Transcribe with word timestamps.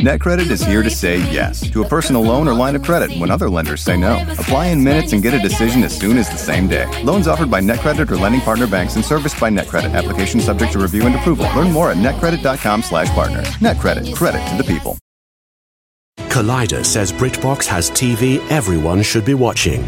NetCredit 0.00 0.50
is 0.50 0.62
here 0.62 0.82
to 0.82 0.90
say 0.90 1.16
yes 1.32 1.70
to 1.70 1.82
a 1.82 1.88
personal 1.88 2.20
loan 2.20 2.46
or 2.46 2.52
line 2.52 2.76
of 2.76 2.82
credit 2.82 3.16
when 3.18 3.30
other 3.30 3.48
lenders 3.48 3.80
say 3.80 3.96
no. 3.96 4.22
Apply 4.32 4.66
in 4.66 4.84
minutes 4.84 5.14
and 5.14 5.22
get 5.22 5.32
a 5.32 5.38
decision 5.38 5.82
as 5.82 5.96
soon 5.98 6.18
as 6.18 6.28
the 6.28 6.36
same 6.36 6.68
day. 6.68 6.84
Loans 7.02 7.26
offered 7.26 7.50
by 7.50 7.62
NetCredit 7.62 8.10
or 8.10 8.16
lending 8.18 8.42
partner 8.42 8.66
banks 8.66 8.96
and 8.96 9.04
serviced 9.04 9.40
by 9.40 9.48
NetCredit. 9.48 9.94
Application 9.94 10.38
subject 10.40 10.72
to 10.74 10.78
review 10.78 11.06
and 11.06 11.14
approval. 11.14 11.46
Learn 11.56 11.72
more 11.72 11.90
at 11.90 11.96
netcredit.com/partner. 11.96 13.42
NetCredit. 13.64 14.14
Credit 14.14 14.46
to 14.50 14.62
the 14.62 14.64
people. 14.64 14.98
Collider 16.28 16.84
says 16.84 17.10
BritBox 17.10 17.64
has 17.64 17.90
TV 17.90 18.40
everyone 18.50 19.02
should 19.02 19.24
be 19.24 19.32
watching. 19.32 19.86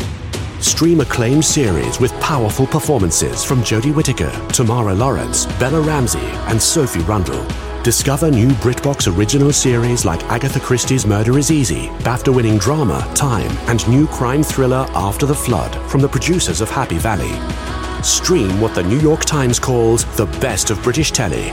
Stream 0.61 1.01
acclaimed 1.01 1.45
series 1.45 2.01
with 2.01 2.19
powerful 2.21 2.67
performances 2.67 3.45
from 3.45 3.61
Jodie 3.61 3.95
Whittaker, 3.95 4.33
Tamara 4.49 4.95
Lawrence, 4.95 5.45
Bella 5.61 5.83
Ramsey, 5.83 6.31
and 6.49 6.61
Sophie 6.61 7.01
Rundle. 7.01 7.47
Discover 7.85 8.33
new 8.33 8.49
BritBox 8.49 9.17
original 9.17 9.53
series 9.53 10.05
like 10.05 10.23
Agatha 10.25 10.59
Christie's 10.59 11.07
Murder 11.07 11.39
is 11.39 11.53
Easy, 11.53 11.87
BAFTA 12.01 12.35
winning 12.35 12.59
drama 12.59 13.09
Time, 13.15 13.51
and 13.69 13.89
new 13.89 14.07
crime 14.09 14.43
thriller 14.43 14.85
After 14.95 15.27
the 15.27 15.35
Flood 15.35 15.75
from 15.89 16.01
the 16.01 16.09
producers 16.09 16.61
of 16.61 16.69
Happy 16.69 16.99
Valley. 16.99 17.33
Stream 18.03 18.61
what 18.61 18.75
the 18.75 18.83
New 18.83 18.99
York 18.99 19.25
Times 19.25 19.61
calls 19.61 20.05
the 20.17 20.27
best 20.41 20.71
of 20.71 20.83
British 20.83 21.13
telly. 21.13 21.51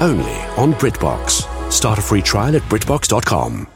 Only 0.00 0.36
on 0.56 0.72
BritBox. 0.74 1.72
Start 1.72 1.98
a 1.98 2.02
free 2.02 2.22
trial 2.22 2.54
at 2.54 2.62
BritBox.com. 2.62 3.66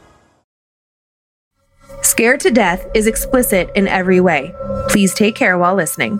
Scared 2.01 2.39
to 2.39 2.51
Death 2.51 2.85
is 2.95 3.05
explicit 3.05 3.69
in 3.75 3.87
every 3.87 4.21
way. 4.21 4.55
Please 4.87 5.13
take 5.13 5.35
care 5.35 5.57
while 5.57 5.75
listening. 5.75 6.19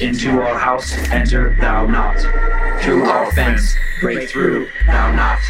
Into 0.00 0.40
our 0.40 0.56
house 0.56 0.92
enter 1.10 1.56
thou 1.60 1.84
not. 1.84 2.16
Through 2.82 3.02
our 3.02 3.32
fence 3.32 3.74
break 4.00 4.30
through 4.30 4.68
thou 4.86 5.10
not. 5.10 5.40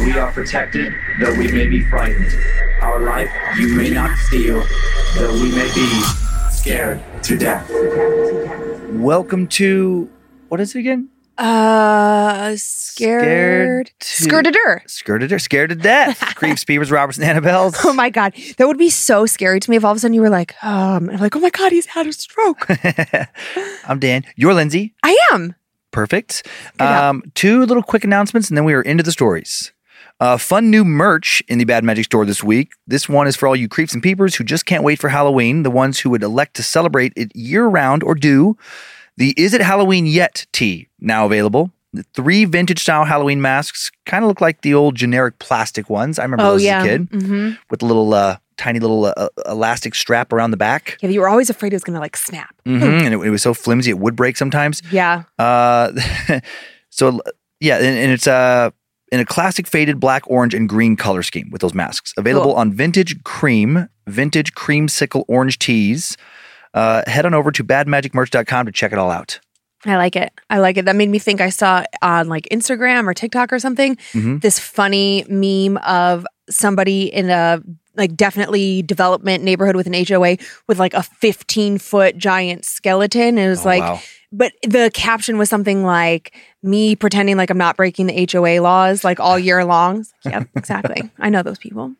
We 0.00 0.12
are 0.18 0.30
protected, 0.32 0.92
though 1.18 1.34
we 1.34 1.50
may 1.50 1.66
be 1.66 1.82
frightened. 1.88 2.30
Our 2.82 3.00
life 3.00 3.30
you 3.58 3.74
may 3.74 3.88
not 3.88 4.18
steal, 4.18 4.62
though 5.14 5.32
we 5.32 5.50
may 5.52 5.72
be 5.74 6.02
scared 6.50 7.02
to 7.22 7.38
death. 7.38 7.70
Welcome 8.90 9.46
to 9.48 10.10
what 10.48 10.60
is 10.60 10.74
it 10.74 10.80
again? 10.80 11.08
Uh, 11.40 12.54
scared. 12.56 13.22
Scared 13.24 13.90
to-. 13.98 14.06
Skirted 14.86 15.30
her, 15.30 15.38
scared 15.38 15.70
to 15.70 15.76
death. 15.76 16.20
Creeps, 16.36 16.64
Beavers, 16.64 16.90
Roberts, 16.90 17.18
and 17.18 17.26
Annabelles. 17.26 17.76
Oh 17.82 17.94
my 17.94 18.10
god, 18.10 18.34
that 18.58 18.66
would 18.66 18.76
be 18.76 18.90
so 18.90 19.24
scary 19.24 19.58
to 19.58 19.70
me 19.70 19.76
if 19.76 19.84
all 19.84 19.92
of 19.92 19.96
a 19.96 20.00
sudden 20.00 20.14
you 20.14 20.20
were 20.20 20.28
like, 20.28 20.54
um, 20.62 21.08
I'm 21.08 21.16
like, 21.18 21.34
oh 21.34 21.40
my 21.40 21.48
god, 21.48 21.72
he's 21.72 21.86
had 21.86 22.06
a 22.06 22.12
stroke. 22.12 22.66
I'm 23.88 23.98
Dan. 23.98 24.24
You're 24.36 24.52
Lynze. 24.52 24.92
I 25.02 25.18
am. 25.32 25.54
Perfect. 25.92 26.46
Um, 26.78 27.22
two 27.34 27.64
little 27.64 27.82
quick 27.82 28.04
announcements, 28.04 28.48
and 28.48 28.56
then 28.56 28.64
we 28.64 28.74
are 28.74 28.82
into 28.82 29.02
the 29.02 29.10
stories. 29.12 29.72
Uh, 30.20 30.36
fun 30.36 30.70
new 30.70 30.84
merch 30.84 31.42
in 31.48 31.56
the 31.56 31.64
Bad 31.64 31.82
Magic 31.82 32.04
store 32.04 32.26
this 32.26 32.44
week. 32.44 32.72
This 32.86 33.08
one 33.08 33.26
is 33.26 33.34
for 33.34 33.48
all 33.48 33.56
you 33.56 33.68
creeps 33.68 33.94
and 33.94 34.02
peepers 34.02 34.34
who 34.34 34.44
just 34.44 34.66
can't 34.66 34.84
wait 34.84 34.98
for 35.00 35.08
Halloween, 35.08 35.62
the 35.62 35.70
ones 35.70 35.98
who 35.98 36.10
would 36.10 36.22
elect 36.22 36.54
to 36.56 36.62
celebrate 36.62 37.14
it 37.16 37.34
year 37.34 37.66
round 37.66 38.02
or 38.02 38.14
do. 38.14 38.56
The 39.20 39.34
Is 39.36 39.52
It 39.52 39.60
Halloween 39.60 40.06
Yet 40.06 40.46
tee 40.50 40.88
now 40.98 41.26
available. 41.26 41.70
The 41.92 42.04
three 42.14 42.46
vintage 42.46 42.78
style 42.80 43.04
Halloween 43.04 43.42
masks 43.42 43.90
kind 44.06 44.24
of 44.24 44.28
look 44.28 44.40
like 44.40 44.62
the 44.62 44.72
old 44.72 44.94
generic 44.94 45.38
plastic 45.38 45.90
ones. 45.90 46.18
I 46.18 46.22
remember 46.22 46.44
Oh 46.44 46.52
those 46.52 46.64
yeah. 46.64 46.78
as 46.78 46.84
a 46.84 46.88
kid 46.88 47.08
hmm 47.12 47.50
with 47.68 47.82
a 47.82 47.84
little 47.86 48.14
uh, 48.14 48.38
tiny 48.56 48.78
little 48.78 49.04
uh, 49.14 49.28
elastic 49.46 49.94
strap 49.94 50.32
around 50.32 50.52
the 50.52 50.56
back. 50.56 50.96
Yeah, 51.02 51.10
you 51.10 51.20
were 51.20 51.28
always 51.28 51.50
afraid 51.50 51.74
it 51.74 51.76
was 51.76 51.84
gonna 51.84 52.00
like 52.00 52.16
snap. 52.16 52.54
hmm 52.64 52.82
And 52.82 53.12
it, 53.12 53.18
it 53.20 53.28
was 53.30 53.42
so 53.42 53.52
flimsy 53.52 53.90
it 53.90 53.98
would 53.98 54.16
break 54.16 54.38
sometimes. 54.38 54.80
Yeah. 54.90 55.24
Uh, 55.38 55.92
so 56.90 57.20
yeah, 57.60 57.76
and, 57.76 57.98
and 57.98 58.10
it's 58.12 58.26
uh 58.26 58.70
in 59.12 59.20
a 59.20 59.26
classic 59.26 59.66
faded 59.66 60.00
black, 60.00 60.22
orange, 60.30 60.54
and 60.54 60.66
green 60.66 60.96
color 60.96 61.22
scheme 61.22 61.50
with 61.50 61.60
those 61.60 61.74
masks. 61.74 62.14
Available 62.16 62.52
Cool. 62.52 62.60
on 62.60 62.72
vintage 62.72 63.22
cream, 63.24 63.88
vintage 64.06 64.54
creamsicle 64.54 65.24
orange 65.28 65.58
tees. 65.58 66.16
Uh, 66.74 67.02
head 67.06 67.26
on 67.26 67.34
over 67.34 67.50
to 67.52 67.64
badmagicmerch.com 67.64 68.66
to 68.66 68.72
check 68.72 68.92
it 68.92 68.98
all 68.98 69.10
out. 69.10 69.40
I 69.86 69.96
like 69.96 70.14
it. 70.14 70.32
I 70.50 70.58
like 70.58 70.76
it. 70.76 70.84
That 70.84 70.94
made 70.96 71.08
me 71.08 71.18
think 71.18 71.40
I 71.40 71.48
saw 71.48 71.84
on 72.02 72.28
like 72.28 72.46
Instagram 72.52 73.06
or 73.08 73.14
TikTok 73.14 73.52
or 73.52 73.58
something 73.58 73.96
Mhm. 74.12 74.42
this 74.42 74.58
funny 74.58 75.24
meme 75.28 75.78
of 75.78 76.26
somebody 76.50 77.04
in 77.04 77.30
a 77.30 77.62
like 77.96 78.14
definitely 78.14 78.82
development 78.82 79.42
neighborhood 79.42 79.76
with 79.76 79.86
an 79.86 79.94
HOA 79.94 80.36
with 80.68 80.78
like 80.78 80.94
a 80.94 81.02
15 81.02 81.78
foot 81.78 82.16
giant 82.18 82.64
skeleton. 82.64 83.36
And 83.36 83.38
it 83.40 83.48
was 83.48 83.64
Oh, 83.64 83.68
like, 83.68 83.80
wow. 83.82 84.00
but 84.30 84.52
the 84.62 84.90
caption 84.94 85.38
was 85.38 85.48
something 85.48 85.82
like 85.82 86.34
me 86.62 86.94
pretending 86.94 87.36
like 87.38 87.50
I'm 87.50 87.58
not 87.58 87.76
breaking 87.76 88.06
the 88.06 88.26
HOA 88.30 88.60
laws 88.60 89.02
like 89.02 89.18
all 89.18 89.38
year 89.38 89.64
long. 89.64 90.04
Like, 90.24 90.34
yep, 90.34 90.48
exactly. 90.56 91.10
I 91.18 91.30
know 91.30 91.42
those 91.42 91.58
people. 91.58 91.92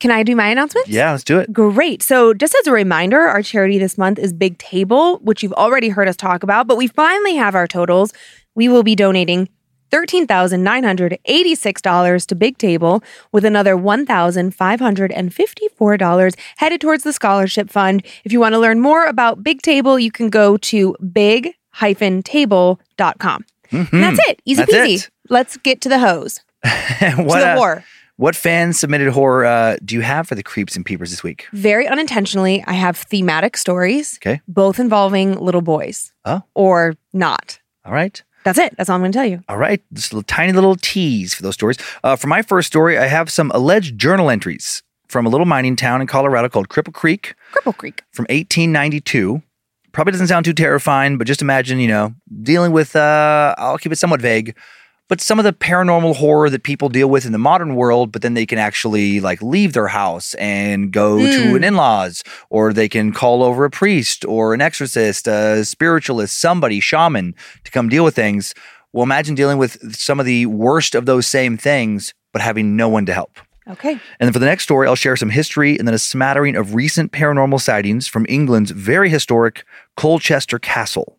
Can 0.00 0.10
I 0.12 0.22
do 0.22 0.36
my 0.36 0.48
announcements? 0.48 0.88
Yeah, 0.88 1.10
let's 1.10 1.24
do 1.24 1.38
it. 1.38 1.52
Great. 1.52 2.02
So, 2.02 2.32
just 2.32 2.54
as 2.54 2.68
a 2.68 2.72
reminder, 2.72 3.20
our 3.20 3.42
charity 3.42 3.78
this 3.78 3.98
month 3.98 4.18
is 4.18 4.32
Big 4.32 4.56
Table, 4.58 5.18
which 5.18 5.42
you've 5.42 5.52
already 5.54 5.88
heard 5.88 6.06
us 6.06 6.16
talk 6.16 6.44
about, 6.44 6.68
but 6.68 6.76
we 6.76 6.86
finally 6.86 7.34
have 7.34 7.56
our 7.56 7.66
totals. 7.66 8.12
We 8.54 8.68
will 8.68 8.84
be 8.84 8.94
donating 8.94 9.48
$13,986 9.90 12.26
to 12.26 12.34
Big 12.34 12.58
Table 12.58 13.02
with 13.32 13.44
another 13.44 13.76
$1,554 13.76 16.34
headed 16.56 16.80
towards 16.80 17.04
the 17.04 17.12
scholarship 17.12 17.70
fund. 17.70 18.04
If 18.24 18.32
you 18.32 18.40
want 18.40 18.54
to 18.54 18.58
learn 18.58 18.80
more 18.80 19.04
about 19.06 19.42
Big 19.42 19.60
Table, 19.62 19.98
you 19.98 20.12
can 20.12 20.30
go 20.30 20.56
to 20.58 20.96
big-table.com. 21.12 23.44
And 23.70 23.86
that's 23.90 24.18
it. 24.28 24.40
Easy. 24.44 24.62
That's 24.62 24.72
peasy. 24.72 25.04
it. 25.04 25.10
Let's 25.28 25.56
get 25.58 25.80
to 25.82 25.88
the 25.88 25.98
hose. 25.98 26.40
what, 26.62 27.00
to 27.00 27.24
the 27.24 27.52
uh, 27.52 27.56
war. 27.56 27.84
What 28.18 28.36
fan 28.36 28.72
submitted 28.74 29.08
horror 29.08 29.44
uh, 29.46 29.76
do 29.84 29.94
you 29.94 30.02
have 30.02 30.28
for 30.28 30.34
the 30.34 30.42
creeps 30.42 30.76
and 30.76 30.84
peepers 30.84 31.10
this 31.10 31.22
week? 31.22 31.46
Very 31.52 31.88
unintentionally, 31.88 32.62
I 32.66 32.74
have 32.74 32.96
thematic 32.98 33.56
stories, 33.56 34.18
Okay. 34.20 34.40
both 34.46 34.78
involving 34.78 35.34
little 35.38 35.62
boys. 35.62 36.12
Oh. 36.26 36.42
Or 36.54 36.94
not. 37.12 37.58
All 37.86 37.92
right. 37.94 38.22
That's 38.44 38.58
it. 38.58 38.76
That's 38.76 38.88
all 38.90 38.94
I'm 38.96 39.00
going 39.02 39.12
to 39.12 39.18
tell 39.18 39.26
you. 39.26 39.40
All 39.48 39.56
right, 39.58 39.82
just 39.92 40.12
a 40.12 40.16
little, 40.16 40.26
tiny 40.26 40.52
little 40.52 40.76
tease 40.76 41.34
for 41.34 41.42
those 41.42 41.54
stories. 41.54 41.76
Uh, 42.04 42.16
for 42.16 42.28
my 42.28 42.42
first 42.42 42.66
story, 42.66 42.96
I 42.98 43.06
have 43.06 43.30
some 43.30 43.50
alleged 43.54 43.98
journal 43.98 44.30
entries 44.30 44.82
from 45.08 45.26
a 45.26 45.28
little 45.28 45.46
mining 45.46 45.74
town 45.76 46.00
in 46.00 46.06
Colorado 46.06 46.48
called 46.48 46.68
Cripple 46.68 46.92
Creek 46.94 47.34
Cripple 47.52 47.76
Creek. 47.76 48.02
from 48.12 48.24
1892. 48.30 49.42
Probably 49.92 50.12
doesn't 50.12 50.28
sound 50.28 50.44
too 50.44 50.52
terrifying, 50.52 51.18
but 51.18 51.26
just 51.26 51.40
imagine, 51.42 51.78
you 51.80 51.88
know, 51.88 52.14
dealing 52.42 52.72
with, 52.72 52.94
uh, 52.94 53.54
I'll 53.58 53.78
keep 53.78 53.90
it 53.90 53.96
somewhat 53.96 54.20
vague, 54.20 54.54
but 55.08 55.20
some 55.20 55.38
of 55.38 55.44
the 55.44 55.52
paranormal 55.52 56.16
horror 56.16 56.50
that 56.50 56.62
people 56.62 56.88
deal 56.88 57.08
with 57.08 57.24
in 57.24 57.32
the 57.32 57.38
modern 57.38 57.74
world, 57.74 58.12
but 58.12 58.22
then 58.22 58.34
they 58.34 58.46
can 58.46 58.58
actually 58.58 59.20
like 59.20 59.42
leave 59.42 59.72
their 59.72 59.88
house 59.88 60.34
and 60.34 60.92
go 60.92 61.18
to 61.18 61.48
hmm. 61.48 61.56
an 61.56 61.64
in 61.64 61.74
laws, 61.74 62.22
or 62.50 62.72
they 62.72 62.88
can 62.88 63.12
call 63.12 63.42
over 63.42 63.64
a 63.64 63.70
priest 63.70 64.24
or 64.26 64.54
an 64.54 64.60
exorcist, 64.60 65.26
a 65.26 65.64
spiritualist, 65.64 66.38
somebody, 66.38 66.78
shaman 66.78 67.34
to 67.64 67.70
come 67.70 67.88
deal 67.88 68.04
with 68.04 68.14
things. 68.14 68.54
Well, 68.92 69.02
imagine 69.02 69.34
dealing 69.34 69.58
with 69.58 69.96
some 69.96 70.20
of 70.20 70.26
the 70.26 70.46
worst 70.46 70.94
of 70.94 71.06
those 71.06 71.26
same 71.26 71.56
things, 71.56 72.14
but 72.32 72.42
having 72.42 72.76
no 72.76 72.88
one 72.88 73.06
to 73.06 73.14
help. 73.14 73.38
Okay. 73.68 73.92
And 73.92 74.00
then 74.20 74.32
for 74.32 74.38
the 74.38 74.46
next 74.46 74.64
story, 74.64 74.88
I'll 74.88 74.94
share 74.94 75.16
some 75.16 75.28
history 75.28 75.78
and 75.78 75.86
then 75.86 75.94
a 75.94 75.98
smattering 75.98 76.56
of 76.56 76.74
recent 76.74 77.12
paranormal 77.12 77.60
sightings 77.60 78.08
from 78.08 78.24
England's 78.28 78.70
very 78.70 79.10
historic 79.10 79.64
Colchester 79.96 80.58
Castle. 80.58 81.18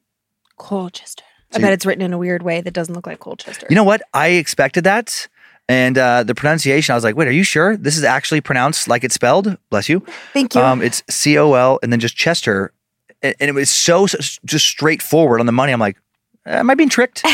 Colchester. 0.57 1.23
I 1.53 1.59
bet 1.59 1.73
it's 1.73 1.85
written 1.85 2.03
in 2.03 2.13
a 2.13 2.17
weird 2.17 2.43
way 2.43 2.61
that 2.61 2.73
doesn't 2.73 2.93
look 2.93 3.07
like 3.07 3.19
Colchester. 3.19 3.67
You 3.69 3.75
know 3.75 3.83
what? 3.83 4.01
I 4.13 4.29
expected 4.29 4.83
that. 4.83 5.27
And 5.67 5.97
uh, 5.97 6.23
the 6.23 6.33
pronunciation, 6.33 6.93
I 6.93 6.95
was 6.95 7.03
like, 7.03 7.15
wait, 7.15 7.27
are 7.27 7.31
you 7.31 7.43
sure 7.43 7.77
this 7.77 7.95
is 7.95 8.03
actually 8.03 8.41
pronounced 8.41 8.87
like 8.87 9.03
it's 9.03 9.13
spelled? 9.15 9.55
Bless 9.69 9.87
you. 9.87 10.03
Thank 10.33 10.55
you. 10.55 10.61
Um, 10.61 10.81
it's 10.81 11.03
C 11.09 11.37
O 11.37 11.53
L 11.53 11.79
and 11.83 11.91
then 11.91 11.99
just 11.99 12.15
Chester. 12.15 12.73
And, 13.21 13.35
and 13.39 13.49
it 13.49 13.53
was 13.53 13.69
so, 13.69 14.07
so 14.07 14.17
just 14.45 14.65
straightforward 14.65 15.39
on 15.39 15.45
the 15.45 15.51
money. 15.51 15.71
I'm 15.71 15.79
like, 15.79 15.97
am 16.45 16.69
I 16.69 16.75
being 16.75 16.89
tricked? 16.89 17.23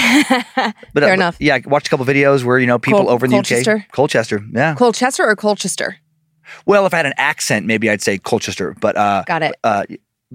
But 0.94 1.03
Fair 1.03 1.11
uh, 1.11 1.13
enough. 1.13 1.38
Yeah, 1.39 1.56
I 1.56 1.61
watched 1.65 1.88
a 1.88 1.89
couple 1.89 2.06
videos 2.06 2.44
where, 2.44 2.57
you 2.57 2.68
know, 2.68 2.79
people 2.79 3.01
Col- 3.01 3.09
over 3.09 3.25
in 3.25 3.31
the 3.31 3.38
Colchester? 3.38 3.77
UK. 3.77 3.91
Colchester. 3.91 4.41
Yeah. 4.53 4.75
Colchester 4.75 5.23
or 5.25 5.35
Colchester? 5.35 5.97
well, 6.65 6.85
if 6.85 6.94
I 6.94 6.97
had 6.97 7.06
an 7.06 7.13
accent, 7.18 7.65
maybe 7.65 7.89
I'd 7.89 8.01
say 8.01 8.18
Colchester. 8.18 8.75
But 8.79 8.95
uh, 8.97 9.23
Got 9.27 9.44
it. 9.44 9.56
uh, 9.63 9.83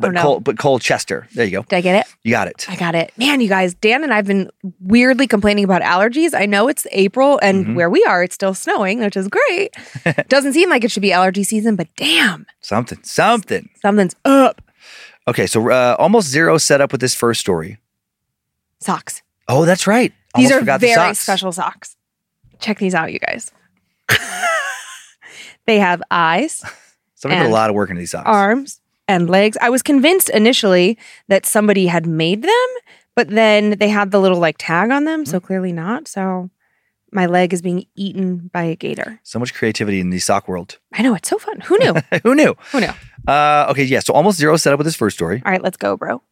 but 0.00 0.08
Oh, 0.08 0.10
no. 0.12 0.22
Col- 0.22 0.40
but 0.40 0.58
Colchester. 0.58 1.28
There 1.34 1.44
you 1.44 1.50
go. 1.52 1.62
Did 1.62 1.76
I 1.76 1.80
get 1.82 2.06
it? 2.06 2.12
You 2.24 2.30
got 2.32 2.48
it. 2.48 2.66
I 2.68 2.76
got 2.76 2.94
it. 2.94 3.12
Man, 3.16 3.40
you 3.40 3.48
guys, 3.48 3.74
Dan 3.74 4.02
and 4.02 4.12
I've 4.12 4.26
been 4.26 4.50
weirdly 4.80 5.26
complaining 5.26 5.64
about 5.64 5.82
allergies. 5.82 6.34
I 6.34 6.46
know 6.46 6.68
it's 6.68 6.86
April 6.92 7.38
and 7.42 7.64
Mm-hmm. 7.64 7.74
where 7.74 7.90
we 7.90 8.02
are, 8.04 8.22
it's 8.22 8.34
still 8.34 8.54
snowing, 8.54 9.00
which 9.00 9.16
is 9.16 9.28
great. 9.28 9.74
Doesn't 10.28 10.54
seem 10.54 10.70
like 10.70 10.82
it 10.84 10.90
should 10.90 11.02
be 11.02 11.12
allergy 11.12 11.44
season, 11.44 11.76
but 11.76 11.86
damn, 11.96 12.46
Something. 12.60 12.98
Something. 13.02 13.68
something's 13.80 14.16
up. 14.24 14.60
Okay, 15.28 15.46
so 15.46 15.70
uh, 15.70 15.94
almost 15.98 16.28
zero 16.28 16.58
setup 16.58 16.90
with 16.92 17.00
this 17.00 17.14
first 17.14 17.40
story. 17.40 17.78
Socks. 18.80 19.22
Oh, 19.48 19.64
that's 19.64 19.86
right. 19.86 20.12
These 20.34 20.50
are 20.50 20.60
forgot 20.60 20.80
the 20.80 20.86
very 20.88 20.94
socks. 20.94 21.18
special 21.18 21.52
socks. 21.52 21.96
Check 22.60 22.78
these 22.78 22.94
out, 22.94 23.12
you 23.12 23.18
guys. 23.18 23.52
they 25.66 25.78
have 25.78 26.02
eyes, 26.10 26.64
Somebody 27.14 27.42
put 27.42 27.50
a 27.50 27.52
lot 27.52 27.68
of 27.70 27.76
work 27.76 27.90
into 27.90 28.00
these 28.00 28.10
socks. 28.12 28.26
arms, 28.26 28.80
and 29.10 29.28
legs. 29.28 29.58
I 29.60 29.70
was 29.70 29.82
convinced 29.82 30.30
initially 30.30 30.96
that 31.28 31.44
somebody 31.44 31.88
had 31.88 32.06
made 32.06 32.42
them, 32.42 32.68
but 33.16 33.28
then 33.28 33.70
they 33.78 33.88
had 33.88 34.12
the 34.12 34.20
little 34.20 34.38
like 34.38 34.56
tag 34.58 34.90
on 34.90 35.04
them, 35.04 35.26
so 35.26 35.40
clearly 35.40 35.72
not. 35.72 36.06
So 36.06 36.48
my 37.12 37.26
leg 37.26 37.52
is 37.52 37.60
being 37.60 37.86
eaten 37.96 38.50
by 38.52 38.62
a 38.62 38.76
gator. 38.76 39.18
So 39.24 39.40
much 39.40 39.52
creativity 39.52 39.98
in 39.98 40.10
the 40.10 40.20
sock 40.20 40.46
world. 40.46 40.78
I 40.94 41.02
know 41.02 41.14
it's 41.16 41.28
so 41.28 41.38
fun. 41.38 41.60
Who 41.62 41.76
knew? 41.78 41.94
Who 42.22 42.36
knew? 42.36 42.54
Who 42.70 42.80
knew? 42.80 42.92
Uh, 43.26 43.66
okay, 43.70 43.82
yeah. 43.82 43.98
So 43.98 44.14
almost 44.14 44.38
zero 44.38 44.56
set 44.56 44.72
up 44.72 44.78
with 44.78 44.86
this 44.86 44.94
first 44.94 45.16
story. 45.16 45.42
All 45.44 45.50
right, 45.50 45.62
let's 45.62 45.76
go, 45.76 45.96
bro. 45.96 46.22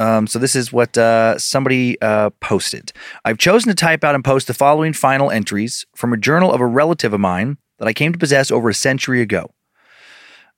Um, 0.00 0.26
so 0.26 0.40
this 0.40 0.56
is 0.56 0.72
what 0.72 0.98
uh, 0.98 1.38
somebody 1.38 2.00
uh, 2.02 2.30
posted. 2.40 2.92
I've 3.24 3.38
chosen 3.38 3.68
to 3.68 3.76
type 3.76 4.02
out 4.02 4.16
and 4.16 4.24
post 4.24 4.48
the 4.48 4.54
following 4.54 4.92
final 4.92 5.30
entries 5.30 5.86
from 5.94 6.12
a 6.12 6.16
journal 6.16 6.52
of 6.52 6.60
a 6.60 6.66
relative 6.66 7.12
of 7.12 7.20
mine 7.20 7.58
that 7.78 7.86
I 7.86 7.92
came 7.92 8.12
to 8.12 8.18
possess 8.18 8.50
over 8.50 8.68
a 8.68 8.74
century 8.74 9.20
ago. 9.20 9.52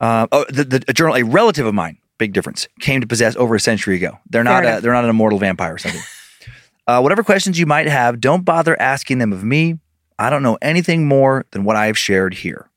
Uh, 0.01 0.27
oh, 0.33 0.45
the, 0.49 0.65
the 0.65 0.85
a 0.89 0.93
journal 0.93 1.17
a 1.17 1.23
relative 1.23 1.67
of 1.67 1.75
mine, 1.75 1.99
big 2.19 2.33
difference, 2.33 2.69
came 2.81 3.01
to 3.01 3.07
possess 3.07 3.37
over 3.37 3.55
a 3.55 3.61
century 3.61 3.97
ago. 3.97 4.19
They're 4.29 4.45
not 4.45 4.65
a, 4.65 4.81
they're 4.81 4.93
not 4.93 5.05
an 5.05 5.11
immortal 5.11 5.39
vampire 5.39 5.75
or 5.75 5.79
something. 5.79 6.03
uh, 6.87 7.01
whatever 7.01 7.23
questions 7.23 7.59
you 7.59 7.67
might 7.67 7.89
have, 7.89 8.21
don't 8.21 8.45
bother 8.45 8.81
asking 8.81 9.19
them 9.19 9.33
of 9.33 9.45
me. 9.45 9.79
I 10.19 10.31
don't 10.31 10.43
know 10.43 10.59
anything 10.63 11.07
more 11.07 11.45
than 11.51 11.65
what 11.65 11.77
I 11.77 11.87
have 11.87 11.99
shared 11.99 12.35
here. 12.35 12.71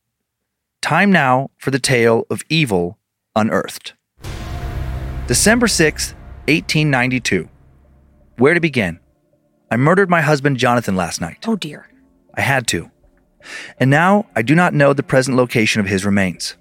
Time 0.82 1.12
now 1.12 1.52
for 1.58 1.72
the 1.72 1.80
tale 1.80 2.26
of 2.30 2.42
evil 2.50 2.98
unearthed. 3.36 3.94
December 5.28 5.68
6th, 5.68 6.14
1892. 6.48 7.50
Where 8.38 8.54
to 8.54 8.60
begin? 8.60 9.00
I 9.70 9.78
murdered 9.78 10.10
my 10.10 10.22
husband 10.22 10.58
Jonathan 10.58 10.96
last 10.96 11.22
night. 11.22 11.46
Oh 11.48 11.56
dear. 11.56 11.88
I 12.34 12.42
had 12.42 12.66
to. 12.68 12.90
And 13.80 13.90
now 13.90 14.28
I 14.36 14.42
do 14.42 14.56
not 14.56 14.74
know 14.74 14.94
the 14.94 15.04
present 15.04 15.38
location 15.38 15.80
of 15.80 15.88
his 15.88 16.06
remains. 16.06 16.56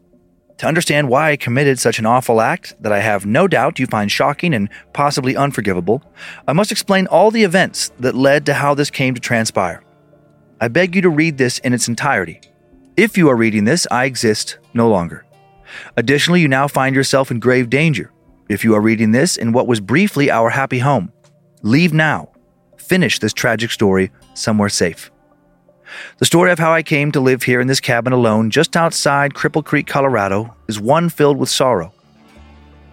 To 0.58 0.66
understand 0.66 1.08
why 1.08 1.30
I 1.30 1.36
committed 1.36 1.78
such 1.78 2.00
an 2.00 2.06
awful 2.06 2.40
act 2.40 2.74
that 2.80 2.92
I 2.92 2.98
have 2.98 3.24
no 3.24 3.46
doubt 3.46 3.78
you 3.78 3.86
find 3.86 4.10
shocking 4.10 4.54
and 4.54 4.68
possibly 4.92 5.36
unforgivable, 5.36 6.02
I 6.48 6.52
must 6.52 6.72
explain 6.72 7.06
all 7.06 7.30
the 7.30 7.44
events 7.44 7.92
that 8.00 8.16
led 8.16 8.44
to 8.46 8.54
how 8.54 8.74
this 8.74 8.90
came 8.90 9.14
to 9.14 9.20
transpire. 9.20 9.84
I 10.60 10.66
beg 10.66 10.96
you 10.96 11.02
to 11.02 11.10
read 11.10 11.38
this 11.38 11.60
in 11.60 11.72
its 11.72 11.86
entirety. 11.86 12.40
If 12.96 13.16
you 13.16 13.28
are 13.28 13.36
reading 13.36 13.64
this, 13.64 13.86
I 13.92 14.06
exist 14.06 14.58
no 14.74 14.88
longer. 14.88 15.24
Additionally, 15.96 16.40
you 16.40 16.48
now 16.48 16.66
find 16.66 16.96
yourself 16.96 17.30
in 17.30 17.38
grave 17.38 17.70
danger. 17.70 18.10
If 18.48 18.64
you 18.64 18.74
are 18.74 18.80
reading 18.80 19.12
this 19.12 19.36
in 19.36 19.52
what 19.52 19.68
was 19.68 19.78
briefly 19.78 20.28
our 20.28 20.50
happy 20.50 20.80
home, 20.80 21.12
leave 21.62 21.92
now. 21.92 22.32
Finish 22.76 23.20
this 23.20 23.32
tragic 23.32 23.70
story 23.70 24.10
somewhere 24.34 24.70
safe. 24.70 25.12
The 26.18 26.26
story 26.26 26.50
of 26.50 26.58
how 26.58 26.72
I 26.72 26.82
came 26.82 27.12
to 27.12 27.20
live 27.20 27.44
here 27.44 27.60
in 27.60 27.66
this 27.66 27.80
cabin 27.80 28.12
alone 28.12 28.50
just 28.50 28.76
outside 28.76 29.34
Cripple 29.34 29.64
Creek, 29.64 29.86
Colorado, 29.86 30.54
is 30.68 30.80
one 30.80 31.08
filled 31.08 31.38
with 31.38 31.48
sorrow. 31.48 31.92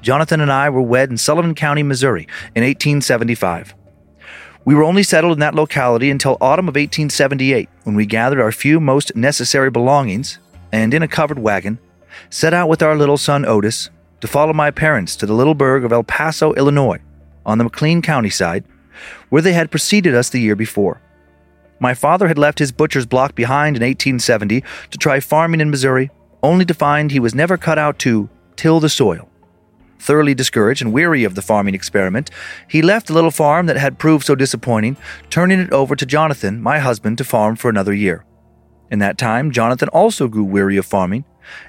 Jonathan 0.01 0.39
and 0.39 0.51
I 0.51 0.69
were 0.69 0.81
wed 0.81 1.09
in 1.09 1.17
Sullivan 1.17 1.55
County, 1.55 1.81
Missouri 1.81 2.27
in 2.55 2.63
1875. 2.63 3.73
We 4.63 4.75
were 4.75 4.83
only 4.83 5.03
settled 5.03 5.33
in 5.33 5.39
that 5.39 5.55
locality 5.55 6.09
until 6.09 6.37
autumn 6.41 6.67
of 6.67 6.75
1878 6.75 7.69
when 7.83 7.95
we 7.95 8.05
gathered 8.05 8.41
our 8.41 8.51
few 8.51 8.79
most 8.79 9.15
necessary 9.15 9.69
belongings 9.69 10.39
and, 10.71 10.93
in 10.93 11.03
a 11.03 11.07
covered 11.07 11.39
wagon, 11.39 11.79
set 12.29 12.53
out 12.53 12.69
with 12.69 12.81
our 12.81 12.95
little 12.95 13.17
son 13.17 13.45
Otis 13.45 13.89
to 14.21 14.27
follow 14.27 14.53
my 14.53 14.71
parents 14.71 15.15
to 15.17 15.25
the 15.25 15.33
little 15.33 15.53
burg 15.53 15.83
of 15.83 15.91
El 15.91 16.03
Paso, 16.03 16.53
Illinois, 16.53 16.99
on 17.45 17.57
the 17.57 17.63
McLean 17.63 18.01
County 18.01 18.29
side, 18.29 18.63
where 19.29 19.41
they 19.41 19.53
had 19.53 19.71
preceded 19.71 20.15
us 20.15 20.29
the 20.29 20.39
year 20.39 20.55
before. 20.55 21.01
My 21.79 21.93
father 21.93 22.27
had 22.27 22.37
left 22.37 22.59
his 22.59 22.71
butcher's 22.71 23.05
block 23.05 23.35
behind 23.35 23.75
in 23.75 23.81
1870 23.81 24.63
to 24.91 24.97
try 24.97 25.19
farming 25.19 25.61
in 25.61 25.69
Missouri, 25.69 26.09
only 26.41 26.65
to 26.65 26.73
find 26.73 27.11
he 27.11 27.19
was 27.19 27.35
never 27.35 27.57
cut 27.57 27.77
out 27.77 27.99
to 27.99 28.29
till 28.55 28.79
the 28.79 28.89
soil. 28.89 29.29
Thoroughly 29.99 30.35
discouraged 30.35 30.81
and 30.81 30.93
weary 30.93 31.23
of 31.23 31.35
the 31.35 31.41
farming 31.41 31.73
experiment, 31.73 32.29
he 32.67 32.81
left 32.81 33.07
the 33.07 33.13
little 33.13 33.31
farm 33.31 33.65
that 33.65 33.77
had 33.77 33.97
proved 33.97 34.25
so 34.25 34.35
disappointing, 34.35 34.97
turning 35.29 35.59
it 35.59 35.71
over 35.71 35.95
to 35.95 36.05
Jonathan, 36.05 36.61
my 36.61 36.79
husband, 36.79 37.17
to 37.17 37.23
farm 37.23 37.55
for 37.55 37.69
another 37.69 37.93
year. 37.93 38.25
In 38.91 38.99
that 38.99 39.17
time, 39.17 39.51
Jonathan 39.51 39.89
also 39.89 40.27
grew 40.27 40.43
weary 40.43 40.77
of 40.77 40.85
farming, 40.85 41.25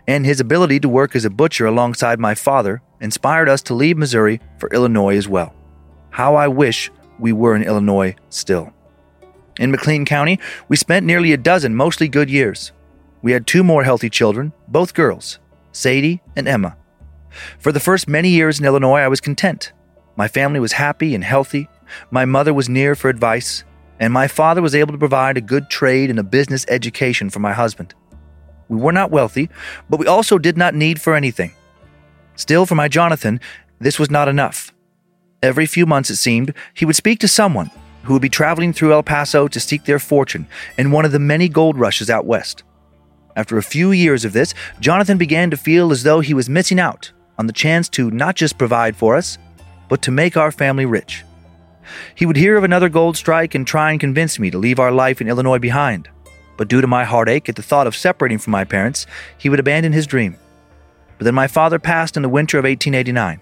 and 0.07 0.27
his 0.27 0.41
ability 0.41 0.81
to 0.81 0.89
work 0.89 1.17
as 1.17 1.25
a 1.25 1.31
butcher 1.31 1.67
alongside 1.67 2.21
my 2.21 2.35
father 2.35 2.83
inspired 3.01 3.49
us 3.49 3.63
to 3.63 3.75
leave 3.75 3.97
Missouri 3.97 4.41
for 4.59 4.69
Illinois 4.71 5.17
as 5.17 5.29
well. 5.29 5.55
How 6.11 6.35
I 6.35 6.49
wish 6.49 6.91
we 7.19 7.33
were 7.33 7.57
in 7.57 7.63
Illinois 7.63 8.15
still. 8.29 8.73
In 9.59 9.71
McLean 9.71 10.05
County, 10.05 10.39
we 10.69 10.77
spent 10.77 11.07
nearly 11.07 11.33
a 11.33 11.39
dozen 11.39 11.75
mostly 11.75 12.09
good 12.09 12.29
years. 12.29 12.73
We 13.23 13.33
had 13.33 13.47
two 13.47 13.65
more 13.65 13.85
healthy 13.85 14.11
children, 14.11 14.53
both 14.69 14.93
girls, 14.93 15.39
Sadie 15.73 16.21
and 16.37 16.47
Emma. 16.47 16.77
For 17.59 17.73
the 17.73 17.81
first 17.81 18.09
many 18.09 18.29
years 18.29 18.61
in 18.61 18.67
Illinois, 18.67 19.01
I 19.01 19.09
was 19.09 19.21
content. 19.21 19.73
My 20.17 20.29
family 20.29 20.61
was 20.61 20.73
happy 20.73 21.15
and 21.15 21.25
healthy. 21.25 21.69
My 22.11 22.25
mother 22.25 22.53
was 22.53 22.69
near 22.69 22.95
for 22.95 23.09
advice, 23.09 23.65
and 23.99 24.13
my 24.13 24.29
father 24.29 24.61
was 24.61 24.75
able 24.75 24.93
to 24.93 24.99
provide 24.99 25.37
a 25.37 25.43
good 25.43 25.71
trade 25.71 26.11
and 26.11 26.19
a 26.19 26.23
business 26.23 26.67
education 26.69 27.31
for 27.31 27.41
my 27.41 27.53
husband. 27.53 27.95
We 28.69 28.79
were 28.79 28.93
not 28.93 29.11
wealthy, 29.11 29.49
but 29.89 30.01
we 30.01 30.07
also 30.07 30.39
did 30.39 30.57
not 30.57 30.75
need 30.75 31.01
for 31.01 31.15
anything. 31.15 31.53
Still, 32.35 32.67
for 32.67 32.75
my 32.75 32.89
Jonathan, 32.89 33.41
this 33.79 33.99
was 33.99 34.11
not 34.11 34.29
enough. 34.29 34.73
Every 35.43 35.67
few 35.67 35.87
months, 35.87 36.11
it 36.11 36.17
seemed, 36.17 36.53
he 36.75 36.85
would 36.85 36.97
speak 36.97 37.21
to 37.21 37.29
someone 37.29 37.71
who 38.07 38.15
would 38.15 38.23
be 38.23 38.29
traveling 38.29 38.73
through 38.73 38.93
El 38.93 39.03
Paso 39.03 39.49
to 39.49 39.61
seek 39.61 39.85
their 39.85 39.99
fortune 39.99 40.47
in 40.79 40.91
one 40.91 41.05
of 41.05 41.13
the 41.13 41.19
many 41.19 41.49
gold 41.49 41.77
rushes 41.77 42.09
out 42.09 42.25
west. 42.25 42.63
After 43.37 43.59
a 43.59 43.63
few 43.63 43.93
years 43.93 44.25
of 44.25 44.33
this, 44.33 44.55
Jonathan 44.81 45.19
began 45.19 45.51
to 45.51 45.57
feel 45.57 45.93
as 45.93 46.03
though 46.03 46.21
he 46.21 46.35
was 46.35 46.49
missing 46.49 46.81
out 46.81 47.13
on 47.39 47.47
the 47.47 47.53
chance 47.53 47.89
to 47.91 48.11
not 48.11 48.35
just 48.35 48.59
provide 48.59 48.97
for 48.97 49.15
us, 49.15 49.37
but 49.89 50.03
to 50.03 50.11
make 50.11 50.37
our 50.37 50.51
family 50.51 50.87
rich. 50.87 51.23
He 52.15 52.27
would 52.27 52.37
hear 52.37 52.57
of 52.57 52.65
another 52.65 52.89
gold 52.89 53.17
strike 53.17 53.55
and 53.55 53.67
try 53.67 53.91
and 53.91 54.01
convince 54.01 54.39
me 54.39 54.51
to 54.51 54.59
leave 54.59 54.81
our 54.81 54.91
life 54.91 55.21
in 55.21 55.29
Illinois 55.29 55.59
behind. 55.59 56.09
But 56.57 56.69
due 56.69 56.81
to 56.81 56.87
my 56.87 57.05
heartache 57.05 57.49
at 57.49 57.57
the 57.57 57.63
thought 57.63 57.87
of 57.87 57.95
separating 57.95 58.39
from 58.39 58.53
my 58.53 58.65
parents, 58.65 59.07
he 59.37 59.49
would 59.49 59.61
abandon 59.61 59.93
his 59.93 60.07
dream. 60.07 60.37
But 61.19 61.25
then 61.25 61.35
my 61.35 61.47
father 61.47 61.79
passed 61.79 62.17
in 62.17 62.23
the 62.23 62.29
winter 62.29 62.59
of 62.59 62.65
1889. 62.65 63.41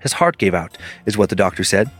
His 0.00 0.12
heart 0.14 0.38
gave 0.38 0.54
out, 0.54 0.78
is 1.06 1.18
what 1.18 1.30
the 1.30 1.36
doctor 1.36 1.64
said. 1.64 1.90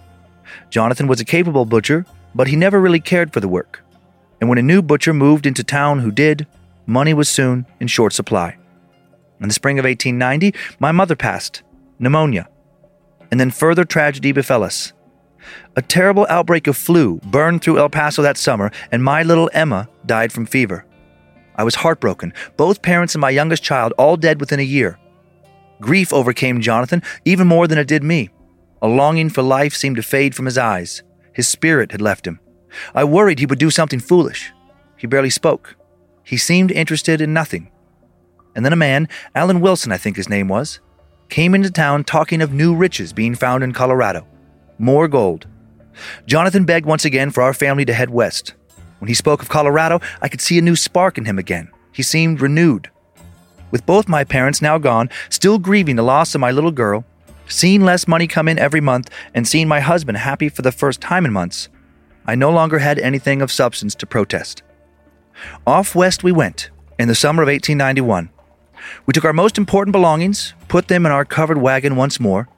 Jonathan 0.71 1.07
was 1.07 1.21
a 1.21 1.25
capable 1.25 1.65
butcher, 1.65 2.07
but 2.35 2.49
he 2.49 2.57
never 2.57 2.81
really 2.81 3.01
cared 3.01 3.33
for 3.33 3.41
the 3.41 3.49
work. 3.49 3.83
And 4.41 4.49
when 4.49 4.59
a 4.59 4.63
new 4.63 4.83
butcher 4.83 5.15
moved 5.15 5.47
into 5.47 5.65
town 5.65 6.01
who 6.01 6.11
did, 6.11 6.47
money 6.87 7.15
was 7.15 7.29
soon 7.29 7.67
in 7.81 7.87
short 7.87 8.13
supply. 8.13 8.57
In 9.41 9.49
the 9.49 9.55
spring 9.55 9.79
of 9.79 9.85
1890, 9.85 10.55
my 10.79 10.93
mother 10.93 11.17
passed, 11.17 11.63
pneumonia. 11.99 12.49
And 13.31 13.41
then 13.41 13.51
further 13.51 13.85
tragedy 13.85 14.33
befell 14.33 14.63
us. 14.63 14.93
A 15.77 15.83
terrible 15.83 16.27
outbreak 16.29 16.67
of 16.67 16.77
flu 16.77 17.21
burned 17.25 17.63
through 17.63 17.79
El 17.79 17.91
Paso 17.91 18.23
that 18.23 18.37
summer, 18.37 18.71
and 18.91 19.03
my 19.03 19.23
little 19.23 19.51
Emma 19.53 19.89
died 20.07 20.33
from 20.33 20.47
fever. 20.47 20.87
I 21.57 21.65
was 21.65 21.77
heartbroken, 21.77 22.33
both 22.57 22.83
parents 22.83 23.15
and 23.15 23.21
my 23.21 23.31
youngest 23.31 23.63
child 23.63 23.93
all 23.99 24.17
dead 24.17 24.41
within 24.41 24.61
a 24.61 24.65
year. 24.65 24.99
Grief 25.81 26.13
overcame 26.13 26.61
Jonathan 26.61 27.03
even 27.25 27.47
more 27.47 27.67
than 27.67 27.79
it 27.79 27.89
did 27.89 28.03
me. 28.03 28.31
A 28.85 28.87
longing 28.87 29.31
for 29.31 29.41
life 29.41 29.75
seemed 29.75 29.97
to 29.97 30.03
fade 30.03 30.35
from 30.35 30.45
his 30.45 30.59
eyes. 30.59 31.03
His 31.33 31.49
spirit 31.49 31.93
had 31.93 32.03
left 32.03 32.27
him. 32.27 32.39
I 32.95 33.05
worried 33.05 33.39
he 33.39 33.47
would 33.47 33.59
do 33.59 33.71
something 33.71 33.99
foolish. 33.99 34.53
He 34.99 35.07
barely 35.07 35.31
spoke. 35.31 35.75
He 36.23 36.37
seemed 36.37 36.71
interested 36.71 37.23
in 37.23 37.33
nothing. 37.33 37.71
And 38.55 38.63
then 38.63 38.75
a 38.75 38.77
man, 38.77 39.09
Alan 39.35 39.63
Wilson, 39.63 39.91
I 39.91 39.97
think 39.97 40.19
his 40.19 40.29
name 40.29 40.49
was, 40.49 40.81
came 41.31 41.55
into 41.55 41.71
town 41.71 42.05
talking 42.05 42.43
of 42.43 42.53
new 42.53 42.75
riches 42.75 43.15
being 43.15 43.35
found 43.35 43.65
in 43.65 43.73
Colorado. 43.73 44.27
More 44.79 45.09
gold. 45.09 45.47
Jonathan 46.27 46.67
begged 46.67 46.85
once 46.85 47.07
again 47.07 47.31
for 47.31 47.43
our 47.43 47.55
family 47.55 47.87
to 47.87 47.95
head 47.95 48.11
west. 48.11 48.53
When 48.99 49.09
he 49.09 49.15
spoke 49.15 49.41
of 49.41 49.49
Colorado, 49.49 50.03
I 50.21 50.29
could 50.29 50.43
see 50.43 50.59
a 50.59 50.63
new 50.63 50.77
spark 50.77 51.17
in 51.17 51.25
him 51.25 51.39
again. 51.39 51.71
He 51.91 52.03
seemed 52.03 52.43
renewed. 52.43 52.91
With 53.71 53.87
both 53.87 54.09
my 54.09 54.25
parents 54.25 54.61
now 54.61 54.77
gone, 54.77 55.09
still 55.31 55.59
grieving 55.59 55.97
the 55.97 56.03
loss 56.03 56.35
of 56.35 56.43
my 56.43 56.51
little 56.51 56.71
girl, 56.71 57.07
seeing 57.49 57.83
less 57.83 58.09
money 58.09 58.27
come 58.27 58.49
in 58.49 58.59
every 58.59 58.81
month, 58.81 59.11
and 59.35 59.47
seeing 59.47 59.69
my 59.69 59.81
husband 59.81 60.19
happy 60.19 60.49
for 60.49 60.63
the 60.63 60.73
first 60.73 61.01
time 61.01 61.25
in 61.25 61.33
months, 61.33 61.69
I 62.27 62.35
no 62.35 62.51
longer 62.51 62.79
had 62.79 62.99
anything 62.99 63.43
of 63.43 63.53
substance 63.53 63.95
to 63.97 64.07
protest. 64.07 64.63
Off 65.67 65.95
west 65.95 66.25
we 66.25 66.33
went 66.33 66.71
in 66.99 67.09
the 67.09 67.15
summer 67.15 67.43
of 67.43 67.49
1891. 67.49 68.31
We 69.07 69.13
took 69.13 69.25
our 69.25 69.33
most 69.33 69.59
important 69.59 69.93
belongings, 69.93 70.55
put 70.69 70.89
them 70.89 71.07
in 71.07 71.13
our 71.13 71.25
covered 71.25 71.59
wagon 71.59 71.97
once 71.97 72.21
more, 72.21 72.49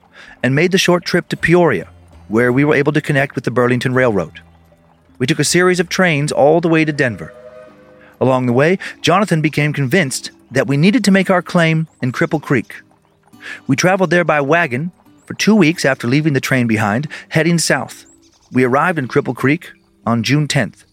and 0.43 0.55
made 0.55 0.71
the 0.71 0.77
short 0.77 1.05
trip 1.05 1.27
to 1.29 1.37
Peoria, 1.37 1.89
where 2.27 2.51
we 2.51 2.63
were 2.63 2.75
able 2.75 2.93
to 2.93 3.01
connect 3.01 3.35
with 3.35 3.43
the 3.43 3.51
Burlington 3.51 3.93
Railroad. 3.93 4.41
We 5.19 5.27
took 5.27 5.39
a 5.39 5.43
series 5.43 5.79
of 5.79 5.89
trains 5.89 6.31
all 6.31 6.61
the 6.61 6.69
way 6.69 6.85
to 6.85 6.93
Denver. 6.93 7.33
Along 8.19 8.45
the 8.45 8.53
way, 8.53 8.77
Jonathan 9.01 9.41
became 9.41 9.73
convinced 9.73 10.31
that 10.51 10.67
we 10.67 10.77
needed 10.77 11.03
to 11.03 11.11
make 11.11 11.29
our 11.29 11.41
claim 11.41 11.87
in 12.01 12.11
Cripple 12.11 12.41
Creek. 12.41 12.81
We 13.67 13.75
traveled 13.75 14.09
there 14.09 14.23
by 14.23 14.41
wagon, 14.41 14.91
for 15.25 15.33
two 15.33 15.55
weeks 15.55 15.85
after 15.85 16.07
leaving 16.07 16.33
the 16.33 16.41
train 16.41 16.67
behind, 16.67 17.07
heading 17.29 17.59
south. 17.59 18.05
We 18.51 18.63
arrived 18.63 18.97
in 18.97 19.07
Cripple 19.07 19.35
Creek 19.35 19.71
on 20.05 20.23
June 20.23 20.47
10th. 20.47 20.85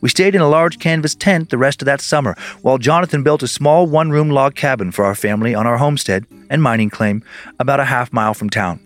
We 0.00 0.08
stayed 0.08 0.34
in 0.34 0.40
a 0.40 0.48
large 0.48 0.80
canvas 0.80 1.14
tent 1.14 1.50
the 1.50 1.58
rest 1.58 1.80
of 1.80 1.86
that 1.86 2.00
summer, 2.00 2.34
while 2.62 2.76
Jonathan 2.76 3.22
built 3.22 3.44
a 3.44 3.48
small 3.48 3.86
one 3.86 4.10
room 4.10 4.30
log 4.30 4.56
cabin 4.56 4.90
for 4.90 5.04
our 5.04 5.14
family 5.14 5.54
on 5.54 5.64
our 5.64 5.78
homestead 5.78 6.26
and 6.50 6.60
mining 6.60 6.90
claim 6.90 7.22
about 7.60 7.78
a 7.78 7.84
half 7.84 8.12
mile 8.12 8.34
from 8.34 8.50
town. 8.50 8.80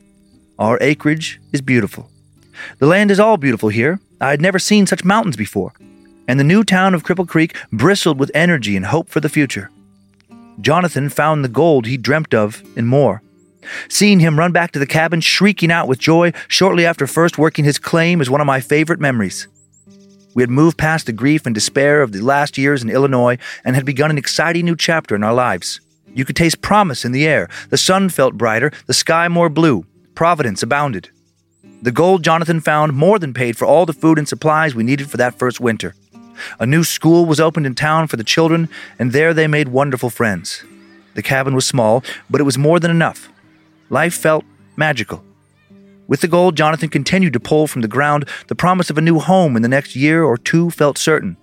Our 0.58 0.78
acreage 0.82 1.40
is 1.52 1.62
beautiful. 1.62 2.10
The 2.78 2.86
land 2.86 3.10
is 3.10 3.18
all 3.18 3.38
beautiful 3.38 3.70
here. 3.70 3.98
I 4.20 4.30
had 4.30 4.42
never 4.42 4.58
seen 4.58 4.86
such 4.86 5.04
mountains 5.04 5.36
before. 5.36 5.72
And 6.28 6.38
the 6.38 6.44
new 6.44 6.64
town 6.64 6.94
of 6.94 7.02
Cripple 7.02 7.28
Creek 7.28 7.56
bristled 7.72 8.18
with 8.18 8.30
energy 8.34 8.76
and 8.76 8.86
hope 8.86 9.08
for 9.08 9.20
the 9.20 9.28
future. 9.30 9.70
Jonathan 10.60 11.08
found 11.08 11.44
the 11.44 11.48
gold 11.48 11.86
he 11.86 11.96
dreamt 11.96 12.34
of 12.34 12.62
and 12.76 12.86
more. 12.86 13.22
Seeing 13.88 14.20
him 14.20 14.38
run 14.38 14.52
back 14.52 14.72
to 14.72 14.78
the 14.78 14.86
cabin, 14.86 15.20
shrieking 15.20 15.70
out 15.70 15.88
with 15.88 15.98
joy 15.98 16.32
shortly 16.48 16.86
after 16.86 17.06
first 17.06 17.36
working 17.36 17.64
his 17.64 17.78
claim, 17.78 18.20
is 18.20 18.30
one 18.30 18.40
of 18.40 18.46
my 18.46 18.60
favorite 18.60 19.00
memories. 19.00 19.48
We 20.34 20.42
had 20.42 20.50
moved 20.50 20.78
past 20.78 21.06
the 21.06 21.12
grief 21.12 21.46
and 21.46 21.54
despair 21.54 22.02
of 22.02 22.12
the 22.12 22.20
last 22.20 22.58
years 22.58 22.82
in 22.82 22.90
Illinois 22.90 23.38
and 23.64 23.74
had 23.74 23.86
begun 23.86 24.10
an 24.10 24.18
exciting 24.18 24.66
new 24.66 24.76
chapter 24.76 25.14
in 25.14 25.24
our 25.24 25.34
lives. 25.34 25.80
You 26.14 26.24
could 26.24 26.36
taste 26.36 26.62
promise 26.62 27.04
in 27.04 27.12
the 27.12 27.26
air. 27.26 27.48
The 27.70 27.78
sun 27.78 28.08
felt 28.10 28.34
brighter, 28.34 28.70
the 28.86 28.94
sky 28.94 29.28
more 29.28 29.48
blue. 29.48 29.84
Providence 30.14 30.62
abounded. 30.62 31.10
The 31.82 31.92
gold 31.92 32.22
Jonathan 32.24 32.60
found 32.60 32.94
more 32.94 33.18
than 33.18 33.34
paid 33.34 33.56
for 33.56 33.66
all 33.66 33.86
the 33.86 33.92
food 33.92 34.18
and 34.18 34.28
supplies 34.28 34.74
we 34.74 34.82
needed 34.82 35.10
for 35.10 35.18
that 35.18 35.38
first 35.38 35.60
winter. 35.60 35.94
A 36.58 36.66
new 36.66 36.84
school 36.84 37.26
was 37.26 37.40
opened 37.40 37.66
in 37.66 37.74
town 37.74 38.06
for 38.06 38.16
the 38.16 38.24
children, 38.24 38.68
and 38.98 39.12
there 39.12 39.34
they 39.34 39.46
made 39.46 39.68
wonderful 39.68 40.10
friends. 40.10 40.64
The 41.14 41.22
cabin 41.22 41.54
was 41.54 41.66
small, 41.66 42.04
but 42.28 42.40
it 42.40 42.44
was 42.44 42.58
more 42.58 42.78
than 42.78 42.90
enough. 42.90 43.28
Life 43.90 44.14
felt 44.14 44.44
magical. 44.76 45.24
With 46.08 46.20
the 46.20 46.28
gold 46.28 46.56
Jonathan 46.56 46.88
continued 46.88 47.32
to 47.32 47.40
pull 47.40 47.66
from 47.66 47.82
the 47.82 47.88
ground, 47.88 48.28
the 48.46 48.54
promise 48.54 48.90
of 48.90 48.98
a 48.98 49.02
new 49.02 49.18
home 49.18 49.56
in 49.56 49.62
the 49.62 49.68
next 49.68 49.96
year 49.96 50.22
or 50.22 50.36
two 50.36 50.70
felt 50.70 50.98
certain. 50.98 51.36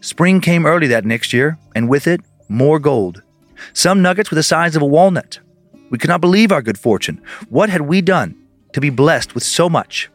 Spring 0.00 0.40
came 0.40 0.66
early 0.66 0.86
that 0.88 1.04
next 1.04 1.32
year, 1.32 1.58
and 1.74 1.88
with 1.88 2.06
it, 2.06 2.20
more 2.48 2.78
gold. 2.78 3.22
Some 3.72 4.02
nuggets 4.02 4.30
were 4.30 4.36
the 4.36 4.42
size 4.42 4.76
of 4.76 4.82
a 4.82 4.86
walnut. 4.86 5.40
We 5.90 5.98
could 5.98 6.10
not 6.10 6.20
believe 6.20 6.52
our 6.52 6.62
good 6.62 6.78
fortune. 6.78 7.20
What 7.48 7.70
had 7.70 7.82
we 7.82 8.02
done 8.02 8.36
to 8.72 8.80
be 8.80 8.90
blessed 8.90 9.34
with 9.34 9.42
so 9.42 9.68
much? 9.68 10.10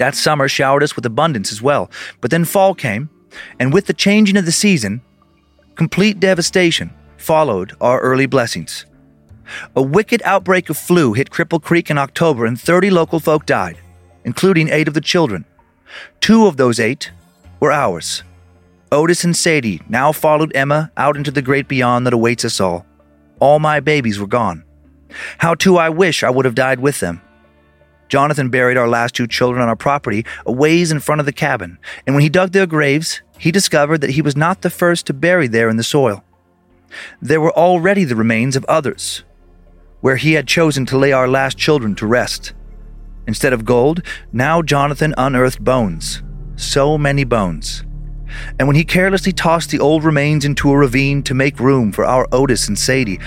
That 0.00 0.14
summer 0.14 0.48
showered 0.48 0.82
us 0.82 0.96
with 0.96 1.04
abundance 1.04 1.52
as 1.52 1.60
well, 1.60 1.90
but 2.22 2.30
then 2.30 2.46
fall 2.46 2.74
came, 2.74 3.10
and 3.58 3.70
with 3.70 3.84
the 3.84 3.92
changing 3.92 4.38
of 4.38 4.46
the 4.46 4.50
season, 4.50 5.02
complete 5.74 6.18
devastation 6.18 6.90
followed 7.18 7.76
our 7.82 8.00
early 8.00 8.24
blessings. 8.24 8.86
A 9.76 9.82
wicked 9.82 10.22
outbreak 10.24 10.70
of 10.70 10.78
flu 10.78 11.12
hit 11.12 11.28
Cripple 11.28 11.62
Creek 11.62 11.90
in 11.90 11.98
October, 11.98 12.46
and 12.46 12.58
30 12.58 12.88
local 12.88 13.20
folk 13.20 13.44
died, 13.44 13.76
including 14.24 14.70
eight 14.70 14.88
of 14.88 14.94
the 14.94 15.02
children. 15.02 15.44
Two 16.22 16.46
of 16.46 16.56
those 16.56 16.80
eight 16.80 17.10
were 17.60 17.70
ours. 17.70 18.22
Otis 18.90 19.22
and 19.22 19.36
Sadie 19.36 19.82
now 19.86 20.12
followed 20.12 20.56
Emma 20.56 20.90
out 20.96 21.18
into 21.18 21.30
the 21.30 21.42
great 21.42 21.68
beyond 21.68 22.06
that 22.06 22.14
awaits 22.14 22.46
us 22.46 22.58
all. 22.58 22.86
All 23.38 23.58
my 23.58 23.80
babies 23.80 24.18
were 24.18 24.26
gone. 24.26 24.64
How 25.36 25.54
too 25.54 25.76
I 25.76 25.90
wish 25.90 26.22
I 26.22 26.30
would 26.30 26.46
have 26.46 26.54
died 26.54 26.80
with 26.80 27.00
them. 27.00 27.20
Jonathan 28.10 28.50
buried 28.50 28.76
our 28.76 28.88
last 28.88 29.14
two 29.14 29.28
children 29.28 29.62
on 29.62 29.68
our 29.68 29.76
property 29.76 30.26
a 30.44 30.50
ways 30.50 30.90
in 30.90 30.98
front 30.98 31.20
of 31.20 31.26
the 31.26 31.32
cabin, 31.32 31.78
and 32.04 32.14
when 32.14 32.22
he 32.22 32.28
dug 32.28 32.50
their 32.50 32.66
graves, 32.66 33.22
he 33.38 33.52
discovered 33.52 34.00
that 34.00 34.10
he 34.10 34.20
was 34.20 34.36
not 34.36 34.62
the 34.62 34.68
first 34.68 35.06
to 35.06 35.14
bury 35.14 35.46
there 35.46 35.68
in 35.68 35.76
the 35.76 35.84
soil. 35.84 36.24
There 37.22 37.40
were 37.40 37.56
already 37.56 38.02
the 38.02 38.16
remains 38.16 38.56
of 38.56 38.64
others, 38.64 39.22
where 40.00 40.16
he 40.16 40.32
had 40.32 40.48
chosen 40.48 40.84
to 40.86 40.98
lay 40.98 41.12
our 41.12 41.28
last 41.28 41.56
children 41.56 41.94
to 41.94 42.06
rest. 42.06 42.52
Instead 43.28 43.52
of 43.52 43.64
gold, 43.64 44.02
now 44.32 44.60
Jonathan 44.60 45.14
unearthed 45.16 45.62
bones. 45.62 46.20
So 46.56 46.98
many 46.98 47.22
bones. 47.22 47.84
And 48.58 48.66
when 48.66 48.76
he 48.76 48.84
carelessly 48.84 49.32
tossed 49.32 49.70
the 49.70 49.78
old 49.78 50.02
remains 50.02 50.44
into 50.44 50.70
a 50.70 50.76
ravine 50.76 51.22
to 51.22 51.34
make 51.34 51.60
room 51.60 51.92
for 51.92 52.04
our 52.04 52.26
Otis 52.32 52.66
and 52.66 52.76
Sadie, 52.76 53.20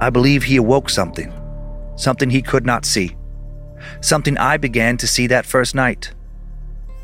I 0.00 0.10
believe 0.10 0.44
he 0.44 0.56
awoke 0.56 0.90
something. 0.90 1.32
Something 1.96 2.30
he 2.30 2.40
could 2.40 2.64
not 2.64 2.84
see. 2.84 3.16
Something 4.00 4.38
I 4.38 4.56
began 4.56 4.96
to 4.98 5.06
see 5.06 5.26
that 5.28 5.46
first 5.46 5.74
night. 5.74 6.12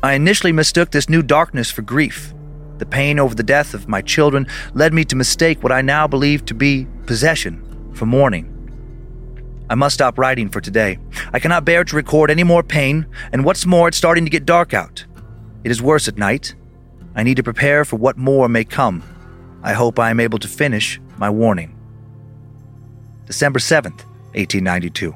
I 0.01 0.13
initially 0.13 0.51
mistook 0.51 0.91
this 0.91 1.09
new 1.09 1.21
darkness 1.21 1.69
for 1.69 1.81
grief. 1.81 2.33
The 2.77 2.85
pain 2.85 3.19
over 3.19 3.35
the 3.35 3.43
death 3.43 3.73
of 3.73 3.89
my 3.89 4.01
children 4.01 4.47
led 4.73 4.93
me 4.93 5.03
to 5.05 5.15
mistake 5.15 5.61
what 5.61 5.73
I 5.73 5.81
now 5.81 6.07
believe 6.07 6.45
to 6.45 6.53
be 6.53 6.87
possession 7.05 7.91
for 7.93 8.05
mourning. 8.05 8.55
I 9.69 9.75
must 9.75 9.95
stop 9.95 10.17
writing 10.17 10.49
for 10.49 10.61
today. 10.61 10.97
I 11.33 11.39
cannot 11.39 11.65
bear 11.65 11.83
to 11.83 11.95
record 11.95 12.31
any 12.31 12.43
more 12.43 12.63
pain, 12.63 13.05
and 13.31 13.43
what's 13.43 13.65
more, 13.65 13.89
it's 13.89 13.97
starting 13.97 14.25
to 14.25 14.31
get 14.31 14.45
dark 14.45 14.73
out. 14.73 15.05
It 15.63 15.71
is 15.71 15.81
worse 15.81 16.07
at 16.07 16.17
night. 16.17 16.55
I 17.15 17.23
need 17.23 17.35
to 17.35 17.43
prepare 17.43 17.83
for 17.85 17.97
what 17.97 18.17
more 18.17 18.47
may 18.47 18.63
come. 18.63 19.03
I 19.61 19.73
hope 19.73 19.99
I 19.99 20.09
am 20.09 20.21
able 20.21 20.39
to 20.39 20.47
finish 20.47 20.99
my 21.17 21.29
warning. 21.29 21.75
December 23.25 23.59
7th, 23.59 24.05
1892. 24.33 25.13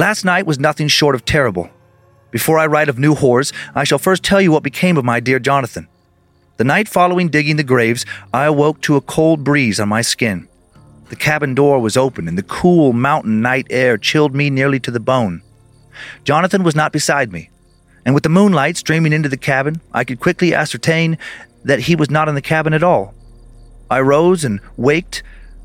Last 0.00 0.24
night 0.24 0.46
was 0.46 0.58
nothing 0.58 0.88
short 0.88 1.14
of 1.14 1.26
terrible. 1.26 1.68
Before 2.30 2.58
I 2.58 2.64
write 2.64 2.88
of 2.88 2.98
new 2.98 3.14
horrors, 3.14 3.52
I 3.74 3.84
shall 3.84 3.98
first 3.98 4.22
tell 4.22 4.40
you 4.40 4.50
what 4.50 4.62
became 4.62 4.96
of 4.96 5.04
my 5.04 5.20
dear 5.20 5.38
Jonathan. 5.38 5.88
The 6.56 6.64
night 6.64 6.88
following 6.88 7.28
digging 7.28 7.56
the 7.56 7.62
graves, 7.62 8.06
I 8.32 8.46
awoke 8.46 8.80
to 8.80 8.96
a 8.96 9.02
cold 9.02 9.44
breeze 9.44 9.78
on 9.78 9.90
my 9.90 10.00
skin. 10.00 10.48
The 11.10 11.16
cabin 11.16 11.54
door 11.54 11.80
was 11.80 11.98
open, 11.98 12.28
and 12.28 12.38
the 12.38 12.42
cool 12.42 12.94
mountain 12.94 13.42
night 13.42 13.66
air 13.68 13.98
chilled 13.98 14.34
me 14.34 14.48
nearly 14.48 14.80
to 14.80 14.90
the 14.90 15.00
bone. 15.00 15.42
Jonathan 16.24 16.62
was 16.62 16.74
not 16.74 16.92
beside 16.92 17.30
me, 17.30 17.50
and 18.06 18.14
with 18.14 18.22
the 18.22 18.30
moonlight 18.30 18.78
streaming 18.78 19.12
into 19.12 19.28
the 19.28 19.36
cabin, 19.36 19.82
I 19.92 20.04
could 20.04 20.18
quickly 20.18 20.54
ascertain 20.54 21.18
that 21.64 21.80
he 21.80 21.94
was 21.94 22.08
not 22.08 22.26
in 22.26 22.34
the 22.34 22.40
cabin 22.40 22.72
at 22.72 22.82
all. 22.82 23.12
I 23.90 24.00
rose 24.00 24.44
and 24.44 24.60
waked 24.78 25.22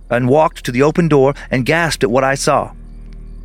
and 0.10 0.28
walked 0.28 0.66
to 0.66 0.74
the 0.74 0.82
open 0.82 1.08
door 1.08 1.36
and 1.50 1.66
gasped 1.66 2.04
at 2.04 2.12
what 2.12 2.26
I 2.26 2.36
saw. 2.36 2.74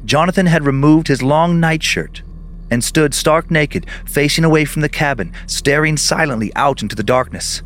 Jonathan 0.04 0.46
had 0.46 0.64
removed 0.64 1.08
his 1.08 1.22
long 1.22 1.60
nightshirt 1.60 2.22
and 2.70 2.82
stood 2.82 3.14
stark 3.14 3.50
naked, 3.50 3.86
facing 4.06 4.44
away 4.44 4.64
from 4.64 4.82
the 4.82 4.88
cabin, 4.88 5.32
staring 5.46 5.96
silently 5.96 6.52
out 6.54 6.82
into 6.82 6.96
the 6.96 7.02
darkness. 7.02 7.62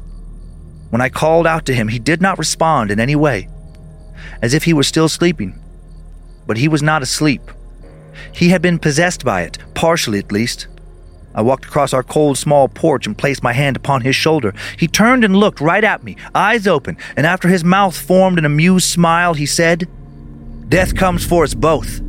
When 0.90 1.00
I 1.00 1.08
called 1.08 1.46
out 1.46 1.66
to 1.66 1.74
him, 1.74 1.88
he 1.88 1.98
did 1.98 2.22
not 2.22 2.38
respond 2.38 2.90
in 2.90 3.00
any 3.00 3.16
way 3.16 3.48
as 4.42 4.54
if 4.54 4.64
he 4.64 4.72
were 4.72 4.82
still 4.82 5.08
sleeping. 5.08 5.58
But 6.46 6.58
he 6.58 6.68
was 6.68 6.82
not 6.82 7.02
asleep. 7.02 7.42
He 8.32 8.50
had 8.50 8.62
been 8.62 8.78
possessed 8.78 9.24
by 9.24 9.42
it, 9.42 9.58
partially 9.74 10.18
at 10.18 10.32
least. 10.32 10.68
I 11.34 11.42
walked 11.42 11.64
across 11.64 11.92
our 11.92 12.02
cold 12.02 12.38
small 12.38 12.68
porch 12.68 13.06
and 13.06 13.18
placed 13.18 13.42
my 13.42 13.52
hand 13.52 13.76
upon 13.76 14.02
his 14.02 14.14
shoulder. 14.14 14.54
He 14.78 14.86
turned 14.86 15.24
and 15.24 15.34
looked 15.36 15.60
right 15.60 15.82
at 15.82 16.04
me, 16.04 16.16
eyes 16.34 16.66
open, 16.66 16.96
and 17.16 17.26
after 17.26 17.48
his 17.48 17.64
mouth 17.64 17.96
formed 17.96 18.38
an 18.38 18.44
amused 18.44 18.88
smile, 18.88 19.34
he 19.34 19.46
said, 19.46 19.88
Death 20.68 20.94
comes 20.94 21.24
for 21.26 21.42
us 21.42 21.54
both. 21.54 22.00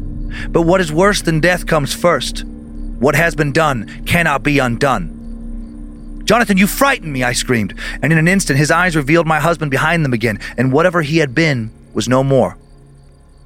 But 0.49 0.63
what 0.63 0.81
is 0.81 0.91
worse 0.91 1.21
than 1.21 1.39
death 1.39 1.65
comes 1.65 1.93
first. 1.93 2.43
What 2.99 3.15
has 3.15 3.35
been 3.35 3.51
done 3.51 4.03
cannot 4.05 4.43
be 4.43 4.59
undone. 4.59 6.23
Jonathan, 6.25 6.57
you 6.57 6.65
frighten 6.65 7.11
me, 7.11 7.23
I 7.23 7.33
screamed, 7.33 7.75
and 8.01 8.11
in 8.11 8.17
an 8.17 8.27
instant 8.27 8.57
his 8.57 8.71
eyes 8.71 8.95
revealed 8.95 9.27
my 9.27 9.39
husband 9.39 9.69
behind 9.69 10.03
them 10.03 10.13
again, 10.13 10.39
and 10.57 10.71
whatever 10.71 11.03
he 11.03 11.17
had 11.17 11.35
been 11.35 11.71
was 11.93 12.09
no 12.09 12.23
more. 12.23 12.57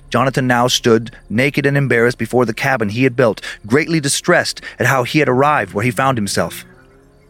Jonathan 0.09 0.47
now 0.47 0.67
stood 0.67 1.11
naked 1.29 1.65
and 1.65 1.77
embarrassed 1.77 2.17
before 2.17 2.45
the 2.45 2.53
cabin 2.53 2.89
he 2.89 3.03
had 3.03 3.15
built, 3.15 3.41
greatly 3.67 3.99
distressed 3.99 4.61
at 4.79 4.85
how 4.85 5.03
he 5.03 5.19
had 5.19 5.29
arrived 5.29 5.73
where 5.73 5.83
he 5.83 5.91
found 5.91 6.17
himself. 6.17 6.65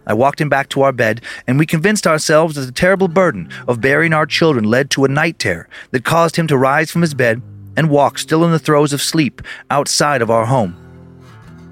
I 0.06 0.13
walked 0.13 0.39
him 0.39 0.50
back 0.50 0.70
to 0.70 0.82
our 0.82 0.92
bed, 0.92 1.22
and 1.46 1.60
we 1.60 1.66
convinced 1.66 2.08
ourselves 2.08 2.56
that 2.56 2.62
the 2.62 2.72
terrible 2.72 3.08
burden 3.08 3.50
of 3.68 3.82
burying 3.82 4.13
our 4.13 4.25
children 4.25 4.66
led 4.66 4.89
to 4.92 5.06
a 5.06 5.10
night 5.10 5.39
terror 5.39 5.68
that 5.92 6.06
caused 6.06 6.36
him 6.36 6.48
to 6.48 6.58
rise 6.58 6.89
from 6.89 7.01
his 7.01 7.13
bed 7.13 7.42
and 7.79 7.89
walk, 7.89 8.19
still 8.19 8.43
in 8.43 8.51
the 8.51 8.59
throes 8.59 8.91
of 8.91 9.01
sleep, 9.01 9.41
outside 9.71 10.21
of 10.21 10.29
our 10.29 10.45
home. 10.45 10.75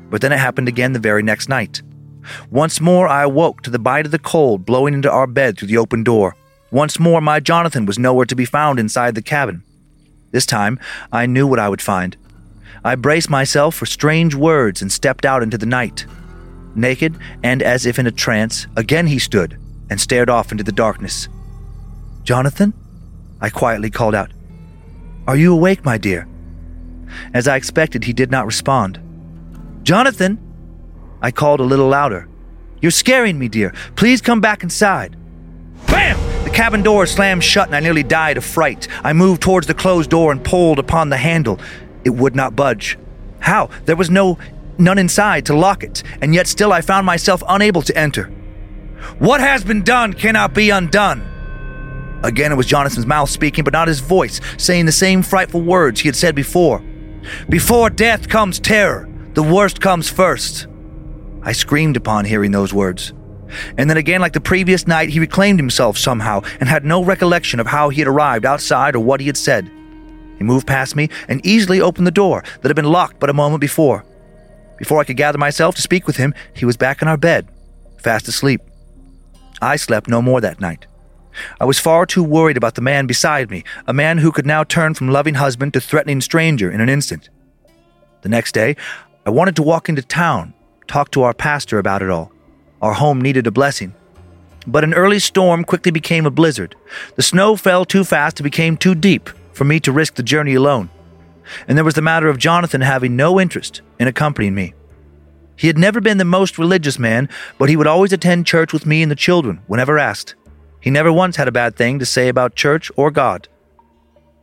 But 0.09 0.21
then 0.21 0.31
it 0.31 0.39
happened 0.39 0.69
again 0.69 0.93
the 0.93 0.99
very 0.99 1.21
next 1.21 1.49
night. 1.49 1.81
Once 2.49 2.79
more 2.79 3.09
I 3.09 3.23
awoke 3.23 3.61
to 3.63 3.69
the 3.69 3.77
bite 3.77 4.05
of 4.05 4.13
the 4.13 4.17
cold 4.17 4.65
blowing 4.65 4.93
into 4.93 5.11
our 5.11 5.27
bed 5.27 5.57
through 5.57 5.67
the 5.67 5.77
open 5.77 6.05
door. 6.05 6.33
Once 6.71 6.97
more, 6.97 7.19
my 7.19 7.41
Jonathan 7.41 7.85
was 7.85 7.99
nowhere 7.99 8.25
to 8.25 8.37
be 8.37 8.45
found 8.45 8.79
inside 8.79 9.15
the 9.15 9.21
cabin. 9.21 9.63
This 10.31 10.45
time, 10.45 10.79
I 11.11 11.25
knew 11.25 11.45
what 11.45 11.59
I 11.59 11.67
would 11.67 11.81
find. 11.81 12.15
I 12.85 12.95
braced 12.95 13.29
myself 13.29 13.75
for 13.75 13.85
strange 13.85 14.33
words 14.33 14.81
and 14.81 14.89
stepped 14.89 15.25
out 15.25 15.43
into 15.43 15.57
the 15.57 15.65
night. 15.65 16.05
Naked 16.73 17.17
and 17.43 17.61
as 17.61 17.85
if 17.85 17.99
in 17.99 18.07
a 18.07 18.11
trance, 18.11 18.65
again 18.77 19.07
he 19.07 19.19
stood 19.19 19.57
and 19.89 19.99
stared 19.99 20.29
off 20.29 20.53
into 20.53 20.63
the 20.63 20.71
darkness. 20.71 21.27
Jonathan? 22.23 22.73
I 23.41 23.49
quietly 23.49 23.89
called 23.89 24.15
out. 24.15 24.31
Are 25.27 25.35
you 25.35 25.51
awake, 25.51 25.83
my 25.83 25.97
dear? 25.97 26.25
As 27.33 27.49
I 27.49 27.57
expected, 27.57 28.05
he 28.05 28.13
did 28.13 28.31
not 28.31 28.45
respond. 28.45 28.99
Jonathan! 29.83 30.39
I 31.21 31.31
called 31.31 31.59
a 31.59 31.65
little 31.65 31.89
louder. 31.89 32.29
You're 32.81 32.91
scaring 32.91 33.37
me, 33.37 33.49
dear. 33.49 33.73
Please 33.97 34.21
come 34.21 34.39
back 34.39 34.63
inside. 34.63 35.17
Bam! 35.87 36.17
The 36.45 36.49
cabin 36.49 36.81
door 36.81 37.05
slammed 37.05 37.43
shut 37.43 37.67
and 37.67 37.75
I 37.75 37.81
nearly 37.81 38.03
died 38.03 38.37
of 38.37 38.45
fright. 38.45 38.87
I 39.03 39.11
moved 39.11 39.41
towards 39.41 39.67
the 39.67 39.73
closed 39.73 40.09
door 40.09 40.31
and 40.31 40.41
pulled 40.41 40.79
upon 40.79 41.09
the 41.09 41.17
handle. 41.17 41.59
It 42.05 42.11
would 42.11 42.35
not 42.35 42.55
budge. 42.55 42.97
How? 43.39 43.69
There 43.83 43.97
was 43.97 44.09
no 44.09 44.37
none 44.77 44.97
inside 44.97 45.45
to 45.47 45.55
lock 45.55 45.83
it, 45.83 46.03
and 46.21 46.33
yet 46.33 46.47
still 46.47 46.71
I 46.71 46.81
found 46.81 47.05
myself 47.05 47.43
unable 47.49 47.81
to 47.81 47.97
enter. 47.97 48.27
What 49.19 49.41
has 49.41 49.63
been 49.63 49.83
done 49.83 50.13
cannot 50.13 50.53
be 50.53 50.69
undone. 50.69 51.36
Again, 52.23 52.51
it 52.51 52.55
was 52.55 52.65
Jonathan's 52.65 53.05
mouth 53.05 53.29
speaking, 53.29 53.63
but 53.63 53.73
not 53.73 53.87
his 53.87 53.99
voice, 53.99 54.41
saying 54.57 54.85
the 54.85 54.91
same 54.91 55.21
frightful 55.21 55.61
words 55.61 56.01
he 56.01 56.07
had 56.07 56.15
said 56.15 56.35
before. 56.35 56.83
Before 57.49 57.89
death 57.89 58.27
comes 58.27 58.59
terror, 58.59 59.09
the 59.33 59.43
worst 59.43 59.81
comes 59.81 60.09
first. 60.09 60.67
I 61.43 61.51
screamed 61.51 61.95
upon 61.95 62.25
hearing 62.25 62.51
those 62.51 62.73
words. 62.73 63.13
And 63.77 63.89
then 63.89 63.97
again, 63.97 64.19
like 64.19 64.33
the 64.33 64.41
previous 64.41 64.87
night, 64.87 65.09
he 65.09 65.19
reclaimed 65.19 65.59
himself 65.59 65.97
somehow 65.97 66.41
and 66.59 66.67
had 66.67 66.83
no 66.83 67.03
recollection 67.03 67.59
of 67.59 67.67
how 67.67 67.89
he 67.89 68.01
had 68.01 68.07
arrived 68.07 68.45
outside 68.45 68.95
or 68.95 68.99
what 68.99 69.19
he 69.19 69.27
had 69.27 69.37
said. 69.37 69.71
He 70.37 70.43
moved 70.43 70.67
past 70.67 70.95
me 70.95 71.09
and 71.27 71.45
easily 71.45 71.81
opened 71.81 72.07
the 72.07 72.11
door 72.11 72.43
that 72.61 72.69
had 72.69 72.75
been 72.75 72.91
locked 72.91 73.19
but 73.19 73.29
a 73.29 73.33
moment 73.33 73.61
before. 73.61 74.05
Before 74.77 74.99
I 74.99 75.03
could 75.03 75.17
gather 75.17 75.37
myself 75.37 75.75
to 75.75 75.81
speak 75.81 76.05
with 76.05 76.17
him, 76.17 76.33
he 76.53 76.65
was 76.65 76.77
back 76.77 77.01
in 77.01 77.07
our 77.07 77.17
bed, 77.17 77.47
fast 77.97 78.27
asleep. 78.27 78.61
I 79.61 79.75
slept 79.75 80.07
no 80.07 80.21
more 80.21 80.41
that 80.41 80.59
night. 80.59 80.85
I 81.59 81.65
was 81.65 81.79
far 81.79 82.05
too 82.05 82.23
worried 82.23 82.57
about 82.57 82.75
the 82.75 82.81
man 82.81 83.07
beside 83.07 83.49
me, 83.49 83.63
a 83.85 83.93
man 83.93 84.17
who 84.17 84.31
could 84.31 84.45
now 84.45 84.63
turn 84.63 84.93
from 84.93 85.09
loving 85.09 85.35
husband 85.35 85.73
to 85.73 85.81
threatening 85.81 86.21
stranger 86.21 86.71
in 86.71 86.81
an 86.81 86.89
instant. 86.89 87.29
The 88.21 88.29
next 88.29 88.53
day, 88.53 88.75
I 89.25 89.29
wanted 89.29 89.55
to 89.57 89.63
walk 89.63 89.89
into 89.89 90.01
town, 90.01 90.53
talk 90.87 91.11
to 91.11 91.23
our 91.23 91.33
pastor 91.33 91.79
about 91.79 92.01
it 92.01 92.09
all. 92.09 92.31
Our 92.81 92.93
home 92.93 93.21
needed 93.21 93.47
a 93.47 93.51
blessing. 93.51 93.93
But 94.65 94.83
an 94.83 94.93
early 94.93 95.19
storm 95.19 95.63
quickly 95.63 95.91
became 95.91 96.25
a 96.25 96.31
blizzard. 96.31 96.75
The 97.15 97.23
snow 97.23 97.55
fell 97.55 97.85
too 97.85 98.03
fast 98.03 98.39
and 98.39 98.43
became 98.43 98.75
too 98.75 98.95
deep 98.95 99.29
for 99.53 99.63
me 99.63 99.79
to 99.81 99.91
risk 99.91 100.15
the 100.15 100.23
journey 100.23 100.55
alone. 100.55 100.89
And 101.67 101.77
there 101.77 101.85
was 101.85 101.95
the 101.95 102.01
matter 102.01 102.27
of 102.27 102.37
Jonathan 102.37 102.81
having 102.81 103.15
no 103.15 103.39
interest 103.39 103.81
in 103.99 104.07
accompanying 104.07 104.55
me. 104.55 104.73
He 105.55 105.67
had 105.67 105.77
never 105.77 105.99
been 106.01 106.17
the 106.17 106.25
most 106.25 106.57
religious 106.59 106.99
man, 106.99 107.29
but 107.57 107.69
he 107.69 107.75
would 107.75 107.87
always 107.87 108.13
attend 108.13 108.45
church 108.45 108.73
with 108.73 108.85
me 108.85 109.01
and 109.01 109.09
the 109.09 109.15
children 109.15 109.61
whenever 109.67 109.97
asked. 109.97 110.35
He 110.79 110.89
never 110.89 111.11
once 111.11 111.35
had 111.35 111.47
a 111.47 111.51
bad 111.51 111.75
thing 111.75 111.99
to 111.99 112.05
say 112.05 112.27
about 112.27 112.55
church 112.55 112.91
or 112.95 113.11
God. 113.11 113.47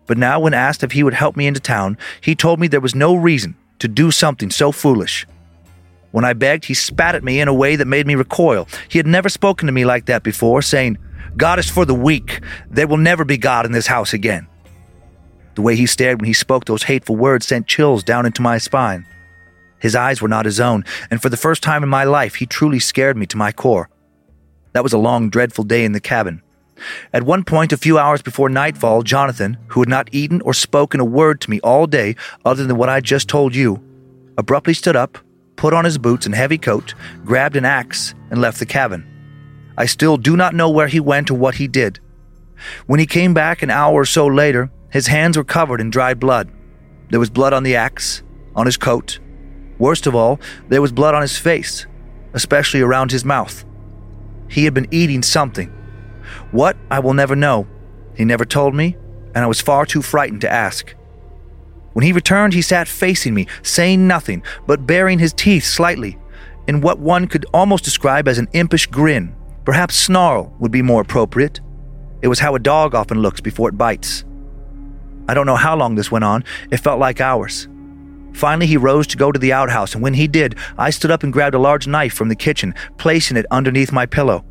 But 0.06 0.18
now, 0.18 0.40
when 0.40 0.54
asked 0.54 0.82
if 0.82 0.92
he 0.92 1.02
would 1.02 1.14
help 1.14 1.36
me 1.36 1.46
into 1.46 1.60
town, 1.60 1.96
he 2.20 2.34
told 2.34 2.60
me 2.60 2.68
there 2.68 2.80
was 2.80 2.94
no 2.94 3.14
reason 3.14 3.56
to 3.78 3.88
do 3.88 4.10
something 4.10 4.50
so 4.50 4.72
foolish. 4.72 5.26
When 6.10 6.24
I 6.24 6.32
begged, 6.32 6.66
he 6.66 6.74
spat 6.74 7.14
at 7.14 7.24
me 7.24 7.40
in 7.40 7.48
a 7.48 7.54
way 7.54 7.76
that 7.76 7.86
made 7.86 8.06
me 8.06 8.14
recoil. 8.14 8.68
He 8.88 8.98
had 8.98 9.06
never 9.06 9.28
spoken 9.28 9.66
to 9.66 9.72
me 9.72 9.84
like 9.84 10.06
that 10.06 10.22
before, 10.22 10.62
saying, 10.62 10.98
God 11.36 11.58
is 11.58 11.68
for 11.68 11.84
the 11.84 11.94
weak. 11.94 12.40
There 12.70 12.86
will 12.86 12.98
never 12.98 13.24
be 13.24 13.36
God 13.36 13.66
in 13.66 13.72
this 13.72 13.88
house 13.88 14.12
again. 14.12 14.46
The 15.54 15.62
way 15.62 15.76
he 15.76 15.86
stared 15.86 16.20
when 16.20 16.26
he 16.26 16.32
spoke 16.32 16.64
those 16.64 16.84
hateful 16.84 17.16
words 17.16 17.46
sent 17.46 17.66
chills 17.66 18.04
down 18.04 18.26
into 18.26 18.42
my 18.42 18.58
spine. 18.58 19.06
His 19.80 19.96
eyes 19.96 20.22
were 20.22 20.28
not 20.28 20.46
his 20.46 20.60
own, 20.60 20.84
and 21.10 21.20
for 21.20 21.28
the 21.28 21.36
first 21.36 21.62
time 21.62 21.82
in 21.82 21.88
my 21.88 22.04
life, 22.04 22.36
he 22.36 22.46
truly 22.46 22.78
scared 22.78 23.16
me 23.16 23.26
to 23.26 23.36
my 23.36 23.52
core. 23.52 23.88
That 24.74 24.82
was 24.82 24.92
a 24.92 24.98
long, 24.98 25.30
dreadful 25.30 25.64
day 25.64 25.84
in 25.84 25.92
the 25.92 26.00
cabin. 26.00 26.42
At 27.12 27.22
one 27.22 27.44
point, 27.44 27.72
a 27.72 27.76
few 27.76 27.96
hours 27.96 28.22
before 28.22 28.48
nightfall, 28.48 29.02
Jonathan, 29.02 29.56
who 29.68 29.80
had 29.80 29.88
not 29.88 30.08
eaten 30.12 30.40
or 30.42 30.52
spoken 30.52 30.98
a 30.98 31.04
word 31.04 31.40
to 31.42 31.50
me 31.50 31.60
all 31.60 31.86
day 31.86 32.16
other 32.44 32.64
than 32.66 32.76
what 32.76 32.88
I 32.88 33.00
just 33.00 33.28
told 33.28 33.54
you, 33.54 33.82
abruptly 34.36 34.74
stood 34.74 34.96
up, 34.96 35.16
put 35.54 35.72
on 35.72 35.84
his 35.84 35.96
boots 35.96 36.26
and 36.26 36.34
heavy 36.34 36.58
coat, 36.58 36.94
grabbed 37.24 37.54
an 37.54 37.64
axe, 37.64 38.14
and 38.30 38.40
left 38.40 38.58
the 38.58 38.66
cabin. 38.66 39.06
I 39.78 39.86
still 39.86 40.16
do 40.16 40.36
not 40.36 40.56
know 40.56 40.70
where 40.70 40.88
he 40.88 40.98
went 40.98 41.30
or 41.30 41.34
what 41.34 41.54
he 41.54 41.68
did. 41.68 42.00
When 42.86 42.98
he 42.98 43.06
came 43.06 43.32
back 43.32 43.62
an 43.62 43.70
hour 43.70 44.00
or 44.00 44.04
so 44.04 44.26
later, 44.26 44.70
his 44.90 45.06
hands 45.06 45.36
were 45.36 45.44
covered 45.44 45.80
in 45.80 45.90
dried 45.90 46.18
blood. 46.18 46.50
There 47.10 47.20
was 47.20 47.30
blood 47.30 47.52
on 47.52 47.62
the 47.62 47.76
axe, 47.76 48.24
on 48.56 48.66
his 48.66 48.76
coat. 48.76 49.20
Worst 49.78 50.08
of 50.08 50.16
all, 50.16 50.40
there 50.68 50.82
was 50.82 50.90
blood 50.90 51.14
on 51.14 51.22
his 51.22 51.38
face, 51.38 51.86
especially 52.32 52.80
around 52.80 53.12
his 53.12 53.24
mouth. 53.24 53.64
He 54.54 54.64
had 54.66 54.72
been 54.72 54.86
eating 54.92 55.24
something. 55.24 55.68
What, 56.52 56.76
I 56.88 57.00
will 57.00 57.12
never 57.12 57.34
know. 57.34 57.66
He 58.16 58.24
never 58.24 58.44
told 58.44 58.72
me, 58.72 58.96
and 59.34 59.38
I 59.38 59.48
was 59.48 59.60
far 59.60 59.84
too 59.84 60.00
frightened 60.00 60.42
to 60.42 60.52
ask. 60.52 60.94
When 61.92 62.04
he 62.04 62.12
returned, 62.12 62.54
he 62.54 62.62
sat 62.62 62.86
facing 62.86 63.34
me, 63.34 63.48
saying 63.62 64.06
nothing, 64.06 64.44
but 64.64 64.86
baring 64.86 65.18
his 65.18 65.32
teeth 65.32 65.64
slightly, 65.64 66.18
in 66.68 66.80
what 66.80 67.00
one 67.00 67.26
could 67.26 67.46
almost 67.52 67.82
describe 67.82 68.28
as 68.28 68.38
an 68.38 68.46
impish 68.52 68.86
grin. 68.86 69.34
Perhaps 69.64 69.96
snarl 69.96 70.54
would 70.60 70.70
be 70.70 70.82
more 70.82 71.00
appropriate. 71.00 71.60
It 72.22 72.28
was 72.28 72.38
how 72.38 72.54
a 72.54 72.60
dog 72.60 72.94
often 72.94 73.18
looks 73.18 73.40
before 73.40 73.68
it 73.68 73.76
bites. 73.76 74.24
I 75.26 75.34
don't 75.34 75.46
know 75.46 75.56
how 75.56 75.74
long 75.74 75.96
this 75.96 76.12
went 76.12 76.24
on, 76.24 76.44
it 76.70 76.76
felt 76.76 77.00
like 77.00 77.20
hours. 77.20 77.66
Finally, 78.34 78.66
he 78.66 78.76
rose 78.76 79.06
to 79.06 79.16
go 79.16 79.32
to 79.32 79.38
the 79.38 79.52
outhouse, 79.52 79.94
and 79.94 80.02
when 80.02 80.14
he 80.14 80.26
did, 80.26 80.56
I 80.76 80.90
stood 80.90 81.10
up 81.10 81.22
and 81.22 81.32
grabbed 81.32 81.54
a 81.54 81.58
large 81.58 81.86
knife 81.86 82.12
from 82.12 82.28
the 82.28 82.36
kitchen, 82.36 82.74
placing 82.98 83.36
it 83.36 83.46
underneath 83.50 83.92
my 83.92 84.06
pillow. 84.06 84.44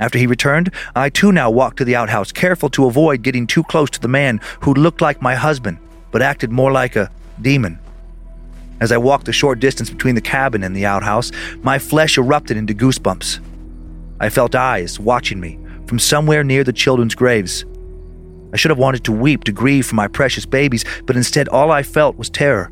After 0.00 0.18
he 0.18 0.26
returned, 0.26 0.72
I 0.94 1.10
too 1.10 1.30
now 1.30 1.50
walked 1.50 1.78
to 1.78 1.84
the 1.84 1.96
outhouse, 1.96 2.32
careful 2.32 2.68
to 2.70 2.86
avoid 2.86 3.22
getting 3.22 3.46
too 3.46 3.62
close 3.64 3.90
to 3.90 4.00
the 4.00 4.08
man 4.08 4.40
who 4.62 4.74
looked 4.74 5.00
like 5.00 5.22
my 5.22 5.34
husband, 5.34 5.78
but 6.10 6.22
acted 6.22 6.50
more 6.50 6.72
like 6.72 6.96
a 6.96 7.10
demon. 7.40 7.78
As 8.80 8.92
I 8.92 8.98
walked 8.98 9.24
the 9.24 9.32
short 9.32 9.58
distance 9.58 9.88
between 9.88 10.14
the 10.14 10.20
cabin 10.20 10.62
and 10.62 10.76
the 10.76 10.84
outhouse, 10.84 11.32
my 11.62 11.78
flesh 11.78 12.18
erupted 12.18 12.56
into 12.56 12.74
goosebumps. 12.74 13.40
I 14.20 14.28
felt 14.28 14.54
eyes 14.54 14.98
watching 15.00 15.40
me 15.40 15.58
from 15.86 15.98
somewhere 15.98 16.44
near 16.44 16.64
the 16.64 16.72
children's 16.72 17.14
graves. 17.14 17.64
I 18.52 18.56
should 18.56 18.70
have 18.70 18.78
wanted 18.78 19.04
to 19.04 19.12
weep 19.12 19.44
to 19.44 19.52
grieve 19.52 19.86
for 19.86 19.94
my 19.94 20.08
precious 20.08 20.46
babies, 20.46 20.84
but 21.04 21.16
instead 21.16 21.48
all 21.48 21.70
I 21.70 21.82
felt 21.82 22.16
was 22.16 22.30
terror. 22.30 22.70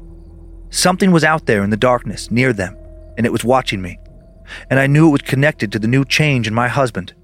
Something 0.75 1.13
was 1.13 1.23
out 1.23 1.47
there 1.47 1.63
in 1.63 1.71
the 1.71 1.77
darkness 1.77 2.33
near 2.33 2.53
them, 2.53 2.77
and 3.17 3.25
it 3.25 3.31
was 3.31 3.45
watching 3.45 3.81
me. 3.81 4.01
And 4.69 4.81
I 4.81 4.89
knew 4.89 5.07
it 5.07 5.13
was 5.13 5.21
connected 5.23 5.71
to 5.71 5.79
the 5.79 5.87
new 5.87 6.05
change 6.05 6.49
in 6.49 6.53
my 6.53 6.67
husband. 6.67 7.15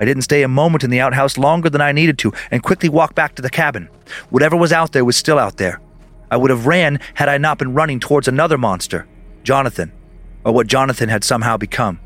I 0.00 0.06
didn't 0.06 0.22
stay 0.22 0.42
a 0.42 0.48
moment 0.48 0.82
in 0.82 0.88
the 0.88 1.00
outhouse 1.00 1.36
longer 1.36 1.68
than 1.68 1.82
I 1.82 1.92
needed 1.92 2.16
to 2.20 2.32
and 2.50 2.62
quickly 2.62 2.88
walked 2.88 3.14
back 3.14 3.34
to 3.34 3.42
the 3.42 3.50
cabin. 3.50 3.90
Whatever 4.30 4.56
was 4.56 4.72
out 4.72 4.92
there 4.92 5.04
was 5.04 5.18
still 5.18 5.38
out 5.38 5.58
there. 5.58 5.82
I 6.30 6.38
would 6.38 6.48
have 6.48 6.66
ran 6.66 6.98
had 7.12 7.28
I 7.28 7.36
not 7.36 7.58
been 7.58 7.74
running 7.74 8.00
towards 8.00 8.26
another 8.26 8.56
monster, 8.56 9.06
Jonathan, 9.42 9.92
or 10.42 10.52
what 10.52 10.66
Jonathan 10.66 11.10
had 11.10 11.24
somehow 11.24 11.58
become. 11.58 12.00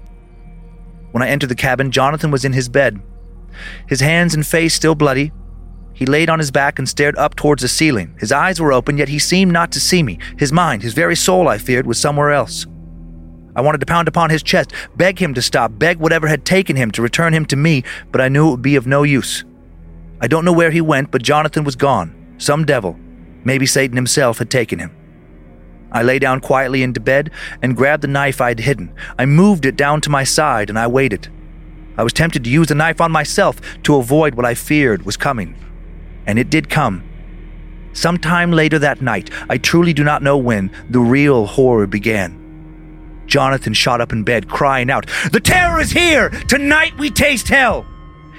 When 1.12 1.22
I 1.22 1.28
entered 1.28 1.50
the 1.50 1.54
cabin, 1.54 1.92
Jonathan 1.92 2.32
was 2.32 2.44
in 2.44 2.54
his 2.54 2.68
bed, 2.68 3.00
his 3.86 4.00
hands 4.00 4.34
and 4.34 4.44
face 4.44 4.74
still 4.74 4.96
bloody, 4.96 5.30
he 6.00 6.06
laid 6.06 6.30
on 6.30 6.38
his 6.38 6.50
back 6.50 6.78
and 6.78 6.88
stared 6.88 7.14
up 7.18 7.36
towards 7.36 7.60
the 7.60 7.68
ceiling. 7.68 8.16
His 8.18 8.32
eyes 8.32 8.58
were 8.58 8.72
open, 8.72 8.96
yet 8.96 9.10
he 9.10 9.18
seemed 9.18 9.52
not 9.52 9.70
to 9.72 9.80
see 9.80 10.02
me. 10.02 10.18
His 10.38 10.50
mind, 10.50 10.82
his 10.82 10.94
very 10.94 11.14
soul, 11.14 11.46
I 11.46 11.58
feared, 11.58 11.86
was 11.86 12.00
somewhere 12.00 12.30
else. 12.30 12.66
I 13.54 13.60
wanted 13.60 13.80
to 13.80 13.86
pound 13.86 14.08
upon 14.08 14.30
his 14.30 14.42
chest, 14.42 14.72
beg 14.96 15.18
him 15.18 15.34
to 15.34 15.42
stop, 15.42 15.78
beg 15.78 15.98
whatever 15.98 16.26
had 16.26 16.46
taken 16.46 16.74
him 16.74 16.90
to 16.92 17.02
return 17.02 17.34
him 17.34 17.44
to 17.44 17.56
me, 17.56 17.84
but 18.10 18.22
I 18.22 18.30
knew 18.30 18.48
it 18.48 18.52
would 18.52 18.62
be 18.62 18.76
of 18.76 18.86
no 18.86 19.02
use. 19.02 19.44
I 20.22 20.26
don't 20.26 20.46
know 20.46 20.54
where 20.54 20.70
he 20.70 20.80
went, 20.80 21.10
but 21.10 21.22
Jonathan 21.22 21.64
was 21.64 21.76
gone. 21.76 22.34
Some 22.38 22.64
devil, 22.64 22.98
maybe 23.44 23.66
Satan 23.66 23.96
himself, 23.96 24.38
had 24.38 24.50
taken 24.50 24.78
him. 24.78 24.96
I 25.92 26.02
lay 26.02 26.18
down 26.18 26.40
quietly 26.40 26.82
into 26.82 27.00
bed 27.00 27.30
and 27.60 27.76
grabbed 27.76 28.02
the 28.02 28.08
knife 28.08 28.40
I 28.40 28.48
had 28.48 28.60
hidden. 28.60 28.94
I 29.18 29.26
moved 29.26 29.66
it 29.66 29.76
down 29.76 30.00
to 30.00 30.08
my 30.08 30.24
side 30.24 30.70
and 30.70 30.78
I 30.78 30.86
waited. 30.86 31.28
I 31.98 32.04
was 32.04 32.14
tempted 32.14 32.42
to 32.44 32.50
use 32.50 32.68
the 32.68 32.74
knife 32.74 33.02
on 33.02 33.12
myself 33.12 33.60
to 33.82 33.96
avoid 33.96 34.34
what 34.34 34.46
I 34.46 34.54
feared 34.54 35.04
was 35.04 35.18
coming 35.18 35.56
and 36.26 36.38
it 36.38 36.50
did 36.50 36.68
come. 36.68 37.04
Sometime 37.92 38.52
later 38.52 38.78
that 38.78 39.02
night, 39.02 39.30
I 39.48 39.58
truly 39.58 39.92
do 39.92 40.04
not 40.04 40.22
know 40.22 40.36
when, 40.36 40.70
the 40.88 41.00
real 41.00 41.46
horror 41.46 41.86
began. 41.86 42.40
Jonathan 43.26 43.74
shot 43.74 44.00
up 44.00 44.12
in 44.12 44.24
bed, 44.24 44.48
crying 44.48 44.90
out, 44.90 45.06
The 45.32 45.40
terror 45.40 45.80
is 45.80 45.90
here! 45.92 46.30
Tonight 46.30 46.98
we 46.98 47.10
taste 47.10 47.48
hell! 47.48 47.86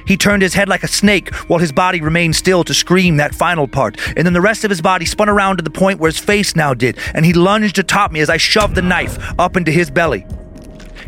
He 0.06 0.18
turned 0.18 0.42
his 0.42 0.54
head 0.54 0.68
like 0.68 0.84
a 0.84 0.88
snake 0.88 1.34
while 1.48 1.60
his 1.60 1.72
body 1.72 2.02
remained 2.02 2.36
still 2.36 2.64
to 2.64 2.74
scream 2.74 3.18
that 3.18 3.36
final 3.36 3.68
part, 3.68 3.98
and 4.18 4.26
then 4.26 4.34
the 4.34 4.42
rest 4.42 4.64
of 4.64 4.70
his 4.70 4.82
body 4.82 5.06
spun 5.06 5.30
around 5.30 5.58
to 5.58 5.64
the 5.64 5.70
point 5.70 6.00
where 6.00 6.10
his 6.10 6.20
face 6.20 6.56
now 6.56 6.74
did, 6.74 6.98
and 7.14 7.26
he 7.26 7.34
lunged 7.34 7.80
atop 7.80 8.12
me 8.12 8.20
as 8.20 8.30
I 8.30 8.38
shoved 8.38 8.76
the 8.76 8.82
knife 8.82 9.18
up 9.40 9.56
into 9.56 9.72
his 9.72 9.90
belly. 9.90 10.26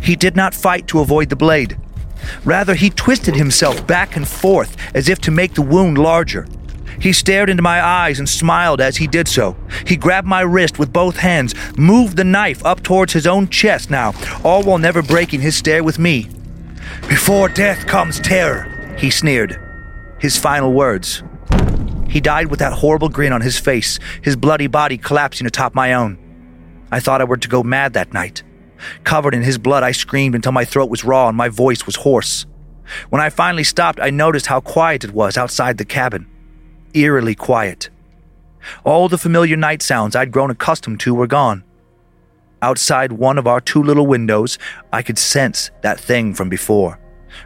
He 0.01 0.15
did 0.15 0.35
not 0.35 0.53
fight 0.53 0.87
to 0.87 0.99
avoid 0.99 1.29
the 1.29 1.35
blade. 1.35 1.77
Rather, 2.45 2.75
he 2.75 2.89
twisted 2.89 3.35
himself 3.35 3.85
back 3.85 4.15
and 4.15 4.27
forth 4.27 4.77
as 4.95 5.09
if 5.09 5.19
to 5.19 5.31
make 5.31 5.53
the 5.55 5.61
wound 5.61 5.97
larger. 5.97 6.47
He 6.99 7.13
stared 7.13 7.49
into 7.49 7.63
my 7.63 7.83
eyes 7.83 8.19
and 8.19 8.27
smiled 8.27 8.81
as 8.81 8.97
he 8.97 9.07
did 9.07 9.27
so. 9.27 9.55
He 9.85 9.95
grabbed 9.95 10.27
my 10.27 10.41
wrist 10.41 10.79
with 10.79 10.93
both 10.93 11.17
hands, 11.17 11.53
moved 11.77 12.17
the 12.17 12.23
knife 12.23 12.63
up 12.65 12.83
towards 12.83 13.13
his 13.13 13.27
own 13.27 13.47
chest 13.49 13.89
now, 13.89 14.13
all 14.43 14.63
while 14.63 14.77
never 14.77 15.01
breaking 15.01 15.41
his 15.41 15.55
stare 15.55 15.83
with 15.83 15.99
me. 15.99 16.29
Before 17.07 17.49
death 17.49 17.87
comes 17.87 18.19
terror, 18.19 18.95
he 18.97 19.09
sneered. 19.09 19.59
His 20.19 20.37
final 20.37 20.73
words. 20.73 21.23
He 22.09 22.21
died 22.21 22.47
with 22.47 22.59
that 22.59 22.73
horrible 22.73 23.09
grin 23.09 23.33
on 23.33 23.41
his 23.41 23.59
face, 23.59 23.99
his 24.21 24.35
bloody 24.35 24.67
body 24.67 24.97
collapsing 24.97 25.47
atop 25.47 25.73
my 25.73 25.93
own. 25.93 26.17
I 26.91 26.99
thought 26.99 27.21
I 27.21 27.25
were 27.25 27.37
to 27.37 27.49
go 27.49 27.63
mad 27.63 27.93
that 27.93 28.13
night. 28.13 28.43
Covered 29.03 29.33
in 29.33 29.41
his 29.41 29.57
blood, 29.57 29.83
I 29.83 29.93
screamed 29.93 30.35
until 30.35 30.51
my 30.51 30.65
throat 30.65 30.89
was 30.89 31.03
raw 31.03 31.27
and 31.27 31.37
my 31.37 31.49
voice 31.49 31.85
was 31.85 31.95
hoarse. 31.95 32.45
When 33.09 33.21
I 33.21 33.29
finally 33.29 33.63
stopped, 33.63 33.99
I 33.99 34.09
noticed 34.09 34.47
how 34.47 34.59
quiet 34.59 35.03
it 35.03 35.11
was 35.11 35.37
outside 35.37 35.77
the 35.77 35.85
cabin 35.85 36.27
eerily 36.93 37.35
quiet. 37.35 37.89
All 38.83 39.09
the 39.09 39.17
familiar 39.17 39.57
night 39.57 39.81
sounds 39.81 40.15
I'd 40.15 40.31
grown 40.31 40.51
accustomed 40.51 40.99
to 41.01 41.13
were 41.13 41.27
gone. 41.27 41.63
Outside 42.61 43.11
one 43.11 43.37
of 43.37 43.45
our 43.47 43.59
two 43.59 43.83
little 43.83 44.07
windows, 44.07 44.57
I 44.91 45.01
could 45.01 45.17
sense 45.17 45.69
that 45.81 45.99
thing 45.99 46.33
from 46.33 46.47
before, 46.47 46.99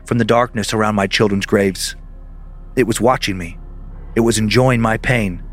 from 0.06 0.20
the 0.20 0.26
darkness 0.26 0.74
around 0.74 0.96
my 0.96 1.08
children's 1.08 1.48
graves. 1.48 1.96
It 2.76 2.86
was 2.86 3.02
watching 3.02 3.38
me. 3.38 3.58
It 4.16 4.20
was 4.20 4.38
enjoying 4.38 4.82
my 4.82 4.98
pain. 4.98 5.44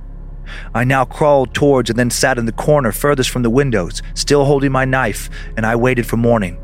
I 0.75 0.85
now 0.85 1.07
crawled 1.07 1.55
towards 1.55 1.89
and 1.89 1.99
then 1.99 2.11
sat 2.11 2.39
in 2.39 2.45
the 2.45 2.53
corner 2.53 2.93
furthest 2.93 3.31
from 3.31 3.43
the 3.43 3.51
windows, 3.51 4.03
still 4.15 4.45
holding 4.45 4.73
my 4.73 4.85
knife, 4.85 5.31
and 5.57 5.65
I 5.65 5.77
waited 5.77 6.07
for 6.07 6.19
morning. 6.19 6.59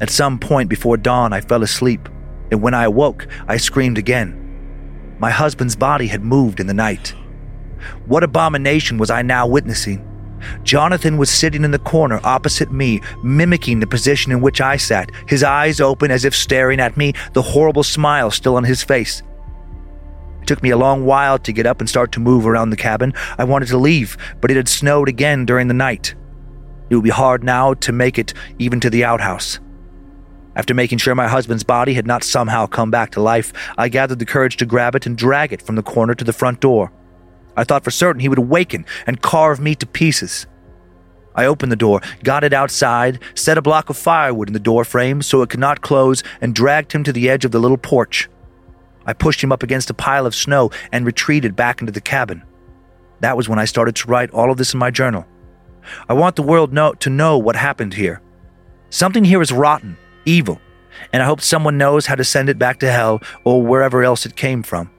At 0.00 0.10
some 0.10 0.38
point 0.38 0.70
before 0.70 0.96
dawn, 0.96 1.32
I 1.32 1.40
fell 1.42 1.62
asleep, 1.62 2.08
and 2.50 2.62
when 2.62 2.74
I 2.74 2.84
awoke, 2.84 3.26
I 3.46 3.58
screamed 3.58 3.98
again. 3.98 4.43
My 5.18 5.30
husband's 5.30 5.76
body 5.76 6.06
had 6.06 6.24
moved 6.24 6.60
in 6.60 6.66
the 6.66 6.74
night. 6.74 7.14
What 8.06 8.24
abomination 8.24 8.98
was 8.98 9.10
I 9.10 9.22
now 9.22 9.46
witnessing? 9.46 10.10
Jonathan 10.62 11.16
was 11.16 11.30
sitting 11.30 11.64
in 11.64 11.70
the 11.70 11.78
corner 11.78 12.20
opposite 12.24 12.70
me, 12.70 13.00
mimicking 13.22 13.80
the 13.80 13.86
position 13.86 14.32
in 14.32 14.40
which 14.40 14.60
I 14.60 14.76
sat, 14.76 15.10
his 15.26 15.42
eyes 15.42 15.80
open 15.80 16.10
as 16.10 16.24
if 16.24 16.34
staring 16.34 16.80
at 16.80 16.96
me, 16.96 17.14
the 17.32 17.42
horrible 17.42 17.82
smile 17.82 18.30
still 18.30 18.56
on 18.56 18.64
his 18.64 18.82
face. 18.82 19.22
It 20.42 20.46
took 20.46 20.62
me 20.62 20.70
a 20.70 20.76
long 20.76 21.06
while 21.06 21.38
to 21.38 21.52
get 21.52 21.66
up 21.66 21.80
and 21.80 21.88
start 21.88 22.12
to 22.12 22.20
move 22.20 22.46
around 22.46 22.70
the 22.70 22.76
cabin. 22.76 23.14
I 23.38 23.44
wanted 23.44 23.68
to 23.68 23.78
leave, 23.78 24.18
but 24.40 24.50
it 24.50 24.56
had 24.56 24.68
snowed 24.68 25.08
again 25.08 25.46
during 25.46 25.68
the 25.68 25.74
night. 25.74 26.14
It 26.90 26.96
would 26.96 27.04
be 27.04 27.10
hard 27.10 27.42
now 27.42 27.72
to 27.74 27.92
make 27.92 28.18
it 28.18 28.34
even 28.58 28.78
to 28.80 28.90
the 28.90 29.04
outhouse. 29.04 29.58
After 30.56 30.74
making 30.74 30.98
sure 30.98 31.14
my 31.14 31.28
husband's 31.28 31.64
body 31.64 31.94
had 31.94 32.06
not 32.06 32.22
somehow 32.22 32.66
come 32.66 32.90
back 32.90 33.10
to 33.12 33.20
life, 33.20 33.52
I 33.76 33.88
gathered 33.88 34.20
the 34.20 34.26
courage 34.26 34.56
to 34.58 34.66
grab 34.66 34.94
it 34.94 35.06
and 35.06 35.16
drag 35.16 35.52
it 35.52 35.62
from 35.62 35.76
the 35.76 35.82
corner 35.82 36.14
to 36.14 36.24
the 36.24 36.32
front 36.32 36.60
door. 36.60 36.92
I 37.56 37.64
thought 37.64 37.84
for 37.84 37.90
certain 37.90 38.20
he 38.20 38.28
would 38.28 38.38
awaken 38.38 38.86
and 39.06 39.22
carve 39.22 39.60
me 39.60 39.74
to 39.76 39.86
pieces. 39.86 40.46
I 41.34 41.46
opened 41.46 41.72
the 41.72 41.76
door, 41.76 42.00
got 42.22 42.44
it 42.44 42.52
outside, 42.52 43.18
set 43.34 43.58
a 43.58 43.62
block 43.62 43.90
of 43.90 43.96
firewood 43.96 44.48
in 44.48 44.54
the 44.54 44.60
door 44.60 44.84
frame 44.84 45.22
so 45.22 45.42
it 45.42 45.50
could 45.50 45.60
not 45.60 45.80
close, 45.80 46.22
and 46.40 46.54
dragged 46.54 46.92
him 46.92 47.02
to 47.04 47.12
the 47.12 47.28
edge 47.28 47.44
of 47.44 47.50
the 47.50 47.58
little 47.58 47.76
porch. 47.76 48.28
I 49.06 49.12
pushed 49.12 49.42
him 49.42 49.52
up 49.52 49.62
against 49.62 49.90
a 49.90 49.94
pile 49.94 50.26
of 50.26 50.34
snow 50.34 50.70
and 50.92 51.04
retreated 51.04 51.56
back 51.56 51.80
into 51.80 51.92
the 51.92 52.00
cabin. 52.00 52.42
That 53.20 53.36
was 53.36 53.48
when 53.48 53.58
I 53.58 53.64
started 53.64 53.96
to 53.96 54.08
write 54.08 54.30
all 54.30 54.50
of 54.50 54.58
this 54.58 54.72
in 54.74 54.78
my 54.78 54.90
journal. 54.90 55.26
I 56.08 56.14
want 56.14 56.36
the 56.36 56.42
world 56.42 56.72
know, 56.72 56.92
to 56.94 57.10
know 57.10 57.36
what 57.36 57.56
happened 57.56 57.94
here. 57.94 58.22
Something 58.90 59.24
here 59.24 59.42
is 59.42 59.52
rotten, 59.52 59.98
evil, 60.24 60.60
and 61.12 61.22
I 61.22 61.26
hope 61.26 61.40
someone 61.40 61.78
knows 61.78 62.06
how 62.06 62.14
to 62.14 62.24
send 62.24 62.48
it 62.48 62.58
back 62.58 62.80
to 62.80 62.90
hell 62.90 63.22
or 63.44 63.62
wherever 63.62 64.02
else 64.02 64.26
it 64.26 64.36
came 64.36 64.62
from. 64.62 64.90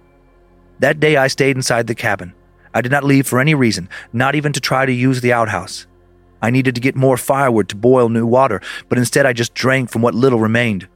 That 0.80 1.00
day 1.00 1.16
I 1.18 1.28
stayed 1.28 1.56
inside 1.56 1.88
the 1.88 1.96
cabin. 1.96 2.34
I 2.74 2.82
did 2.82 2.92
not 2.92 3.06
leave 3.06 3.26
for 3.26 3.40
any 3.40 3.56
reason, 3.56 3.88
not 4.12 4.36
even 4.36 4.52
to 4.54 4.60
try 4.60 4.86
to 4.86 4.92
use 4.92 5.22
the 5.22 5.32
outhouse. 5.32 5.88
I 6.42 6.50
needed 6.50 6.76
to 6.76 6.82
get 6.82 6.96
more 6.96 7.18
firewood 7.18 7.70
to 7.70 7.76
boil 7.76 8.10
new 8.10 8.26
water, 8.26 8.62
but 8.90 8.98
instead 8.98 9.26
I 9.26 9.34
just 9.34 9.54
drank 9.54 9.90
from 9.90 10.02
what 10.02 10.14
little 10.14 10.40
remained. 10.40 10.88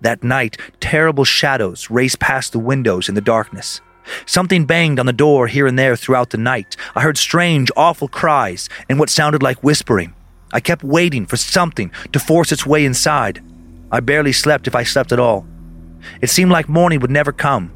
That 0.00 0.22
night, 0.22 0.58
terrible 0.80 1.24
shadows 1.24 1.90
raced 1.90 2.18
past 2.18 2.52
the 2.52 2.58
windows 2.58 3.08
in 3.08 3.14
the 3.14 3.20
darkness. 3.20 3.80
Something 4.26 4.64
banged 4.64 4.98
on 4.98 5.06
the 5.06 5.12
door 5.12 5.46
here 5.46 5.66
and 5.66 5.78
there 5.78 5.96
throughout 5.96 6.30
the 6.30 6.38
night. 6.38 6.76
I 6.94 7.02
heard 7.02 7.18
strange, 7.18 7.70
awful 7.76 8.08
cries 8.08 8.68
and 8.88 8.98
what 8.98 9.10
sounded 9.10 9.42
like 9.42 9.62
whispering. 9.62 10.14
I 10.52 10.60
kept 10.60 10.84
waiting 10.84 11.26
for 11.26 11.36
something 11.36 11.90
to 12.12 12.18
force 12.18 12.52
its 12.52 12.66
way 12.66 12.84
inside. 12.84 13.42
I 13.90 14.00
barely 14.00 14.32
slept 14.32 14.66
if 14.66 14.74
I 14.74 14.82
slept 14.82 15.12
at 15.12 15.20
all. 15.20 15.46
It 16.20 16.30
seemed 16.30 16.50
like 16.50 16.68
morning 16.68 17.00
would 17.00 17.10
never 17.10 17.32
come. 17.32 17.70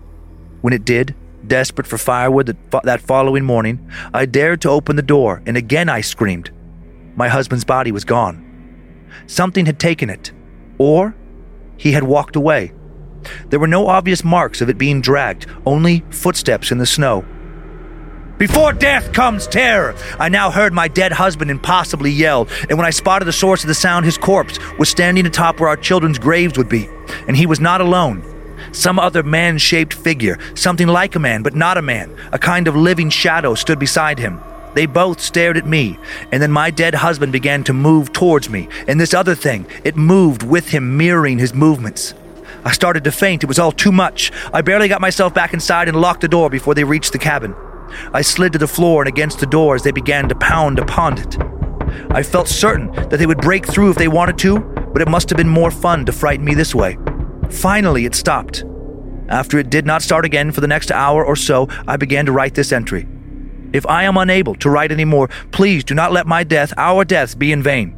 When 0.60 0.72
it 0.72 0.84
did, 0.84 1.14
Desperate 1.46 1.86
for 1.86 1.98
firewood 1.98 2.46
that, 2.46 2.82
that 2.84 3.00
following 3.00 3.44
morning, 3.44 3.90
I 4.14 4.26
dared 4.26 4.60
to 4.62 4.70
open 4.70 4.96
the 4.96 5.02
door, 5.02 5.42
and 5.44 5.56
again 5.56 5.88
I 5.88 6.00
screamed. 6.00 6.50
My 7.16 7.28
husband's 7.28 7.64
body 7.64 7.90
was 7.90 8.04
gone. 8.04 8.48
Something 9.26 9.66
had 9.66 9.78
taken 9.78 10.08
it, 10.08 10.32
or 10.78 11.16
he 11.76 11.92
had 11.92 12.04
walked 12.04 12.36
away. 12.36 12.72
There 13.48 13.58
were 13.58 13.66
no 13.66 13.88
obvious 13.88 14.24
marks 14.24 14.60
of 14.60 14.68
it 14.68 14.78
being 14.78 15.00
dragged, 15.00 15.46
only 15.66 16.04
footsteps 16.10 16.70
in 16.70 16.78
the 16.78 16.86
snow. 16.86 17.24
Before 18.38 18.72
death 18.72 19.12
comes 19.12 19.46
terror! 19.46 19.94
I 20.18 20.28
now 20.28 20.50
heard 20.50 20.72
my 20.72 20.88
dead 20.88 21.12
husband 21.12 21.50
impossibly 21.50 22.10
yell, 22.10 22.48
and 22.68 22.78
when 22.78 22.86
I 22.86 22.90
spotted 22.90 23.26
the 23.26 23.32
source 23.32 23.62
of 23.62 23.68
the 23.68 23.74
sound, 23.74 24.04
his 24.04 24.18
corpse 24.18 24.58
was 24.78 24.88
standing 24.88 25.26
atop 25.26 25.60
where 25.60 25.68
our 25.68 25.76
children's 25.76 26.18
graves 26.18 26.56
would 26.58 26.68
be. 26.68 26.88
And 27.28 27.36
he 27.36 27.46
was 27.46 27.60
not 27.60 27.80
alone. 27.80 28.24
Some 28.72 28.98
other 28.98 29.22
man 29.22 29.58
shaped 29.58 29.92
figure, 29.92 30.38
something 30.54 30.88
like 30.88 31.14
a 31.14 31.20
man 31.20 31.42
but 31.42 31.54
not 31.54 31.76
a 31.76 31.82
man, 31.82 32.16
a 32.32 32.38
kind 32.38 32.66
of 32.66 32.74
living 32.74 33.10
shadow, 33.10 33.54
stood 33.54 33.78
beside 33.78 34.18
him. 34.18 34.40
They 34.74 34.86
both 34.86 35.20
stared 35.20 35.58
at 35.58 35.66
me, 35.66 35.98
and 36.32 36.42
then 36.42 36.50
my 36.50 36.70
dead 36.70 36.94
husband 36.94 37.32
began 37.32 37.62
to 37.64 37.74
move 37.74 38.12
towards 38.12 38.48
me, 38.48 38.68
and 38.88 38.98
this 38.98 39.12
other 39.12 39.34
thing, 39.34 39.66
it 39.84 39.94
moved 39.96 40.42
with 40.42 40.70
him, 40.70 40.96
mirroring 40.96 41.38
his 41.38 41.52
movements. 41.52 42.14
I 42.64 42.72
started 42.72 43.04
to 43.04 43.12
faint. 43.12 43.42
It 43.42 43.48
was 43.48 43.58
all 43.58 43.72
too 43.72 43.92
much. 43.92 44.32
I 44.52 44.62
barely 44.62 44.88
got 44.88 45.00
myself 45.00 45.34
back 45.34 45.52
inside 45.52 45.88
and 45.88 46.00
locked 46.00 46.20
the 46.22 46.28
door 46.28 46.48
before 46.48 46.74
they 46.74 46.84
reached 46.84 47.12
the 47.12 47.18
cabin. 47.18 47.54
I 48.12 48.22
slid 48.22 48.52
to 48.52 48.58
the 48.58 48.66
floor 48.66 49.02
and 49.02 49.08
against 49.08 49.40
the 49.40 49.46
door 49.46 49.74
as 49.74 49.82
they 49.82 49.92
began 49.92 50.28
to 50.28 50.34
pound 50.34 50.78
upon 50.78 51.18
it. 51.18 51.36
I 52.10 52.22
felt 52.22 52.48
certain 52.48 52.90
that 52.92 53.18
they 53.18 53.26
would 53.26 53.40
break 53.40 53.66
through 53.66 53.90
if 53.90 53.96
they 53.96 54.08
wanted 54.08 54.38
to, 54.38 54.60
but 54.92 55.02
it 55.02 55.08
must 55.08 55.30
have 55.30 55.36
been 55.36 55.48
more 55.48 55.70
fun 55.70 56.04
to 56.06 56.12
frighten 56.12 56.44
me 56.44 56.54
this 56.54 56.74
way. 56.74 56.98
Finally, 57.50 58.04
it 58.04 58.14
stopped. 58.14 58.64
After 59.28 59.58
it 59.58 59.70
did 59.70 59.86
not 59.86 60.02
start 60.02 60.24
again 60.24 60.52
for 60.52 60.60
the 60.60 60.66
next 60.66 60.90
hour 60.90 61.24
or 61.24 61.36
so, 61.36 61.68
I 61.86 61.96
began 61.96 62.26
to 62.26 62.32
write 62.32 62.54
this 62.54 62.72
entry. 62.72 63.06
If 63.72 63.86
I 63.86 64.04
am 64.04 64.16
unable 64.16 64.54
to 64.56 64.68
write 64.68 64.92
any 64.92 65.06
more, 65.06 65.28
please 65.50 65.84
do 65.84 65.94
not 65.94 66.12
let 66.12 66.26
my 66.26 66.44
death, 66.44 66.74
our 66.76 67.04
deaths, 67.04 67.34
be 67.34 67.52
in 67.52 67.62
vain. 67.62 67.96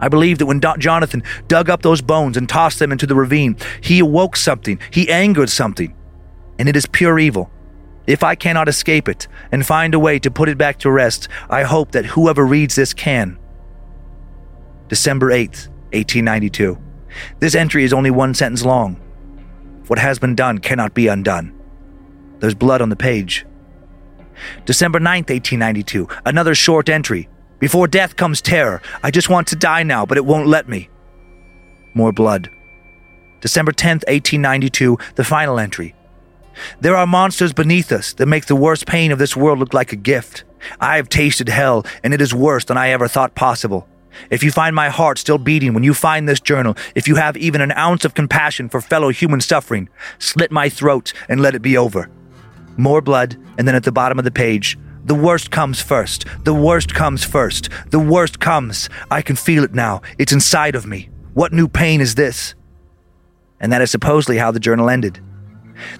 I 0.00 0.08
believe 0.08 0.38
that 0.38 0.46
when 0.46 0.60
Jonathan 0.60 1.22
dug 1.48 1.70
up 1.70 1.82
those 1.82 2.02
bones 2.02 2.36
and 2.36 2.48
tossed 2.48 2.78
them 2.78 2.92
into 2.92 3.06
the 3.06 3.14
ravine, 3.14 3.56
he 3.80 3.98
awoke 3.98 4.36
something, 4.36 4.78
he 4.90 5.10
angered 5.10 5.50
something, 5.50 5.94
and 6.58 6.68
it 6.68 6.76
is 6.76 6.86
pure 6.86 7.18
evil. 7.18 7.50
If 8.08 8.24
I 8.24 8.34
cannot 8.34 8.68
escape 8.68 9.06
it 9.06 9.28
and 9.52 9.66
find 9.66 9.92
a 9.92 9.98
way 9.98 10.18
to 10.20 10.30
put 10.30 10.48
it 10.48 10.56
back 10.56 10.78
to 10.78 10.90
rest, 10.90 11.28
I 11.50 11.64
hope 11.64 11.92
that 11.92 12.06
whoever 12.06 12.46
reads 12.46 12.74
this 12.74 12.94
can. 12.94 13.38
December 14.88 15.28
8th, 15.28 15.68
1892. 15.92 16.78
This 17.38 17.54
entry 17.54 17.84
is 17.84 17.92
only 17.92 18.10
one 18.10 18.32
sentence 18.32 18.64
long. 18.64 18.94
What 19.88 19.98
has 19.98 20.18
been 20.18 20.34
done 20.34 20.56
cannot 20.56 20.94
be 20.94 21.06
undone. 21.06 21.52
There's 22.38 22.54
blood 22.54 22.80
on 22.80 22.88
the 22.88 22.96
page. 22.96 23.44
December 24.64 25.00
9th, 25.00 25.28
1892. 25.28 26.08
Another 26.24 26.54
short 26.54 26.88
entry. 26.88 27.28
Before 27.58 27.86
death 27.86 28.16
comes 28.16 28.40
terror. 28.40 28.80
I 29.02 29.10
just 29.10 29.28
want 29.28 29.48
to 29.48 29.56
die 29.56 29.82
now, 29.82 30.06
but 30.06 30.16
it 30.16 30.24
won't 30.24 30.46
let 30.46 30.66
me. 30.66 30.88
More 31.92 32.12
blood. 32.12 32.48
December 33.42 33.72
10th, 33.72 34.08
1892. 34.08 34.96
The 35.16 35.24
final 35.24 35.58
entry. 35.58 35.94
There 36.80 36.96
are 36.96 37.06
monsters 37.06 37.52
beneath 37.52 37.92
us 37.92 38.12
that 38.14 38.26
make 38.26 38.46
the 38.46 38.56
worst 38.56 38.86
pain 38.86 39.12
of 39.12 39.18
this 39.18 39.36
world 39.36 39.58
look 39.58 39.74
like 39.74 39.92
a 39.92 39.96
gift. 39.96 40.44
I 40.80 40.96
have 40.96 41.08
tasted 41.08 41.48
hell, 41.48 41.84
and 42.02 42.12
it 42.12 42.20
is 42.20 42.34
worse 42.34 42.64
than 42.64 42.76
I 42.76 42.90
ever 42.90 43.08
thought 43.08 43.34
possible. 43.34 43.88
If 44.30 44.42
you 44.42 44.50
find 44.50 44.74
my 44.74 44.88
heart 44.88 45.18
still 45.18 45.38
beating 45.38 45.74
when 45.74 45.84
you 45.84 45.94
find 45.94 46.28
this 46.28 46.40
journal, 46.40 46.76
if 46.94 47.06
you 47.06 47.16
have 47.16 47.36
even 47.36 47.60
an 47.60 47.72
ounce 47.72 48.04
of 48.04 48.14
compassion 48.14 48.68
for 48.68 48.80
fellow 48.80 49.10
human 49.10 49.40
suffering, 49.40 49.88
slit 50.18 50.50
my 50.50 50.68
throat 50.68 51.12
and 51.28 51.40
let 51.40 51.54
it 51.54 51.62
be 51.62 51.76
over. 51.76 52.10
More 52.76 53.00
blood, 53.00 53.36
and 53.56 53.66
then 53.66 53.74
at 53.74 53.84
the 53.84 53.92
bottom 53.92 54.18
of 54.18 54.24
the 54.24 54.30
page, 54.30 54.78
the 55.04 55.14
worst 55.14 55.50
comes 55.50 55.80
first. 55.80 56.26
The 56.44 56.54
worst 56.54 56.94
comes 56.94 57.24
first. 57.24 57.70
The 57.90 57.98
worst 57.98 58.40
comes. 58.40 58.88
I 59.10 59.22
can 59.22 59.36
feel 59.36 59.64
it 59.64 59.74
now. 59.74 60.02
It's 60.18 60.32
inside 60.32 60.74
of 60.74 60.86
me. 60.86 61.08
What 61.34 61.52
new 61.52 61.68
pain 61.68 62.00
is 62.00 62.14
this? 62.14 62.54
And 63.60 63.72
that 63.72 63.82
is 63.82 63.90
supposedly 63.90 64.38
how 64.38 64.50
the 64.50 64.60
journal 64.60 64.90
ended. 64.90 65.20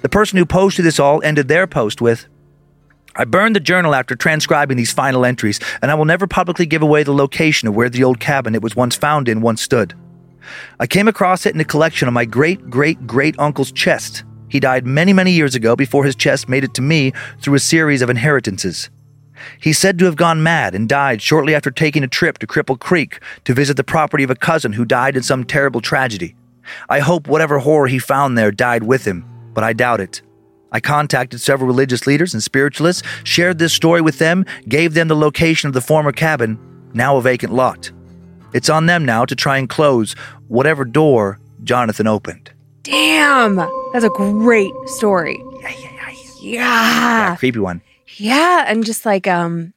The 0.03 0.09
person 0.09 0.38
who 0.38 0.47
posted 0.47 0.85
this 0.85 1.01
all 1.01 1.23
ended 1.23 1.49
their 1.49 1.67
post 1.67 2.01
with, 2.01 2.27
I 3.17 3.25
burned 3.25 3.57
the 3.57 3.61
journal 3.61 3.97
after 3.97 4.14
transcribing 4.14 4.77
these 4.77 4.93
final 4.93 5.25
entries, 5.25 5.59
and 5.83 5.91
I 5.91 5.95
will 5.95 6.05
never 6.05 6.29
publicly 6.29 6.67
give 6.67 6.83
away 6.83 7.03
the 7.03 7.12
location 7.12 7.67
of 7.67 7.75
where 7.75 7.91
the 7.91 8.05
old 8.05 8.21
cabin 8.21 8.55
it 8.55 8.62
was 8.62 8.77
once 8.77 8.95
found 8.95 9.29
in 9.29 9.41
once 9.41 9.61
stood. 9.61 9.95
I 10.79 10.87
came 10.87 11.09
across 11.09 11.45
it 11.45 11.55
in 11.55 11.61
a 11.61 11.64
collection 11.64 12.07
on 12.07 12.14
my 12.14 12.25
great 12.25 12.71
great 12.71 13.09
great 13.09 13.35
uncle's 13.38 13.73
chest. 13.73 14.23
He 14.49 14.61
died 14.61 14.87
many, 14.87 15.12
many 15.12 15.33
years 15.33 15.57
ago 15.57 15.75
before 15.75 16.05
his 16.05 16.14
chest 16.14 16.49
made 16.49 16.62
it 16.62 16.75
to 16.75 16.83
me 16.83 17.12
through 17.41 17.55
a 17.55 17.61
series 17.61 18.03
of 18.03 18.09
inheritances. 18.09 18.88
He's 19.61 19.79
said 19.79 19.99
to 19.99 20.05
have 20.05 20.17
gone 20.17 20.43
mad 20.43 20.75
and 20.75 20.88
died 20.88 21.21
shortly 21.21 21.55
after 21.55 21.71
taking 21.71 22.05
a 22.05 22.09
trip 22.09 22.38
to 22.38 22.47
Cripple 22.47 22.79
Creek 22.79 23.21
to 23.45 23.55
visit 23.55 23.77
the 23.77 23.85
property 23.85 24.23
of 24.25 24.31
a 24.31 24.37
cousin 24.37 24.73
who 24.73 24.85
died 24.85 25.17
in 25.17 25.23
some 25.23 25.45
terrible 25.45 25.81
tragedy. 25.81 26.37
I 26.88 27.01
hope 27.01 27.27
whatever 27.27 27.59
horror 27.59 27.88
he 27.88 27.99
found 27.99 28.38
there 28.38 28.51
died 28.51 28.85
with 28.85 29.05
him, 29.05 29.25
but 29.59 29.64
I 29.64 29.73
doubt 29.73 30.01
it. 30.01 30.23
I 30.71 30.79
contacted 30.79 31.40
several 31.40 31.66
religious 31.66 32.07
leaders 32.07 32.33
and 32.33 32.40
spiritualists, 32.40 33.03
shared 33.25 33.59
this 33.59 33.73
story 33.73 34.01
with 34.01 34.21
them, 34.21 34.44
gave 34.68 34.94
them 34.94 35.09
the 35.09 35.16
location 35.16 35.66
of 35.66 35.75
the 35.75 35.81
former 35.81 36.12
cabin, 36.12 36.57
now 36.94 37.16
a 37.16 37.21
vacant 37.21 37.53
lot. 37.53 37.90
It's 38.55 38.68
on 38.68 38.87
them 38.87 39.05
now 39.05 39.25
to 39.25 39.35
try 39.35 39.59
and 39.59 39.68
close 39.68 40.12
whatever 40.47 40.85
door 40.85 41.40
Jonathan 41.64 42.07
opened. 42.07 42.53
Damn. 42.85 43.57
That's 43.92 44.05
a 44.05 44.11
great 44.11 44.71
story. 44.85 45.42
Yeah. 45.61 45.71
yeah, 45.71 46.11
yeah. 46.11 46.14
Yeah. 46.40 47.37
Creepy 47.37 47.59
one. 47.59 47.83
Yeah, 48.16 48.64
and 48.68 48.87
just 48.87 49.05
like 49.05 49.27
um 49.27 49.75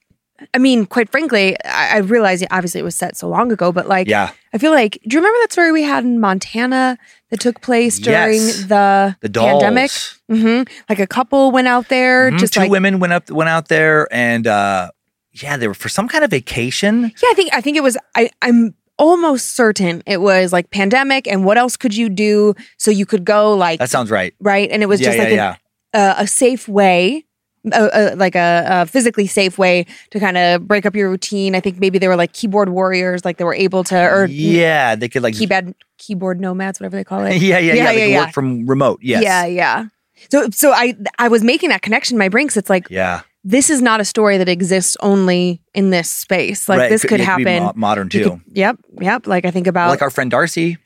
I 0.54 0.58
mean, 0.58 0.86
quite 0.86 1.10
frankly, 1.12 1.56
I, 1.66 1.96
I 1.96 1.98
realize 1.98 2.44
obviously 2.52 2.80
it 2.82 2.84
was 2.84 2.96
set 2.96 3.16
so 3.18 3.28
long 3.28 3.52
ago, 3.52 3.72
but 3.72 3.88
like 3.88 4.08
Yeah. 4.08 4.32
I 4.54 4.58
feel 4.58 4.72
like 4.72 5.00
do 5.08 5.16
you 5.16 5.20
remember 5.20 5.40
that 5.44 5.52
story 5.52 5.72
we 5.72 5.84
had 5.84 6.04
in 6.04 6.20
Montana 6.20 6.98
that 7.30 7.40
took 7.40 7.62
place 7.62 8.00
during 8.00 8.40
Yes. 8.42 8.64
the, 8.66 9.16
The 9.22 9.30
dolls. 9.30 9.62
pandemic? 9.64 9.92
hmm 10.30 10.64
Like 10.90 11.00
a 11.00 11.08
couple 11.08 11.52
went 11.52 11.68
out 11.68 11.88
there, 11.90 12.32
Mhm. 12.32 12.40
just 12.40 12.54
two 12.54 12.62
like 12.62 12.72
women 12.72 13.00
went 13.00 13.14
up 13.14 13.30
went 13.30 13.50
out 13.50 13.68
there 13.68 14.08
and 14.12 14.48
uh 14.48 14.92
yeah, 15.34 15.56
they 15.58 15.68
were 15.68 15.74
for 15.74 15.88
some 15.90 16.08
kind 16.10 16.24
of 16.26 16.30
vacation. 16.30 17.04
Yeah, 17.04 17.30
I 17.30 17.34
think 17.36 17.54
I 17.54 17.62
think 17.62 17.78
it 17.78 17.84
was 17.84 17.98
I 18.16 18.30
I'm 18.42 18.74
almost 18.98 19.56
certain 19.56 20.04
it 20.06 20.22
was 20.22 20.52
like 20.54 20.70
pandemic 20.70 21.28
and 21.28 21.44
what 21.46 21.58
else 21.58 21.76
could 21.78 21.96
you 21.96 22.08
do 22.10 22.54
so 22.78 22.92
you 22.92 23.06
could 23.06 23.26
go 23.26 23.54
like 23.56 23.80
That 23.80 23.90
sounds 23.90 24.12
right. 24.12 24.34
right 24.40 24.70
and 24.70 24.84
it 24.84 24.88
was 24.88 25.00
yeah, 25.02 25.06
just 25.08 25.18
yeah, 25.18 25.24
like 25.24 25.34
yeah. 25.34 25.56
An, 25.94 26.18
a, 26.20 26.24
a 26.24 26.28
safe 26.28 26.68
way 26.68 27.26
uh, 27.72 27.76
uh, 27.76 28.14
like 28.16 28.36
a, 28.36 28.66
a 28.68 28.86
physically 28.86 29.28
safe 29.28 29.58
way 29.58 29.86
to 30.12 30.20
kind 30.20 30.38
of 30.38 30.68
break 30.68 30.86
up 30.86 30.96
your 30.96 31.10
routine. 31.10 31.54
I 31.56 31.60
think 31.60 31.80
maybe 31.80 32.00
they 32.00 32.08
were 32.08 32.16
like 32.16 32.34
keyboard 32.34 32.70
warriors, 32.70 33.24
like 33.26 33.38
they 33.38 33.44
were 33.44 33.54
able 33.54 33.84
to, 33.86 33.98
or 34.00 34.26
yeah, 34.26 34.96
they 34.96 35.10
could 35.10 35.22
like 35.24 35.36
keyboard 35.36 35.76
keyboard 35.98 36.40
nomads, 36.42 36.80
whatever 36.80 36.98
they 36.98 37.04
call 37.04 37.24
it. 37.26 37.36
yeah, 37.42 37.60
yeah, 37.60 37.74
yeah. 37.74 37.74
Yeah, 37.74 37.92
they 37.92 37.98
yeah, 38.00 38.06
could 38.06 38.12
yeah. 38.12 38.26
work 38.26 38.34
from 38.34 38.66
remote. 38.66 39.00
Yes. 39.04 39.24
Yeah, 39.24 39.46
yeah. 39.46 39.86
So, 40.30 40.50
so 40.52 40.72
I 40.72 40.96
I 41.20 41.28
was 41.28 41.44
making 41.44 41.70
that 41.70 41.82
connection 41.82 42.16
in 42.16 42.20
my 42.20 42.30
brain. 42.30 42.48
it's 42.56 42.70
like 42.70 42.88
Yeah. 42.90 43.22
this 43.44 43.70
is 43.70 43.82
not 43.82 44.00
a 44.02 44.06
story 44.06 44.38
that 44.38 44.50
exists 44.50 44.98
only 45.02 45.62
in 45.74 45.90
this 45.90 46.10
space. 46.10 46.68
Like 46.70 46.80
Right, 46.80 46.90
this 46.90 47.04
could 47.04 47.18
be 47.20 47.24
happen. 47.24 47.64
mo- 47.64 47.74
modern 47.76 48.10
too. 48.10 48.24
could- 48.32 48.42
yep, 48.54 48.78
yep. 49.00 49.26
Like 49.28 49.46
I 49.46 49.52
think 49.52 49.68
about 49.68 49.90
like 49.90 50.02
our 50.02 50.10
friend 50.12 50.30
Darcy. 50.32 50.78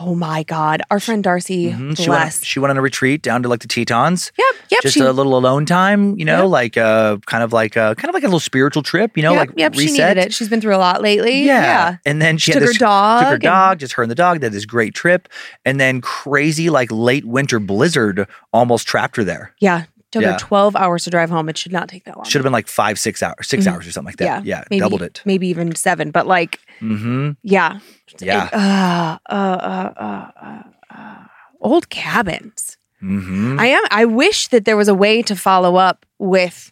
Oh 0.00 0.14
my 0.14 0.42
God, 0.44 0.80
our 0.90 0.98
friend 0.98 1.22
Darcy, 1.22 1.70
Mhm. 1.70 1.96
She 1.96 2.08
went. 2.08 2.22
bless. 2.22 2.44
She 2.44 2.58
went 2.58 2.70
on 2.70 2.76
a 2.78 2.80
retreat 2.80 3.20
down 3.20 3.42
to 3.42 3.48
like 3.48 3.60
the 3.60 3.68
Tetons. 3.68 4.32
Yep, 4.38 4.54
yep. 4.70 4.82
Just 4.82 4.94
she, 4.94 5.00
a 5.00 5.12
little 5.12 5.36
alone 5.36 5.66
time, 5.66 6.18
you 6.18 6.24
know, 6.24 6.42
Yep. 6.44 6.48
like 6.50 6.76
uh, 6.78 7.18
kind 7.26 7.42
of 7.44 7.52
like 7.52 7.76
uh, 7.76 7.94
kind 7.94 8.08
of 8.08 8.14
like 8.14 8.22
a 8.22 8.26
little 8.26 8.40
spiritual 8.40 8.82
trip, 8.82 9.16
you 9.16 9.22
know, 9.22 9.32
yep, 9.32 9.48
like 9.48 9.58
yep. 9.58 9.74
She 9.74 9.86
needed 9.92 10.16
it. 10.16 10.32
She's 10.32 10.48
been 10.48 10.62
through 10.62 10.74
a 10.74 10.78
lot 10.78 11.02
lately. 11.02 11.42
Yeah. 11.42 11.62
Yeah, 11.62 11.96
And 12.06 12.22
then 12.22 12.38
she 12.38 12.52
Took 12.52 12.62
had 12.62 12.66
her 12.66 12.72
this, 12.72 12.78
dog 12.78 13.20
Took 13.20 13.28
her 13.28 13.34
and- 13.34 13.42
dog, 13.42 13.78
just 13.80 13.92
her 13.94 14.02
and 14.02 14.10
the 14.10 14.14
dog. 14.14 14.40
They 14.40 14.46
had 14.46 14.52
this 14.54 14.64
great 14.64 14.94
trip. 14.94 15.28
And 15.66 15.78
then 15.78 16.00
crazy, 16.00 16.70
like 16.70 16.90
late 16.90 17.24
winter 17.26 17.58
blizzard 17.58 18.26
almost 18.52 18.86
trapped 18.88 19.16
her 19.16 19.24
there. 19.24 19.52
yeah. 19.60 19.84
Took 20.12 20.22
Yeah. 20.22 20.32
her 20.32 20.38
twelve 20.38 20.76
hours 20.76 21.04
to 21.04 21.10
drive 21.10 21.30
home. 21.30 21.48
It 21.48 21.58
should 21.58 21.72
not 21.72 21.88
take 21.88 22.04
that 22.04 22.16
long. 22.16 22.24
Should 22.24 22.38
have 22.38 22.44
been 22.44 22.52
like 22.52 22.68
five, 22.68 22.98
six 22.98 23.22
hours, 23.22 23.48
6 23.48 23.64
Mhm. 23.66 23.72
hours 23.72 23.86
or 23.86 23.92
something 23.92 24.06
like 24.12 24.16
that. 24.18 24.44
Yeah. 24.44 24.62
maybe, 24.70 24.80
doubled 24.80 25.02
it. 25.02 25.22
Maybe 25.24 25.48
even 25.48 25.74
seven. 25.74 26.10
But 26.10 26.26
like, 26.26 26.58
Mm-hmm. 26.80 27.30
yeah, 27.42 27.78
Yeah. 28.20 28.46
It- 28.46 28.54
uh, 28.54 29.18
uh, 29.30 29.34
uh, 29.34 29.92
uh, 29.96 30.30
uh, 30.46 30.62
uh, 30.94 31.14
old 31.60 31.88
cabins. 31.88 32.76
Mm-hmm. 33.02 33.58
I 33.58 33.66
am. 33.66 33.82
I 33.90 34.04
wish 34.04 34.48
that 34.48 34.64
there 34.64 34.76
was 34.76 34.88
a 34.88 34.94
way 34.94 35.22
to 35.22 35.34
follow 35.34 35.76
up 35.76 36.04
with 36.18 36.70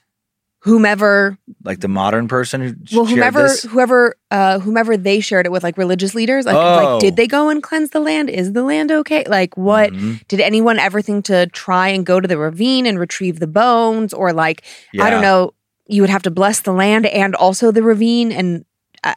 whomever 0.60 1.38
Like 1.64 1.80
the 1.80 1.88
modern 1.88 2.28
person 2.28 2.60
who 2.60 2.74
well 2.96 3.06
whomever 3.06 3.42
this. 3.44 3.62
whoever 3.62 4.14
uh 4.30 4.58
whomever 4.58 4.96
they 4.96 5.20
shared 5.20 5.46
it 5.46 5.52
with 5.52 5.62
like 5.62 5.78
religious 5.78 6.14
leaders 6.14 6.44
like, 6.46 6.54
Oh. 6.56 6.76
like 6.94 7.00
did 7.00 7.16
they 7.16 7.26
go 7.26 7.48
and 7.48 7.62
cleanse 7.62 7.90
the 7.90 8.00
land 8.00 8.28
is 8.30 8.52
the 8.52 8.62
land 8.62 8.92
okay 8.92 9.24
like 9.26 9.56
what 9.56 9.90
Mhm. 9.92 10.26
did 10.28 10.40
anyone 10.40 10.78
ever 10.78 11.00
think 11.02 11.24
to 11.26 11.46
try 11.48 11.88
and 11.88 12.04
go 12.04 12.20
to 12.20 12.28
the 12.28 12.36
ravine 12.38 12.84
and 12.86 12.98
retrieve 12.98 13.40
the 13.40 13.46
bones 13.46 14.12
or 14.12 14.32
like 14.32 14.62
i 15.00 15.08
don't 15.10 15.22
know 15.22 15.54
you 15.86 16.02
would 16.02 16.10
have 16.10 16.22
to 16.22 16.30
bless 16.30 16.60
the 16.60 16.72
land 16.72 17.06
and 17.06 17.34
also 17.34 17.70
the 17.72 17.82
ravine 17.82 18.30
and 18.30 18.64
uh, 19.02 19.14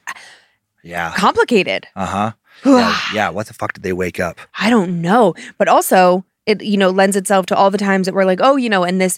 Yeah. 0.82 1.14
complicated 1.16 1.88
Uh 1.96 2.06
huh. 2.06 2.32
yeah. 2.66 2.98
Yeah. 3.14 3.30
What 3.30 3.48
the 3.48 3.54
fuck 3.54 3.74
did 3.74 3.84
they 3.84 3.94
wake 3.94 4.20
up? 4.20 4.38
i 4.58 4.70
don't 4.70 5.02
know 5.02 5.34
but 5.58 5.68
also 5.68 6.24
it 6.46 6.62
you 6.62 6.78
know 6.78 6.90
lends 6.90 7.16
itself 7.16 7.46
to 7.48 7.56
all 7.56 7.70
the 7.72 7.78
times 7.78 8.06
that 8.06 8.14
we're 8.14 8.26
like 8.26 8.40
oh 8.42 8.56
you 8.56 8.70
know 8.70 8.84
and 8.84 9.00
this 9.02 9.18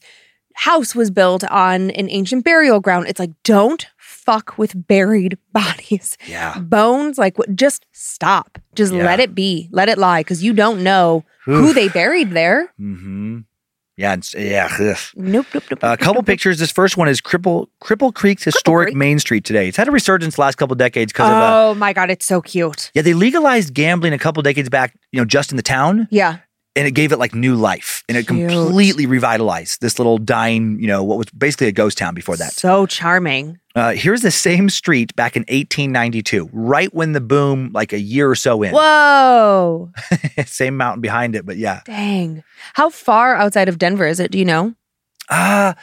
house 0.55 0.95
was 0.95 1.11
built 1.11 1.43
on 1.45 1.91
an 1.91 2.09
ancient 2.09 2.43
burial 2.45 2.79
ground 2.79 3.07
it's 3.07 3.19
like 3.19 3.31
don't 3.43 3.87
fuck 3.97 4.57
with 4.57 4.87
buried 4.87 5.37
bodies 5.53 6.17
Yeah. 6.27 6.57
bones 6.59 7.17
like 7.17 7.37
what 7.37 7.55
just 7.55 7.85
stop 7.91 8.57
just 8.73 8.93
Yeah. 8.93 9.03
let 9.05 9.19
it 9.19 9.35
be 9.35 9.69
let 9.71 9.89
it 9.89 9.97
lie 9.97 10.21
because 10.21 10.43
you 10.43 10.53
don't 10.53 10.81
know 10.83 11.23
who 11.45 11.73
they 11.73 11.89
buried 11.89 12.31
there 12.31 12.71
Mm-hmm. 12.79 13.39
Yeah. 13.97 14.17
Yeah. 14.37 14.67
ugh. 14.77 14.97
nope 15.15 15.45
nope 15.53 15.63
nope 15.71 15.79
A 15.83 15.87
nope, 15.91 15.99
couple 15.99 16.05
nope, 16.07 16.15
nope. 16.15 16.25
pictures. 16.25 16.59
This 16.59 16.69
first 16.71 16.97
one 16.97 17.07
is 17.07 17.21
Cripple 17.21 17.67
Cripple 17.81 18.13
Creek's 18.13 18.43
historic 18.43 18.87
Creek. 18.87 18.97
Main 18.97 19.19
Street 19.19 19.45
today. 19.45 19.69
It's 19.69 19.77
had 19.77 19.87
a 19.87 19.91
resurgence 19.91 20.35
the 20.35 20.41
last 20.41 20.55
couple 20.55 20.75
decades 20.75 21.13
because 21.13 21.29
of 21.29 21.35
uh, 21.37 21.69
oh 21.69 21.75
my 21.75 21.93
god 21.93 22.09
it's 22.09 22.25
so 22.25 22.41
cute 22.41 22.91
yeah 22.93 23.01
they 23.01 23.13
legalized 23.13 23.73
gambling 23.73 24.11
a 24.11 24.17
couple 24.17 24.43
decades 24.43 24.67
back. 24.69 24.97
You 25.13 25.21
know, 25.21 25.25
just 25.25 25.51
in 25.51 25.55
the 25.57 25.63
town, 25.63 26.07
yeah 26.11 26.39
and 26.75 26.87
it 26.87 26.91
gave 26.91 27.11
it 27.11 27.17
like 27.19 27.33
new 27.33 27.55
life, 27.55 28.03
and 28.09 28.17
it 28.17 28.27
Cute. 28.27 28.49
completely 28.49 29.05
revitalized 29.05 29.81
this 29.81 29.97
little 29.99 30.17
dying. 30.17 30.79
You 30.79 30.87
know, 30.87 31.03
what 31.03 31.17
was 31.17 31.27
basically 31.31 31.67
a 31.67 31.71
ghost 31.71 31.97
town 31.97 32.13
before 32.15 32.37
that. 32.37 32.53
so 32.53 32.85
charming 32.85 33.59
Uh, 33.75 33.91
here's 33.93 34.21
the 34.21 34.31
same 34.31 34.69
street 34.69 35.15
back 35.15 35.35
in 35.35 35.41
1892, 35.41 36.49
right 36.53 36.93
when 36.93 37.11
the 37.13 37.21
boom, 37.21 37.71
like 37.73 37.91
a 37.93 37.99
year 37.99 38.29
or 38.29 38.35
so 38.35 38.61
in. 38.63 38.73
whoa 38.73 39.91
same 40.45 40.77
mountain 40.77 41.01
behind 41.01 41.35
it, 41.35 41.45
but 41.45 41.57
yeah. 41.57 41.81
dang 41.85 42.43
how 42.73 42.89
far 42.89 43.35
outside 43.35 43.69
of 43.69 43.77
denver 43.77 44.07
is 44.07 44.19
it 44.19 44.31
do 44.31 44.37
you 44.39 44.45
know 44.45 44.73
Uh 45.29 45.73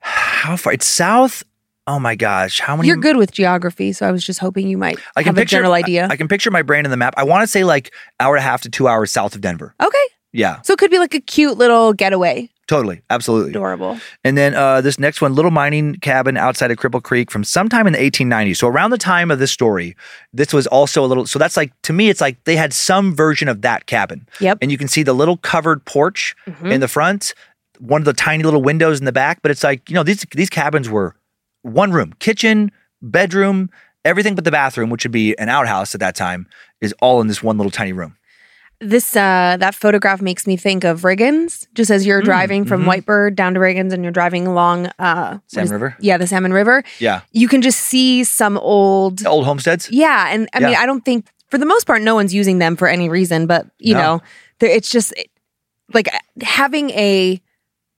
how 0.00 0.56
far? 0.56 0.72
It's 0.72 0.86
south. 0.86 1.42
Oh 1.88 1.98
my 2.00 2.16
gosh, 2.16 2.58
how 2.60 2.74
many? 2.76 2.88
you're 2.88 2.96
good 2.96 3.16
with 3.16 3.30
geography 3.32 3.92
so 3.92 4.06
i 4.08 4.10
was 4.10 4.24
just 4.24 4.40
hoping 4.40 4.66
you 4.68 4.76
might 4.78 4.98
I 5.14 5.22
can 5.22 5.34
have 5.36 5.42
a 5.42 5.46
general 5.46 5.72
idea 5.72 6.06
I, 6.06 6.14
I 6.14 6.16
can 6.16 6.28
picture 6.28 6.50
my 6.50 6.62
brain 6.62 6.84
in 6.84 6.90
the 6.90 6.96
map. 6.96 7.14
I 7.16 7.22
want 7.24 7.42
to 7.42 7.46
say 7.46 7.62
like 7.64 7.92
hour 8.20 8.34
and 8.36 8.40
a 8.44 8.48
half 8.48 8.62
to 8.62 8.68
two 8.68 8.88
hours 8.88 9.10
south 9.12 9.34
of 9.34 9.40
Denver. 9.40 9.74
okay 9.82 10.06
Yeah, 10.32 10.60
so 10.62 10.72
it 10.72 10.78
could 10.78 10.90
be 10.90 10.98
like 10.98 11.14
a 11.14 11.20
cute 11.20 11.56
little 11.58 11.92
getaway 11.92 12.50
totally, 12.68 13.00
absolutely. 13.10 13.50
adorable 13.50 13.96
And 14.24 14.36
then 14.36 14.54
uh, 14.56 14.80
this 14.80 14.98
next 14.98 15.20
one, 15.20 15.36
little 15.36 15.52
mining 15.52 15.94
cabin 16.00 16.36
outside 16.36 16.72
of 16.72 16.78
Cripple 16.78 17.00
Creek 17.00 17.30
from 17.30 17.44
sometime 17.44 17.86
in 17.86 17.92
the 17.92 18.00
1890s. 18.00 18.56
So 18.56 18.66
around 18.66 18.90
the 18.90 18.98
time 18.98 19.30
of 19.30 19.38
this 19.38 19.52
story, 19.52 19.94
this 20.32 20.52
was 20.52 20.66
also 20.66 21.04
a 21.04 21.06
little. 21.06 21.26
So 21.26 21.38
that's 21.38 21.56
like 21.56 21.70
to 21.82 21.92
me, 21.92 22.08
it's 22.08 22.20
like 22.20 22.42
they 22.42 22.56
had 22.56 22.72
some 22.72 23.14
version 23.14 23.46
of 23.48 23.62
that 23.62 23.86
cabin. 23.86 24.26
Yep. 24.40 24.58
And 24.62 24.72
you 24.72 24.78
can 24.78 24.88
see 24.88 25.04
the 25.04 25.12
little 25.12 25.36
covered 25.36 25.84
porch 25.84 26.34
Mhm. 26.48 26.72
in 26.72 26.80
the 26.80 26.88
front, 26.88 27.34
one 27.78 28.00
of 28.00 28.04
the 28.04 28.12
tiny 28.12 28.42
little 28.42 28.62
windows 28.62 28.98
in 28.98 29.04
the 29.04 29.12
back. 29.12 29.38
But 29.42 29.52
it's 29.52 29.62
like 29.62 29.88
you 29.88 29.94
know 29.94 30.02
these 30.02 30.26
these 30.34 30.50
cabins 30.50 30.88
were 30.90 31.14
one 31.66 31.92
room, 31.92 32.14
kitchen, 32.18 32.70
bedroom, 33.02 33.70
everything 34.04 34.34
but 34.34 34.44
the 34.44 34.50
bathroom, 34.50 34.88
which 34.90 35.04
would 35.04 35.12
be 35.12 35.36
an 35.38 35.48
outhouse 35.48 35.94
at 35.94 36.00
that 36.00 36.14
time, 36.14 36.46
is 36.80 36.94
all 37.00 37.20
in 37.20 37.26
this 37.26 37.42
one 37.42 37.56
little 37.58 37.70
tiny 37.70 37.92
room. 37.92 38.16
this 38.80 39.16
uh 39.16 39.56
that 39.58 39.74
photograph 39.74 40.20
makes 40.20 40.46
me 40.46 40.54
think 40.56 40.84
of 40.84 41.00
Riggins. 41.02 41.66
Just 41.72 41.90
as 41.90 42.04
you're 42.06 42.20
Mm, 42.20 42.24
driving 42.24 42.64
from 42.66 42.82
mhm. 42.84 42.88
Whitebird 42.88 43.34
down 43.34 43.54
to 43.54 43.60
Riggins 43.60 43.92
and 43.94 44.02
you're 44.04 44.12
driving 44.12 44.46
along 44.46 44.88
uh 44.98 45.38
Salmon 45.46 45.72
River? 45.72 45.96
Yeah, 45.98 46.18
the 46.18 46.26
Salmon 46.26 46.52
River. 46.52 46.84
Yeah, 47.00 47.22
You 47.32 47.48
can 47.48 47.62
just 47.62 47.80
see 47.80 48.22
some 48.24 48.58
old 48.58 49.24
old 49.26 49.46
homesteads. 49.46 49.88
Yeah, 49.90 50.28
and 50.28 50.48
I 50.52 50.60
mean 50.60 50.76
I 50.76 50.84
don't 50.84 51.04
think 51.06 51.24
for 51.50 51.56
the 51.58 51.64
most 51.64 51.86
part 51.86 52.02
no 52.02 52.14
one's 52.14 52.34
using 52.34 52.58
them 52.58 52.76
for 52.76 52.86
any 52.86 53.08
reason, 53.08 53.46
but 53.46 53.66
you 53.78 53.94
No. 53.94 54.00
know, 54.00 54.22
it's 54.60 54.90
just 54.92 55.14
like 55.94 56.08
having 56.42 56.90
a 56.90 57.40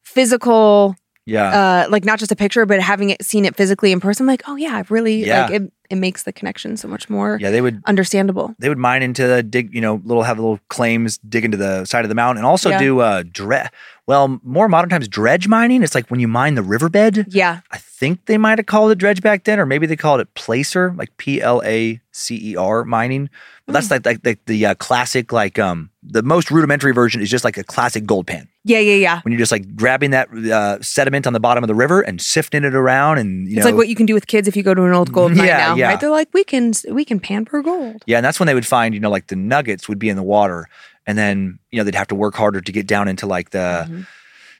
physical 0.04 0.94
Yeah, 1.28 1.84
uh 1.84 1.90
like 1.90 2.04
not 2.04 2.18
just 2.18 2.32
a 2.32 2.36
picture 2.36 2.64
but 2.66 2.80
having 2.80 3.10
it 3.10 3.22
seen 3.24 3.44
it 3.44 3.54
physically 3.54 3.92
in 3.92 4.00
person 4.00 4.26
like 4.26 4.42
oh 4.48 4.56
yeah 4.56 4.82
really 4.88 5.24
Yeah. 5.26 5.42
like 5.42 5.50
it, 5.60 5.72
it 5.90 5.96
makes 5.96 6.22
the 6.24 6.32
connection 6.32 6.76
so 6.76 6.88
much 6.88 7.08
more 7.10 7.38
yeah. 7.40 7.50
They 7.50 7.60
would 7.60 7.82
understandable 7.86 8.54
they 8.58 8.68
would 8.68 8.78
mine 8.78 9.02
into 9.02 9.26
the 9.26 9.42
dig, 9.42 9.74
you 9.74 9.80
know, 9.80 10.00
little 10.04 10.22
have 10.22 10.38
little 10.38 10.58
claims, 10.68 11.18
dig 11.18 11.44
into 11.44 11.56
the 11.58 11.84
side 11.84 12.04
of 12.04 12.08
the 12.08 12.14
mountain, 12.14 12.38
and 12.38 12.46
also 12.46 12.70
Yeah. 12.70 12.78
do 12.78 13.00
uh 13.00 13.22
dredge. 13.30 13.68
Well, 14.06 14.40
more 14.42 14.68
modern 14.70 14.88
times, 14.88 15.06
dredge 15.06 15.48
mining. 15.48 15.82
It's 15.82 15.94
like 15.94 16.08
when 16.10 16.18
you 16.18 16.28
mine 16.28 16.54
the 16.54 16.62
riverbed. 16.62 17.26
yeah 17.28 17.60
I 17.70 17.76
think 17.78 18.24
they 18.24 18.38
might 18.38 18.58
have 18.58 18.66
called 18.66 18.90
it 18.92 18.96
dredge 18.98 19.20
back 19.22 19.44
then, 19.44 19.58
or 19.60 19.66
maybe 19.66 19.86
they 19.86 19.96
called 19.96 20.20
it 20.20 20.32
placer, 20.34 20.94
like 20.96 21.14
P 21.18 21.42
L 21.42 21.60
A 21.64 22.00
C 22.12 22.38
E 22.52 22.56
R 22.56 22.84
mining. 22.84 23.28
But 23.68 23.74
that's 23.74 23.90
like 23.90 24.06
like, 24.06 24.24
like 24.24 24.44
the 24.46 24.64
uh, 24.64 24.74
classic, 24.76 25.30
like 25.30 25.58
um 25.58 25.90
the 26.02 26.22
most 26.22 26.50
rudimentary 26.50 26.92
version 26.94 27.20
is 27.20 27.28
just 27.28 27.44
like 27.44 27.58
a 27.58 27.62
classic 27.64 28.06
gold 28.06 28.26
pan 28.26 28.48
yeah 28.64 28.78
yeah 28.78 28.94
yeah 28.94 29.20
when 29.24 29.32
you're 29.32 29.38
just 29.38 29.52
like 29.52 29.76
grabbing 29.76 30.10
that 30.10 30.28
uh, 30.32 30.80
sediment 30.80 31.26
on 31.26 31.34
the 31.34 31.40
bottom 31.40 31.62
of 31.62 31.68
the 31.68 31.74
river 31.74 32.00
and 32.00 32.22
sifting 32.22 32.64
it 32.64 32.74
around, 32.74 33.18
and 33.18 33.46
you 33.46 33.56
it's 33.58 33.64
know, 33.66 33.70
like 33.70 33.76
what 33.76 33.88
you 33.88 33.94
can 33.94 34.06
do 34.06 34.14
with 34.14 34.26
kids 34.26 34.48
if 34.48 34.56
you 34.56 34.62
go 34.62 34.72
to 34.72 34.84
an 34.84 34.92
old 34.94 35.12
gold 35.12 35.36
mine 35.36 35.46
Yeah, 35.52 35.58
now 35.58 35.74
yeah. 35.76 35.88
right 35.88 36.00
they're 36.00 36.08
like 36.08 36.28
we 36.32 36.44
can 36.44 36.72
we 36.90 37.04
can 37.04 37.20
pan 37.20 37.44
for 37.44 37.62
gold 37.62 38.02
Yeah, 38.06 38.16
and 38.16 38.24
that's 38.24 38.40
when 38.40 38.46
they 38.46 38.54
would 38.54 38.66
find, 38.66 38.94
you 38.94 39.00
know, 39.00 39.10
like 39.10 39.26
the 39.26 39.36
nuggets 39.36 39.86
would 39.86 39.98
be 39.98 40.08
in 40.08 40.16
the 40.16 40.22
water, 40.22 40.66
and 41.06 41.18
then 41.18 41.58
you 41.70 41.76
know 41.76 41.84
they'd 41.84 41.94
have 41.94 42.08
to 42.08 42.14
work 42.14 42.34
harder 42.36 42.62
to 42.62 42.72
get 42.72 42.86
down 42.86 43.06
into 43.06 43.26
like 43.26 43.50
the. 43.50 43.86
Mhm. 43.86 44.06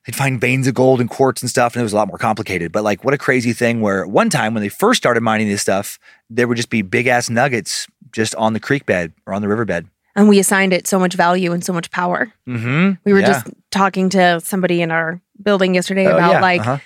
They'd 0.06 0.16
find 0.16 0.40
veins 0.40 0.66
of 0.66 0.72
gold 0.72 1.02
and 1.02 1.10
quartz 1.10 1.42
and 1.42 1.50
stuff, 1.50 1.74
and 1.74 1.80
it 1.80 1.82
was 1.82 1.92
a 1.92 1.96
lot 1.96 2.08
more 2.08 2.16
complicated. 2.16 2.72
But 2.72 2.82
like, 2.82 3.04
what 3.04 3.12
a 3.12 3.18
crazy 3.18 3.52
thing! 3.52 3.82
Where 3.82 4.06
one 4.06 4.30
time 4.30 4.54
when 4.54 4.62
they 4.62 4.70
first 4.70 4.96
started 4.96 5.20
mining 5.22 5.48
this 5.48 5.60
stuff, 5.60 5.98
there 6.30 6.48
would 6.48 6.56
just 6.56 6.70
be 6.70 6.80
big 6.80 7.08
ass 7.08 7.28
nuggets 7.28 7.86
just 8.12 8.34
on 8.36 8.52
the 8.52 8.60
creek 8.60 8.86
bed 8.86 9.12
or 9.26 9.32
on 9.34 9.42
the 9.42 9.48
riverbed. 9.48 9.86
and 10.16 10.28
we 10.28 10.38
assigned 10.38 10.72
it 10.72 10.86
so 10.86 10.98
much 10.98 11.14
value 11.14 11.52
and 11.52 11.64
so 11.64 11.72
much 11.72 11.90
power 11.90 12.32
Mm-hmm. 12.48 12.92
we 13.04 13.12
were 13.12 13.20
just 13.22 13.46
talking 13.70 14.08
to 14.10 14.40
somebody 14.40 14.82
in 14.82 14.90
our 14.90 15.20
building 15.42 15.74
yesterday 15.74 16.06
Oh, 16.06 16.16
about 16.16 16.42
like 16.42 16.60
uh-huh. 16.62 16.78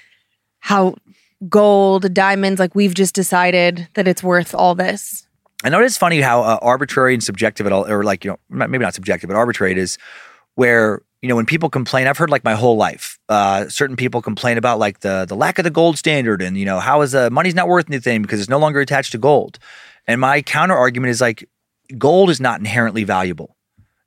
how 0.61 0.95
gold 1.49 2.13
diamonds 2.15 2.61
like 2.61 2.75
we've 2.75 2.95
just 2.95 3.15
decided 3.15 3.89
that 3.95 4.07
it's 4.09 4.23
worth 4.23 4.55
all 4.55 4.75
this 4.75 5.27
I 5.65 5.69
know 5.69 5.81
it's 5.81 5.97
funny 5.97 6.21
how 6.21 6.43
uh, 6.43 6.59
arbitrary 6.61 7.15
and 7.15 7.23
subjective 7.23 7.67
it 7.69 7.73
all, 7.73 7.89
or 7.89 8.03
like 8.03 8.25
you 8.25 8.33
know, 8.33 8.67
maybe 8.67 8.79
not 8.79 8.95
subjective, 8.95 9.29
but 9.29 9.37
arbitrary 9.37 9.71
it 9.71 9.79
is. 9.79 9.97
Where 10.57 11.03
you 11.21 11.29
know, 11.29 11.37
when 11.37 11.47
people 11.47 11.71
complain, 11.71 12.09
I've 12.09 12.19
heard 12.19 12.31
like 12.31 12.43
my 12.43 12.55
whole 12.55 12.75
life, 12.77 13.17
uh, 13.29 13.69
certain 13.69 13.95
people 13.95 14.21
complain 14.23 14.59
about 14.59 14.81
like 14.81 15.01
the 15.01 15.25
the 15.25 15.37
lack 15.37 15.59
of 15.61 15.65
the 15.65 15.71
gold 15.71 15.97
standard, 15.99 16.43
and 16.43 16.57
you 16.59 16.65
know, 16.65 16.81
how 16.81 17.01
is 17.03 17.13
the 17.13 17.31
money's 17.31 17.55
not 17.55 17.69
worth 17.69 17.89
anything 17.89 18.23
because 18.23 18.41
it's 18.41 18.51
no 18.51 18.59
longer 18.59 18.81
attached 18.81 19.13
to 19.13 19.19
gold. 19.19 19.61
And 20.07 20.21
my 20.21 20.43
counter 20.43 20.75
argument 20.77 21.11
is 21.11 21.21
like, 21.21 21.49
gold 21.99 22.31
is 22.31 22.41
not 22.41 22.61
inherently 22.61 23.05
valuable. 23.05 23.57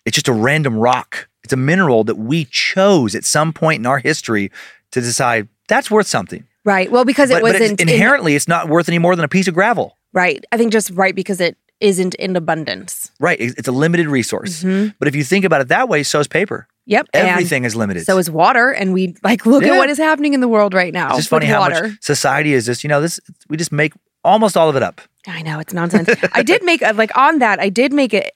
It's 0.05 0.15
just 0.15 0.27
a 0.27 0.34
random 0.34 0.77
rock. 0.77 1.27
It's 1.43 1.53
a 1.53 1.58
mineral 1.58 2.03
that 2.05 2.15
we 2.15 2.45
chose 2.45 3.15
at 3.15 3.23
some 3.23 3.53
point 3.53 3.79
in 3.79 3.86
our 3.86 3.99
history 3.99 4.51
to 4.91 5.01
decide 5.01 5.47
that's 5.67 5.89
worth 5.89 6.08
something. 6.08 6.45
Right. 6.63 6.91
Well, 6.91 7.05
because 7.05 7.29
it 7.29 7.36
But, 7.36 7.41
but 7.43 7.47
it's- 7.55 7.62
wasn't 7.62 7.81
in- 7.81 7.89
inherently, 7.89 8.36
it's 8.36 8.47
not 8.47 8.69
worth 8.69 8.88
any 8.89 8.97
more 8.99 9.15
than 9.15 9.25
a 9.25 9.27
piece 9.29 9.47
of 9.47 9.53
gravel. 9.53 9.97
right. 10.13 10.43
I 10.51 10.58
think 10.58 10.71
just 10.71 10.89
right 10.91 11.13
because 11.15 11.39
it 11.41 11.58
isn't 11.81 12.15
in 12.15 12.36
abundance. 12.36 13.12
Right. 13.19 13.38
It's 13.39 13.67
a 13.67 13.71
limited 13.71 14.08
resource. 14.08 14.63
Mhm. 14.63 14.95
But 14.97 15.08
if 15.10 15.15
you 15.15 15.23
think 15.23 15.43
about 15.45 15.60
it 15.62 15.67
that 15.67 15.89
way, 15.89 16.03
so 16.03 16.19
is 16.19 16.27
paper. 16.27 16.67
Yep. 16.88 17.08
and 17.13 17.27
Everything 17.27 17.63
is 17.65 17.75
limited. 17.75 18.05
So 18.05 18.17
is 18.19 18.29
water, 18.29 18.69
and 18.69 18.93
we 18.93 19.15
like 19.23 19.45
look 19.47 19.63
Yeah. 19.63 19.73
at 19.73 19.77
what 19.77 19.89
is 19.89 19.97
happening 19.97 20.34
in 20.36 20.39
the 20.39 20.47
world 20.47 20.73
right 20.75 20.93
now. 20.93 21.08
it's 21.10 21.17
just 21.17 21.29
funny 21.29 21.47
how 21.47 21.60
water. 21.62 21.88
much 21.89 21.97
society 21.99 22.53
is 22.53 22.65
just, 22.67 22.84
you 22.84 22.88
know, 22.89 23.01
this 23.01 23.19
we 23.49 23.58
just 23.58 23.71
make 23.71 23.91
almost 24.23 24.55
all 24.55 24.69
of 24.69 24.75
it 24.75 24.84
up. 24.84 25.01
I 25.27 25.41
know 25.41 25.59
it's 25.59 25.73
nonsense. 25.73 26.09
I 26.33 26.43
did 26.43 26.63
make 26.63 26.81
a, 26.81 26.93
like 26.93 27.15
on 27.17 27.39
that. 27.39 27.59
I 27.59 27.69
did 27.69 27.91
make 27.93 28.13
it. 28.13 28.31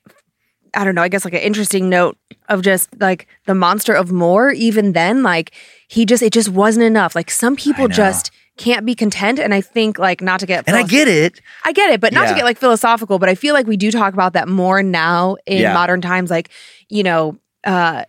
I 0.75 0.83
don't 0.83 0.93
know. 0.95 1.01
I 1.01 1.07
guess 1.09 1.25
like 1.25 1.33
an 1.33 1.39
interesting 1.39 1.89
note 1.89 2.17
of 2.47 2.61
just 2.61 2.89
like 2.99 3.27
the 3.45 3.55
monster 3.55 3.93
of 3.93 4.11
more. 4.11 4.51
Even 4.51 4.93
then, 4.93 5.23
like 5.23 5.51
he 5.87 6.05
just 6.05 6.21
it 6.21 6.31
just 6.33 6.49
wasn't 6.49 6.85
enough. 6.85 7.15
Like 7.15 7.31
some 7.31 7.55
people 7.55 7.87
just 7.87 8.31
can't 8.57 8.85
be 8.85 8.93
content, 8.93 9.39
and 9.39 9.53
I 9.53 9.61
think 9.61 9.97
like 9.97 10.21
not 10.21 10.39
to 10.41 10.45
get 10.45 10.65
And 10.67 10.75
I 10.75 10.83
get 10.83 11.07
it. 11.07 11.41
I 11.63 11.71
get 11.71 11.91
it, 11.91 12.01
but 12.01 12.13
not 12.13 12.27
to 12.27 12.35
get 12.35 12.43
like 12.43 12.57
philosophical. 12.57 13.17
But 13.17 13.29
I 13.29 13.35
feel 13.35 13.53
like 13.53 13.65
we 13.67 13.77
do 13.77 13.89
talk 13.89 14.13
about 14.13 14.33
that 14.33 14.47
more 14.47 14.83
now 14.83 15.37
in 15.45 15.61
Yeah. 15.61 15.73
modern 15.73 16.01
times. 16.01 16.29
Like 16.29 16.49
you 16.87 17.03
know, 17.03 17.37
uh, 17.63 18.03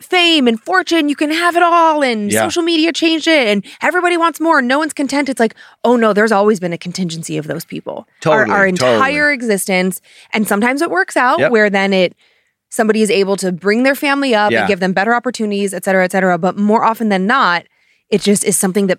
fame 0.00 0.46
and 0.46 0.60
fortune, 0.60 1.08
you 1.08 1.16
can 1.16 1.30
have 1.30 1.56
it 1.56 1.62
all, 1.62 2.02
and 2.02 2.30
Yeah. 2.32 2.42
social 2.44 2.62
media 2.62 2.92
changed 2.92 3.26
it, 3.26 3.48
and 3.48 3.64
everybody 3.82 4.16
wants 4.16 4.40
more. 4.40 4.58
and 4.60 4.68
No 4.68 4.78
one's 4.78 4.92
content. 4.92 5.28
It's 5.28 5.40
like, 5.40 5.54
oh 5.84 5.96
no, 5.96 6.12
there's 6.12 6.32
always 6.32 6.60
been 6.60 6.72
a 6.72 6.78
contingency 6.78 7.36
of 7.36 7.46
those 7.46 7.64
people. 7.64 8.06
our, 8.26 8.44
Totally, 8.44 8.56
our 8.56 8.66
entire 8.66 8.98
totally. 9.10 9.34
existence, 9.34 10.00
and 10.32 10.46
sometimes 10.46 10.82
it 10.82 10.90
works 10.90 11.16
out 11.16 11.38
Yep. 11.40 11.50
where 11.50 11.68
then 11.70 11.92
it 11.92 12.14
somebody 12.70 13.00
is 13.00 13.10
able 13.10 13.34
to 13.36 13.50
bring 13.50 13.82
their 13.82 13.94
family 13.94 14.34
up 14.34 14.52
Yeah. 14.52 14.60
and 14.60 14.68
give 14.68 14.78
them 14.80 14.92
better 14.92 15.14
opportunities, 15.14 15.72
et 15.72 15.84
cetera, 15.84 16.04
et 16.04 16.12
cetera. 16.12 16.36
But 16.36 16.58
more 16.58 16.84
often 16.84 17.08
than 17.08 17.26
not, 17.26 17.64
it 18.10 18.20
just 18.20 18.44
is 18.44 18.56
something 18.58 18.88
that 18.88 18.98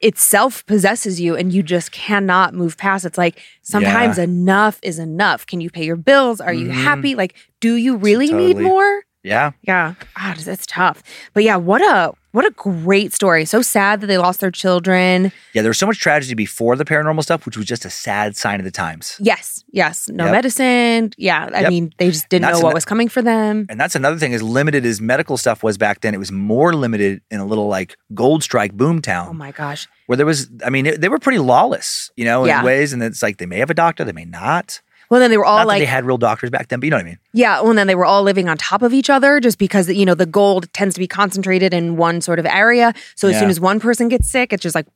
itself 0.00 0.64
possesses 0.66 1.20
you 1.20 1.34
and 1.34 1.52
you 1.52 1.62
just 1.62 1.90
cannot 1.90 2.54
move 2.54 2.76
past. 2.76 3.04
It's 3.04 3.18
like 3.18 3.40
sometimes 3.62 4.18
Yeah. 4.18 4.24
enough 4.24 4.78
is 4.82 4.98
enough. 4.98 5.46
Can 5.46 5.60
you 5.60 5.70
pay 5.70 5.84
your 5.84 5.96
bills? 5.96 6.40
Are 6.40 6.52
you 6.52 6.68
Mhm. 6.68 6.84
happy? 6.84 7.14
Like, 7.16 7.34
do 7.60 7.74
you 7.74 7.96
really 7.96 8.32
need 8.32 8.58
more? 8.58 9.02
Yeah. 9.22 9.50
Yeah, 9.62 9.94
ah, 10.16 10.32
it's- 10.38 10.64
tough. 10.66 11.02
But 11.34 11.42
yeah, 11.44 11.56
what 11.56 11.80
a 11.82 12.12
what 12.32 12.44
a 12.44 12.50
great 12.50 13.12
story. 13.12 13.44
So 13.46 13.62
sad 13.62 14.00
that 14.00 14.06
they 14.06 14.18
lost 14.18 14.40
their 14.40 14.50
children. 14.50 15.32
Yeah. 15.54 15.62
There 15.62 15.70
was 15.70 15.78
so 15.78 15.86
much 15.86 15.98
tragedy 15.98 16.34
before 16.34 16.76
the 16.76 16.84
paranormal 16.84 17.22
stuff, 17.22 17.46
which 17.46 17.56
was 17.56 17.66
just 17.66 17.84
a 17.84 17.90
sad 17.90 18.36
sign 18.36 18.60
of 18.60 18.64
the 18.64 18.70
times. 18.70 19.16
Yes, 19.18 19.64
yes, 19.72 20.08
no 20.08 20.24
Yep. 20.26 20.32
medicine. 20.32 21.10
Yeah, 21.16 21.48
I 21.52 21.62
Yep. 21.62 21.70
mean, 21.70 21.92
they 21.98 22.10
just 22.10 22.28
didn't 22.28 22.50
know 22.50 22.58
what 22.58 22.66
ano- 22.66 22.74
was 22.74 22.84
coming 22.84 23.08
for 23.08 23.22
them. 23.22 23.66
And 23.70 23.80
that's 23.80 23.96
another 23.96 24.18
thing, 24.18 24.34
as 24.34 24.42
limited 24.42 24.84
as 24.84 25.00
medical 25.00 25.36
stuff 25.36 25.62
was 25.62 25.78
back 25.78 26.00
then, 26.02 26.14
it 26.14 26.18
was 26.18 26.30
more 26.30 26.74
limited 26.74 27.22
in 27.30 27.40
a 27.40 27.44
little 27.46 27.66
like 27.66 27.96
gold 28.14 28.42
strike 28.44 28.74
boom 28.74 29.00
town 29.02 29.28
Oh 29.30 29.32
my 29.32 29.50
gosh. 29.50 29.88
where 30.06 30.16
there 30.16 30.26
was, 30.26 30.48
I 30.64 30.70
mean, 30.70 30.86
it, 30.86 31.00
they 31.00 31.08
were 31.08 31.18
pretty 31.18 31.38
lawless, 31.38 32.10
you 32.16 32.24
know, 32.26 32.42
in 32.44 32.48
Yeah. 32.48 32.62
ways. 32.62 32.92
And 32.92 33.02
it's 33.02 33.22
like 33.22 33.38
they 33.38 33.46
may 33.46 33.58
have 33.58 33.70
a 33.70 33.74
doctor, 33.74 34.04
they 34.04 34.12
may 34.12 34.26
not. 34.26 34.80
Well, 35.10 35.20
then 35.20 35.30
they 35.30 35.38
were 35.38 35.44
all 35.44 35.58
not 35.58 35.66
like, 35.66 35.80
they 35.80 35.86
had 35.86 36.04
real 36.04 36.18
doctors 36.18 36.50
back 36.50 36.68
then, 36.68 36.80
but 36.80 36.84
you 36.86 36.90
know 36.90 36.96
what 36.98 37.06
I 37.06 37.08
mean? 37.08 37.18
yeah. 37.32 37.60
Well, 37.62 37.72
then 37.74 37.86
they 37.86 37.94
were 37.94 38.04
all 38.04 38.22
living 38.22 38.48
on 38.48 38.56
top 38.58 38.82
of 38.82 38.92
each 38.92 39.08
other, 39.10 39.40
just 39.40 39.58
because 39.58 39.88
you 39.88 40.04
know 40.04 40.14
the 40.14 40.26
gold 40.26 40.72
tends 40.72 40.94
to 40.96 40.98
be 41.00 41.06
concentrated 41.08 41.72
in 41.72 41.96
one 41.96 42.20
sort 42.20 42.38
of 42.38 42.46
area. 42.46 42.92
So 43.14 43.28
as 43.28 43.34
Yeah. 43.34 43.40
soon 43.40 43.50
as 43.50 43.58
one 43.60 43.80
person 43.80 44.08
gets 44.08 44.28
sick, 44.30 44.52
it's 44.52 44.62
just 44.62 44.74
like 44.74 44.86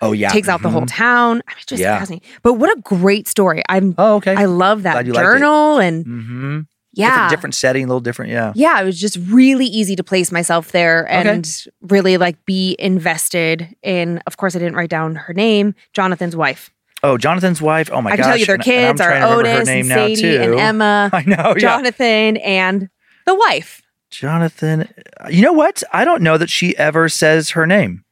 Oh, 0.00 0.12
yeah. 0.12 0.30
takes 0.30 0.48
out 0.48 0.62
the 0.62 0.70
whole 0.70 0.82
Mhm. 0.82 0.88
town. 0.96 1.42
I 1.46 1.52
mean, 1.54 1.64
just 1.66 1.80
Yeah. 1.82 1.98
fascinating. 1.98 2.28
But 2.42 2.54
what 2.54 2.76
a 2.76 2.80
great 2.80 3.28
story! 3.28 3.62
I'm. 3.68 3.94
Oh, 3.98 4.16
okay. 4.16 4.34
I 4.34 4.46
love 4.46 4.82
that 4.84 4.92
Glad 4.94 5.06
you 5.06 5.12
liked 5.12 5.22
it. 5.22 5.30
journal 5.32 5.78
and 5.78 6.04
mm-hmm. 6.06 6.60
yeah, 6.94 7.08
Different, 7.10 7.30
different 7.30 7.54
setting, 7.54 7.84
a 7.84 7.86
little 7.86 8.00
different. 8.00 8.32
Yeah. 8.32 8.52
yeah, 8.56 8.80
it 8.80 8.84
was 8.84 8.98
just 9.00 9.16
really 9.28 9.66
easy 9.66 9.94
to 9.96 10.02
place 10.02 10.32
myself 10.32 10.72
there 10.72 11.04
Okay. 11.04 11.28
and 11.30 11.66
really 11.82 12.16
like 12.16 12.44
be 12.46 12.74
invested 12.78 13.76
in. 13.82 14.20
Of 14.26 14.36
course, 14.38 14.56
I 14.56 14.58
didn't 14.58 14.74
write 14.76 14.90
down 14.90 15.14
her 15.14 15.34
name, 15.34 15.74
Jonathan's 15.92 16.34
wife. 16.36 16.70
Oh, 17.02 17.18
Jonathan's 17.18 17.60
wife. 17.60 17.90
Oh, 17.92 18.00
my 18.00 18.10
God. 18.10 18.14
I 18.14 18.16
gosh. 18.16 18.24
can 18.24 18.30
tell 18.32 18.38
you 18.38 18.46
their 18.46 18.54
and- 18.54 18.66
and 18.68 18.98
kids 18.98 19.00
are 19.00 19.36
Otis 19.38 19.68
and 19.68 19.86
Sadie 19.86 20.36
and. 20.36 20.54
Emma, 20.54 21.10
I 21.12 21.22
know. 21.24 21.48
Yeah. 21.48 21.54
Jonathan, 21.58 22.36
and 22.38 22.88
the 23.26 23.34
wife. 23.34 23.82
Jonathan. 24.10 24.88
You 25.30 25.42
know 25.42 25.52
what? 25.52 25.82
I 25.92 26.04
don't 26.04 26.22
know 26.22 26.36
that 26.38 26.50
she 26.50 26.76
ever 26.76 27.08
says 27.08 27.50
her 27.50 27.66
name. 27.66 28.04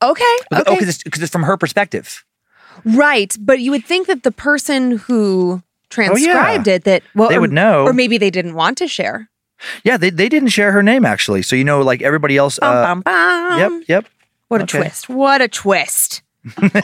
Okay, 0.00 0.22
Oh, 0.52 0.60
okay, 0.60 0.74
because 0.74 0.88
it's, 0.88 1.02
'cause 1.02 1.20
it's 1.22 1.32
from 1.32 1.42
her 1.42 1.56
perspective. 1.56 2.24
right. 2.84 3.36
But 3.40 3.58
you 3.60 3.72
would 3.72 3.84
think 3.84 4.06
that 4.06 4.22
the 4.22 4.30
person 4.30 4.98
who 4.98 5.62
transcribed 5.90 6.68
it 6.68 6.84
that 6.84 7.02
well, 7.14 7.26
Oh, 7.26 7.30
They 7.30 7.36
or, 7.36 7.40
would 7.40 7.52
know. 7.52 7.84
or 7.84 7.92
maybe 7.92 8.16
they 8.18 8.30
didn't 8.30 8.54
want 8.54 8.78
to 8.78 8.86
share. 8.88 9.28
Yeah, 9.82 9.96
they, 9.96 10.10
they 10.10 10.28
didn't 10.28 10.50
share 10.50 10.70
her 10.70 10.82
name 10.84 11.04
actually. 11.04 11.42
So 11.42 11.56
you 11.56 11.64
know, 11.64 11.80
like 11.82 12.00
everybody 12.02 12.36
else. 12.36 12.60
Bum, 12.60 12.68
Uh, 12.76 12.82
bum, 12.86 13.00
bum. 13.02 13.58
yep, 13.58 13.88
yep. 13.88 14.06
What 14.46 14.62
a 14.62 14.66
twist! 14.66 15.08
What 15.08 15.42
a 15.42 15.48
twist! 15.48 16.22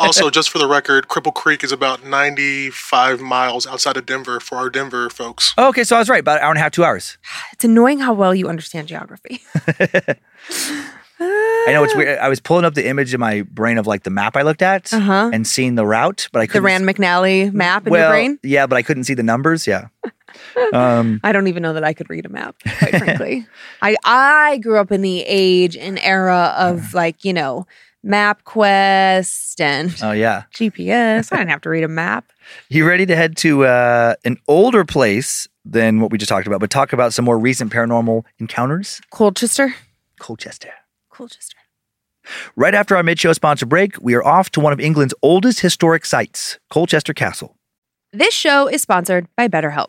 Also, 0.00 0.30
just 0.30 0.50
for 0.50 0.58
the 0.58 0.66
record, 0.66 1.08
Cripple 1.08 1.34
Creek 1.34 1.62
is 1.64 1.72
about 1.72 2.04
95 2.04 3.20
miles 3.20 3.66
outside 3.66 3.96
of 3.96 4.06
Denver 4.06 4.40
for 4.40 4.56
our 4.56 4.70
Denver 4.70 5.08
folks. 5.10 5.54
Oh, 5.58 5.68
okay, 5.68 5.84
so 5.84 5.96
I 5.96 5.98
was 5.98 6.08
right. 6.08 6.20
About 6.20 6.38
an 6.38 6.44
hour 6.44 6.50
and 6.50 6.58
a 6.58 6.62
half, 6.62 6.72
two 6.72 6.84
hours. 6.84 7.18
It's 7.52 7.64
annoying 7.64 8.00
how 8.00 8.12
well 8.12 8.34
you 8.34 8.48
understand 8.48 8.88
geography. 8.88 9.40
I 11.20 11.72
know 11.72 11.84
it's 11.84 11.94
weird. 11.94 12.18
I 12.18 12.28
was 12.28 12.40
pulling 12.40 12.64
up 12.64 12.74
the 12.74 12.86
image 12.86 13.14
in 13.14 13.20
my 13.20 13.42
brain 13.42 13.78
of 13.78 13.86
like 13.86 14.02
the 14.02 14.10
map 14.10 14.36
I 14.36 14.42
looked 14.42 14.60
at 14.62 14.92
Uh-huh. 14.92 15.30
and 15.32 15.46
seeing 15.46 15.76
the 15.76 15.86
route, 15.86 16.28
but 16.32 16.40
I 16.40 16.46
the 16.46 16.52
couldn't. 16.52 16.64
Rand 16.64 16.84
McNally 16.84 17.52
map 17.52 17.86
in 17.86 17.92
well, 17.92 18.02
your 18.02 18.10
brain. 18.10 18.38
yeah, 18.42 18.66
but 18.66 18.76
I 18.76 18.82
couldn't 18.82 19.04
see 19.04 19.14
the 19.14 19.22
numbers. 19.22 19.66
Yeah. 19.66 19.88
Um, 20.72 21.20
I 21.22 21.30
don't 21.30 21.46
even 21.46 21.62
know 21.62 21.74
that 21.74 21.84
I 21.84 21.92
could 21.92 22.10
read 22.10 22.26
a 22.26 22.28
map, 22.28 22.56
quite 22.78 22.96
frankly. 22.98 23.46
I 23.82 23.94
I 24.04 24.58
grew 24.58 24.78
up 24.78 24.90
in 24.90 25.00
the 25.00 25.20
age 25.20 25.76
and 25.76 25.96
era 26.00 26.52
of 26.58 26.92
like, 26.92 27.24
you 27.24 27.32
know, 27.32 27.68
MapQuest 28.04 29.60
and 29.60 29.94
oh 30.02 30.12
yeah. 30.12 30.44
GPS. 30.54 31.32
I 31.32 31.38
didn't 31.38 31.50
have 31.50 31.62
to 31.62 31.70
read 31.70 31.84
a 31.84 31.88
map. 31.88 32.32
You 32.68 32.86
ready 32.86 33.06
to 33.06 33.16
head 33.16 33.36
to 33.38 33.64
uh, 33.64 34.14
an 34.24 34.36
older 34.48 34.84
place 34.84 35.48
than 35.64 36.00
what 36.00 36.10
we 36.10 36.18
just 36.18 36.28
talked 36.28 36.46
about, 36.46 36.60
but 36.60 36.70
talk 36.70 36.92
about 36.92 37.14
some 37.14 37.24
more 37.24 37.38
recent 37.38 37.72
paranormal 37.72 38.24
encounters? 38.38 39.00
Colchester. 39.10 39.74
Colchester. 40.20 40.72
Colchester. 41.10 41.56
Right 42.56 42.74
after 42.74 42.96
our 42.96 43.02
mid 43.02 43.18
show 43.18 43.32
sponsor 43.32 43.66
break, 43.66 44.00
we 44.00 44.14
are 44.14 44.24
off 44.24 44.50
to 44.50 44.60
one 44.60 44.72
of 44.72 44.80
England's 44.80 45.14
oldest 45.22 45.60
historic 45.60 46.04
sites, 46.06 46.58
Colchester 46.70 47.14
Castle. 47.14 47.56
This 48.12 48.34
show 48.34 48.68
is 48.68 48.82
sponsored 48.82 49.26
by 49.36 49.48
BetterHelp. 49.48 49.88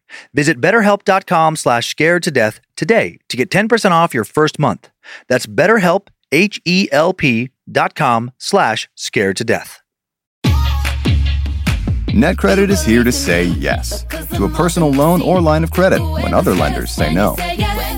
Visit 0.33 0.59
betterhelp.com 0.59 1.55
slash 1.55 1.89
scared 1.89 2.23
to 2.23 2.31
death 2.31 2.59
today 2.75 3.19
to 3.29 3.37
get 3.37 3.49
10% 3.49 3.91
off 3.91 4.13
your 4.13 4.23
first 4.23 4.59
month. 4.59 4.89
That's 5.27 5.45
betterhelp, 5.45 6.07
H-E-L-P 6.31 7.49
dot 7.69 7.95
com 7.95 8.31
slash 8.37 8.89
scared 8.95 9.37
to 9.37 9.43
death. 9.43 9.81
NetCredit 12.11 12.69
is 12.69 12.83
here 12.83 13.05
to 13.05 13.11
say 13.11 13.45
yes 13.45 14.03
to 14.35 14.43
a 14.43 14.49
personal 14.49 14.91
loan 14.91 15.21
or 15.21 15.39
line 15.39 15.63
of 15.63 15.71
credit 15.71 16.01
when 16.01 16.33
other 16.33 16.53
lenders 16.53 16.91
say 16.91 17.13
no. 17.13 17.35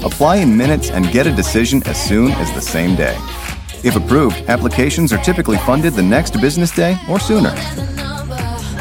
Apply 0.03 0.35
in 0.37 0.55
minutes 0.55 0.91
and 0.91 1.11
get 1.11 1.25
a 1.25 1.35
decision 1.35 1.81
as 1.87 1.99
soon 1.99 2.31
as 2.33 2.53
the 2.53 2.61
same 2.61 2.95
day. 2.95 3.17
If 3.83 3.95
approved, 3.95 4.37
applications 4.49 5.11
are 5.13 5.23
typically 5.23 5.57
funded 5.57 5.93
the 5.93 6.03
next 6.03 6.39
business 6.39 6.69
day 6.69 6.95
or 7.09 7.19
sooner. 7.19 7.53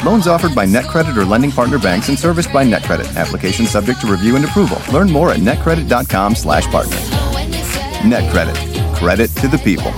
Loans 0.05 0.27
offered 0.27 0.55
by 0.55 0.67
NetCredit 0.67 1.17
or 1.17 1.25
lending 1.25 1.53
partner 1.53 1.79
banks 1.79 2.09
and 2.09 2.19
serviced 2.19 2.53
by 2.53 2.65
NetCredit. 2.65 3.17
Application 3.17 3.67
subject 3.67 4.01
to 4.01 4.09
review 4.09 4.35
and 4.35 4.45
approval. 4.45 4.79
Learn 4.93 5.11
more 5.11 5.31
at 5.31 5.39
netcredit.com 5.39 6.35
slash 6.35 6.67
partner. 6.67 6.97
NetCredit. 8.03 8.97
Credit 8.97 9.31
to 9.37 9.49
the 9.49 9.59
people. 9.59 9.93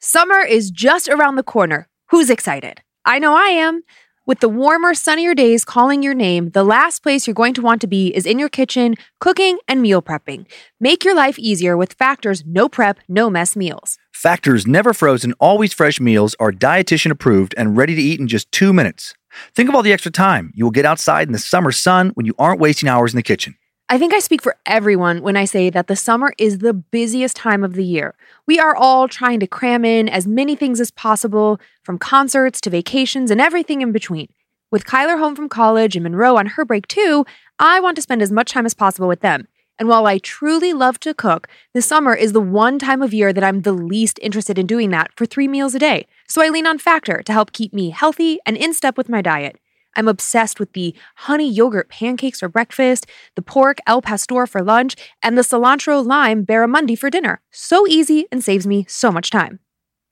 Summer 0.00 0.40
is 0.40 0.70
just 0.70 1.08
around 1.08 1.36
the 1.36 1.42
corner. 1.42 1.88
Who's 2.10 2.30
excited? 2.30 2.82
I 3.04 3.18
know 3.18 3.34
I 3.34 3.48
am. 3.48 3.82
With 4.26 4.40
the 4.40 4.48
warmer, 4.48 4.94
sunnier 4.94 5.34
days 5.34 5.64
calling 5.64 6.02
your 6.02 6.14
name, 6.14 6.50
the 6.50 6.64
last 6.64 7.02
place 7.02 7.26
you're 7.26 7.34
going 7.34 7.54
to 7.54 7.62
want 7.62 7.80
to 7.82 7.86
be 7.86 8.14
is 8.14 8.24
in 8.24 8.38
your 8.38 8.48
kitchen, 8.48 8.94
cooking 9.20 9.58
and 9.68 9.82
meal 9.82 10.00
prepping. 10.00 10.46
Make 10.80 11.04
your 11.04 11.14
life 11.14 11.38
easier 11.38 11.76
with 11.76 11.94
Factor's 11.94 12.44
no 12.46 12.68
prep, 12.68 13.00
no 13.08 13.28
mess 13.28 13.54
meals. 13.54 13.98
Factor's 14.24 14.66
never 14.66 14.94
frozen, 14.94 15.34
always 15.34 15.74
fresh 15.74 16.00
meals 16.00 16.34
are 16.40 16.50
dietitian 16.50 17.10
approved 17.10 17.54
and 17.58 17.76
ready 17.76 17.94
to 17.94 18.00
eat 18.00 18.18
in 18.18 18.26
just 18.26 18.50
two 18.52 18.72
minutes. 18.72 19.14
Think 19.54 19.68
of 19.68 19.74
all 19.74 19.82
the 19.82 19.92
extra 19.92 20.10
time 20.10 20.50
you 20.54 20.64
will 20.64 20.70
get 20.70 20.86
outside 20.86 21.28
in 21.28 21.34
the 21.34 21.38
summer 21.38 21.70
sun 21.70 22.08
when 22.14 22.24
you 22.24 22.32
aren't 22.38 22.58
wasting 22.58 22.88
hours 22.88 23.12
in 23.12 23.18
the 23.18 23.22
kitchen. 23.22 23.54
I 23.90 23.98
think 23.98 24.14
I 24.14 24.20
speak 24.20 24.40
for 24.40 24.56
everyone 24.64 25.20
when 25.20 25.36
I 25.36 25.44
say 25.44 25.68
that 25.68 25.88
the 25.88 25.94
summer 25.94 26.32
is 26.38 26.60
the 26.60 26.72
busiest 26.72 27.36
time 27.36 27.62
of 27.62 27.74
the 27.74 27.84
year. 27.84 28.14
We 28.46 28.58
are 28.58 28.74
all 28.74 29.08
trying 29.08 29.40
to 29.40 29.46
cram 29.46 29.84
in 29.84 30.08
as 30.08 30.26
many 30.26 30.56
things 30.56 30.80
as 30.80 30.90
possible, 30.90 31.60
from 31.82 31.98
concerts 31.98 32.62
to 32.62 32.70
vacations 32.70 33.30
and 33.30 33.42
everything 33.42 33.82
in 33.82 33.92
between. 33.92 34.28
With 34.70 34.86
Kyler 34.86 35.18
home 35.18 35.36
from 35.36 35.50
college 35.50 35.96
and 35.96 36.02
Monroe 36.02 36.38
on 36.38 36.46
her 36.46 36.64
break 36.64 36.88
too, 36.88 37.26
I 37.58 37.78
want 37.78 37.94
to 37.96 38.02
spend 38.02 38.22
as 38.22 38.32
much 38.32 38.52
time 38.52 38.64
as 38.64 38.72
possible 38.72 39.06
with 39.06 39.20
them. 39.20 39.48
And 39.78 39.88
while 39.88 40.06
I 40.06 40.18
truly 40.18 40.72
love 40.72 41.00
to 41.00 41.14
cook, 41.14 41.48
the 41.72 41.82
summer 41.82 42.14
is 42.14 42.32
the 42.32 42.40
one 42.40 42.78
time 42.78 43.02
of 43.02 43.12
year 43.12 43.32
that 43.32 43.42
I'm 43.42 43.62
the 43.62 43.72
least 43.72 44.18
interested 44.22 44.58
in 44.58 44.66
doing 44.66 44.90
that 44.90 45.10
for 45.16 45.26
three 45.26 45.48
meals 45.48 45.74
a 45.74 45.78
day. 45.78 46.06
So 46.28 46.42
I 46.42 46.48
lean 46.48 46.66
on 46.66 46.78
Factor 46.78 47.22
to 47.22 47.32
help 47.32 47.52
keep 47.52 47.72
me 47.72 47.90
healthy 47.90 48.38
and 48.46 48.56
in 48.56 48.72
step 48.72 48.96
with 48.96 49.08
my 49.08 49.20
diet. 49.20 49.58
I'm 49.96 50.08
obsessed 50.08 50.58
with 50.58 50.72
the 50.72 50.94
honey 51.16 51.50
yogurt 51.50 51.88
pancakes 51.88 52.40
for 52.40 52.48
breakfast, 52.48 53.06
the 53.34 53.42
pork 53.42 53.78
Al 53.86 54.02
Pastor 54.02 54.46
for 54.46 54.62
lunch, 54.62 54.96
and 55.22 55.36
the 55.38 55.42
cilantro 55.42 56.04
lime 56.04 56.44
barramundi 56.44 56.98
for 56.98 57.10
dinner. 57.10 57.40
So 57.50 57.86
easy 57.86 58.26
and 58.32 58.42
saves 58.42 58.66
me 58.66 58.86
so 58.88 59.10
much 59.10 59.30
time. 59.30 59.60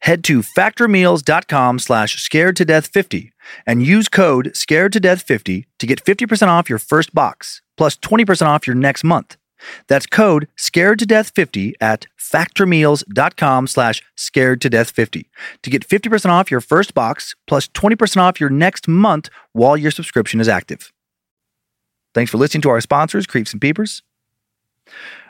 Head 0.00 0.24
to 0.24 0.42
factormeals.com 0.42 1.78
slash 1.78 2.20
scared 2.20 2.56
to 2.56 2.64
death 2.64 2.88
50 2.88 3.32
and 3.66 3.86
use 3.86 4.08
code 4.08 4.56
scared 4.56 4.92
to 4.94 5.00
death 5.00 5.22
50 5.22 5.66
to 5.78 5.86
get 5.86 6.04
50% 6.04 6.48
off 6.48 6.68
your 6.68 6.80
first 6.80 7.14
box 7.14 7.62
plus 7.76 7.96
20% 7.96 8.46
off 8.46 8.66
your 8.66 8.76
next 8.76 9.04
month. 9.04 9.36
That's 9.88 10.06
code 10.06 10.48
scared 10.56 10.98
to 11.00 11.06
death 11.06 11.32
50 11.34 11.74
at 11.80 12.06
factormeals.com 12.18 13.66
slash 13.66 14.02
scared 14.16 14.60
to 14.62 14.70
death 14.70 14.90
50 14.90 15.28
to 15.62 15.70
get 15.70 15.86
50% 15.86 16.30
off 16.30 16.50
your 16.50 16.60
first 16.60 16.94
box 16.94 17.34
plus 17.46 17.68
20% 17.68 18.16
off 18.18 18.40
your 18.40 18.50
next 18.50 18.88
month 18.88 19.28
while 19.52 19.76
your 19.76 19.90
subscription 19.90 20.40
is 20.40 20.48
active. 20.48 20.92
Thanks 22.14 22.30
for 22.30 22.38
listening 22.38 22.62
to 22.62 22.70
our 22.70 22.80
sponsors, 22.80 23.26
Creeps 23.26 23.52
and 23.52 23.60
Peepers. 23.60 24.02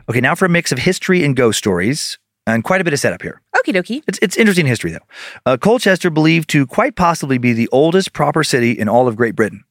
Okay, 0.08 0.20
now 0.20 0.34
for 0.34 0.46
a 0.46 0.48
mix 0.48 0.72
of 0.72 0.78
history 0.78 1.24
and 1.24 1.36
ghost 1.36 1.58
stories 1.58 2.18
and 2.46 2.64
quite 2.64 2.80
a 2.80 2.84
bit 2.84 2.92
of 2.92 2.98
setup 2.98 3.22
here. 3.22 3.40
Okie 3.56 3.74
dokie. 3.74 4.02
It's, 4.08 4.18
it's 4.20 4.36
interesting 4.36 4.66
history, 4.66 4.90
though. 4.90 5.06
Uh, 5.46 5.56
Colchester 5.56 6.10
believed 6.10 6.48
to 6.50 6.66
quite 6.66 6.96
possibly 6.96 7.38
be 7.38 7.52
the 7.52 7.68
oldest 7.70 8.12
proper 8.12 8.42
city 8.42 8.72
in 8.72 8.88
all 8.88 9.06
of 9.06 9.16
Great 9.16 9.36
Britain. 9.36 9.64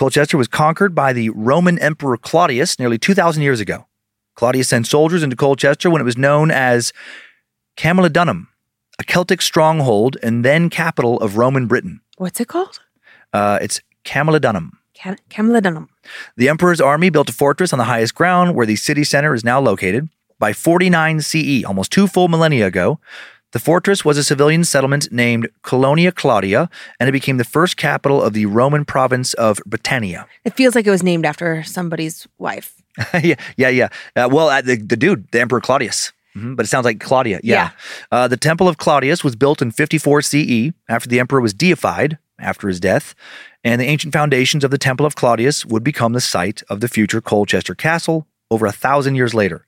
Colchester 0.00 0.38
was 0.38 0.48
conquered 0.48 0.94
by 0.94 1.12
the 1.12 1.28
Roman 1.28 1.78
Emperor 1.78 2.16
Claudius 2.16 2.78
nearly 2.78 2.96
2,000 2.96 3.42
years 3.42 3.60
ago. 3.60 3.84
Claudius 4.34 4.68
sent 4.68 4.86
soldiers 4.86 5.22
into 5.22 5.36
Colchester 5.36 5.90
when 5.90 6.00
it 6.00 6.06
was 6.06 6.16
known 6.16 6.50
as 6.50 6.94
Camulodunum, 7.76 8.46
a 8.98 9.04
Celtic 9.04 9.42
stronghold 9.42 10.16
and 10.22 10.42
then 10.42 10.70
capital 10.70 11.18
of 11.18 11.36
Roman 11.36 11.66
Britain. 11.66 12.00
What's 12.16 12.40
it 12.40 12.48
called? 12.48 12.80
Uh, 13.34 13.58
it's 13.60 13.82
Camulodunum. 14.06 14.70
Cam- 14.94 15.18
Camulodunum. 15.28 15.88
The 16.34 16.48
emperor's 16.48 16.80
army 16.80 17.10
built 17.10 17.28
a 17.28 17.34
fortress 17.34 17.74
on 17.74 17.78
the 17.78 17.84
highest 17.84 18.14
ground 18.14 18.54
where 18.54 18.64
the 18.64 18.76
city 18.76 19.04
center 19.04 19.34
is 19.34 19.44
now 19.44 19.60
located. 19.60 20.08
By 20.38 20.54
49 20.54 21.20
CE, 21.20 21.62
almost 21.66 21.92
two 21.92 22.06
full 22.06 22.28
millennia 22.28 22.66
ago, 22.68 23.00
the 23.52 23.58
fortress 23.58 24.04
was 24.04 24.16
a 24.18 24.24
civilian 24.24 24.64
settlement 24.64 25.10
named 25.12 25.48
Colonia 25.62 26.12
Claudia, 26.12 26.68
and 26.98 27.08
it 27.08 27.12
became 27.12 27.36
the 27.36 27.44
first 27.44 27.76
capital 27.76 28.22
of 28.22 28.32
the 28.32 28.46
Roman 28.46 28.84
province 28.84 29.34
of 29.34 29.60
Britannia. 29.66 30.26
It 30.44 30.54
feels 30.54 30.74
like 30.74 30.86
it 30.86 30.90
was 30.90 31.02
named 31.02 31.26
after 31.26 31.62
somebody's 31.62 32.26
wife. 32.38 32.74
yeah, 33.22 33.34
yeah, 33.56 33.68
yeah. 33.68 33.88
Uh, 34.16 34.28
well, 34.30 34.48
uh, 34.48 34.60
the, 34.60 34.76
the 34.76 34.96
dude, 34.96 35.26
the 35.32 35.40
Emperor 35.40 35.60
Claudius. 35.60 36.12
Mhm, 36.36 36.54
But 36.54 36.64
it 36.64 36.68
sounds 36.68 36.84
like 36.84 37.00
Claudia. 37.00 37.40
Yeah. 37.42 37.70
Uh, 38.12 38.28
the 38.28 38.36
Temple 38.36 38.68
of 38.68 38.76
Claudius 38.78 39.24
was 39.24 39.34
built 39.34 39.60
in 39.60 39.72
54 39.72 40.22
CE 40.22 40.70
after 40.88 41.08
the 41.08 41.18
emperor 41.18 41.40
was 41.40 41.52
deified 41.52 42.18
after 42.38 42.68
his 42.68 42.78
death, 42.78 43.14
and 43.64 43.80
the 43.80 43.84
ancient 43.86 44.12
foundations 44.12 44.62
of 44.64 44.70
the 44.70 44.78
Temple 44.78 45.04
of 45.06 45.14
Claudius 45.16 45.66
would 45.66 45.82
become 45.82 46.12
the 46.12 46.20
site 46.20 46.62
of 46.70 46.80
the 46.80 46.88
future 46.88 47.20
Colchester 47.20 47.74
Castle 47.74 48.26
over 48.50 48.64
a 48.66 48.72
thousand 48.72 49.16
years 49.16 49.34
later. 49.34 49.66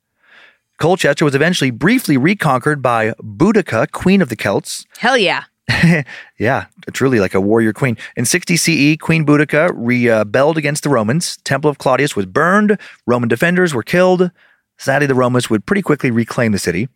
Colchester 0.79 1.25
was 1.25 1.35
eventually 1.35 1.71
briefly 1.71 2.17
reconquered 2.17 2.83
by 2.83 3.13
Boudica, 3.23 3.91
Queen 3.93 4.21
of 4.21 4.29
the 4.29 4.37
Celts, 4.37 4.85
Hell 4.99 5.17
yeah. 5.17 5.45
yeah, 6.39 6.67
truly 6.93 7.21
like 7.21 7.35
a 7.35 7.41
warrior 7.41 7.73
queen. 7.73 7.97
In 8.17 8.25
60 8.25 8.57
CE, 8.57 8.97
Queen 9.01 9.25
Boudica 9.25 9.71
rebelled 9.75 10.59
against 10.59 10.83
the 10.83 10.89
Romans. 10.91 11.39
Temple 11.45 11.71
of 11.71 11.79
Claudius 11.79 12.17
was 12.17 12.27
burned. 12.27 12.79
Roman 13.07 13.29
defenders 13.29 13.73
were 13.73 13.83
killed. 13.85 14.31
Sadly, 14.79 15.07
the 15.07 15.15
Romans 15.15 15.49
would 15.49 15.65
pretty 15.65 15.83
quickly 15.83 16.11
reclaim 16.11 16.53
the 16.53 16.59
city. 16.59 16.89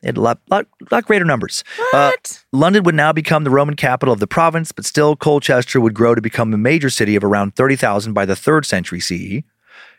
They 0.00 0.08
had 0.08 0.16
a 0.16 0.20
lot, 0.20 0.38
lot, 0.48 0.66
lot 0.90 1.04
greater 1.06 1.24
numbers. 1.24 1.64
Uh, 1.78 2.10
What? 2.10 2.44
London 2.52 2.84
would 2.84 2.94
now 2.94 3.12
become 3.12 3.42
the 3.44 3.50
Roman 3.50 3.74
capital 3.74 4.12
of 4.12 4.20
the 4.20 4.26
province, 4.26 4.70
but 4.70 4.84
still 4.84 5.16
Colchester 5.16 5.80
would 5.80 5.94
grow 5.94 6.14
to 6.14 6.22
become 6.22 6.54
a 6.54 6.58
major 6.58 6.90
city 6.90 7.16
of 7.16 7.24
around 7.24 7.56
30,000 7.56 8.12
by 8.12 8.24
the 8.24 8.34
3rd 8.34 8.64
century 8.64 9.00
CE. 9.00 9.42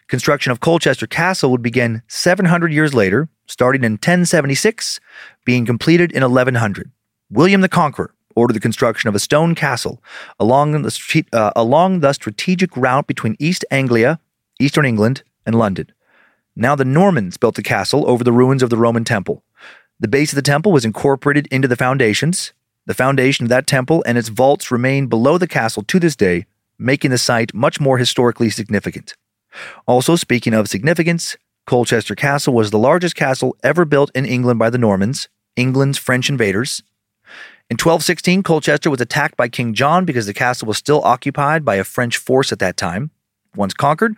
Construction 0.07 0.51
of 0.51 0.59
Colchester 0.59 1.07
Castle 1.07 1.49
would 1.49 1.63
begin 1.63 2.03
700 2.07 2.71
years 2.71 2.93
later, 2.93 3.27
starting 3.47 3.83
in 3.83 3.93
1076, 3.93 4.99
being 5.45 5.65
completed 5.65 6.11
in 6.11 6.21
1100. 6.21 6.91
William 7.31 7.61
the 7.61 7.69
Conqueror 7.69 8.13
ordered 8.35 8.53
the 8.53 8.59
construction 8.59 9.07
of 9.07 9.15
a 9.15 9.19
stone 9.19 9.55
castle 9.55 10.03
along 10.39 10.73
the, 10.73 11.25
uh, 11.33 11.51
along 11.55 12.01
the 12.01 12.13
strategic 12.13 12.77
route 12.77 13.07
between 13.07 13.35
East 13.39 13.65
Anglia, 13.71 14.19
eastern 14.59 14.85
England, 14.85 15.23
and 15.45 15.57
London. 15.57 15.91
Now 16.55 16.75
the 16.75 16.85
Normans 16.85 17.37
built 17.37 17.55
the 17.55 17.63
castle 17.63 18.07
over 18.07 18.23
the 18.23 18.31
ruins 18.31 18.61
of 18.61 18.69
the 18.69 18.77
Roman 18.77 19.05
temple. 19.05 19.43
The 19.99 20.07
base 20.07 20.31
of 20.31 20.35
the 20.35 20.41
temple 20.41 20.71
was 20.71 20.85
incorporated 20.85 21.47
into 21.47 21.67
the 21.67 21.75
foundations. 21.75 22.53
The 22.85 22.93
foundation 22.93 23.45
of 23.45 23.49
that 23.49 23.65
temple 23.65 24.03
and 24.05 24.17
its 24.17 24.29
vaults 24.29 24.69
remain 24.69 25.07
below 25.07 25.39
the 25.39 25.47
castle 25.47 25.83
to 25.83 25.99
this 25.99 26.15
day, 26.15 26.45
making 26.77 27.09
the 27.09 27.17
site 27.17 27.53
much 27.53 27.79
more 27.79 27.97
historically 27.97 28.49
significant. 28.51 29.15
Also, 29.87 30.15
speaking 30.15 30.53
of 30.53 30.67
significance, 30.67 31.37
Colchester 31.65 32.15
Castle 32.15 32.53
was 32.53 32.71
the 32.71 32.77
largest 32.77 33.15
castle 33.15 33.57
ever 33.63 33.85
built 33.85 34.11
in 34.13 34.25
England 34.25 34.59
by 34.59 34.69
the 34.69 34.77
Normans, 34.77 35.29
England's 35.55 35.97
French 35.97 36.29
invaders. 36.29 36.83
In 37.69 37.75
1216, 37.75 38.43
Colchester 38.43 38.91
was 38.91 39.01
attacked 39.01 39.35
by 39.35 39.49
King 39.49 39.73
John 39.73 40.05
because 40.05 40.27
the 40.27 40.33
castle 40.33 40.67
was 40.67 40.77
still 40.77 41.01
occupied 41.03 41.65
by 41.65 41.75
a 41.75 41.83
French 41.83 42.17
force 42.17 42.51
at 42.51 42.59
that 42.59 42.77
time. 42.77 43.09
Once 43.55 43.73
conquered, 43.73 44.15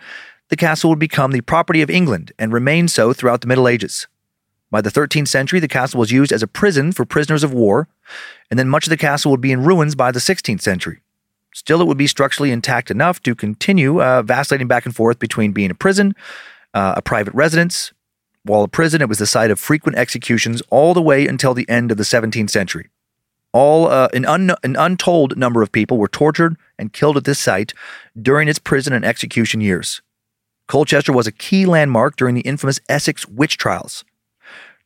the 0.49 0.57
castle 0.57 0.89
would 0.89 0.99
become 0.99 1.31
the 1.31 1.41
property 1.41 1.81
of 1.81 1.89
England 1.89 2.33
and 2.37 2.51
remain 2.51 2.87
so 2.89 3.13
throughout 3.13 3.39
the 3.41 3.47
Middle 3.47 3.67
Ages. 3.67 4.07
By 4.69 4.81
the 4.81 4.89
13th 4.89 5.29
century, 5.29 5.61
the 5.61 5.69
castle 5.69 5.99
was 5.99 6.11
used 6.11 6.33
as 6.33 6.43
a 6.43 6.47
prison 6.47 6.91
for 6.91 7.05
prisoners 7.05 7.43
of 7.43 7.53
war, 7.53 7.87
and 8.51 8.59
then 8.59 8.67
much 8.67 8.85
of 8.85 8.89
the 8.89 8.97
castle 8.97 9.31
would 9.31 9.39
be 9.39 9.53
in 9.53 9.63
ruins 9.63 9.95
by 9.95 10.11
the 10.11 10.19
16th 10.19 10.61
century. 10.61 10.99
Still, 11.57 11.81
it 11.81 11.87
would 11.87 11.97
be 11.97 12.05
structurally 12.05 12.51
intact 12.51 12.91
enough 12.91 13.19
to 13.23 13.33
continue 13.33 13.99
uh, 13.99 14.21
vacillating 14.21 14.67
back 14.67 14.85
and 14.85 14.95
forth 14.95 15.17
between 15.17 15.53
being 15.53 15.71
a 15.71 15.73
prison, 15.73 16.13
uh, 16.75 16.93
a 16.97 17.01
private 17.01 17.33
residence. 17.33 17.93
While 18.43 18.61
a 18.61 18.67
prison, 18.67 19.01
it 19.01 19.09
was 19.09 19.17
the 19.17 19.25
site 19.25 19.49
of 19.49 19.59
frequent 19.59 19.97
executions 19.97 20.61
all 20.69 20.93
the 20.93 21.01
way 21.01 21.25
until 21.25 21.55
the 21.55 21.67
end 21.67 21.91
of 21.91 21.97
the 21.97 22.03
17th 22.03 22.51
century. 22.51 22.91
All 23.53 23.87
uh, 23.87 24.07
an, 24.13 24.23
un- 24.25 24.55
an 24.61 24.75
untold 24.75 25.35
number 25.35 25.63
of 25.63 25.71
people 25.71 25.97
were 25.97 26.07
tortured 26.07 26.57
and 26.77 26.93
killed 26.93 27.17
at 27.17 27.23
this 27.23 27.39
site 27.39 27.73
during 28.21 28.47
its 28.47 28.59
prison 28.59 28.93
and 28.93 29.03
execution 29.03 29.59
years. 29.59 30.03
Colchester 30.67 31.11
was 31.11 31.25
a 31.25 31.31
key 31.31 31.65
landmark 31.65 32.17
during 32.17 32.35
the 32.35 32.41
infamous 32.41 32.79
Essex 32.87 33.27
witch 33.27 33.57
trials. 33.57 34.05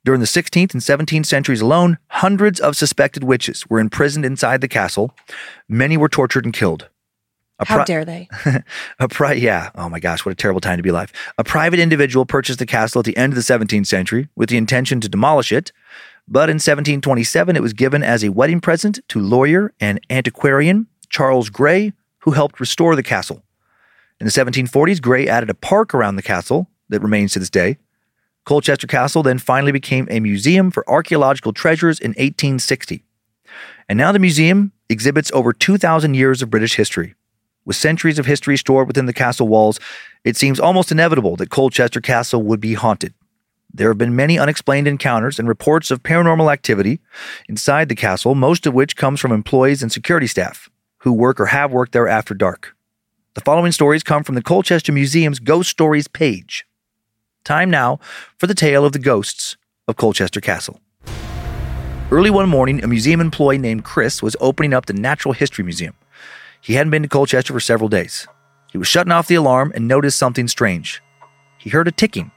During 0.04 0.20
the 0.20 0.26
16th 0.26 0.74
and 0.74 0.82
17th 0.82 1.28
centuries 1.28 1.62
alone, 1.62 2.00
hundreds 2.08 2.60
of 2.60 2.76
suspected 2.76 3.24
witches 3.24 3.70
were 3.70 3.80
imprisoned 3.80 4.26
inside 4.26 4.62
the 4.62 4.68
castle. 4.68 5.16
Many 5.70 5.96
were 5.96 6.10
tortured 6.10 6.44
and 6.44 6.54
killed. 6.54 6.90
A 7.60 7.66
How 7.66 7.76
pri- 7.78 7.86
dare 7.86 8.06
they? 8.06 8.28
a 9.00 9.08
pri- 9.08 9.34
yeah. 9.34 9.70
Oh 9.76 9.90
my 9.90 10.00
gosh, 10.00 10.26
what 10.26 10.32
a 10.32 10.36
terrible 10.36 10.62
time 10.62 10.78
to 10.78 10.84
be 10.84 10.90
alive. 10.90 11.14
A 11.38 11.44
private 11.44 11.80
individual 11.80 12.26
purchased 12.26 12.58
the 12.58 12.66
castle 12.66 13.00
at 13.00 13.06
the 13.06 13.16
end 13.16 13.34
of 13.34 13.36
the 13.36 13.42
17th 13.42 13.86
century 13.86 14.28
with 14.36 14.50
the 14.50 14.58
intention 14.58 15.00
to 15.02 15.08
demolish 15.08 15.52
it, 15.52 15.72
but 16.28 16.50
in 16.50 16.56
1727 16.56 17.56
it 17.56 17.62
was 17.62 17.74
given 17.74 18.02
as 18.02 18.24
a 18.24 18.30
wedding 18.30 18.60
present 18.60 19.00
to 19.10 19.20
lawyer 19.20 19.72
and 19.80 20.00
antiquarian 20.10 20.88
Charles 21.10 21.52
Gray, 21.52 21.94
who 22.20 22.32
helped 22.32 22.60
restore 22.60 22.96
the 22.96 23.04
castle. 23.04 23.44
In 24.20 24.26
the 24.26 24.32
1740s, 24.32 25.00
Gray 25.02 25.28
added 25.28 25.52
a 25.52 25.56
park 25.56 25.94
around 25.94 26.16
the 26.16 26.22
castle 26.24 26.68
that 26.90 27.02
remains 27.02 27.34
to 27.34 27.40
this 27.40 27.50
day. 27.50 27.78
Colchester 28.46 28.88
Castle 28.88 29.24
then 29.24 29.38
finally 29.38 29.72
became 29.72 30.08
a 30.10 30.20
museum 30.20 30.72
for 30.72 30.90
archaeological 30.90 31.54
treasures 31.54 32.00
in 32.00 32.12
1860. 32.12 33.04
And 33.88 33.98
now 33.98 34.12
the 34.12 34.20
museum 34.20 34.72
exhibits 34.90 35.32
over 35.34 35.54
2,000 35.54 36.14
years 36.14 36.42
of 36.42 36.50
British 36.50 36.76
history. 36.76 37.16
With 37.66 37.76
centuries 37.76 38.18
of 38.18 38.26
history 38.26 38.58
stored 38.58 38.88
within 38.88 39.06
the 39.06 39.14
castle 39.14 39.48
walls, 39.48 39.80
it 40.24 40.36
seems 40.36 40.60
almost 40.60 40.92
inevitable 40.92 41.36
that 41.36 41.52
Colchester 41.52 42.02
Castle 42.02 42.42
would 42.42 42.60
be 42.60 42.74
haunted. 42.74 43.14
There 43.74 43.90
have 43.90 43.98
been 43.98 44.16
many 44.16 44.38
unexplained 44.38 44.88
encounters 44.88 45.40
and 45.40 45.48
reports 45.48 45.92
of 45.92 46.04
paranormal 46.04 46.52
activity 46.52 47.00
inside 47.48 47.88
the 47.88 47.96
castle, 47.96 48.36
most 48.36 48.66
of 48.66 48.74
which 48.74 48.96
comes 48.96 49.20
from 49.20 49.32
employees 49.32 49.82
and 49.82 49.92
security 49.92 50.28
staff 50.28 50.70
who 51.00 51.12
work 51.12 51.40
or 51.40 51.48
have 51.48 51.72
worked 51.72 51.94
there 51.94 52.08
after 52.08 52.34
dark. 52.34 52.76
The 53.34 53.42
following 53.42 53.72
stories 53.72 54.04
come 54.04 54.24
from 54.24 54.36
the 54.36 54.42
Colchester 54.42 54.92
Museum's 54.92 55.40
Ghost 55.40 55.70
Stories 55.70 56.08
page. 56.08 56.66
Time 57.44 57.70
now 57.70 58.00
for 58.38 58.48
the 58.48 58.54
tale 58.54 58.86
of 58.86 58.92
the 58.92 59.00
ghosts 59.00 59.58
of 59.88 59.96
Colchester 59.96 60.40
Castle. 60.40 60.80
Early 62.12 62.30
one 62.30 62.50
morning, 62.50 62.84
a 62.84 62.88
museum 62.88 63.22
employee 63.22 63.58
named 63.58 63.84
Chris 63.84 64.22
was 64.22 64.36
opening 64.40 64.74
up 64.74 64.86
the 64.86 64.94
Natural 64.94 65.34
History 65.34 65.64
Museum. 65.64 65.96
He 66.60 66.74
hadn't 66.74 66.92
been 66.92 67.04
to 67.04 67.10
Colchester 67.10 67.54
for 67.54 67.60
several 67.60 67.90
days. 67.90 68.28
He 68.72 68.78
was 68.78 68.88
shutting 68.88 69.12
off 69.12 69.28
the 69.28 69.36
alarm 69.36 69.72
and 69.74 69.88
noticed 69.88 70.20
something 70.20 70.48
strange. 70.48 71.02
He 71.58 71.70
heard 71.70 71.88
a 71.88 71.92
ticking. 71.92 72.32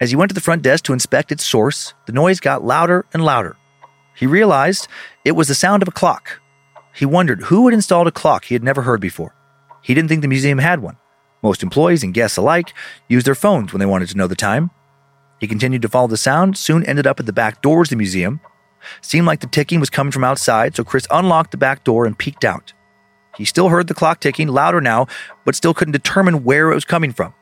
As 0.00 0.10
he 0.10 0.16
went 0.16 0.28
to 0.30 0.34
the 0.34 0.40
front 0.40 0.62
desk 0.62 0.84
to 0.84 0.92
inspect 0.92 1.32
its 1.32 1.44
source, 1.44 1.94
the 2.06 2.12
noise 2.12 2.40
got 2.40 2.64
louder 2.64 3.06
and 3.12 3.24
louder. 3.24 3.56
He 4.14 4.26
realized 4.26 4.86
it 5.24 5.32
was 5.32 5.48
the 5.48 5.54
sound 5.54 5.82
of 5.82 5.88
a 5.88 5.92
clock. 5.92 6.40
He 6.94 7.04
wondered 7.04 7.42
who 7.42 7.66
had 7.66 7.74
installed 7.74 8.06
a 8.06 8.12
clock 8.12 8.44
he 8.44 8.54
had 8.54 8.62
never 8.62 8.82
heard 8.82 9.00
before. 9.00 9.34
He 9.82 9.94
didn't 9.94 10.08
think 10.08 10.22
the 10.22 10.28
museum 10.28 10.58
had 10.58 10.80
one. 10.80 10.96
Most 11.44 11.62
employees 11.62 12.02
and 12.02 12.14
guests 12.14 12.38
alike 12.38 12.72
used 13.06 13.26
their 13.26 13.34
phones 13.34 13.70
when 13.70 13.78
they 13.78 13.86
wanted 13.86 14.08
to 14.08 14.16
know 14.16 14.26
the 14.26 14.34
time. 14.34 14.70
He 15.40 15.46
continued 15.46 15.82
to 15.82 15.90
follow 15.90 16.08
the 16.08 16.16
sound, 16.16 16.56
soon 16.56 16.86
ended 16.86 17.06
up 17.06 17.20
at 17.20 17.26
the 17.26 17.34
back 17.34 17.60
doors 17.60 17.88
of 17.88 17.90
the 17.90 17.96
museum. 17.96 18.40
Seemed 19.02 19.26
like 19.26 19.40
the 19.40 19.46
ticking 19.46 19.78
was 19.78 19.90
coming 19.90 20.10
from 20.10 20.24
outside, 20.24 20.74
so 20.74 20.84
Chris 20.84 21.06
unlocked 21.10 21.50
the 21.50 21.58
back 21.58 21.84
door 21.84 22.06
and 22.06 22.18
peeked 22.18 22.46
out. 22.46 22.72
He 23.36 23.44
still 23.44 23.68
heard 23.68 23.88
the 23.88 23.94
clock 23.94 24.20
ticking, 24.20 24.48
louder 24.48 24.80
now, 24.80 25.06
but 25.44 25.54
still 25.54 25.74
couldn't 25.74 25.92
determine 25.92 26.44
where 26.44 26.72
it 26.72 26.74
was 26.74 26.86
coming 26.86 27.12
from. 27.12 27.34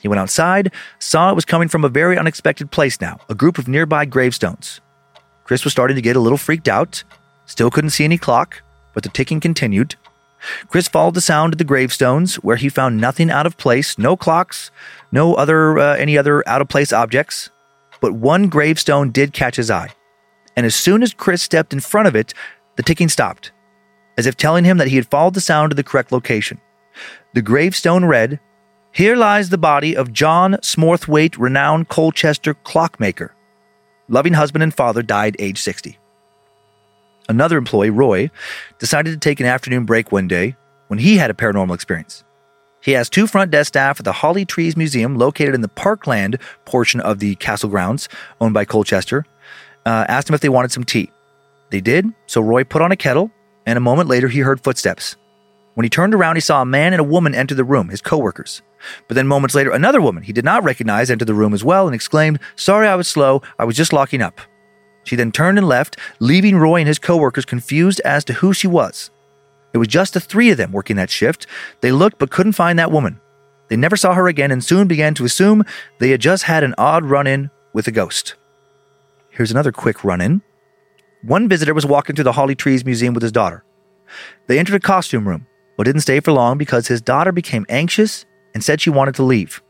He 0.00 0.08
went 0.08 0.18
outside, 0.18 0.72
saw 0.98 1.30
it 1.30 1.36
was 1.36 1.44
coming 1.44 1.68
from 1.68 1.84
a 1.84 1.88
very 1.88 2.18
unexpected 2.18 2.72
place 2.72 3.00
now, 3.00 3.20
a 3.28 3.34
group 3.34 3.58
of 3.58 3.68
nearby 3.68 4.06
gravestones. 4.06 4.80
Chris 5.44 5.62
was 5.62 5.72
starting 5.72 5.94
to 5.94 6.02
get 6.02 6.16
a 6.16 6.20
little 6.20 6.38
freaked 6.38 6.68
out, 6.68 7.04
still 7.44 7.70
couldn't 7.70 7.90
see 7.90 8.04
any 8.04 8.18
clock, 8.18 8.60
but 8.92 9.04
the 9.04 9.08
ticking 9.08 9.38
continued. 9.38 9.94
Chris 10.68 10.88
followed 10.88 11.14
the 11.14 11.20
sound 11.20 11.52
to 11.52 11.56
the 11.56 11.64
gravestones, 11.64 12.36
where 12.36 12.56
he 12.56 12.68
found 12.68 13.00
nothing 13.00 13.30
out 13.30 13.46
of 13.46 13.56
place, 13.56 13.98
no 13.98 14.16
clocks, 14.16 14.70
no 15.12 15.34
other 15.34 15.78
uh, 15.78 15.96
any 15.96 16.16
other 16.16 16.46
out 16.48 16.60
of 16.60 16.68
place 16.68 16.92
objects. 16.92 17.50
But 18.00 18.12
one 18.12 18.48
gravestone 18.48 19.10
did 19.10 19.32
catch 19.32 19.56
his 19.56 19.70
eye, 19.70 19.92
and 20.56 20.66
as 20.66 20.74
soon 20.74 21.02
as 21.02 21.14
Chris 21.14 21.42
stepped 21.42 21.72
in 21.72 21.80
front 21.80 22.08
of 22.08 22.16
it, 22.16 22.34
the 22.76 22.82
ticking 22.82 23.08
stopped 23.08 23.52
as 24.16 24.26
if 24.26 24.36
telling 24.36 24.64
him 24.64 24.78
that 24.78 24.88
he 24.88 24.96
had 24.96 25.10
followed 25.10 25.34
the 25.34 25.40
sound 25.40 25.70
to 25.70 25.74
the 25.74 25.84
correct 25.84 26.12
location. 26.12 26.60
The 27.34 27.42
gravestone 27.42 28.04
read, 28.04 28.40
Here 28.92 29.16
lies 29.16 29.50
the 29.50 29.58
body 29.58 29.96
of 29.96 30.12
John 30.12 30.54
Smorthwaite, 30.62 31.36
renowned 31.38 31.88
Colchester 31.88 32.54
clockmaker. 32.54 33.34
Loving 34.08 34.34
husband 34.34 34.62
and 34.62 34.74
father 34.74 35.02
died 35.02 35.36
age 35.38 35.60
60. 35.60 35.98
Another 37.28 37.58
employee, 37.58 37.90
Roy, 37.90 38.30
decided 38.78 39.10
to 39.10 39.18
take 39.18 39.40
an 39.40 39.46
afternoon 39.46 39.84
break 39.84 40.12
one 40.12 40.28
day 40.28 40.56
when 40.88 40.98
he 40.98 41.16
had 41.16 41.30
a 41.30 41.34
paranormal 41.34 41.74
experience. 41.74 42.24
He 42.80 42.94
asked 42.94 43.12
two 43.12 43.26
front 43.26 43.50
desk 43.50 43.68
staff 43.68 43.98
at 43.98 44.04
the 44.04 44.12
Holly 44.12 44.44
Trees 44.44 44.76
Museum, 44.76 45.16
located 45.16 45.54
in 45.54 45.60
the 45.60 45.68
Parkland 45.68 46.38
portion 46.64 47.00
of 47.00 47.18
the 47.18 47.34
castle 47.36 47.68
grounds 47.68 48.08
owned 48.40 48.54
by 48.54 48.64
Colchester, 48.64 49.24
uh, 49.84 50.04
asked 50.08 50.28
them 50.28 50.34
if 50.34 50.40
they 50.40 50.48
wanted 50.48 50.70
some 50.70 50.84
tea. 50.84 51.10
They 51.70 51.80
did, 51.80 52.06
so 52.26 52.40
Roy 52.40 52.62
put 52.62 52.82
on 52.82 52.92
a 52.92 52.96
kettle 52.96 53.32
and 53.66 53.76
a 53.76 53.80
moment 53.80 54.08
later 54.08 54.28
he 54.28 54.40
heard 54.40 54.62
footsteps. 54.62 55.16
When 55.74 55.84
he 55.84 55.90
turned 55.90 56.14
around, 56.14 56.36
he 56.36 56.40
saw 56.40 56.62
a 56.62 56.66
man 56.66 56.94
and 56.94 57.00
a 57.00 57.04
woman 57.04 57.34
enter 57.34 57.54
the 57.54 57.64
room, 57.64 57.88
his 57.88 58.00
coworkers. 58.00 58.62
But 59.08 59.14
then 59.14 59.26
moments 59.26 59.54
later, 59.54 59.72
another 59.72 60.00
woman 60.00 60.22
he 60.22 60.32
did 60.32 60.44
not 60.44 60.64
recognize 60.64 61.10
entered 61.10 61.26
the 61.26 61.34
room 61.34 61.52
as 61.52 61.64
well 61.64 61.86
and 61.86 61.94
exclaimed, 61.94 62.38
Sorry 62.54 62.86
I 62.86 62.94
was 62.94 63.08
slow, 63.08 63.42
I 63.58 63.64
was 63.64 63.76
just 63.76 63.92
locking 63.92 64.22
up. 64.22 64.40
She 65.06 65.14
then 65.14 65.30
turned 65.30 65.56
and 65.56 65.68
left, 65.68 65.96
leaving 66.18 66.58
Roy 66.58 66.80
and 66.80 66.88
his 66.88 66.98
coworkers 66.98 67.44
confused 67.44 68.00
as 68.00 68.24
to 68.24 68.34
who 68.34 68.52
she 68.52 68.66
was. 68.66 69.10
It 69.72 69.78
was 69.78 69.86
just 69.86 70.14
the 70.14 70.20
three 70.20 70.50
of 70.50 70.56
them 70.56 70.72
working 70.72 70.96
that 70.96 71.10
shift. 71.10 71.46
They 71.80 71.92
looked 71.92 72.18
but 72.18 72.30
couldn't 72.30 72.52
find 72.52 72.76
that 72.78 72.90
woman. 72.90 73.20
They 73.68 73.76
never 73.76 73.96
saw 73.96 74.14
her 74.14 74.26
again 74.26 74.50
and 74.50 74.64
soon 74.64 74.88
began 74.88 75.14
to 75.14 75.24
assume 75.24 75.64
they 76.00 76.10
had 76.10 76.20
just 76.20 76.42
had 76.42 76.64
an 76.64 76.74
odd 76.76 77.04
run 77.04 77.28
in 77.28 77.50
with 77.72 77.86
a 77.86 77.92
ghost. 77.92 78.34
Here's 79.30 79.52
another 79.52 79.70
quick 79.70 80.02
run 80.02 80.20
in. 80.20 80.42
One 81.22 81.48
visitor 81.48 81.72
was 81.72 81.86
walking 81.86 82.16
through 82.16 82.24
the 82.24 82.32
Holly 82.32 82.56
Trees 82.56 82.84
Museum 82.84 83.14
with 83.14 83.22
his 83.22 83.32
daughter. 83.32 83.64
They 84.48 84.58
entered 84.58 84.76
a 84.76 84.80
costume 84.80 85.28
room, 85.28 85.46
but 85.76 85.84
didn't 85.84 86.02
stay 86.02 86.18
for 86.18 86.32
long 86.32 86.58
because 86.58 86.88
his 86.88 87.00
daughter 87.00 87.30
became 87.30 87.66
anxious 87.68 88.26
and 88.54 88.64
said 88.64 88.80
she 88.80 88.90
wanted 88.90 89.14
to 89.16 89.22
leave. 89.22 89.62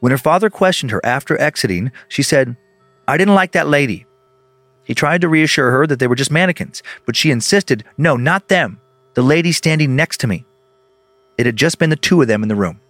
When 0.00 0.12
her 0.12 0.18
father 0.18 0.50
questioned 0.50 0.90
her 0.90 1.00
after 1.04 1.40
exiting, 1.40 1.92
she 2.08 2.22
said, 2.22 2.56
I 3.08 3.16
didn't 3.16 3.34
like 3.34 3.52
that 3.52 3.68
lady. 3.68 4.06
He 4.90 4.94
tried 4.94 5.20
to 5.20 5.28
reassure 5.28 5.70
her 5.70 5.86
that 5.86 6.00
they 6.00 6.08
were 6.08 6.16
just 6.16 6.32
mannequins, 6.32 6.82
but 7.06 7.14
she 7.14 7.30
insisted, 7.30 7.84
No, 7.96 8.16
not 8.16 8.48
them. 8.48 8.80
The 9.14 9.22
lady 9.22 9.52
standing 9.52 9.94
next 9.94 10.18
to 10.18 10.26
me. 10.26 10.44
It 11.38 11.46
had 11.46 11.54
just 11.54 11.78
been 11.78 11.90
the 11.90 11.94
two 11.94 12.20
of 12.20 12.26
them 12.26 12.42
in 12.42 12.48
the 12.48 12.56
room. 12.56 12.80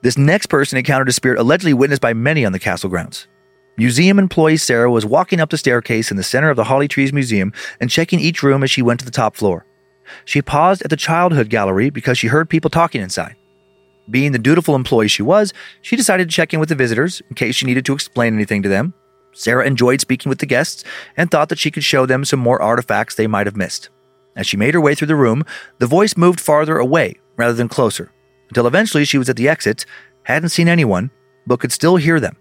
This 0.00 0.16
next 0.16 0.46
person 0.46 0.78
encountered 0.78 1.10
a 1.10 1.12
spirit 1.12 1.38
allegedly 1.38 1.74
witnessed 1.74 2.00
by 2.00 2.14
many 2.14 2.46
on 2.46 2.52
the 2.52 2.58
castle 2.58 2.88
grounds. 2.88 3.28
Museum 3.76 4.18
employee 4.18 4.56
Sarah 4.56 4.90
was 4.90 5.04
walking 5.04 5.40
up 5.40 5.50
the 5.50 5.58
staircase 5.58 6.10
in 6.10 6.16
the 6.16 6.22
center 6.22 6.48
of 6.48 6.56
the 6.56 6.64
Holly 6.64 6.88
Trees 6.88 7.12
Museum 7.12 7.52
and 7.78 7.90
checking 7.90 8.18
each 8.18 8.42
room 8.42 8.62
as 8.62 8.70
she 8.70 8.80
went 8.80 9.00
to 9.00 9.04
the 9.04 9.12
top 9.12 9.36
floor. 9.36 9.66
She 10.24 10.40
paused 10.40 10.80
at 10.80 10.88
the 10.88 10.96
childhood 10.96 11.50
gallery 11.50 11.90
because 11.90 12.16
she 12.16 12.28
heard 12.28 12.48
people 12.48 12.70
talking 12.70 13.02
inside. 13.02 13.36
Being 14.08 14.32
the 14.32 14.38
dutiful 14.38 14.74
employee 14.74 15.08
she 15.08 15.22
was, 15.22 15.52
she 15.82 15.96
decided 15.96 16.30
to 16.30 16.34
check 16.34 16.54
in 16.54 16.60
with 16.60 16.70
the 16.70 16.74
visitors 16.74 17.20
in 17.28 17.34
case 17.34 17.56
she 17.56 17.66
needed 17.66 17.84
to 17.84 17.92
explain 17.92 18.32
anything 18.32 18.62
to 18.62 18.70
them. 18.70 18.94
Sarah 19.38 19.64
enjoyed 19.64 20.00
speaking 20.00 20.28
with 20.28 20.40
the 20.40 20.46
guests 20.46 20.82
and 21.16 21.30
thought 21.30 21.48
that 21.48 21.60
she 21.60 21.70
could 21.70 21.84
show 21.84 22.06
them 22.06 22.24
some 22.24 22.40
more 22.40 22.60
artifacts 22.60 23.14
they 23.14 23.28
might 23.28 23.46
have 23.46 23.56
missed. 23.56 23.88
As 24.34 24.48
she 24.48 24.56
made 24.56 24.74
her 24.74 24.80
way 24.80 24.96
through 24.96 25.06
the 25.06 25.14
room, 25.14 25.44
the 25.78 25.86
voice 25.86 26.16
moved 26.16 26.40
farther 26.40 26.76
away 26.78 27.14
rather 27.36 27.52
than 27.52 27.68
closer, 27.68 28.10
until 28.48 28.66
eventually 28.66 29.04
she 29.04 29.16
was 29.16 29.28
at 29.28 29.36
the 29.36 29.48
exit, 29.48 29.86
hadn't 30.24 30.48
seen 30.48 30.66
anyone, 30.66 31.12
but 31.46 31.60
could 31.60 31.70
still 31.70 31.96
hear 31.96 32.18
them 32.18 32.36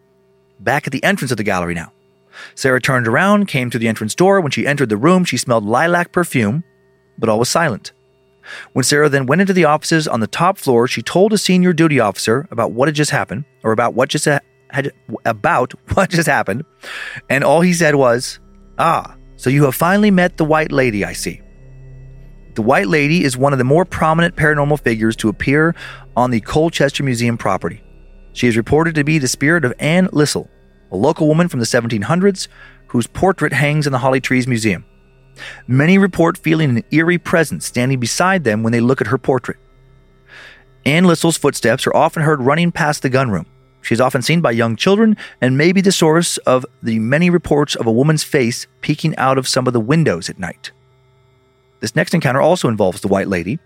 back 0.59 0.87
at 0.87 0.91
the 0.91 1.03
entrance 1.03 1.29
of 1.29 1.37
the 1.37 1.43
gallery 1.43 1.75
now. 1.75 1.91
Sarah 2.55 2.81
turned 2.81 3.07
around, 3.07 3.47
came 3.47 3.69
to 3.69 3.77
the 3.77 3.87
entrance 3.87 4.15
door. 4.15 4.41
When 4.41 4.51
she 4.51 4.65
entered 4.65 4.89
the 4.89 4.97
room, 4.97 5.23
she 5.23 5.37
smelled 5.37 5.65
lilac 5.65 6.11
perfume, 6.11 6.63
but 7.19 7.29
all 7.29 7.37
was 7.37 7.49
silent. 7.49 7.91
When 8.73 8.83
Sarah 8.83 9.09
then 9.09 9.27
went 9.27 9.41
into 9.41 9.53
the 9.53 9.65
offices 9.65 10.07
on 10.07 10.19
the 10.19 10.27
top 10.27 10.57
floor, 10.57 10.87
she 10.87 11.03
told 11.03 11.31
a 11.31 11.37
senior 11.37 11.73
duty 11.73 11.99
officer 11.99 12.47
about 12.49 12.71
what 12.71 12.87
had 12.87 12.95
just 12.95 13.11
happened, 13.11 13.45
or 13.63 13.71
about 13.71 13.93
what 13.93 14.09
just 14.09 14.25
ha- 14.25 14.39
had 14.69 14.91
about 15.25 15.73
what 15.93 16.09
just 16.09 16.27
happened, 16.27 16.65
and 17.29 17.43
all 17.43 17.61
he 17.61 17.73
said 17.73 17.95
was, 17.95 18.39
"Ah, 18.77 19.15
so 19.35 19.49
you 19.49 19.63
have 19.65 19.75
finally 19.75 20.11
met 20.11 20.37
the 20.37 20.45
White 20.45 20.71
Lady, 20.71 21.03
I 21.05 21.13
see." 21.13 21.41
The 22.55 22.63
White 22.63 22.87
Lady 22.87 23.23
is 23.23 23.37
one 23.37 23.53
of 23.53 23.59
the 23.59 23.65
more 23.65 23.85
prominent 23.85 24.35
paranormal 24.35 24.79
figures 24.79 25.15
to 25.17 25.29
appear 25.29 25.75
on 26.15 26.31
the 26.31 26.41
Colchester 26.41 27.03
Museum 27.03 27.37
property. 27.37 27.83
She 28.33 28.47
is 28.47 28.57
reported 28.57 28.95
to 28.95 29.03
be 29.03 29.19
the 29.19 29.27
spirit 29.27 29.63
of 29.63 29.73
Anne 29.79 30.07
Lissell, 30.07 30.49
a 30.91 30.97
local 30.97 31.27
woman 31.27 31.49
from 31.49 31.59
the 31.59 31.65
1700s 31.67 32.47
whose 32.87 33.05
portrait 33.05 33.53
hangs 33.53 33.85
in 33.85 33.91
the 33.91 33.99
Holly 33.99 34.21
Trees 34.21 34.47
Museum. 34.47 34.85
Many 35.67 35.97
report 35.97 36.37
feeling 36.37 36.71
an 36.71 36.83
eerie 36.91 37.17
presence 37.17 37.65
standing 37.65 37.99
beside 37.99 38.43
them 38.43 38.63
when 38.63 38.73
they 38.73 38.79
look 38.79 39.01
at 39.01 39.07
her 39.07 39.17
portrait. 39.17 39.57
Anne 40.85 41.03
Lissell's 41.03 41.37
footsteps 41.37 41.85
are 41.85 41.95
often 41.95 42.23
heard 42.23 42.41
running 42.41 42.71
past 42.71 43.01
the 43.01 43.09
gunroom. 43.09 43.45
She 43.87 43.93
is 43.93 44.01
often 44.01 44.21
seen 44.21 44.41
by 44.41 44.51
young 44.51 44.75
children 44.75 45.15
and 45.39 45.57
may 45.57 45.71
be 45.71 45.79
the 45.79 45.93
source 45.93 46.35
of 46.39 46.65
the 46.83 46.99
many 46.99 47.29
reports 47.29 47.73
of 47.73 47.87
a 47.87 47.91
woman's 47.91 48.21
face 48.21 48.67
peeking 48.81 49.15
out 49.15 49.37
of 49.37 49.47
some 49.47 49.65
of 49.65 49.71
the 49.71 49.79
windows 49.79 50.29
at 50.29 50.37
night. 50.37 50.71
This 51.79 51.95
next 51.95 52.13
encounter 52.13 52.41
also 52.41 52.67
involves 52.67 52.99
the 52.99 53.07
White 53.07 53.29
Lady. 53.29 53.59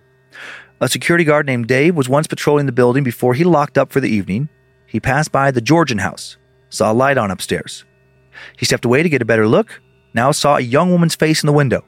A 0.79 0.87
security 0.87 1.23
guard 1.23 1.47
named 1.47 1.67
Dave 1.67 1.95
was 1.95 2.07
once 2.07 2.27
patrolling 2.27 2.67
the 2.67 2.71
building 2.71 3.03
before 3.03 3.33
he 3.33 3.43
locked 3.43 3.79
up 3.79 3.91
for 3.91 3.99
the 3.99 4.11
evening 4.11 4.47
he 4.85 4.99
passed 4.99 5.31
by 5.31 5.49
the 5.49 5.59
Georgian 5.59 5.97
house, 5.97 6.37
saw 6.69 6.91
a 6.91 6.93
light 6.93 7.17
on 7.17 7.31
upstairs. 7.31 7.83
He 8.59 8.65
stepped 8.65 8.85
away 8.85 9.01
to 9.01 9.09
get 9.09 9.23
a 9.23 9.25
better 9.25 9.47
look, 9.47 9.81
now 10.13 10.31
saw 10.31 10.57
a 10.57 10.61
young 10.61 10.91
woman's 10.91 11.15
face 11.15 11.41
in 11.41 11.47
the 11.47 11.53
window. 11.53 11.83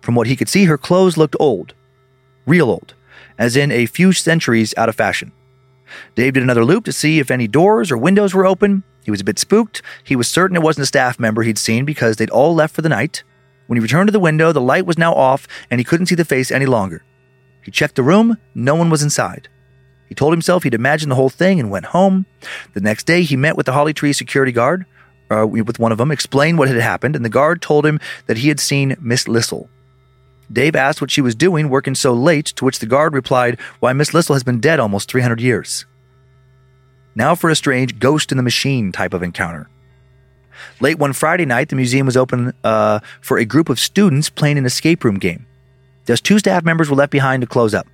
From 0.00 0.16
what 0.16 0.26
he 0.26 0.34
could 0.34 0.48
see, 0.48 0.64
her 0.64 0.76
clothes 0.76 1.16
looked 1.16 1.36
old. 1.38 1.72
Real 2.46 2.68
old, 2.68 2.94
as 3.38 3.56
in 3.56 3.70
a 3.70 3.86
few 3.86 4.12
centuries 4.12 4.74
out 4.76 4.88
of 4.88 4.96
fashion. 4.96 5.30
Dave 6.14 6.34
did 6.34 6.42
another 6.42 6.64
loop 6.64 6.84
to 6.84 6.92
see 6.92 7.18
if 7.18 7.30
any 7.30 7.48
doors 7.48 7.90
or 7.90 7.98
windows 7.98 8.34
were 8.34 8.46
open. 8.46 8.82
He 9.04 9.10
was 9.10 9.20
a 9.20 9.24
bit 9.24 9.38
spooked. 9.38 9.82
He 10.02 10.16
was 10.16 10.28
certain 10.28 10.56
it 10.56 10.62
wasn't 10.62 10.84
a 10.84 10.86
staff 10.86 11.20
member 11.20 11.42
he'd 11.42 11.58
seen 11.58 11.84
because 11.84 12.16
they'd 12.16 12.30
all 12.30 12.54
left 12.54 12.74
for 12.74 12.82
the 12.82 12.88
night. 12.88 13.22
When 13.66 13.76
he 13.76 13.82
returned 13.82 14.08
to 14.08 14.12
the 14.12 14.20
window, 14.20 14.52
the 14.52 14.60
light 14.60 14.86
was 14.86 14.98
now 14.98 15.14
off 15.14 15.46
and 15.70 15.80
he 15.80 15.84
couldn't 15.84 16.06
see 16.06 16.14
the 16.14 16.24
face 16.24 16.50
any 16.50 16.66
longer. 16.66 17.04
He 17.62 17.70
checked 17.70 17.96
the 17.96 18.02
room, 18.02 18.38
no 18.54 18.74
one 18.74 18.90
was 18.90 19.02
inside. 19.02 19.48
He 20.08 20.14
told 20.14 20.32
himself 20.32 20.62
he'd 20.62 20.74
imagined 20.74 21.10
the 21.10 21.16
whole 21.16 21.28
thing 21.28 21.58
and 21.58 21.70
went 21.70 21.86
home. 21.86 22.26
The 22.74 22.80
next 22.80 23.06
day, 23.06 23.22
he 23.22 23.36
met 23.36 23.56
with 23.56 23.66
the 23.66 23.72
Holly 23.72 23.92
Tree 23.92 24.12
security 24.12 24.52
guard, 24.52 24.86
uh, 25.30 25.46
with 25.46 25.80
one 25.80 25.90
of 25.90 25.98
them, 25.98 26.12
explained 26.12 26.58
what 26.58 26.68
had 26.68 26.76
happened, 26.80 27.16
and 27.16 27.24
the 27.24 27.28
guard 27.28 27.60
told 27.60 27.84
him 27.84 27.98
that 28.26 28.38
he 28.38 28.48
had 28.48 28.60
seen 28.60 28.96
Miss 29.00 29.26
Lissel. 29.26 29.68
Dave 30.52 30.76
asked 30.76 31.00
what 31.00 31.10
she 31.10 31.20
was 31.20 31.34
doing, 31.34 31.68
working 31.68 31.94
so 31.94 32.12
late, 32.12 32.46
to 32.46 32.64
which 32.64 32.78
the 32.78 32.86
guard 32.86 33.14
replied, 33.14 33.60
Why, 33.80 33.92
Miss 33.92 34.14
Lissel 34.14 34.34
has 34.34 34.44
been 34.44 34.60
dead 34.60 34.80
almost 34.80 35.10
300 35.10 35.40
years. 35.40 35.86
Now 37.14 37.34
for 37.34 37.50
a 37.50 37.56
strange 37.56 37.98
ghost 37.98 38.30
in 38.30 38.36
the 38.36 38.42
machine 38.42 38.92
type 38.92 39.14
of 39.14 39.22
encounter. 39.22 39.68
Late 40.80 40.98
one 40.98 41.12
Friday 41.12 41.46
night, 41.46 41.68
the 41.68 41.76
museum 41.76 42.06
was 42.06 42.16
open 42.16 42.52
uh, 42.62 43.00
for 43.20 43.38
a 43.38 43.44
group 43.44 43.68
of 43.68 43.80
students 43.80 44.30
playing 44.30 44.58
an 44.58 44.66
escape 44.66 45.04
room 45.04 45.18
game. 45.18 45.46
Just 46.06 46.24
two 46.24 46.38
staff 46.38 46.64
members 46.64 46.88
were 46.88 46.96
left 46.96 47.12
behind 47.12 47.40
to 47.40 47.46
close 47.46 47.74
up. 47.74 47.86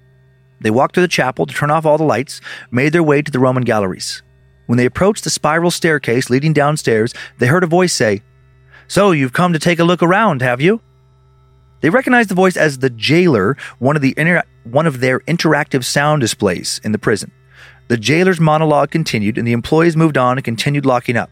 They 0.60 0.70
walked 0.70 0.94
through 0.94 1.02
the 1.02 1.08
chapel 1.08 1.46
to 1.46 1.54
turn 1.54 1.70
off 1.70 1.86
all 1.86 1.98
the 1.98 2.04
lights, 2.04 2.40
made 2.70 2.92
their 2.92 3.02
way 3.02 3.22
to 3.22 3.32
the 3.32 3.38
Roman 3.38 3.64
galleries. 3.64 4.22
When 4.66 4.76
they 4.76 4.86
approached 4.86 5.24
the 5.24 5.30
spiral 5.30 5.70
staircase 5.70 6.30
leading 6.30 6.52
downstairs, 6.52 7.14
they 7.38 7.46
heard 7.46 7.64
a 7.64 7.68
voice 7.68 7.92
say, 7.92 8.22
So, 8.86 9.10
you've 9.10 9.32
come 9.32 9.52
to 9.52 9.58
take 9.58 9.80
a 9.80 9.84
look 9.84 10.02
around, 10.02 10.42
have 10.42 10.60
you? 10.60 10.80
They 11.82 11.90
recognized 11.90 12.30
the 12.30 12.34
voice 12.34 12.56
as 12.56 12.78
the 12.78 12.90
jailer, 12.90 13.56
one 13.80 13.96
of, 13.96 14.02
the 14.02 14.14
inter- 14.16 14.44
one 14.64 14.86
of 14.86 15.00
their 15.00 15.20
interactive 15.20 15.84
sound 15.84 16.20
displays 16.20 16.80
in 16.84 16.92
the 16.92 16.98
prison. 16.98 17.30
The 17.88 17.96
jailer's 17.96 18.40
monologue 18.40 18.90
continued, 18.90 19.36
and 19.36 19.46
the 19.46 19.52
employees 19.52 19.96
moved 19.96 20.16
on 20.16 20.38
and 20.38 20.44
continued 20.44 20.86
locking 20.86 21.16
up. 21.16 21.30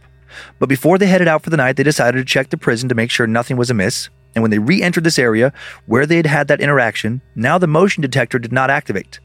But 0.59 0.69
before 0.69 0.99
they 0.99 1.07
headed 1.07 1.29
out 1.29 1.43
for 1.43 1.51
the 1.51 1.57
night, 1.57 1.77
they 1.77 1.83
decided 1.83 2.19
to 2.19 2.25
check 2.25 2.51
the 2.51 2.59
prison 2.59 2.89
to 2.89 2.95
make 2.95 3.11
sure 3.11 3.27
nothing 3.27 3.57
was 3.57 3.71
amiss. 3.71 4.11
And 4.35 4.43
when 4.43 4.51
they 4.51 4.59
re 4.59 4.83
entered 4.83 5.05
this 5.05 5.19
area 5.19 5.53
where 5.87 6.07
they 6.07 6.17
had 6.17 6.27
had 6.27 6.49
that 6.49 6.61
interaction, 6.61 7.21
now 7.35 7.57
the 7.57 7.67
motion 7.67 8.01
detector 8.03 8.39
did 8.39 8.53
not 8.53 8.71
activate, 8.71 9.21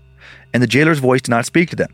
and 0.53 0.61
the 0.61 0.67
jailer's 0.67 0.99
voice 0.99 1.21
did 1.21 1.31
not 1.31 1.45
speak 1.45 1.69
to 1.71 1.75
them. 1.75 1.93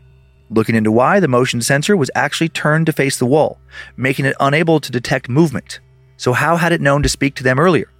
Looking 0.50 0.74
into 0.74 0.92
why, 0.92 1.20
the 1.20 1.28
motion 1.28 1.62
sensor 1.62 1.96
was 1.96 2.10
actually 2.14 2.50
turned 2.50 2.86
to 2.86 2.92
face 2.92 3.18
the 3.18 3.26
wall, 3.26 3.58
making 3.96 4.26
it 4.26 4.36
unable 4.40 4.80
to 4.80 4.92
detect 4.92 5.28
movement. 5.28 5.80
So, 6.18 6.32
how 6.32 6.56
had 6.56 6.72
it 6.72 6.80
known 6.80 7.02
to 7.02 7.08
speak 7.08 7.34
to 7.36 7.42
them 7.42 7.58
earlier? 7.58 7.91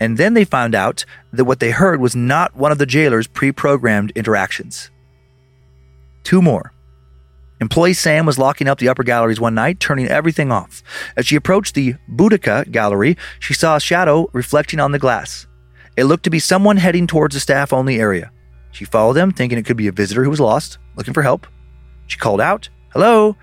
And 0.00 0.18
then 0.18 0.34
they 0.34 0.44
found 0.44 0.74
out 0.74 1.04
that 1.32 1.44
what 1.44 1.60
they 1.60 1.70
heard 1.70 2.00
was 2.00 2.16
not 2.16 2.56
one 2.56 2.72
of 2.72 2.78
the 2.78 2.86
jailer's 2.86 3.26
pre 3.26 3.52
programmed 3.52 4.12
interactions. 4.14 4.90
Two 6.24 6.42
more. 6.42 6.72
Employee 7.60 7.94
Sam 7.94 8.26
was 8.26 8.38
locking 8.38 8.66
up 8.66 8.78
the 8.78 8.88
upper 8.88 9.04
galleries 9.04 9.38
one 9.38 9.54
night, 9.54 9.78
turning 9.78 10.08
everything 10.08 10.50
off. 10.50 10.82
As 11.16 11.26
she 11.26 11.36
approached 11.36 11.74
the 11.74 11.94
Boudica 12.10 12.68
gallery, 12.70 13.16
she 13.38 13.54
saw 13.54 13.76
a 13.76 13.80
shadow 13.80 14.28
reflecting 14.32 14.80
on 14.80 14.90
the 14.90 14.98
glass. 14.98 15.46
It 15.96 16.04
looked 16.04 16.24
to 16.24 16.30
be 16.30 16.40
someone 16.40 16.78
heading 16.78 17.06
towards 17.06 17.34
the 17.34 17.40
staff 17.40 17.72
only 17.72 18.00
area. 18.00 18.32
She 18.72 18.84
followed 18.84 19.12
them, 19.12 19.30
thinking 19.30 19.58
it 19.58 19.66
could 19.66 19.76
be 19.76 19.86
a 19.86 19.92
visitor 19.92 20.24
who 20.24 20.30
was 20.30 20.40
lost, 20.40 20.78
looking 20.96 21.14
for 21.14 21.22
help. 21.22 21.46
She 22.08 22.18
called 22.18 22.40
out, 22.40 22.68
Hello, 22.92 23.36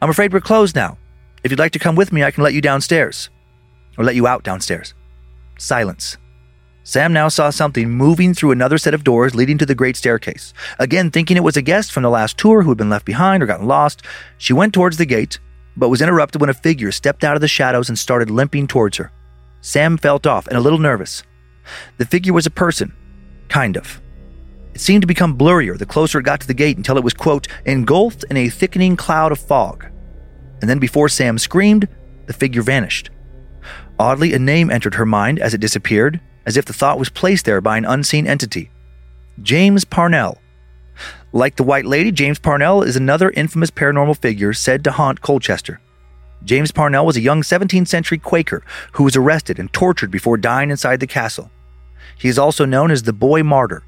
I'm 0.00 0.10
afraid 0.10 0.32
we're 0.32 0.40
closed 0.40 0.74
now. 0.74 0.96
If 1.44 1.50
you'd 1.50 1.58
like 1.58 1.72
to 1.72 1.78
come 1.78 1.96
with 1.96 2.12
me, 2.12 2.24
I 2.24 2.30
can 2.30 2.42
let 2.44 2.54
you 2.54 2.60
downstairs. 2.60 3.28
Or 3.98 4.04
let 4.04 4.14
you 4.14 4.26
out 4.26 4.42
downstairs. 4.42 4.94
Silence. 5.58 6.16
Sam 6.82 7.12
now 7.12 7.28
saw 7.28 7.50
something 7.50 7.90
moving 7.90 8.32
through 8.32 8.52
another 8.52 8.78
set 8.78 8.94
of 8.94 9.02
doors 9.02 9.34
leading 9.34 9.58
to 9.58 9.66
the 9.66 9.74
great 9.74 9.96
staircase. 9.96 10.54
Again, 10.78 11.10
thinking 11.10 11.36
it 11.36 11.42
was 11.42 11.56
a 11.56 11.62
guest 11.62 11.90
from 11.90 12.04
the 12.04 12.10
last 12.10 12.38
tour 12.38 12.62
who 12.62 12.70
had 12.70 12.78
been 12.78 12.90
left 12.90 13.04
behind 13.04 13.42
or 13.42 13.46
gotten 13.46 13.66
lost, 13.66 14.02
she 14.38 14.52
went 14.52 14.72
towards 14.72 14.96
the 14.96 15.04
gate, 15.04 15.40
but 15.76 15.88
was 15.88 16.00
interrupted 16.00 16.40
when 16.40 16.50
a 16.50 16.54
figure 16.54 16.92
stepped 16.92 17.24
out 17.24 17.34
of 17.34 17.40
the 17.40 17.48
shadows 17.48 17.88
and 17.88 17.98
started 17.98 18.30
limping 18.30 18.68
towards 18.68 18.98
her. 18.98 19.10
Sam 19.62 19.96
felt 19.96 20.28
off 20.28 20.46
and 20.46 20.56
a 20.56 20.60
little 20.60 20.78
nervous. 20.78 21.24
The 21.98 22.06
figure 22.06 22.32
was 22.32 22.46
a 22.46 22.50
person, 22.50 22.94
kind 23.48 23.76
of. 23.76 24.00
It 24.72 24.80
seemed 24.80 25.02
to 25.02 25.08
become 25.08 25.36
blurrier 25.36 25.76
the 25.76 25.86
closer 25.86 26.20
it 26.20 26.24
got 26.24 26.40
to 26.42 26.46
the 26.46 26.54
gate 26.54 26.76
until 26.76 26.98
it 26.98 27.02
was, 27.02 27.14
quote, 27.14 27.48
engulfed 27.64 28.24
in 28.30 28.36
a 28.36 28.48
thickening 28.48 28.94
cloud 28.94 29.32
of 29.32 29.40
fog. 29.40 29.86
And 30.60 30.70
then 30.70 30.78
before 30.78 31.08
Sam 31.08 31.38
screamed, 31.38 31.88
the 32.26 32.32
figure 32.32 32.62
vanished. 32.62 33.10
Oddly, 33.98 34.34
a 34.34 34.38
name 34.38 34.70
entered 34.70 34.94
her 34.94 35.06
mind 35.06 35.38
as 35.38 35.54
it 35.54 35.60
disappeared, 35.60 36.20
as 36.44 36.56
if 36.56 36.64
the 36.64 36.72
thought 36.72 36.98
was 36.98 37.08
placed 37.08 37.44
there 37.44 37.60
by 37.60 37.78
an 37.78 37.84
unseen 37.84 38.26
entity 38.26 38.70
James 39.42 39.84
Parnell. 39.84 40.38
Like 41.32 41.56
the 41.56 41.62
White 41.62 41.84
Lady, 41.84 42.10
James 42.10 42.38
Parnell 42.38 42.82
is 42.82 42.96
another 42.96 43.30
infamous 43.30 43.70
paranormal 43.70 44.18
figure 44.18 44.52
said 44.52 44.84
to 44.84 44.92
haunt 44.92 45.20
Colchester. 45.20 45.80
James 46.44 46.70
Parnell 46.70 47.04
was 47.04 47.16
a 47.16 47.20
young 47.22 47.42
17th 47.42 47.88
century 47.88 48.18
Quaker 48.18 48.62
who 48.92 49.04
was 49.04 49.16
arrested 49.16 49.58
and 49.58 49.72
tortured 49.72 50.10
before 50.10 50.36
dying 50.36 50.70
inside 50.70 51.00
the 51.00 51.06
castle. 51.06 51.50
He 52.18 52.28
is 52.28 52.38
also 52.38 52.64
known 52.64 52.90
as 52.90 53.02
the 53.02 53.12
Boy 53.12 53.42
Martyr. 53.42 53.82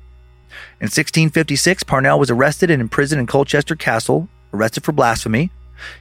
In 0.80 0.86
1656, 0.86 1.84
Parnell 1.84 2.18
was 2.18 2.30
arrested 2.30 2.70
and 2.70 2.82
imprisoned 2.82 3.20
in 3.20 3.26
Colchester 3.26 3.76
Castle, 3.76 4.28
arrested 4.52 4.84
for 4.84 4.92
blasphemy. 4.92 5.50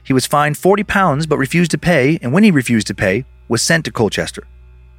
He 0.02 0.12
was 0.12 0.26
fined 0.26 0.58
40 0.58 0.84
pounds 0.84 1.26
but 1.26 1.38
refused 1.38 1.70
to 1.70 1.78
pay, 1.78 2.18
and 2.20 2.32
when 2.32 2.42
he 2.42 2.50
refused 2.50 2.88
to 2.88 2.94
pay, 2.94 3.24
was 3.48 3.62
sent 3.62 3.84
to 3.84 3.92
Colchester. 3.92 4.46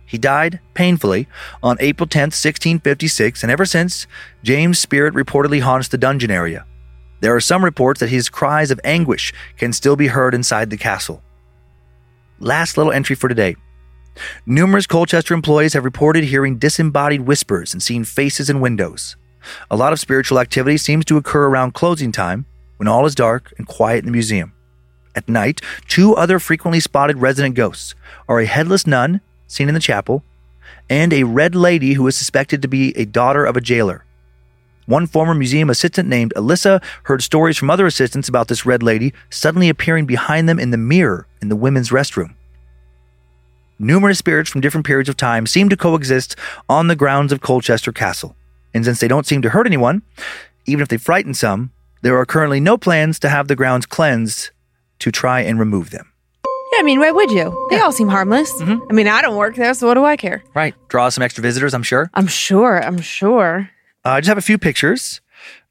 He 0.05 0.17
died 0.17 0.59
painfully 0.73 1.27
on 1.61 1.77
April 1.79 2.07
10, 2.07 2.31
1656, 2.31 3.43
and 3.43 3.51
ever 3.51 3.65
since, 3.65 4.07
James' 4.43 4.79
spirit 4.79 5.13
reportedly 5.13 5.61
haunts 5.61 5.87
the 5.87 5.99
dungeon 5.99 6.31
area. 6.31 6.65
There 7.21 7.35
are 7.35 7.41
some 7.41 7.63
reports 7.63 7.99
that 7.99 8.09
his 8.09 8.29
cries 8.29 8.71
of 8.71 8.79
anguish 8.83 9.33
can 9.57 9.71
still 9.73 9.95
be 9.95 10.07
heard 10.07 10.33
inside 10.33 10.69
the 10.69 10.77
castle. 10.77 11.21
Last 12.39 12.77
little 12.77 12.91
entry 12.91 13.15
for 13.15 13.27
today. 13.27 13.55
Numerous 14.45 14.87
Colchester 14.87 15.33
employees 15.33 15.73
have 15.73 15.83
reported 15.83 16.23
hearing 16.23 16.57
disembodied 16.57 17.21
whispers 17.21 17.73
and 17.73 17.83
seeing 17.83 18.03
faces 18.03 18.49
in 18.49 18.61
windows. 18.61 19.15
A 19.69 19.75
lot 19.75 19.93
of 19.93 19.99
spiritual 19.99 20.39
activity 20.39 20.77
seems 20.77 21.05
to 21.05 21.17
occur 21.17 21.45
around 21.45 21.73
closing 21.73 22.11
time 22.11 22.45
when 22.77 22.87
all 22.87 23.05
is 23.05 23.15
dark 23.15 23.53
and 23.57 23.67
quiet 23.67 23.99
in 23.99 24.05
the 24.05 24.11
museum. 24.11 24.53
At 25.15 25.27
night, 25.27 25.61
two 25.87 26.15
other 26.15 26.39
frequently 26.39 26.79
spotted 26.79 27.17
resident 27.17 27.55
ghosts 27.55 27.95
are 28.27 28.39
a 28.39 28.45
headless 28.45 28.85
nun 28.85 29.21
seen 29.47 29.67
in 29.67 29.73
the 29.73 29.79
chapel, 29.79 30.23
and 30.89 31.11
a 31.11 31.23
red 31.23 31.55
lady 31.55 31.93
who 31.93 32.07
is 32.07 32.15
suspected 32.15 32.61
to 32.61 32.67
be 32.67 32.95
a 32.97 33.05
daughter 33.05 33.45
of 33.45 33.57
a 33.57 33.61
jailer. 33.61 34.05
One 34.85 35.05
former 35.05 35.35
museum 35.35 35.69
assistant 35.69 36.09
named 36.09 36.33
Alyssa 36.35 36.81
heard 37.03 37.21
stories 37.21 37.57
from 37.57 37.69
other 37.69 37.85
assistants 37.85 38.27
about 38.27 38.47
this 38.47 38.65
red 38.65 38.81
lady 38.81 39.13
suddenly 39.29 39.69
appearing 39.69 40.05
behind 40.05 40.49
them 40.49 40.59
in 40.59 40.71
the 40.71 40.77
mirror 40.77 41.27
in 41.41 41.49
the 41.49 41.55
women's 41.55 41.89
restroom. 41.89 42.33
Numerous 43.77 44.17
spirits 44.17 44.49
from 44.49 44.61
different 44.61 44.85
periods 44.85 45.07
of 45.07 45.15
time 45.15 45.45
seem 45.45 45.69
to 45.69 45.77
coexist 45.77 46.35
on 46.67 46.87
the 46.87 46.95
grounds 46.95 47.31
of 47.31 47.41
Colchester 47.41 47.91
Castle. 47.91 48.35
And 48.73 48.83
since 48.83 48.99
they 48.99 49.07
don't 49.07 49.25
seem 49.25 49.41
to 49.43 49.49
hurt 49.49 49.67
anyone, 49.67 50.01
even 50.65 50.81
if 50.81 50.87
they 50.87 50.97
frighten 50.97 51.33
some, 51.33 51.71
there 52.01 52.17
are 52.17 52.25
currently 52.25 52.59
no 52.59 52.77
plans 52.77 53.19
to 53.19 53.29
have 53.29 53.47
the 53.47 53.55
grounds 53.55 53.85
cleansed 53.85 54.49
to 54.99 55.11
try 55.11 55.41
and 55.41 55.59
remove 55.59 55.89
them. 55.91 56.11
Yeah, 56.73 56.79
I 56.79 56.83
mean, 56.83 56.99
why 56.99 57.11
would 57.11 57.31
you? 57.31 57.67
They 57.71 57.79
all 57.79 57.91
seem 57.91 58.07
harmless. 58.09 58.51
I 58.61 58.93
mean, 58.93 59.07
I 59.07 59.21
don't 59.21 59.35
work 59.37 59.55
there, 59.55 59.73
so 59.73 59.87
what 59.87 59.95
do 59.95 60.05
I 60.05 60.15
care? 60.15 60.43
Right. 60.53 60.75
Draw 60.89 61.09
some 61.09 61.23
extra 61.23 61.41
visitors, 61.41 61.73
I'm 61.73 61.83
sure. 61.83 62.09
I'm 62.13 62.27
sure. 62.27 62.81
I'm 62.83 62.99
sure. 63.01 63.69
Uh, 64.05 64.09
I 64.09 64.19
just 64.21 64.29
have 64.29 64.37
a 64.37 64.41
few 64.41 64.57
pictures. 64.57 65.19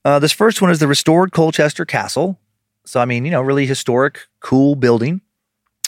Uh, 0.04 0.18
this 0.18 0.32
first 0.32 0.60
one 0.60 0.70
is 0.70 0.80
the 0.80 0.88
restored 0.88 1.32
Colchester 1.32 1.84
Castle. 1.84 2.38
So, 2.84 3.00
I 3.00 3.04
mean, 3.04 3.24
you 3.24 3.30
know, 3.30 3.42
really 3.42 3.66
historic, 3.66 4.20
cool 4.40 4.74
building 4.74 5.20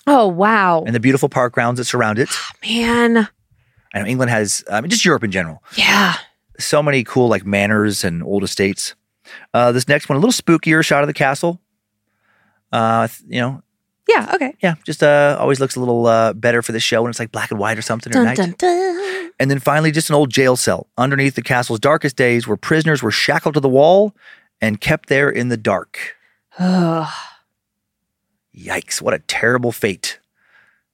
Oh, 0.07 0.27
wow. 0.29 0.83
and 0.87 0.95
the 0.95 1.01
beautiful 1.01 1.29
park 1.29 1.55
grounds 1.55 1.79
that 1.79 1.85
surround 1.87 2.19
it. 2.19 2.29
Man. 2.65 3.29
I 3.95 3.99
know 4.01 4.07
England 4.07 4.31
has, 4.31 4.63
I 4.71 4.81
mean, 4.81 4.91
just 4.91 5.05
Europe 5.05 5.25
in 5.25 5.31
general. 5.33 5.63
Yeah. 5.77 6.15
So 6.59 6.83
many 6.83 7.03
cool, 7.05 7.29
like, 7.29 7.45
manors 7.45 8.05
and 8.05 8.23
old 8.23 8.45
estates. 8.45 8.95
Uh, 9.55 9.73
this 9.73 9.89
next 9.89 10.09
one, 10.09 10.17
a 10.17 10.21
little 10.21 10.33
spookier 10.33 10.85
shot 10.85 11.03
of 11.03 11.07
the 11.09 11.15
castle. 11.15 11.61
Uh, 12.73 13.09
you 13.29 13.41
know, 13.41 13.63
Yeah. 14.09 14.31
Okay. 14.35 14.55
yeah, 14.63 14.75
just 14.85 15.03
uh, 15.03 15.37
always 15.41 15.61
looks 15.61 15.77
a 15.77 15.81
little 15.81 16.07
uh, 16.07 16.33
better 16.33 16.63
for 16.63 16.73
the 16.73 16.81
show 16.81 17.03
when 17.03 17.11
it's 17.11 17.19
like 17.19 17.33
black 17.33 17.51
and 17.51 17.59
white 17.61 17.79
or 17.79 17.83
something 17.83 18.13
Dun, 18.13 18.25
night. 18.25 18.37
dun, 18.37 18.55
dun. 18.59 19.31
And 19.39 19.51
then 19.51 19.59
finally, 19.59 19.91
just 19.91 20.11
an 20.11 20.17
old 20.17 20.31
jail 20.31 20.57
cell 20.57 20.87
underneath 20.99 21.35
the 21.35 21.43
castle's 21.43 21.81
darkest 21.81 22.17
days 22.17 22.47
where 22.47 22.57
prisoners 22.57 23.03
were 23.03 23.11
shackled 23.11 23.55
to 23.55 23.61
the 23.61 23.69
wall 23.69 24.15
and 24.61 24.81
kept 24.81 25.09
there 25.09 25.31
in 25.31 25.49
the 25.49 25.57
dark. 25.57 26.17
Yikes, 28.57 29.01
what 29.01 29.15
a 29.15 29.19
terrible 29.21 29.73
fate 29.73 30.19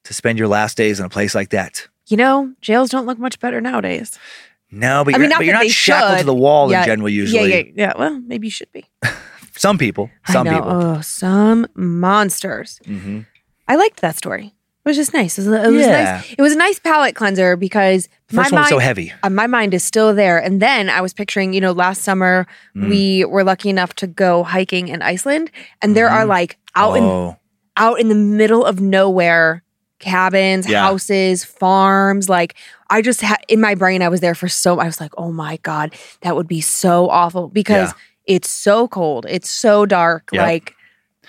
to 0.04 0.14
spend 0.14 0.38
your 0.38 0.46
last 0.48 0.76
days 0.76 1.00
in 1.00 1.06
a 1.06 1.08
place 1.08 1.34
like 1.34 1.50
that. 1.50 1.88
You 2.06 2.16
know, 2.16 2.52
jails 2.60 2.90
don't 2.90 3.06
look 3.06 3.18
much 3.18 3.40
better 3.40 3.60
nowadays. 3.60 4.16
No, 4.70 5.04
but 5.04 5.14
I 5.14 5.16
you're, 5.16 5.20
mean, 5.22 5.30
not 5.30 5.38
but 5.38 5.46
you're 5.46 5.54
not 5.54 5.66
shackled 5.68 6.18
to 6.20 6.24
the 6.24 6.34
wall 6.34 6.70
Yeah, 6.70 6.80
in 6.82 6.86
general, 6.86 7.08
usually. 7.08 7.50
Yeah, 7.50 7.56
yeah, 7.56 7.72
yeah. 7.74 7.92
Well, 7.98 8.20
maybe 8.20 8.46
you 8.46 8.50
should 8.52 8.70
be. 8.72 8.84
Some 9.56 9.78
people. 9.78 10.10
Some 10.26 10.46
people. 10.46 10.70
Oh, 10.70 11.00
some 11.00 11.66
monsters. 11.74 12.80
hmm 12.84 13.20
I 13.68 13.74
liked 13.76 14.00
that 14.00 14.16
story. 14.16 14.46
It 14.84 14.88
was 14.90 14.96
just 14.96 15.12
nice. 15.12 15.36
It 15.38 15.48
was, 15.48 15.60
it 15.66 15.72
was 15.72 15.86
Yeah. 15.86 16.04
nice. 16.04 16.34
It 16.38 16.40
was 16.42 16.52
a 16.52 16.56
nice 16.56 16.78
palate 16.78 17.16
cleanser 17.16 17.56
because 17.56 18.08
First 18.28 18.36
my 18.36 18.42
one 18.42 18.44
was 18.44 18.52
mind, 18.52 18.68
so 18.68 18.78
heavy. 18.78 19.12
uh, 19.24 19.30
my 19.30 19.48
mind 19.48 19.74
is 19.74 19.82
still 19.82 20.14
there. 20.14 20.38
And 20.38 20.62
then 20.62 20.88
I 20.88 21.00
was 21.00 21.12
picturing, 21.12 21.52
you 21.52 21.60
know, 21.60 21.72
last 21.72 22.02
summer 22.02 22.46
Mm. 22.76 22.88
we 22.88 23.24
were 23.24 23.42
lucky 23.42 23.68
enough 23.68 23.94
to 23.96 24.06
go 24.06 24.44
hiking 24.44 24.86
in 24.86 25.02
Iceland, 25.02 25.50
and 25.82 25.96
there 25.96 26.08
are 26.08 26.24
like 26.24 26.56
out 26.76 26.94
in 26.96 27.02
oh, 27.02 27.36
out 27.76 27.98
in 27.98 28.08
the 28.08 28.14
middle 28.14 28.64
of 28.64 28.80
nowhere 28.80 29.64
cabins, 29.98 30.68
Yeah. 30.68 30.82
houses, 30.82 31.42
farms. 31.44 32.28
Like 32.28 32.54
I 32.88 33.02
just 33.02 33.20
had 33.22 33.38
in 33.48 33.60
my 33.60 33.74
brain, 33.74 34.02
I 34.02 34.08
was 34.08 34.20
there 34.20 34.36
for 34.36 34.46
so. 34.48 34.78
I 34.78 34.84
was 34.86 35.00
like, 35.00 35.12
oh 35.18 35.32
my 35.32 35.56
god, 35.62 35.94
that 36.20 36.36
would 36.36 36.46
be 36.46 36.60
so 36.60 37.08
awful 37.10 37.48
because 37.48 37.92
it's 38.26 38.50
so 38.50 38.88
cold, 38.88 39.26
it's 39.28 39.48
so 39.50 39.86
dark. 39.86 40.30
Yep. 40.32 40.42
Like, 40.42 40.74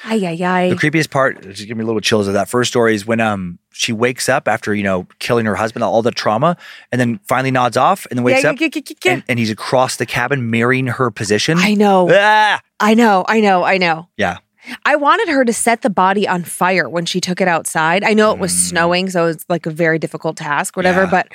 ay 0.05 0.15
ay 0.25 0.39
ay. 0.43 0.69
The 0.69 0.75
creepiest 0.75 1.09
part, 1.09 1.41
just 1.41 1.67
give 1.67 1.77
me 1.77 1.83
a 1.83 1.85
little 1.87 2.01
chills 2.01 2.27
of 2.27 2.33
that 2.33 2.49
first 2.49 2.69
story 2.71 2.93
is 2.95 3.05
when 3.05 3.19
um 3.19 3.59
she 3.71 3.93
wakes 3.93 4.27
up 4.29 4.47
after 4.47 4.73
you 4.73 4.83
know 4.83 5.07
killing 5.19 5.45
her 5.45 5.55
husband, 5.55 5.83
all 5.83 6.01
the 6.01 6.11
trauma, 6.11 6.57
and 6.91 6.99
then 6.99 7.19
finally 7.27 7.51
nods 7.51 7.77
off, 7.77 8.05
and 8.09 8.17
then 8.17 8.23
wakes 8.23 8.43
Yeah, 8.43 8.51
up, 8.51 8.59
yeah, 8.59 8.69
yeah. 8.73 9.11
And, 9.13 9.23
and 9.27 9.39
he's 9.39 9.51
across 9.51 9.97
the 9.97 10.05
cabin 10.05 10.49
mirroring 10.49 10.87
her 10.87 11.11
position. 11.11 11.57
I 11.59 11.73
know, 11.73 12.07
Ah! 12.11 12.61
I 12.79 12.93
know, 12.93 13.25
I 13.27 13.39
know, 13.39 13.63
I 13.63 13.77
know. 13.77 14.07
Yeah. 14.17 14.37
I 14.85 14.97
wanted 14.97 15.29
her 15.29 15.45
to 15.45 15.53
set 15.53 15.81
the 15.81 15.89
body 15.89 16.27
on 16.27 16.43
fire 16.43 16.89
when 16.89 17.05
she 17.05 17.21
took 17.21 17.39
it 17.39 17.47
outside. 17.47 18.03
I 18.03 18.13
know 18.13 18.33
it 18.33 18.39
was 18.39 18.51
snowing, 18.53 19.09
so 19.09 19.27
it's 19.27 19.45
like 19.47 19.65
a 19.65 19.69
very 19.71 19.97
difficult 19.97 20.35
task, 20.35 20.75
whatever. 20.75 21.07
Mm. 21.07 21.11
But 21.11 21.29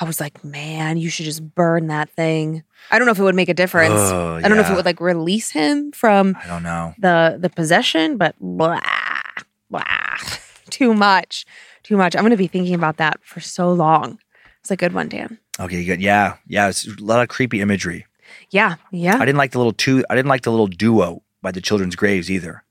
I 0.00 0.04
was 0.06 0.20
like, 0.20 0.42
man, 0.42 0.96
you 0.96 1.10
should 1.10 1.26
just 1.26 1.54
burn 1.54 1.88
that 1.88 2.08
thing. 2.08 2.62
I 2.90 2.98
don't 2.98 3.06
know 3.06 3.12
if 3.12 3.18
it 3.18 3.22
would 3.22 3.34
make 3.34 3.48
a 3.48 3.54
difference. 3.54 3.94
Oh, 3.96 4.36
I 4.36 4.42
don't 4.48 4.56
know 4.56 4.62
if 4.62 4.70
it 4.70 4.74
would 4.74 4.84
like 4.86 5.00
release 5.00 5.50
him 5.50 5.92
from 5.92 6.36
I 6.42 6.46
don't 6.46 6.62
know. 6.62 6.94
the 6.98 7.36
the 7.38 7.50
possession, 7.50 8.16
but 8.16 8.34
blah, 8.40 8.80
blah, 9.70 9.82
too 10.70 10.94
much, 10.94 11.44
too 11.82 11.96
much. 11.96 12.16
I'm 12.16 12.22
going 12.22 12.30
to 12.30 12.36
be 12.36 12.46
thinking 12.46 12.74
about 12.74 12.96
that 12.96 13.18
for 13.22 13.40
so 13.40 13.70
long. 13.72 14.18
It's 14.60 14.70
a 14.70 14.76
good 14.76 14.92
one, 14.92 15.08
Dan. 15.08 15.38
Okay, 15.60 15.84
good. 15.84 16.00
Yeah, 16.00 16.36
yeah. 16.46 16.68
It's 16.68 16.86
a 16.86 16.94
lot 17.02 17.20
of 17.22 17.28
creepy 17.28 17.60
imagery. 17.60 18.06
Yeah, 18.50 18.76
yeah, 18.90 19.16
I 19.16 19.24
didn't 19.26 19.38
like 19.38 19.52
the 19.52 19.58
little 19.58 19.72
two. 19.72 20.04
I 20.08 20.14
didn't 20.16 20.28
like 20.28 20.42
the 20.42 20.50
little 20.50 20.66
duo 20.66 21.22
by 21.42 21.50
the 21.52 21.60
children's 21.60 21.94
graves 21.96 22.30
either. 22.30 22.62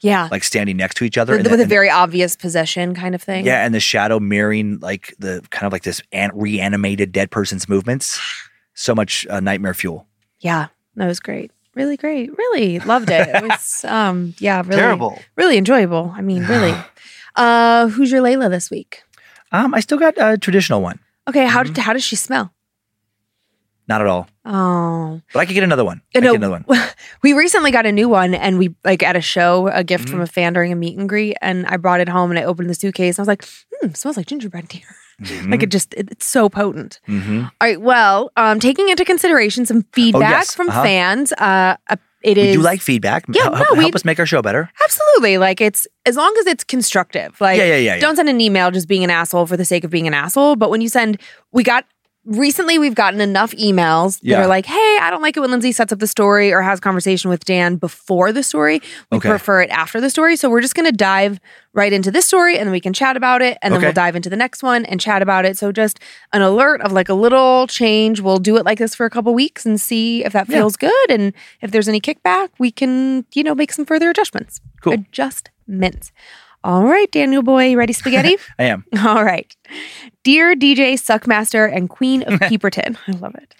yeah. 0.00 0.28
Like 0.30 0.44
standing 0.44 0.76
next 0.76 0.96
to 0.98 1.04
each 1.04 1.18
other. 1.18 1.34
with, 1.36 1.44
the- 1.44 1.50
with 1.50 1.60
a 1.60 1.64
the- 1.64 1.68
very 1.68 1.90
obvious 1.90 2.36
possession 2.36 2.94
kind 2.94 3.14
of 3.14 3.22
thing. 3.22 3.44
yeah, 3.44 3.64
and 3.66 3.74
the 3.74 3.80
shadow 3.80 4.18
mirroring 4.18 4.78
like 4.80 5.14
the 5.18 5.42
kind 5.50 5.66
of 5.66 5.72
like 5.72 5.82
this 5.82 6.00
an- 6.12 6.30
reanimated 6.34 7.12
dead 7.12 7.30
person's 7.30 7.68
movements. 7.68 8.18
So 8.80 8.94
much 8.94 9.26
uh, 9.28 9.40
nightmare 9.40 9.74
fuel. 9.74 10.06
Yeah, 10.38 10.68
that 10.94 11.06
was 11.08 11.18
great. 11.18 11.50
Really 11.74 11.96
great. 11.96 12.30
Really 12.38 12.78
loved 12.78 13.10
it. 13.10 13.26
It 13.26 13.42
was 13.42 13.84
um 13.88 14.34
yeah, 14.38 14.60
really 14.64 14.76
Terrible. 14.76 15.18
Really 15.36 15.58
enjoyable. 15.58 16.12
I 16.16 16.22
mean, 16.22 16.44
really. 16.46 16.74
Uh 17.38 17.86
who's 17.88 18.10
your 18.10 18.20
Layla 18.22 18.50
this 18.50 18.68
week? 18.70 19.02
Um, 19.52 19.72
I 19.74 19.78
still 19.80 19.98
got 19.98 20.14
a 20.18 20.36
traditional 20.38 20.82
one. 20.82 20.98
Okay, 21.28 21.46
how 21.46 21.62
Mm-hmm. 21.62 21.72
did 21.74 21.82
how 21.86 21.92
does 21.92 22.02
she 22.02 22.16
smell? 22.16 22.52
Not 23.86 24.00
at 24.00 24.06
all, 24.08 24.26
Oh. 24.44 25.20
but 25.32 25.38
I 25.40 25.46
could 25.46 25.54
get 25.54 25.62
another 25.64 25.84
one. 25.84 26.02
I 26.14 26.18
You 26.18 26.20
know, 26.20 26.32
get 26.32 26.42
another 26.42 26.62
one. 26.66 26.88
we 27.22 27.32
recently 27.34 27.70
got 27.70 27.86
a 27.86 27.92
new 27.92 28.08
one 28.08 28.34
and 28.34 28.58
we 28.58 28.74
like 28.84 29.02
at 29.02 29.14
a 29.16 29.20
show, 29.20 29.68
a 29.68 29.84
gift 29.84 30.04
Mm-hmm. 30.06 30.12
from 30.12 30.20
a 30.20 30.26
fan 30.26 30.52
during 30.52 30.72
a 30.72 30.76
meet 30.76 30.98
and 30.98 31.08
greet, 31.08 31.36
and 31.40 31.64
I 31.66 31.76
brought 31.78 32.00
it 32.00 32.08
home 32.08 32.30
and 32.30 32.38
I 32.40 32.44
opened 32.44 32.68
the 32.70 32.74
suitcase 32.74 33.16
and 33.18 33.20
I 33.20 33.24
was 33.24 33.28
like, 33.28 33.44
hmm, 33.80 33.92
smells 33.94 34.16
like 34.16 34.26
gingerbread 34.26 34.68
deer. 35.22 35.42
like 35.44 35.62
it 35.62 35.70
just 35.70 35.94
it- 35.94 36.08
it's 36.10 36.26
so 36.26 36.48
potent. 36.48 37.00
Mm-hmm. 37.08 37.40
All 37.44 37.50
right, 37.60 37.80
well, 37.80 38.30
um 38.36 38.60
taking 38.60 38.88
into 38.88 39.04
consideration 39.04 39.66
some 39.66 39.84
feedback 39.92 40.30
yes, 40.30 40.54
from 40.54 40.68
uh-huh. 40.68 40.82
fans, 40.82 41.32
uh 41.32 41.76
uh, 41.88 41.96
it 42.22 42.36
We 42.36 42.48
is 42.48 42.56
do 42.56 42.62
like 42.62 42.80
feedback. 42.80 43.24
Yeah, 43.28 43.42
help, 43.44 43.52
no, 43.52 43.58
help, 43.58 43.78
we- 43.78 43.84
help 43.84 43.94
us 43.94 44.04
make 44.04 44.18
our 44.18 44.26
show 44.26 44.42
better. 44.42 44.68
Absolutely. 44.82 45.38
Like 45.38 45.60
it's 45.60 45.86
as 46.04 46.16
long 46.16 46.34
as 46.40 46.46
it's 46.46 46.64
constructive. 46.64 47.40
Like 47.40 47.58
Yeah, 47.58 47.64
yeah, 47.64 47.76
yeah, 47.76 47.94
yeah. 47.94 48.00
don't 48.00 48.16
send 48.16 48.28
an 48.28 48.40
email 48.40 48.70
just 48.72 48.88
being 48.88 49.04
an 49.04 49.10
asshole 49.10 49.46
for 49.46 49.56
the 49.56 49.64
sake 49.64 49.84
of 49.84 49.90
being 49.90 50.06
an 50.08 50.14
asshole. 50.14 50.56
But 50.56 50.70
when 50.70 50.80
you 50.80 50.88
send 50.88 51.20
we 51.52 51.62
got 51.62 51.84
recently 52.28 52.78
we've 52.78 52.94
gotten 52.94 53.20
enough 53.22 53.52
emails 53.52 54.20
that 54.20 54.38
are 54.38 54.46
like, 54.46 54.66
hey, 54.66 54.98
I 55.00 55.08
don't 55.10 55.22
like 55.22 55.36
it 55.36 55.40
when 55.40 55.48
Lynze 55.50 55.74
sets 55.74 55.92
up 55.92 55.98
the 55.98 56.06
story 56.06 56.52
or 56.52 56.60
has 56.60 56.78
a 56.78 56.82
conversation 56.82 57.30
with 57.30 57.42
Dan 57.44 57.76
before 57.76 58.32
the 58.32 58.42
story. 58.42 58.82
We 59.10 59.16
Okay. 59.16 59.30
prefer 59.30 59.62
it 59.62 59.70
after 59.70 59.98
the 60.00 60.10
story. 60.10 60.36
So 60.36 60.50
we're 60.50 60.60
just 60.60 60.74
gonna 60.74 60.92
dive 60.92 61.40
right 61.72 61.92
into 61.92 62.10
this 62.10 62.26
story 62.26 62.58
and 62.58 62.66
then 62.66 62.72
we 62.72 62.80
can 62.80 62.92
chat 62.92 63.16
about 63.16 63.40
it. 63.40 63.56
And 63.62 63.72
then 63.72 63.78
Okay. 63.78 63.86
we'll 63.86 63.94
dive 63.94 64.14
into 64.14 64.28
the 64.28 64.36
next 64.36 64.62
one 64.62 64.84
and 64.84 65.00
chat 65.00 65.22
about 65.22 65.46
it. 65.46 65.56
So 65.56 65.72
just 65.72 66.00
an 66.34 66.42
alert 66.42 66.82
of 66.82 66.92
like 66.92 67.08
a 67.08 67.14
little 67.14 67.66
change. 67.66 68.20
We'll 68.20 68.38
do 68.38 68.56
it 68.58 68.64
like 68.66 68.78
this 68.78 68.94
for 68.94 69.06
a 69.06 69.10
couple 69.10 69.32
weeks 69.32 69.64
and 69.64 69.80
see 69.80 70.22
if 70.24 70.34
that 70.34 70.48
Yeah. 70.48 70.56
feels 70.58 70.76
good. 70.76 71.10
And 71.10 71.32
if 71.62 71.70
there's 71.70 71.88
any 71.88 72.00
kickback, 72.00 72.48
we 72.58 72.70
can, 72.70 73.24
you 73.34 73.42
know, 73.42 73.54
make 73.54 73.72
some 73.72 73.86
further 73.86 74.10
adjustments. 74.10 74.60
Cool. 74.82 74.92
Adjustments. 74.94 76.12
All 76.64 76.84
right, 76.84 77.10
Daniel 77.12 77.42
boy, 77.42 77.66
you 77.70 77.78
ready 77.78 77.92
spaghetti? 77.92 78.36
I 78.58 78.64
am. 78.64 78.84
All 79.06 79.24
right. 79.24 79.54
Dear 80.24 80.54
DJ 80.56 80.94
Suckmaster 80.94 81.72
and 81.72 81.88
Queen 81.88 82.22
of 82.24 82.40
Peeperton. 82.40 82.96
I 83.06 83.12
love 83.12 83.34
it. 83.36 83.54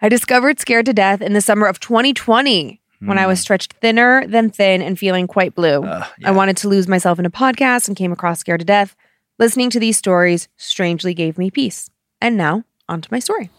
I 0.00 0.08
discovered 0.08 0.58
Scared 0.58 0.86
to 0.86 0.92
Death 0.92 1.20
in 1.20 1.34
the 1.34 1.40
summer 1.40 1.66
of 1.66 1.78
2020 1.80 2.80
when 3.00 3.18
I 3.18 3.26
was 3.26 3.40
stretched 3.40 3.74
thinner 3.74 4.26
than 4.26 4.50
thin 4.50 4.80
and 4.80 4.98
feeling 4.98 5.26
quite 5.26 5.54
blue. 5.54 5.82
Uh, 5.84 6.06
I 6.24 6.30
wanted 6.30 6.56
to 6.58 6.68
lose 6.68 6.88
myself 6.88 7.18
in 7.18 7.26
a 7.26 7.30
podcast 7.30 7.88
and 7.88 7.96
came 7.96 8.10
across 8.12 8.40
Scared 8.40 8.60
to 8.60 8.66
Death. 8.66 8.96
Listening 9.38 9.68
to 9.70 9.78
these 9.78 9.98
stories 9.98 10.48
strangely 10.56 11.12
gave 11.12 11.36
me 11.36 11.50
peace. 11.50 11.90
And 12.22 12.38
now, 12.38 12.64
on 12.88 13.02
to 13.02 13.08
my 13.12 13.18
story. 13.18 13.50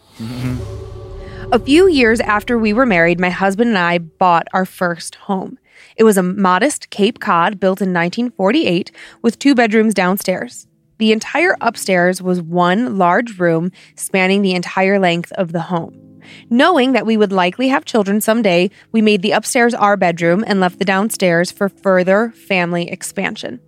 A 1.52 1.58
few 1.60 1.86
years 1.86 2.20
after 2.20 2.58
we 2.58 2.72
were 2.72 2.84
married, 2.84 3.20
my 3.20 3.30
husband 3.30 3.68
and 3.68 3.78
I 3.78 3.98
bought 3.98 4.48
our 4.52 4.66
first 4.66 5.14
home. 5.14 5.58
It 5.96 6.04
was 6.04 6.16
a 6.16 6.22
modest 6.22 6.90
Cape 6.90 7.20
Cod 7.20 7.60
built 7.60 7.80
in 7.80 7.92
1948 7.92 8.90
with 9.22 9.38
two 9.38 9.54
bedrooms 9.54 9.94
downstairs. 9.94 10.66
The 10.98 11.12
entire 11.12 11.56
upstairs 11.60 12.20
was 12.20 12.42
one 12.42 12.98
large 12.98 13.38
room 13.38 13.70
spanning 13.94 14.42
the 14.42 14.54
entire 14.54 14.98
length 14.98 15.32
of 15.32 15.52
the 15.52 15.62
home. 15.62 16.20
Knowing 16.50 16.92
that 16.92 17.06
we 17.06 17.16
would 17.16 17.32
likely 17.32 17.68
have 17.68 17.84
children 17.84 18.20
someday, 18.20 18.70
we 18.92 19.00
made 19.00 19.22
the 19.22 19.32
upstairs 19.32 19.74
our 19.74 19.96
bedroom 19.96 20.44
and 20.46 20.60
left 20.60 20.78
the 20.78 20.84
downstairs 20.84 21.50
for 21.50 21.68
further 21.68 22.30
family 22.32 22.90
expansion. 22.90 23.60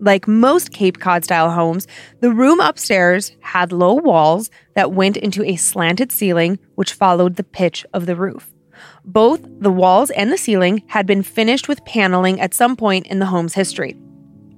Like 0.00 0.26
most 0.26 0.72
Cape 0.72 0.98
Cod 0.98 1.24
style 1.24 1.52
homes, 1.52 1.86
the 2.20 2.32
room 2.32 2.60
upstairs 2.60 3.32
had 3.40 3.72
low 3.72 3.94
walls 3.94 4.50
that 4.74 4.92
went 4.92 5.16
into 5.16 5.44
a 5.44 5.56
slanted 5.56 6.10
ceiling, 6.10 6.58
which 6.74 6.92
followed 6.92 7.36
the 7.36 7.44
pitch 7.44 7.86
of 7.94 8.06
the 8.06 8.16
roof. 8.16 8.53
Both 9.04 9.46
the 9.60 9.70
walls 9.70 10.10
and 10.10 10.32
the 10.32 10.38
ceiling 10.38 10.82
had 10.86 11.06
been 11.06 11.22
finished 11.22 11.68
with 11.68 11.84
paneling 11.84 12.40
at 12.40 12.54
some 12.54 12.74
point 12.74 13.06
in 13.06 13.18
the 13.18 13.26
home's 13.26 13.54
history. 13.54 13.96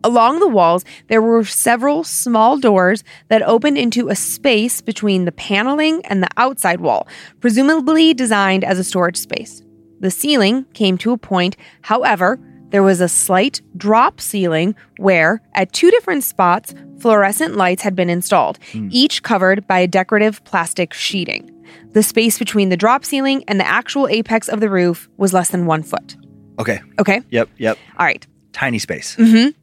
Along 0.05 0.39
the 0.39 0.49
walls, 0.49 0.85
there 1.09 1.21
were 1.21 1.45
several 1.45 2.05
small 2.05 2.59
doors 2.59 3.03
that 3.29 3.43
opened 3.43 3.77
into 3.77 4.09
a 4.09 4.15
space 4.15 4.81
between 4.81 5.25
the 5.25 5.33
paneling 5.33 6.05
and 6.07 6.23
the 6.23 6.29
outside 6.37 6.81
wall, 6.81 7.09
presumably 7.41 8.15
designed 8.15 8.63
as 8.63 8.79
a 8.79 8.85
storage 8.85 9.17
space. 9.17 9.63
The 9.99 10.13
ceiling 10.13 10.65
came 10.75 10.97
to 10.99 11.11
a 11.11 11.19
point, 11.19 11.57
however, 11.83 12.39
there 12.69 12.83
was 12.83 13.01
a 13.01 13.09
slight 13.09 13.63
drop 13.77 14.21
ceiling 14.21 14.77
where, 14.99 15.43
at 15.55 15.73
two 15.73 15.91
different 15.91 16.23
spots, 16.23 16.75
fluorescent 17.01 17.57
lights 17.57 17.83
had 17.83 17.97
been 17.97 18.11
installed, 18.11 18.59
hmm. 18.73 18.89
each 18.93 19.23
covered 19.23 19.67
by 19.67 19.81
a 19.81 19.89
decorative 19.89 20.45
plastic 20.45 20.93
sheeting. 20.93 21.51
The 21.93 22.03
space 22.03 22.39
between 22.39 22.69
the 22.69 22.77
drop 22.77 23.05
ceiling 23.05 23.45
and 23.49 23.59
the 23.59 23.67
actual 23.67 24.09
apex 24.09 24.49
of 24.49 24.61
the 24.61 24.71
roof 24.71 25.09
was 25.17 25.33
less 25.33 25.51
than 25.51 25.67
one 25.67 25.83
foot. 25.83 26.17
Okay. 26.59 26.81
Okay? 26.99 27.23
Yep. 27.31 27.49
Yep. 27.59 27.79
All 27.99 28.07
right. 28.07 28.27
Tiny 28.53 28.79
space. 28.79 29.17
Mm 29.17 29.31
hmm. 29.31 29.61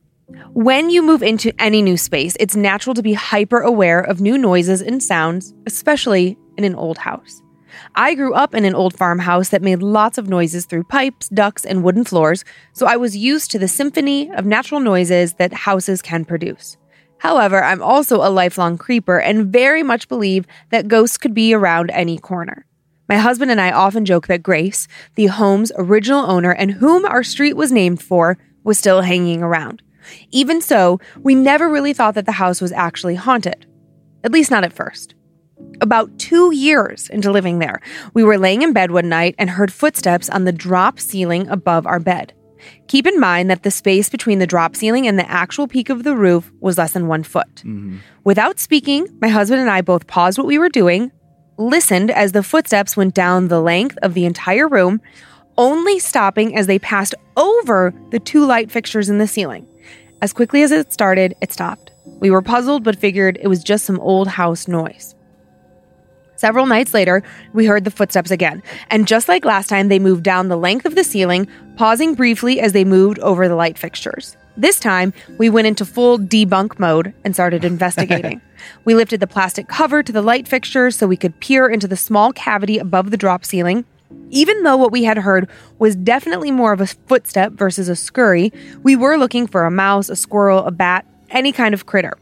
When 0.54 0.89
you 0.89 1.01
move 1.01 1.22
into 1.22 1.54
any 1.60 1.82
new 1.82 1.97
space, 1.97 2.36
it's 2.39 2.56
natural 2.56 2.93
to 2.93 3.04
be 3.04 3.14
hyper 3.14 3.60
aware 3.60 3.99
of 3.99 4.22
new 4.22 4.38
noises 4.38 4.82
and 4.82 5.01
sounds, 5.01 5.54
especially 5.66 6.38
in 6.58 6.64
an 6.64 6.76
old 6.76 6.97
house. 6.97 7.41
I 7.95 8.16
grew 8.16 8.34
up 8.34 8.54
in 8.54 8.66
an 8.66 8.76
old 8.76 8.95
farmhouse 8.95 9.49
that 9.49 9.62
made 9.62 9.82
lots 9.82 10.18
of 10.18 10.30
noises 10.30 10.66
through 10.66 10.86
pipes, 10.86 11.30
ducts, 11.30 11.66
and 11.66 11.84
wooden 11.84 12.04
floors, 12.04 12.45
so 12.74 12.86
I 12.86 12.97
was 12.97 13.18
used 13.18 13.51
to 13.51 13.60
the 13.60 13.68
symphony 13.68 14.32
of 14.32 14.45
natural 14.45 14.80
noises 14.80 15.34
that 15.36 15.54
houses 15.54 16.01
can 16.01 16.26
produce. 16.26 16.78
However, 17.24 17.63
I'm 17.63 17.82
also 17.82 18.17
a 18.17 18.28
lifelong 18.28 18.78
creeper 18.78 19.17
and 19.17 19.47
very 19.47 19.82
much 19.82 20.09
believe 20.09 20.45
that 20.71 20.89
ghosts 20.89 21.17
could 21.17 21.34
be 21.34 21.53
around 21.53 21.89
any 21.91 22.17
corner. 22.17 22.65
My 23.07 23.15
husband 23.15 23.49
and 23.49 23.61
I 23.61 23.71
often 23.71 24.03
joke 24.03 24.28
that 24.28 24.43
Grace, 24.43 24.89
the 25.15 25.28
home's 25.28 25.71
original 25.78 26.30
owner 26.30 26.51
and 26.51 26.71
whom 26.71 27.05
our 27.05 27.24
street 27.24 27.53
was 27.53 27.71
named 27.71 28.01
for, 28.01 28.38
was 28.65 28.78
still 28.78 28.99
hanging 28.99 29.41
around. 29.41 29.82
Even 30.32 30.59
so, 30.59 30.99
we 31.21 31.34
never 31.34 31.69
really 31.69 31.93
thought 31.93 32.15
that 32.15 32.26
the 32.26 32.34
house 32.34 32.59
was 32.59 32.74
actually 32.74 33.15
haunted. 33.15 33.65
At 34.26 34.34
least 34.34 34.51
not 34.51 34.65
at 34.65 34.74
first. 34.74 35.15
About 35.80 36.19
two 36.19 36.53
years 36.53 37.09
into 37.09 37.32
living 37.32 37.59
there, 37.59 37.80
we 38.13 38.26
were 38.26 38.38
laying 38.38 38.63
in 38.63 38.74
bed 38.74 38.91
one 38.91 39.07
night 39.07 39.36
and 39.38 39.49
heard 39.49 39.71
footsteps 39.71 40.30
on 40.30 40.43
the 40.43 40.51
drop 40.51 40.99
ceiling 40.99 41.47
above 41.47 41.88
our 41.88 42.01
bed. 42.01 42.34
Keep 42.88 43.07
in 43.07 43.20
mind 43.20 43.49
that 43.49 43.64
the 43.64 43.72
space 43.72 44.09
between 44.09 44.39
the 44.39 44.47
drop 44.47 44.76
ceiling 44.76 45.07
and 45.07 45.18
the 45.18 45.30
actual 45.30 45.68
peak 45.68 45.89
of 45.89 46.03
the 46.03 46.16
roof 46.16 46.51
was 46.59 46.78
less 46.78 46.93
than 46.93 47.07
one 47.07 47.24
foot. 47.24 47.55
Mm-hmm. 47.57 47.97
Without 48.24 48.59
speaking, 48.59 49.07
my 49.22 49.28
husband 49.28 49.61
and 49.61 49.70
I 49.70 49.82
both 49.82 50.07
paused 50.07 50.38
what 50.38 50.47
we 50.47 50.57
were 50.57 50.70
doing, 50.70 51.11
listened 51.57 52.11
as 52.11 52.32
the 52.32 52.43
footsteps 52.43 52.97
went 52.97 53.14
down 53.14 53.47
the 53.47 53.61
length 53.61 53.97
of 54.01 54.14
the 54.14 54.26
entire 54.26 54.68
room, 54.68 55.01
only 55.57 55.99
stopping 55.99 56.55
as 56.55 56.68
they 56.68 56.80
passed 56.80 57.16
over 57.38 57.93
the 58.11 58.20
two 58.20 58.45
light 58.45 58.72
fixtures 58.72 59.09
in 59.09 59.18
the 59.18 59.28
ceiling. 59.28 59.68
As 60.22 60.34
quickly 60.34 60.64
as 60.64 60.72
it 60.72 60.93
started, 60.93 61.36
it 61.41 61.51
stopped. 61.51 61.91
We 62.20 62.32
were 62.32 62.41
puzzled 62.41 62.84
but 62.84 62.97
figured 62.97 63.38
it 63.41 63.47
was 63.47 63.64
just 63.64 63.86
some 63.86 63.99
old 63.99 64.28
house 64.28 64.68
noise. 64.68 65.16
Several 66.36 66.66
nights 66.66 66.93
later, 66.93 67.24
we 67.53 67.66
heard 67.66 67.86
the 67.86 67.91
footsteps 67.91 68.32
again, 68.32 68.64
and 68.89 69.07
just 69.07 69.30
like 69.30 69.45
last 69.45 69.70
time, 69.70 69.88
they 69.88 69.99
moved 69.99 70.24
down 70.24 70.47
the 70.47 70.57
length 70.57 70.86
of 70.86 70.95
the 70.95 71.03
ceiling, 71.03 71.47
pausing 71.76 72.15
briefly 72.15 72.59
as 72.59 72.74
they 72.74 72.84
moved 72.84 73.19
over 73.19 73.47
the 73.47 73.55
light 73.55 73.78
fixtures. 73.78 74.38
This 74.55 74.80
time, 74.80 75.13
we 75.39 75.49
went 75.49 75.67
into 75.67 75.86
full 75.86 76.19
debunk 76.19 76.78
mode 76.78 77.13
and 77.24 77.34
started 77.34 77.65
investigating. 77.74 78.41
we 78.86 78.93
lifted 78.93 79.19
the 79.19 79.28
plastic 79.28 79.67
cover 79.67 80.03
to 80.03 80.11
the 80.11 80.21
light 80.21 80.47
fixtures 80.47 80.95
so 80.95 81.07
we 81.07 81.17
could 81.17 81.39
peer 81.39 81.67
into 81.67 81.88
the 81.88 81.97
small 81.97 82.32
cavity 82.34 82.78
above 82.78 83.11
the 83.11 83.17
drop 83.17 83.45
ceiling. 83.45 83.86
Even 84.30 84.61
though 84.63 84.78
what 84.78 84.91
we 84.91 85.03
had 85.03 85.17
heard 85.17 85.49
was 85.80 85.95
definitely 85.95 86.51
more 86.51 86.71
of 86.71 86.82
a 86.82 86.88
footstep 86.88 87.53
versus 87.53 87.89
a 87.89 87.95
scurry, 87.95 88.53
we 88.84 88.95
were 88.95 89.17
looking 89.17 89.47
for 89.47 89.65
a 89.65 89.71
mouse, 89.71 90.09
a 90.09 90.15
squirrel, 90.15 90.65
a 90.65 90.71
bat, 90.71 91.05
any 91.32 91.51
kind 91.51 91.74
of 91.74 91.88
critter. 91.88 92.17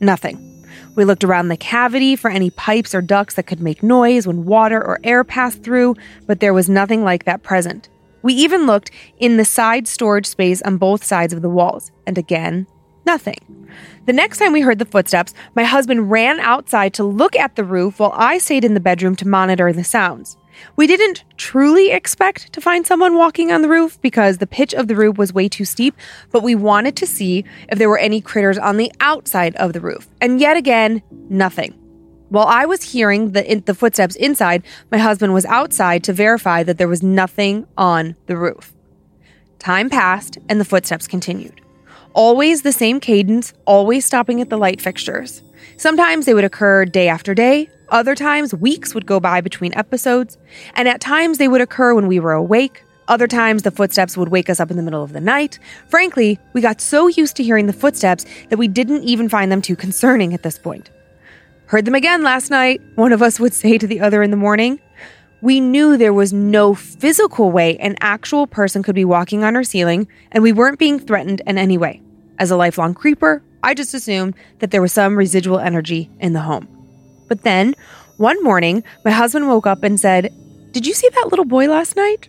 Nothing. 0.00 0.50
We 0.96 1.04
looked 1.04 1.24
around 1.24 1.48
the 1.48 1.56
cavity 1.56 2.16
for 2.16 2.30
any 2.30 2.50
pipes 2.50 2.94
or 2.94 3.02
ducts 3.02 3.34
that 3.34 3.46
could 3.46 3.60
make 3.60 3.82
noise 3.82 4.26
when 4.26 4.44
water 4.44 4.82
or 4.82 5.00
air 5.04 5.24
passed 5.24 5.62
through, 5.62 5.96
but 6.26 6.40
there 6.40 6.54
was 6.54 6.68
nothing 6.68 7.02
like 7.02 7.24
that 7.24 7.42
present. 7.42 7.88
We 8.24 8.32
even 8.32 8.64
looked 8.64 8.90
in 9.18 9.36
the 9.36 9.44
side 9.44 9.86
storage 9.86 10.24
space 10.24 10.62
on 10.62 10.78
both 10.78 11.04
sides 11.04 11.34
of 11.34 11.42
the 11.42 11.50
walls, 11.50 11.92
and 12.06 12.16
again, 12.16 12.66
nothing. 13.04 13.36
The 14.06 14.14
next 14.14 14.38
time 14.38 14.54
we 14.54 14.62
heard 14.62 14.78
the 14.78 14.86
footsteps, 14.86 15.34
my 15.54 15.64
husband 15.64 16.10
ran 16.10 16.40
outside 16.40 16.94
to 16.94 17.04
look 17.04 17.36
at 17.36 17.54
the 17.54 17.64
roof 17.64 18.00
while 18.00 18.14
I 18.14 18.38
stayed 18.38 18.64
in 18.64 18.72
the 18.72 18.80
bedroom 18.80 19.14
to 19.16 19.28
monitor 19.28 19.74
the 19.74 19.84
sounds. 19.84 20.38
We 20.74 20.86
didn't 20.86 21.24
truly 21.36 21.90
expect 21.90 22.50
to 22.54 22.62
find 22.62 22.86
someone 22.86 23.18
walking 23.18 23.52
on 23.52 23.60
the 23.60 23.68
roof 23.68 24.00
because 24.00 24.38
the 24.38 24.46
pitch 24.46 24.72
of 24.72 24.88
the 24.88 24.96
roof 24.96 25.18
was 25.18 25.34
way 25.34 25.46
too 25.46 25.66
steep, 25.66 25.94
but 26.32 26.42
we 26.42 26.54
wanted 26.54 26.96
to 26.96 27.06
see 27.06 27.44
if 27.68 27.76
there 27.76 27.90
were 27.90 27.98
any 27.98 28.22
critters 28.22 28.56
on 28.56 28.78
the 28.78 28.90
outside 29.00 29.54
of 29.56 29.74
the 29.74 29.82
roof. 29.82 30.08
And 30.22 30.40
yet 30.40 30.56
again, 30.56 31.02
nothing. 31.28 31.78
While 32.34 32.48
I 32.48 32.66
was 32.66 32.82
hearing 32.82 33.30
the, 33.30 33.48
in, 33.48 33.60
the 33.64 33.76
footsteps 33.76 34.16
inside, 34.16 34.64
my 34.90 34.98
husband 34.98 35.32
was 35.34 35.44
outside 35.44 36.02
to 36.02 36.12
verify 36.12 36.64
that 36.64 36.78
there 36.78 36.88
was 36.88 37.00
nothing 37.00 37.64
on 37.78 38.16
the 38.26 38.36
roof. 38.36 38.72
Time 39.60 39.88
passed 39.88 40.38
and 40.48 40.58
the 40.58 40.64
footsteps 40.64 41.06
continued. 41.06 41.60
Always 42.12 42.62
the 42.62 42.72
same 42.72 42.98
cadence, 42.98 43.52
always 43.66 44.04
stopping 44.04 44.40
at 44.40 44.50
the 44.50 44.56
light 44.56 44.80
fixtures. 44.80 45.44
Sometimes 45.76 46.26
they 46.26 46.34
would 46.34 46.42
occur 46.42 46.84
day 46.84 47.06
after 47.06 47.34
day, 47.34 47.70
other 47.90 48.16
times 48.16 48.52
weeks 48.52 48.96
would 48.96 49.06
go 49.06 49.20
by 49.20 49.40
between 49.40 49.72
episodes, 49.74 50.36
and 50.74 50.88
at 50.88 51.00
times 51.00 51.38
they 51.38 51.46
would 51.46 51.60
occur 51.60 51.94
when 51.94 52.08
we 52.08 52.18
were 52.18 52.32
awake. 52.32 52.82
Other 53.06 53.28
times 53.28 53.62
the 53.62 53.70
footsteps 53.70 54.16
would 54.16 54.30
wake 54.30 54.50
us 54.50 54.58
up 54.58 54.72
in 54.72 54.76
the 54.76 54.82
middle 54.82 55.04
of 55.04 55.12
the 55.12 55.20
night. 55.20 55.60
Frankly, 55.86 56.40
we 56.52 56.60
got 56.60 56.80
so 56.80 57.06
used 57.06 57.36
to 57.36 57.44
hearing 57.44 57.68
the 57.68 57.72
footsteps 57.72 58.26
that 58.50 58.58
we 58.58 58.66
didn't 58.66 59.04
even 59.04 59.28
find 59.28 59.52
them 59.52 59.62
too 59.62 59.76
concerning 59.76 60.34
at 60.34 60.42
this 60.42 60.58
point. 60.58 60.90
Heard 61.74 61.86
them 61.86 61.96
again 61.96 62.22
last 62.22 62.52
night, 62.52 62.80
one 62.94 63.10
of 63.10 63.20
us 63.20 63.40
would 63.40 63.52
say 63.62 63.78
to 63.78 63.86
the 63.88 63.98
other 63.98 64.22
in 64.22 64.30
the 64.30 64.36
morning. 64.36 64.78
We 65.42 65.58
knew 65.58 65.96
there 65.96 66.12
was 66.12 66.32
no 66.32 66.72
physical 66.72 67.50
way 67.50 67.76
an 67.78 67.96
actual 68.00 68.46
person 68.46 68.84
could 68.84 68.94
be 68.94 69.04
walking 69.04 69.42
on 69.42 69.56
our 69.56 69.64
ceiling, 69.64 70.06
and 70.30 70.40
we 70.40 70.52
weren't 70.52 70.78
being 70.78 71.00
threatened 71.00 71.42
in 71.48 71.58
any 71.58 71.76
way. 71.76 72.00
As 72.38 72.52
a 72.52 72.56
lifelong 72.56 72.94
creeper, 72.94 73.42
I 73.64 73.74
just 73.74 73.92
assumed 73.92 74.36
that 74.60 74.70
there 74.70 74.80
was 74.80 74.92
some 74.92 75.18
residual 75.18 75.58
energy 75.58 76.08
in 76.20 76.32
the 76.32 76.42
home. 76.42 76.68
But 77.26 77.42
then, 77.42 77.74
one 78.18 78.40
morning, 78.44 78.84
my 79.04 79.10
husband 79.10 79.48
woke 79.48 79.66
up 79.66 79.82
and 79.82 79.98
said, 79.98 80.32
Did 80.70 80.86
you 80.86 80.94
see 80.94 81.08
that 81.08 81.30
little 81.30 81.44
boy 81.44 81.66
last 81.66 81.96
night? 81.96 82.28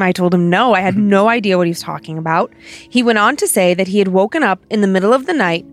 I 0.00 0.12
told 0.12 0.32
him 0.32 0.48
no, 0.48 0.72
I 0.72 0.80
had 0.80 0.94
mm-hmm. 0.94 1.10
no 1.10 1.28
idea 1.28 1.58
what 1.58 1.66
he 1.66 1.72
was 1.72 1.82
talking 1.82 2.16
about. 2.16 2.50
He 2.88 3.02
went 3.02 3.18
on 3.18 3.36
to 3.36 3.46
say 3.46 3.74
that 3.74 3.88
he 3.88 3.98
had 3.98 4.08
woken 4.08 4.42
up 4.42 4.64
in 4.70 4.80
the 4.80 4.86
middle 4.86 5.12
of 5.12 5.26
the 5.26 5.34
night 5.34 5.66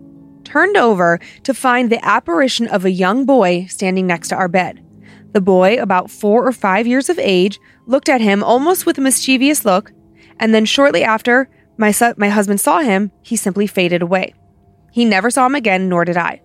turned 0.50 0.76
over 0.76 1.20
to 1.44 1.54
find 1.54 1.90
the 1.90 2.04
apparition 2.04 2.66
of 2.66 2.84
a 2.84 2.90
young 2.90 3.24
boy 3.24 3.66
standing 3.66 4.06
next 4.06 4.28
to 4.28 4.34
our 4.34 4.48
bed. 4.48 4.84
The 5.32 5.40
boy, 5.40 5.80
about 5.80 6.10
four 6.10 6.44
or 6.44 6.52
five 6.52 6.88
years 6.88 7.08
of 7.08 7.20
age, 7.20 7.60
looked 7.86 8.08
at 8.08 8.20
him 8.20 8.42
almost 8.42 8.84
with 8.84 8.98
a 8.98 9.00
mischievous 9.00 9.64
look, 9.64 9.92
and 10.40 10.52
then 10.52 10.64
shortly 10.64 11.04
after 11.04 11.48
my, 11.76 11.92
su- 11.92 12.14
my 12.16 12.28
husband 12.28 12.60
saw 12.60 12.80
him, 12.80 13.12
he 13.22 13.36
simply 13.36 13.68
faded 13.68 14.02
away. 14.02 14.34
He 14.90 15.04
never 15.04 15.30
saw 15.30 15.46
him 15.46 15.54
again, 15.54 15.88
nor 15.88 16.04
did 16.04 16.16
I. 16.16 16.42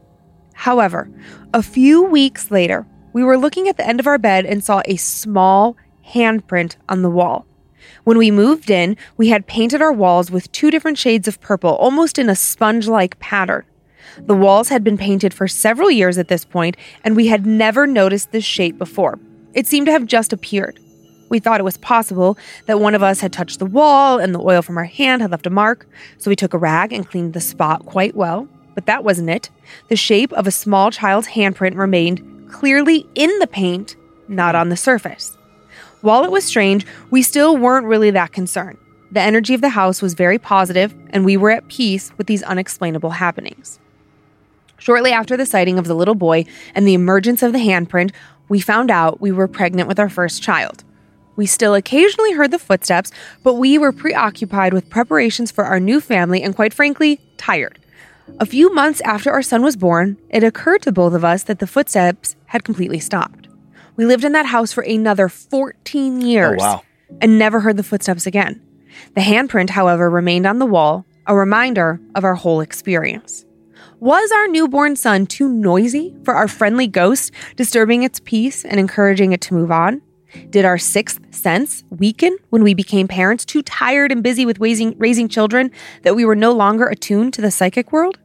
However, 0.53 1.09
a 1.51 1.63
few 1.63 2.03
weeks 2.03 2.51
later, 2.51 2.85
we 3.11 3.23
were 3.23 3.39
looking 3.39 3.67
at 3.67 3.77
the 3.77 3.87
end 3.87 3.99
of 3.99 4.05
our 4.05 4.19
bed 4.19 4.45
and 4.45 4.63
saw 4.63 4.83
a 4.85 4.97
small 4.97 5.75
handprint 6.05 6.75
on 6.87 7.01
the 7.01 7.09
wall. 7.09 7.47
When 8.03 8.19
we 8.19 8.29
moved 8.29 8.69
in, 8.69 8.97
we 9.17 9.29
had 9.29 9.47
painted 9.47 9.81
our 9.81 9.91
walls 9.91 10.29
with 10.29 10.51
two 10.51 10.69
different 10.69 10.99
shades 10.99 11.27
of 11.27 11.41
purple, 11.41 11.71
almost 11.71 12.19
in 12.19 12.29
a 12.29 12.35
sponge 12.35 12.87
like 12.87 13.17
pattern. 13.19 13.65
The 14.19 14.35
walls 14.35 14.69
had 14.69 14.83
been 14.83 14.97
painted 14.97 15.33
for 15.33 15.47
several 15.47 15.91
years 15.91 16.17
at 16.17 16.27
this 16.27 16.45
point, 16.45 16.77
and 17.03 17.15
we 17.15 17.27
had 17.27 17.45
never 17.45 17.85
noticed 17.85 18.31
this 18.31 18.43
shape 18.43 18.77
before. 18.77 19.19
It 19.53 19.67
seemed 19.67 19.85
to 19.87 19.91
have 19.91 20.05
just 20.05 20.33
appeared. 20.33 20.79
We 21.29 21.39
thought 21.39 21.59
it 21.59 21.63
was 21.63 21.77
possible 21.77 22.37
that 22.67 22.79
one 22.79 22.95
of 22.95 23.03
us 23.03 23.19
had 23.19 23.33
touched 23.33 23.59
the 23.59 23.65
wall 23.65 24.19
and 24.19 24.33
the 24.33 24.39
oil 24.39 24.61
from 24.61 24.77
our 24.77 24.85
hand 24.85 25.21
had 25.21 25.31
left 25.31 25.47
a 25.47 25.49
mark, 25.49 25.87
so 26.17 26.29
we 26.29 26.35
took 26.35 26.53
a 26.53 26.57
rag 26.57 26.93
and 26.93 27.07
cleaned 27.07 27.33
the 27.33 27.41
spot 27.41 27.85
quite 27.85 28.15
well. 28.15 28.47
But 28.75 28.85
that 28.85 29.03
wasn't 29.03 29.29
it. 29.29 29.49
The 29.87 29.95
shape 29.95 30.31
of 30.33 30.47
a 30.47 30.51
small 30.51 30.91
child's 30.91 31.29
handprint 31.29 31.77
remained 31.77 32.49
clearly 32.51 33.07
in 33.15 33.39
the 33.39 33.47
paint, 33.47 33.95
not 34.27 34.55
on 34.55 34.69
the 34.69 34.77
surface. 34.77 35.37
While 36.01 36.23
it 36.23 36.31
was 36.31 36.45
strange, 36.45 36.85
we 37.09 37.23
still 37.23 37.57
weren't 37.57 37.87
really 37.87 38.11
that 38.11 38.31
concerned. 38.31 38.77
The 39.11 39.21
energy 39.21 39.53
of 39.53 39.61
the 39.61 39.69
house 39.69 40.01
was 40.01 40.13
very 40.13 40.37
positive, 40.37 40.93
and 41.09 41.25
we 41.25 41.37
were 41.37 41.51
at 41.51 41.67
peace 41.67 42.11
with 42.17 42.27
these 42.27 42.43
unexplainable 42.43 43.11
happenings. 43.11 43.79
Shortly 44.85 45.11
after 45.11 45.35
the 45.35 45.47
sighting 45.47 45.79
of 45.79 45.87
the 45.87 45.95
little 45.95 46.13
boy 46.13 46.45
and 46.75 46.87
the 46.87 46.93
emergence 46.93 47.41
of 47.41 47.53
the 47.53 47.57
handprint, 47.57 48.11
we 48.49 48.59
found 48.59 48.91
out 48.91 49.19
we 49.19 49.31
were 49.31 49.47
pregnant 49.47 49.87
with 49.87 49.99
our 49.99 50.09
first 50.09 50.43
child. 50.43 50.83
We 51.35 51.47
still 51.47 51.73
occasionally 51.73 52.33
heard 52.33 52.51
the 52.51 52.59
footsteps, 52.59 53.11
but 53.41 53.55
we 53.55 53.79
were 53.79 53.91
preoccupied 53.91 54.75
with 54.75 54.91
preparations 54.91 55.49
for 55.49 55.63
our 55.63 55.79
new 55.79 55.99
family 55.99 56.43
and, 56.43 56.55
quite 56.55 56.71
frankly, 56.71 57.19
tired. 57.37 57.79
A 58.39 58.45
few 58.45 58.71
months 58.75 59.01
after 59.01 59.31
our 59.31 59.41
son 59.41 59.63
was 59.63 59.75
born, 59.75 60.17
it 60.29 60.43
occurred 60.43 60.83
to 60.83 60.91
both 60.91 61.15
of 61.15 61.25
us 61.25 61.41
that 61.43 61.57
the 61.57 61.65
footsteps 61.65 62.35
had 62.45 62.63
completely 62.63 62.99
stopped. 62.99 63.47
We 63.95 64.05
lived 64.05 64.23
in 64.23 64.33
that 64.33 64.45
house 64.45 64.71
for 64.71 64.83
another 64.83 65.29
14 65.29 66.21
years 66.21 66.59
wow. 66.59 66.83
and 67.21 67.39
never 67.39 67.59
heard 67.59 67.77
the 67.77 67.83
footsteps 67.83 68.27
again. 68.27 68.61
The 69.15 69.21
handprint, 69.21 69.71
however, 69.71 70.11
remained 70.11 70.45
on 70.45 70.59
the 70.59 70.67
wall, 70.67 71.07
a 71.25 71.35
reminder 71.35 71.99
of 72.13 72.23
our 72.23 72.35
whole 72.35 72.61
experience. 72.61 73.44
Was 74.05 74.31
our 74.31 74.47
newborn 74.47 74.95
son 74.95 75.25
too 75.25 75.49
noisy 75.49 76.15
for 76.23 76.35
our 76.35 76.47
friendly 76.47 76.85
ghost, 76.85 77.31
disturbing 77.55 78.03
its 78.03 78.19
peace 78.19 78.63
and 78.63 78.79
encouraging 78.79 79.31
it 79.31 79.41
to 79.41 79.55
move 79.55 79.71
on? 79.71 79.99
Did 80.51 80.63
our 80.63 80.77
sixth 80.77 81.19
sense 81.33 81.83
weaken 81.89 82.37
when 82.51 82.61
we 82.61 82.75
became 82.75 83.07
parents, 83.07 83.43
too 83.43 83.63
tired 83.63 84.11
and 84.11 84.21
busy 84.21 84.45
with 84.45 84.59
raising, 84.59 84.95
raising 84.99 85.27
children 85.27 85.71
that 86.03 86.15
we 86.15 86.23
were 86.23 86.35
no 86.35 86.51
longer 86.51 86.85
attuned 86.85 87.33
to 87.33 87.41
the 87.41 87.49
psychic 87.49 87.91
world? 87.91 88.19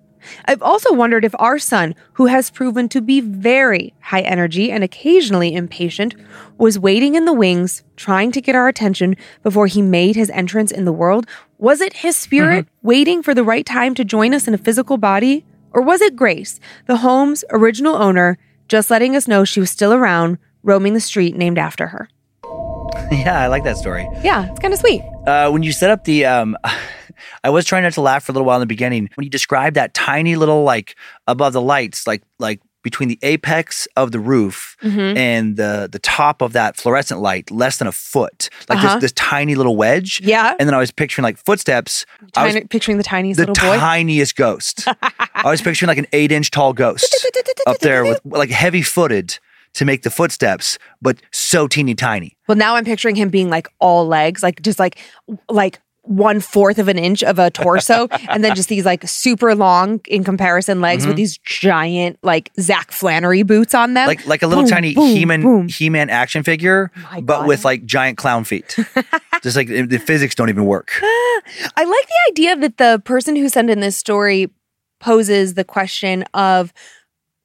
I've 0.45 0.61
also 0.61 0.93
wondered 0.93 1.25
if 1.25 1.35
our 1.39 1.59
son, 1.59 1.95
who 2.13 2.27
has 2.27 2.51
proven 2.51 2.91
to 2.91 3.01
be 3.01 3.23
very 3.23 3.95
high 4.03 4.21
energy 4.21 4.71
and 4.71 4.85
occasionally 4.85 5.55
impatient, 5.55 6.15
was 6.59 6.79
waiting 6.79 7.15
in 7.15 7.25
the 7.25 7.33
wings, 7.33 7.85
trying 7.97 8.33
to 8.33 8.43
get 8.43 8.55
our 8.55 8.69
attention 8.69 9.17
before 9.43 9.67
he 9.67 9.81
made 9.81 10.15
his 10.15 10.29
entrance 10.29 10.73
in 10.73 10.85
the 10.85 10.93
world. 10.93 11.27
Was 11.57 11.81
it 11.81 11.95
his 11.95 12.19
spirit 12.19 12.67
mm-hmm. 12.67 12.87
waiting 12.87 13.23
for 13.23 13.33
the 13.33 13.45
right 13.45 13.65
time 13.65 13.95
to 13.95 14.05
join 14.05 14.35
us 14.35 14.47
in 14.47 14.53
a 14.53 14.59
physical 14.59 14.99
body? 14.99 15.47
Or 15.73 15.83
was 15.83 16.01
it 16.01 16.17
Grace, 16.17 16.61
the 16.87 16.97
home's 16.99 17.45
original 17.51 17.95
owner, 17.97 18.39
just 18.69 18.91
letting 18.91 19.17
us 19.17 19.29
know 19.29 19.45
she 19.45 19.61
was 19.61 19.71
still 19.71 19.93
around, 19.93 20.39
roaming 20.63 20.95
the 20.95 21.01
street 21.01 21.37
named 21.37 21.59
after 21.59 21.89
her? 21.89 22.09
Yeah, 23.13 23.41
I 23.41 23.49
like 23.49 23.65
that 23.65 23.77
story. 23.77 24.09
Yeah, 24.23 24.49
it's 24.51 24.61
kind 24.61 24.73
of 24.73 24.79
sweet. 24.81 25.03
Uh, 25.27 25.51
when 25.51 25.63
you 25.63 25.73
set 25.73 25.91
up 25.91 26.05
the, 26.05 26.25
um, 26.27 26.57
I 27.45 27.51
was 27.51 27.65
trying 27.65 27.83
not 27.83 27.93
to 27.95 28.01
laugh 28.01 28.25
for 28.25 28.33
a 28.33 28.35
little 28.35 28.47
while 28.47 28.57
in 28.57 28.61
the 28.61 28.67
beginning 28.67 29.09
when 29.15 29.25
you 29.25 29.31
described 29.31 29.77
that 29.77 29.95
tiny 29.95 30.37
little 30.37 30.63
like 30.63 30.97
above 31.27 31.53
the 31.53 31.61
lights, 31.61 32.07
like 32.07 32.23
like 32.39 32.61
between 32.83 33.09
the 33.09 33.19
apex 33.23 33.87
of 33.97 34.13
the 34.13 34.19
roof 34.21 34.77
Mm-hmm. 34.83 35.17
and 35.17 35.57
the 35.57 35.89
the 35.93 35.99
top 35.99 36.41
of 36.41 36.53
that 36.55 36.77
fluorescent 36.77 37.21
light, 37.21 37.51
less 37.51 37.77
than 37.79 37.87
a 37.89 37.93
foot, 37.93 38.49
like 38.69 38.79
Uh-huh. 38.79 38.95
this 38.95 39.03
this 39.03 39.13
tiny 39.13 39.55
little 39.55 39.77
wedge. 39.77 40.21
Yeah. 40.25 40.55
And 40.59 40.67
then 40.69 40.75
I 40.75 40.79
was 40.79 40.91
picturing 40.91 41.23
like 41.25 41.37
footsteps. 41.37 42.07
I 42.37 42.47
was 42.47 42.57
picturing 42.71 42.97
the 42.97 43.05
tiniest 43.05 43.37
the 43.39 43.47
little 43.47 43.55
boy. 43.71 43.77
tiniest 43.77 44.37
ghost. 44.37 44.87
I 45.35 45.51
was 45.51 45.61
picturing 45.63 45.89
like 45.89 45.99
an 45.99 46.07
eight 46.13 46.33
inch 46.33 46.51
tall 46.51 46.73
ghost 46.73 47.15
up 47.67 47.79
there 47.81 48.05
with 48.05 48.21
like 48.25 48.51
heavy 48.51 48.83
footed 48.83 49.39
to 49.75 49.85
make 49.85 50.03
the 50.03 50.11
footsteps, 50.11 50.79
but 51.01 51.21
so 51.31 51.69
teeny 51.69 51.95
tiny. 51.95 52.37
Well, 52.49 52.57
now 52.57 52.75
I'm 52.77 52.85
picturing 52.85 53.15
him 53.17 53.29
being 53.29 53.51
like 53.51 53.69
all 53.79 54.07
legs, 54.07 54.43
like 54.43 54.63
just 54.63 54.79
like 54.79 54.99
like 55.49 55.81
one 56.03 56.41
fourth 56.41 56.79
of 56.79 56.89
an 56.89 56.99
inch 56.99 57.23
of 57.23 57.39
a 57.39 57.51
torso, 57.51 58.09
and 58.29 58.43
then 58.43 58.55
just 58.55 58.69
these 58.69 58.85
like 58.85 59.07
super 59.07 59.55
long 59.55 60.01
in 60.09 60.25
comparison 60.25 60.81
legs 60.81 61.03
Mm-hmm. 61.03 61.09
with 61.11 61.17
these 61.17 61.39
giant 61.39 62.19
like 62.23 62.51
Zach 62.59 62.91
Flannery 62.91 63.43
boots 63.43 63.75
on 63.75 63.95
them. 63.95 64.07
Like 64.07 64.27
like 64.27 64.43
a 64.43 64.47
little 64.47 64.65
Boom, 64.65 64.71
tiny 64.71 64.95
boom, 64.95 65.07
He-Man 65.17 65.43
boom. 65.43 65.69
He-Man 65.69 66.09
action 66.11 66.43
figure, 66.43 66.91
My 67.13 67.21
but 67.21 67.41
God. 67.41 67.49
with 67.49 67.65
like 67.65 67.85
giant 67.85 68.17
clown 68.19 68.45
feet. 68.45 68.77
Just 69.43 69.57
like 69.57 69.69
the 69.69 69.99
physics 69.99 70.35
don't 70.35 70.49
even 70.49 70.65
work. 70.67 70.91
I 71.03 71.43
like 71.77 71.87
the 72.07 72.31
idea 72.31 72.57
that 72.57 72.77
the 72.79 73.01
person 73.05 73.37
who 73.37 73.49
sent 73.49 73.71
in 73.71 73.81
this 73.81 73.97
story 73.97 74.51
poses 75.01 75.55
the 75.55 75.65
question 75.65 76.25
of 76.35 76.73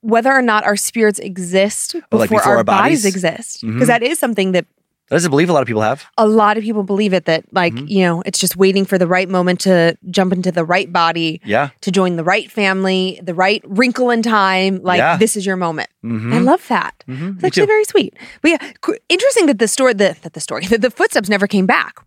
whether 0.01 0.31
or 0.31 0.41
not 0.41 0.63
our 0.65 0.75
spirits 0.75 1.19
exist 1.19 1.93
before, 1.93 2.07
Oh, 2.11 2.17
like 2.17 2.29
before 2.29 2.43
our, 2.51 2.57
our 2.57 2.63
bodies, 2.63 3.01
bodies? 3.03 3.05
exist. 3.05 3.61
Because 3.65 3.87
that 3.87 4.03
is 4.03 4.19
something 4.19 4.51
that 4.51 4.65
That 5.09 5.17
is 5.17 5.25
a 5.25 5.29
belief 5.29 5.49
a 5.49 5.53
lot 5.53 5.61
of 5.61 5.67
people 5.67 5.83
have. 5.83 6.05
A 6.17 6.27
lot 6.27 6.57
of 6.57 6.63
people 6.63 6.81
believe 6.83 7.13
it 7.13 7.25
that, 7.25 7.45
like, 7.53 7.73
Mm-hmm. 7.73 7.87
you 7.87 7.99
know, 8.03 8.23
it's 8.25 8.39
just 8.39 8.55
waiting 8.57 8.85
for 8.85 8.97
the 8.97 9.05
right 9.05 9.29
moment 9.29 9.59
to 9.61 9.95
jump 10.09 10.33
into 10.33 10.51
the 10.51 10.63
right 10.65 10.91
body, 10.91 11.41
Yeah. 11.45 11.69
to 11.81 11.91
join 11.91 12.15
the 12.15 12.23
right 12.23 12.51
family, 12.51 13.19
the 13.21 13.35
right 13.35 13.61
wrinkle 13.67 14.09
in 14.09 14.23
time. 14.23 14.79
Like, 14.81 14.97
Yeah. 14.97 15.17
this 15.17 15.35
is 15.37 15.45
your 15.45 15.57
moment. 15.57 15.89
Mhm. 16.03 16.33
I 16.33 16.39
love 16.39 16.67
that. 16.69 16.95
Mhm. 17.07 17.35
It's 17.35 17.41
Me 17.43 17.47
actually 17.47 17.63
too. 17.63 17.67
very 17.67 17.83
sweet. 17.85 18.13
But 18.41 18.51
yeah, 18.51 18.71
qu- 18.81 18.97
interesting 19.09 19.45
that 19.45 19.59
the 19.59 19.67
story, 19.67 19.93
the, 19.93 20.15
that 20.23 20.33
the 20.33 20.39
story, 20.41 20.65
that 20.71 20.81
the 20.81 20.89
footsteps 20.89 21.29
never 21.29 21.45
came 21.47 21.65
back. 21.67 21.99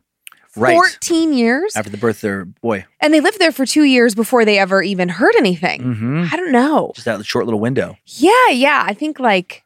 Right. 0.56 0.74
14 0.74 1.34
years. 1.34 1.76
After 1.76 1.90
the 1.90 1.98
birth 1.98 2.16
of 2.16 2.20
their 2.22 2.44
boy. 2.46 2.84
and 3.00 3.14
they 3.14 3.20
lived 3.20 3.38
there 3.38 3.52
for 3.52 3.64
two 3.64 3.84
years 3.84 4.16
before 4.16 4.44
they 4.44 4.58
ever 4.58 4.82
even 4.82 5.08
heard 5.08 5.36
anything. 5.36 5.82
Mm-hmm. 5.82 6.24
I 6.32 6.36
don't 6.36 6.50
know. 6.50 6.90
Just 6.96 7.04
that 7.04 7.24
short 7.24 7.44
little 7.44 7.60
window. 7.60 7.96
Yeah, 8.06 8.48
yeah. 8.50 8.82
I 8.84 8.92
think 8.92 9.20
like 9.20 9.62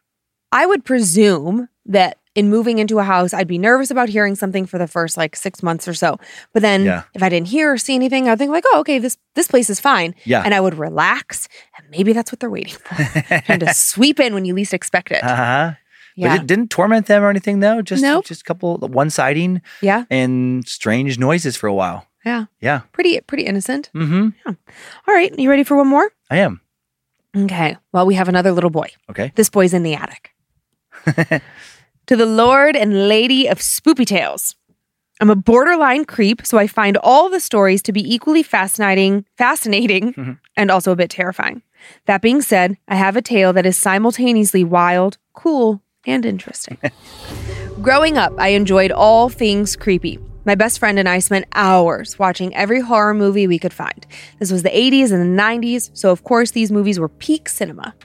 I 0.51 0.67
would 0.67 0.85
presume 0.85 1.67
that 1.87 2.17
in 2.35 2.49
moving 2.49 2.79
into 2.79 2.97
a 2.99 3.03
house, 3.03 3.33
I'd 3.33 3.47
be 3.47 3.57
nervous 3.59 3.91
about 3.91 4.09
hearing 4.09 4.35
something 4.35 4.65
for 4.65 4.77
the 4.79 4.87
first 4.87 5.17
like 5.17 5.35
six 5.35 5.61
months 5.61 5.87
or 5.87 5.93
so. 5.93 6.17
But 6.51 6.61
then 6.63 6.83
Yeah. 6.83 7.03
if 7.13 7.21
I 7.21 7.29
didn't 7.29 7.47
hear 7.49 7.73
or 7.73 7.77
see 7.77 7.93
anything, 7.95 8.27
I'd 8.27 8.37
think 8.39 8.51
like, 8.51 8.63
oh, 8.73 8.79
okay, 8.79 8.97
this 8.99 9.17
this 9.35 9.47
place 9.47 9.69
is 9.69 9.79
fine. 9.79 10.15
Yeah. 10.25 10.41
And 10.43 10.53
I 10.53 10.59
would 10.59 10.75
relax. 10.75 11.47
And 11.77 11.87
maybe 11.91 12.11
that's 12.13 12.31
what 12.31 12.39
they're 12.39 12.49
waiting 12.49 12.73
for. 12.73 12.95
Trying 13.45 13.59
to 13.59 13.73
sweep 13.73 14.19
in 14.19 14.33
when 14.33 14.45
you 14.45 14.53
least 14.55 14.73
expect 14.73 15.11
it. 15.11 15.23
Uh-huh. 15.23 15.73
yeah. 16.15 16.27
But 16.37 16.41
it 16.41 16.47
didn't 16.47 16.69
torment 16.69 17.05
them 17.07 17.21
or 17.23 17.29
anything 17.29 17.59
though. 17.59 17.81
Just 17.83 18.01
Nope. 18.01 18.25
just 18.25 18.41
a 18.41 18.45
couple 18.45 18.77
one 18.79 19.09
sighting 19.09 19.61
yeah. 19.81 20.05
and 20.09 20.67
strange 20.67 21.19
noises 21.19 21.55
for 21.55 21.67
a 21.67 21.73
while. 21.73 22.07
Yeah. 22.25 22.45
Yeah. 22.61 22.81
Pretty 22.93 23.19
pretty 23.21 23.43
innocent. 23.45 23.91
Mm-hmm. 23.93 24.29
All 24.47 25.13
right. 25.13 25.37
You 25.37 25.49
ready 25.49 25.63
for 25.63 25.75
one 25.77 25.87
more? 25.87 26.11
I 26.31 26.37
am. 26.37 26.61
Okay. 27.35 27.77
Well, 27.91 28.05
we 28.05 28.15
have 28.15 28.27
another 28.29 28.51
little 28.51 28.69
boy. 28.69 28.87
Okay. 29.09 29.31
This 29.35 29.49
boy's 29.49 29.73
in 29.73 29.83
the 29.83 29.93
attic. 29.95 30.31
to 32.07 32.15
the 32.15 32.25
Lord 32.25 32.75
and 32.75 33.07
Lady 33.07 33.47
of 33.47 33.59
Spoopy 33.59 34.05
Tales. 34.05 34.55
I'm 35.21 35.29
a 35.29 35.35
borderline 35.35 36.05
creep, 36.05 36.45
so 36.45 36.57
I 36.57 36.67
find 36.67 36.97
all 36.97 37.29
the 37.29 37.39
stories 37.39 37.81
to 37.83 37.93
be 37.93 38.13
equally 38.13 38.43
fascinating, 38.43 39.25
fascinating, 39.37 40.13
mhm. 40.17 40.39
and 40.57 40.71
also 40.71 40.91
a 40.91 40.95
bit 40.95 41.09
terrifying. 41.09 41.61
That 42.05 42.21
being 42.21 42.41
said, 42.41 42.77
I 42.87 42.95
have 42.95 43.15
a 43.15 43.21
tale 43.21 43.53
that 43.53 43.65
is 43.65 43.77
simultaneously 43.77 44.63
wild, 44.63 45.17
cool, 45.33 45.81
and 46.05 46.25
interesting. 46.25 46.77
Growing 47.81 48.17
up, 48.17 48.33
I 48.37 48.49
enjoyed 48.49 48.91
all 48.91 49.29
things 49.29 49.75
creepy. 49.75 50.19
My 50.45 50.55
best 50.55 50.79
friend 50.79 50.99
and 50.99 51.07
I 51.07 51.19
spent 51.19 51.45
hours 51.53 52.19
watching 52.19 52.53
every 52.53 52.81
horror 52.81 53.13
movie 53.13 53.47
we 53.47 53.59
could 53.59 53.73
find. 53.73 54.05
This 54.39 54.51
was 54.51 54.63
the 54.63 54.69
80s 54.69 55.11
and 55.13 55.21
the 55.21 55.41
90s, 55.41 55.89
so 55.93 56.11
of 56.11 56.25
course 56.25 56.51
these 56.51 56.71
movies 56.71 56.99
were 56.99 57.07
peak 57.07 57.47
cinema. 57.47 57.95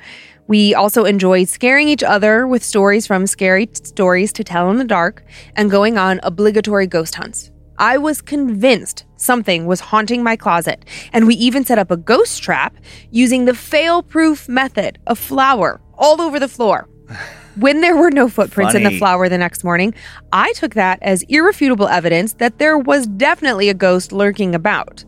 We 0.49 0.75
also 0.75 1.05
enjoyed 1.05 1.49
scaring 1.49 1.89
each 1.89 2.03
other 2.03 2.47
with 2.47 2.65
stories 2.65 3.07
from 3.07 3.27
scary 3.27 3.67
t- 3.67 3.85
stories 3.85 4.33
to 4.33 4.43
tell 4.43 4.71
in 4.71 4.79
the 4.79 4.85
dark 4.85 5.23
and 5.55 5.71
going 5.71 5.99
on 5.99 6.21
obligatory 6.23 6.87
ghost 6.87 7.15
hunts. 7.17 7.51
I 7.79 7.99
was 7.99 8.23
convinced 8.23 9.05
something 9.17 9.67
was 9.67 9.81
haunting 9.81 10.23
my 10.23 10.37
closet, 10.37 10.87
and 11.13 11.27
we 11.27 11.35
even 11.35 11.67
set 11.67 11.79
up 11.79 11.91
a 11.91 11.99
ghost 11.99 12.43
trap 12.43 12.75
using 13.11 13.45
the 13.45 13.55
fail 13.55 14.03
proof 14.03 14.49
method 14.49 14.99
of 15.07 15.19
flour 15.19 15.83
all 15.99 16.21
over 16.21 16.41
the 16.41 16.49
floor. 16.49 16.89
When 17.57 17.81
there 17.81 17.97
were 17.97 18.13
no 18.13 18.29
footprints 18.29 18.77
in 18.77 18.85
the 18.85 18.91
Funny. 18.91 18.99
flour 18.99 19.29
the 19.29 19.37
next 19.37 19.65
morning, 19.65 19.93
I 20.33 20.53
took 20.53 20.75
that 20.75 21.01
as 21.03 21.25
irrefutable 21.25 21.89
evidence 21.89 22.35
that 22.35 22.59
there 22.59 22.79
was 22.79 23.09
definitely 23.09 23.69
a 23.69 23.75
ghost 23.75 24.13
lurking 24.13 24.55
about. 24.55 25.05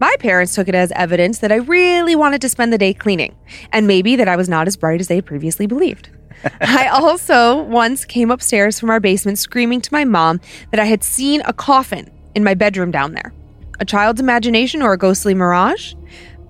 My 0.00 0.14
parents 0.18 0.54
took 0.54 0.66
it 0.68 0.74
as 0.74 0.90
evidence 0.92 1.38
that 1.38 1.52
I 1.52 1.56
really 1.56 2.16
wanted 2.16 2.40
to 2.40 2.48
spend 2.48 2.72
the 2.72 2.78
day 2.78 2.94
cleaning, 2.94 3.36
and 3.72 3.86
maybe 3.86 4.16
that 4.16 4.28
I 4.28 4.36
was 4.36 4.48
not 4.48 4.66
as 4.66 4.76
bright 4.76 5.00
as 5.00 5.08
they 5.08 5.16
had 5.16 5.26
previously 5.26 5.66
believed. 5.66 6.08
I 6.62 6.88
also 6.88 7.62
once 7.64 8.06
came 8.06 8.30
upstairs 8.30 8.80
from 8.80 8.88
our 8.88 8.98
basement 8.98 9.38
screaming 9.38 9.82
to 9.82 9.92
my 9.92 10.06
mom 10.06 10.40
that 10.70 10.80
I 10.80 10.86
had 10.86 11.04
seen 11.04 11.42
a 11.44 11.52
coffin 11.52 12.10
in 12.34 12.42
my 12.42 12.54
bedroom 12.54 12.90
down 12.90 13.12
there. 13.12 13.34
A 13.78 13.84
child's 13.84 14.20
imagination 14.20 14.80
or 14.80 14.94
a 14.94 14.98
ghostly 14.98 15.34
mirage? 15.34 15.94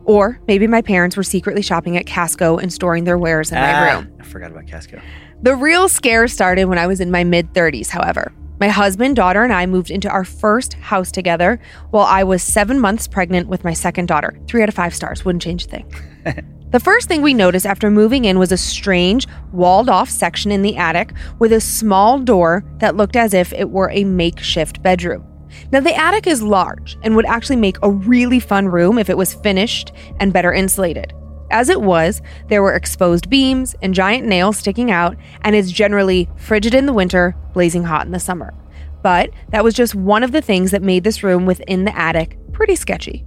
Or 0.04 0.40
maybe 0.46 0.66
my 0.66 0.80
parents 0.82 1.16
were 1.16 1.22
secretly 1.24 1.62
shopping 1.62 1.96
at 1.96 2.06
Costco 2.06 2.62
and 2.62 2.72
storing 2.72 3.04
their 3.04 3.18
wares 3.18 3.50
in 3.50 3.58
my 3.58 3.72
Ah, 3.72 3.94
room. 3.94 4.12
I 4.20 4.24
forgot 4.24 4.50
about 4.52 4.66
Costco. 4.66 5.00
The 5.42 5.54
real 5.56 5.88
scare 5.88 6.26
started 6.28 6.66
when 6.66 6.78
I 6.78 6.86
was 6.86 7.00
in 7.00 7.10
my 7.10 7.24
mid 7.24 7.52
30s, 7.52 7.88
however. 7.88 8.32
My 8.60 8.68
husband, 8.68 9.16
daughter, 9.16 9.42
and 9.42 9.54
I 9.54 9.64
moved 9.64 9.90
into 9.90 10.10
our 10.10 10.22
first 10.22 10.74
house 10.74 11.10
together 11.10 11.58
while 11.92 12.04
I 12.04 12.24
was 12.24 12.42
seven 12.42 12.78
months 12.78 13.08
pregnant 13.08 13.48
with 13.48 13.64
my 13.64 13.72
second 13.72 14.06
daughter. 14.06 14.38
Three 14.46 14.62
out 14.62 14.68
of 14.68 14.74
five 14.74 14.94
stars, 14.94 15.24
wouldn't 15.24 15.40
change 15.40 15.64
a 15.64 15.68
thing. 15.68 15.90
the 16.70 16.78
first 16.78 17.08
thing 17.08 17.22
we 17.22 17.32
noticed 17.32 17.64
after 17.64 17.90
moving 17.90 18.26
in 18.26 18.38
was 18.38 18.52
a 18.52 18.58
strange, 18.58 19.26
walled 19.50 19.88
off 19.88 20.10
section 20.10 20.52
in 20.52 20.60
the 20.60 20.76
attic 20.76 21.14
with 21.38 21.54
a 21.54 21.60
small 21.60 22.18
door 22.18 22.62
that 22.80 22.96
looked 22.96 23.16
as 23.16 23.32
if 23.32 23.50
it 23.54 23.70
were 23.70 23.90
a 23.92 24.04
makeshift 24.04 24.82
bedroom. 24.82 25.24
Now, 25.72 25.80
the 25.80 25.96
attic 25.96 26.26
is 26.26 26.42
large 26.42 26.98
and 27.02 27.16
would 27.16 27.24
actually 27.24 27.56
make 27.56 27.78
a 27.82 27.90
really 27.90 28.40
fun 28.40 28.68
room 28.68 28.98
if 28.98 29.08
it 29.08 29.16
was 29.16 29.32
finished 29.32 29.92
and 30.20 30.34
better 30.34 30.52
insulated. 30.52 31.14
As 31.50 31.68
it 31.68 31.80
was, 31.80 32.22
there 32.48 32.62
were 32.62 32.74
exposed 32.74 33.28
beams 33.28 33.74
and 33.82 33.94
giant 33.94 34.26
nails 34.26 34.58
sticking 34.58 34.90
out, 34.90 35.16
and 35.42 35.56
it's 35.56 35.70
generally 35.70 36.28
frigid 36.36 36.74
in 36.74 36.86
the 36.86 36.92
winter, 36.92 37.36
blazing 37.52 37.84
hot 37.84 38.06
in 38.06 38.12
the 38.12 38.20
summer. 38.20 38.54
But 39.02 39.30
that 39.50 39.64
was 39.64 39.74
just 39.74 39.94
one 39.94 40.22
of 40.22 40.32
the 40.32 40.42
things 40.42 40.70
that 40.70 40.82
made 40.82 41.04
this 41.04 41.22
room 41.22 41.46
within 41.46 41.84
the 41.84 41.96
attic 41.96 42.38
pretty 42.52 42.76
sketchy. 42.76 43.24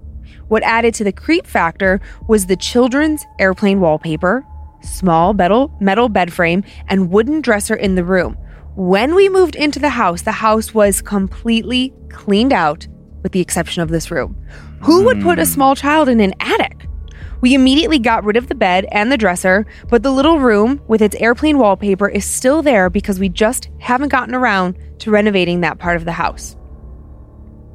What 0.47 0.63
added 0.63 0.93
to 0.95 1.03
the 1.03 1.11
creep 1.11 1.47
factor 1.47 1.99
was 2.27 2.45
the 2.45 2.55
children's 2.55 3.25
airplane 3.39 3.79
wallpaper, 3.79 4.45
small 4.81 5.33
metal, 5.33 5.75
metal 5.79 6.09
bed 6.09 6.31
frame, 6.31 6.63
and 6.87 7.09
wooden 7.09 7.41
dresser 7.41 7.75
in 7.75 7.95
the 7.95 8.03
room. 8.03 8.37
When 8.75 9.15
we 9.15 9.29
moved 9.29 9.55
into 9.55 9.79
the 9.79 9.89
house, 9.89 10.21
the 10.21 10.31
house 10.31 10.73
was 10.73 11.01
completely 11.01 11.93
cleaned 12.09 12.53
out, 12.53 12.87
with 13.21 13.31
the 13.31 13.39
exception 13.39 13.81
of 13.81 13.89
this 13.89 14.11
room. 14.11 14.35
Who 14.81 15.03
would 15.05 15.21
put 15.21 15.39
a 15.39 15.43
hmm. 15.43 15.51
small 15.51 15.75
child 15.75 16.09
in 16.09 16.19
an 16.19 16.33
attic? 16.39 16.72
We 17.43 17.55
immediately 17.55 17.99
got 17.99 18.23
rid 18.23 18.37
of 18.37 18.47
the 18.47 18.55
bed 18.55 18.87
and 18.89 19.11
the 19.11 19.17
dresser, 19.17 19.65
but 19.89 20.01
the 20.01 20.13
little 20.13 20.39
room 20.39 20.81
with 20.87 21.01
its 21.01 21.17
airplane 21.17 21.57
wallpaper 21.57 22.07
is 22.07 22.23
still 22.23 22.61
there 22.61 22.89
because 22.89 23.19
we 23.19 23.27
just 23.27 23.69
haven't 23.79 24.13
gotten 24.13 24.33
around 24.33 24.77
to 24.99 25.11
renovating 25.11 25.59
that 25.59 25.77
part 25.77 25.97
of 25.97 26.05
the 26.05 26.13
house. 26.13 26.55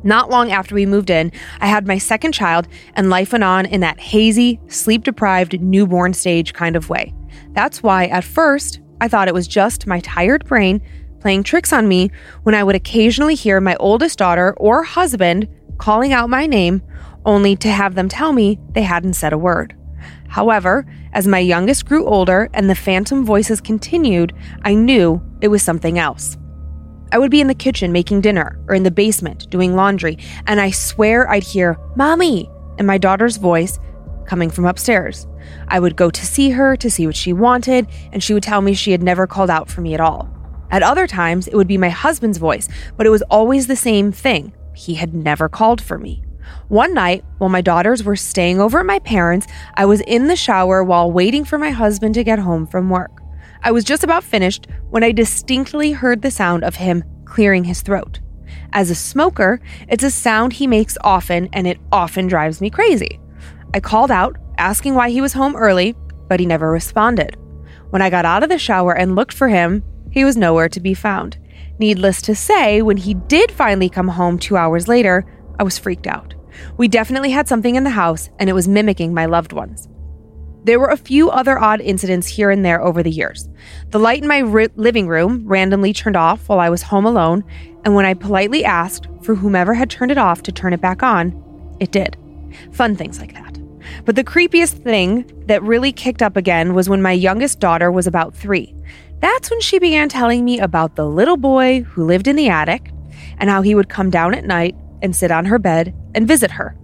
Not 0.02 0.30
long 0.30 0.50
after 0.52 0.74
we 0.74 0.86
moved 0.86 1.10
in, 1.10 1.32
I 1.60 1.66
had 1.66 1.86
my 1.86 1.98
second 1.98 2.32
child, 2.32 2.66
and 2.94 3.10
life 3.10 3.32
went 3.32 3.44
on 3.44 3.66
in 3.66 3.82
that 3.82 4.00
hazy, 4.00 4.58
sleep 4.68 5.04
deprived, 5.04 5.60
newborn 5.60 6.14
stage 6.14 6.54
kind 6.54 6.74
of 6.74 6.88
way. 6.88 7.14
That's 7.50 7.82
why, 7.82 8.06
at 8.06 8.24
first, 8.24 8.80
I 9.02 9.08
thought 9.08 9.28
it 9.28 9.34
was 9.34 9.46
just 9.46 9.86
my 9.86 10.00
tired 10.00 10.46
brain 10.46 10.80
playing 11.20 11.42
tricks 11.42 11.74
on 11.74 11.86
me 11.86 12.10
when 12.42 12.54
I 12.54 12.64
would 12.64 12.74
occasionally 12.74 13.34
hear 13.34 13.60
my 13.60 13.76
oldest 13.76 14.16
daughter 14.18 14.54
or 14.56 14.82
husband 14.82 15.46
calling 15.76 16.14
out 16.14 16.30
my 16.30 16.46
name, 16.46 16.80
only 17.24 17.56
to 17.56 17.68
have 17.68 17.94
them 17.94 18.08
tell 18.08 18.32
me 18.32 18.58
they 18.72 18.82
hadn't 18.82 19.14
said 19.14 19.32
a 19.32 19.38
word. 19.38 19.74
However, 20.28 20.86
as 21.12 21.26
my 21.26 21.38
youngest 21.38 21.86
grew 21.86 22.06
older 22.06 22.48
and 22.52 22.68
the 22.68 22.74
phantom 22.74 23.24
voices 23.24 23.60
continued, 23.60 24.34
I 24.62 24.74
knew 24.74 25.22
it 25.40 25.48
was 25.48 25.62
something 25.62 25.98
else. 25.98 26.36
I 27.10 27.18
would 27.18 27.30
be 27.30 27.40
in 27.40 27.46
the 27.46 27.54
kitchen 27.54 27.90
making 27.90 28.20
dinner 28.20 28.60
or 28.68 28.74
in 28.74 28.82
the 28.82 28.90
basement 28.90 29.48
doing 29.50 29.74
laundry, 29.74 30.18
and 30.46 30.60
I 30.60 30.70
swear 30.70 31.28
I'd 31.30 31.42
hear, 31.42 31.78
Mommy, 31.96 32.50
in 32.78 32.84
my 32.84 32.98
daughter's 32.98 33.38
voice 33.38 33.78
coming 34.26 34.50
from 34.50 34.66
upstairs. 34.66 35.26
I 35.68 35.80
would 35.80 35.96
go 35.96 36.10
to 36.10 36.26
see 36.26 36.50
her 36.50 36.76
to 36.76 36.90
see 36.90 37.06
what 37.06 37.16
she 37.16 37.32
wanted, 37.32 37.88
and 38.12 38.22
she 38.22 38.34
would 38.34 38.42
tell 38.42 38.60
me 38.60 38.74
she 38.74 38.92
had 38.92 39.02
never 39.02 39.26
called 39.26 39.48
out 39.48 39.70
for 39.70 39.80
me 39.80 39.94
at 39.94 40.00
all. 40.00 40.28
At 40.70 40.82
other 40.82 41.06
times, 41.06 41.48
it 41.48 41.56
would 41.56 41.66
be 41.66 41.78
my 41.78 41.88
husband's 41.88 42.36
voice, 42.36 42.68
but 42.98 43.06
it 43.06 43.10
was 43.10 43.22
always 43.22 43.66
the 43.66 43.76
same 43.76 44.12
thing. 44.12 44.52
He 44.74 44.94
had 44.94 45.14
never 45.14 45.48
called 45.48 45.80
for 45.80 45.96
me. 45.98 46.22
One 46.68 46.92
night, 46.92 47.24
while 47.38 47.48
my 47.48 47.62
daughters 47.62 48.04
were 48.04 48.14
staying 48.14 48.60
over 48.60 48.80
at 48.80 48.84
my 48.84 48.98
parents', 48.98 49.46
I 49.74 49.86
was 49.86 50.02
in 50.02 50.26
the 50.26 50.36
shower 50.36 50.84
while 50.84 51.10
waiting 51.10 51.46
for 51.46 51.56
my 51.56 51.70
husband 51.70 52.14
to 52.14 52.24
get 52.24 52.38
home 52.38 52.66
from 52.66 52.90
work. 52.90 53.22
I 53.62 53.72
was 53.72 53.84
just 53.84 54.04
about 54.04 54.22
finished 54.22 54.66
when 54.90 55.02
I 55.02 55.12
distinctly 55.12 55.92
heard 55.92 56.20
the 56.20 56.30
sound 56.30 56.64
of 56.64 56.76
him 56.76 57.04
clearing 57.24 57.64
his 57.64 57.80
throat. 57.80 58.20
As 58.74 58.90
a 58.90 58.94
smoker, 58.94 59.62
it's 59.88 60.04
a 60.04 60.10
sound 60.10 60.52
he 60.52 60.66
makes 60.66 60.98
often, 61.02 61.48
and 61.54 61.66
it 61.66 61.78
often 61.90 62.26
drives 62.26 62.60
me 62.60 62.68
crazy. 62.68 63.18
I 63.72 63.80
called 63.80 64.10
out, 64.10 64.36
asking 64.58 64.94
why 64.94 65.08
he 65.08 65.22
was 65.22 65.32
home 65.32 65.56
early, 65.56 65.94
but 66.28 66.38
he 66.38 66.44
never 66.44 66.70
responded. 66.70 67.38
When 67.88 68.02
I 68.02 68.10
got 68.10 68.26
out 68.26 68.42
of 68.42 68.50
the 68.50 68.58
shower 68.58 68.94
and 68.94 69.16
looked 69.16 69.32
for 69.32 69.48
him, 69.48 69.82
he 70.10 70.22
was 70.22 70.36
nowhere 70.36 70.68
to 70.68 70.80
be 70.80 70.92
found. 70.92 71.38
Needless 71.78 72.20
to 72.22 72.34
say, 72.34 72.82
when 72.82 72.98
he 72.98 73.14
did 73.14 73.50
finally 73.50 73.88
come 73.88 74.08
home 74.08 74.38
two 74.38 74.58
hours 74.58 74.86
later, 74.86 75.24
I 75.58 75.62
was 75.62 75.78
freaked 75.78 76.06
out. 76.06 76.34
We 76.76 76.88
definitely 76.88 77.30
had 77.30 77.48
something 77.48 77.74
in 77.74 77.84
the 77.84 77.90
house, 77.90 78.30
and 78.38 78.48
it 78.48 78.54
was 78.54 78.68
mimicking 78.68 79.14
my 79.14 79.26
loved 79.26 79.52
ones. 79.52 79.88
There 80.64 80.80
were 80.80 80.88
a 80.88 80.96
few 80.96 81.30
other 81.30 81.58
odd 81.58 81.80
incidents 81.80 82.26
here 82.26 82.50
and 82.50 82.64
there 82.64 82.82
over 82.82 83.02
the 83.02 83.10
years. 83.10 83.48
The 83.90 83.98
light 83.98 84.22
in 84.22 84.28
my 84.28 84.38
ri- 84.38 84.68
living 84.76 85.08
room 85.08 85.46
randomly 85.46 85.92
turned 85.92 86.16
off 86.16 86.48
while 86.48 86.60
I 86.60 86.68
was 86.68 86.82
home 86.82 87.06
alone, 87.06 87.44
and 87.84 87.94
when 87.94 88.04
I 88.04 88.14
politely 88.14 88.64
asked 88.64 89.08
for 89.22 89.34
whomever 89.34 89.74
had 89.74 89.88
turned 89.88 90.10
it 90.10 90.18
off 90.18 90.42
to 90.42 90.52
turn 90.52 90.72
it 90.72 90.80
back 90.80 91.02
on, 91.02 91.76
it 91.80 91.92
did. 91.92 92.16
Fun 92.72 92.96
things 92.96 93.20
like 93.20 93.32
that. 93.34 93.58
But 94.04 94.16
the 94.16 94.24
creepiest 94.24 94.82
thing 94.82 95.30
that 95.46 95.62
really 95.62 95.92
kicked 95.92 96.22
up 96.22 96.36
again 96.36 96.74
was 96.74 96.88
when 96.88 97.00
my 97.00 97.12
youngest 97.12 97.60
daughter 97.60 97.90
was 97.90 98.06
about 98.06 98.34
three. 98.34 98.74
That's 99.20 99.50
when 99.50 99.60
she 99.60 99.78
began 99.78 100.08
telling 100.08 100.44
me 100.44 100.60
about 100.60 100.96
the 100.96 101.06
little 101.06 101.36
boy 101.36 101.80
who 101.82 102.04
lived 102.04 102.28
in 102.28 102.36
the 102.36 102.48
attic 102.48 102.90
and 103.38 103.48
how 103.48 103.62
he 103.62 103.74
would 103.74 103.88
come 103.88 104.10
down 104.10 104.34
at 104.34 104.44
night 104.44 104.76
and 105.02 105.14
sit 105.14 105.30
on 105.30 105.44
her 105.44 105.58
bed 105.58 105.94
and 106.14 106.28
visit 106.28 106.50
her. 106.50 106.76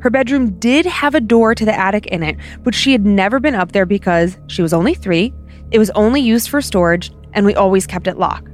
Her 0.00 0.10
bedroom 0.10 0.58
did 0.58 0.86
have 0.86 1.14
a 1.14 1.20
door 1.20 1.54
to 1.54 1.64
the 1.64 1.78
attic 1.78 2.06
in 2.06 2.22
it, 2.22 2.36
but 2.62 2.74
she 2.74 2.92
had 2.92 3.04
never 3.04 3.40
been 3.40 3.54
up 3.54 3.72
there 3.72 3.86
because 3.86 4.38
she 4.46 4.62
was 4.62 4.72
only 4.72 4.94
three, 4.94 5.32
it 5.70 5.78
was 5.78 5.90
only 5.90 6.20
used 6.20 6.50
for 6.50 6.60
storage, 6.60 7.10
and 7.32 7.46
we 7.46 7.54
always 7.54 7.86
kept 7.86 8.06
it 8.06 8.18
locked. 8.18 8.48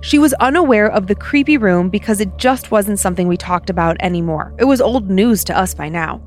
She 0.00 0.18
was 0.18 0.32
unaware 0.34 0.90
of 0.90 1.06
the 1.06 1.14
creepy 1.14 1.56
room 1.56 1.88
because 1.88 2.20
it 2.20 2.36
just 2.36 2.70
wasn't 2.70 2.98
something 2.98 3.28
we 3.28 3.36
talked 3.36 3.70
about 3.70 3.96
anymore. 4.00 4.54
It 4.58 4.64
was 4.64 4.80
old 4.80 5.10
news 5.10 5.44
to 5.44 5.56
us 5.56 5.74
by 5.74 5.88
now. 5.88 6.20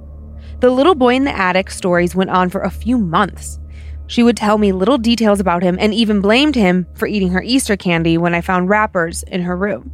The 0.62 0.70
little 0.70 0.96
boy 0.96 1.16
in 1.16 1.26
the 1.26 1.38
attic 1.38 1.70
stories 1.70 2.16
went 2.16 2.30
on 2.30 2.50
for 2.50 2.62
a 2.62 2.70
few 2.70 2.98
months. 2.98 3.60
She 4.08 4.24
would 4.24 4.38
tell 4.38 4.58
me 4.58 4.72
little 4.72 4.98
details 4.98 5.40
about 5.40 5.64
him 5.64 5.78
and 5.80 5.94
even 5.94 6.22
blamed 6.22 6.56
him 6.56 6.88
for 6.94 7.08
eating 7.08 7.30
her 7.32 7.42
Easter 7.42 7.76
candy 7.76 8.18
when 8.18 8.36
I 8.36 8.42
found 8.42 8.70
wrappers 8.70 9.24
in 9.24 9.42
her 9.42 9.58
room. 9.58 9.92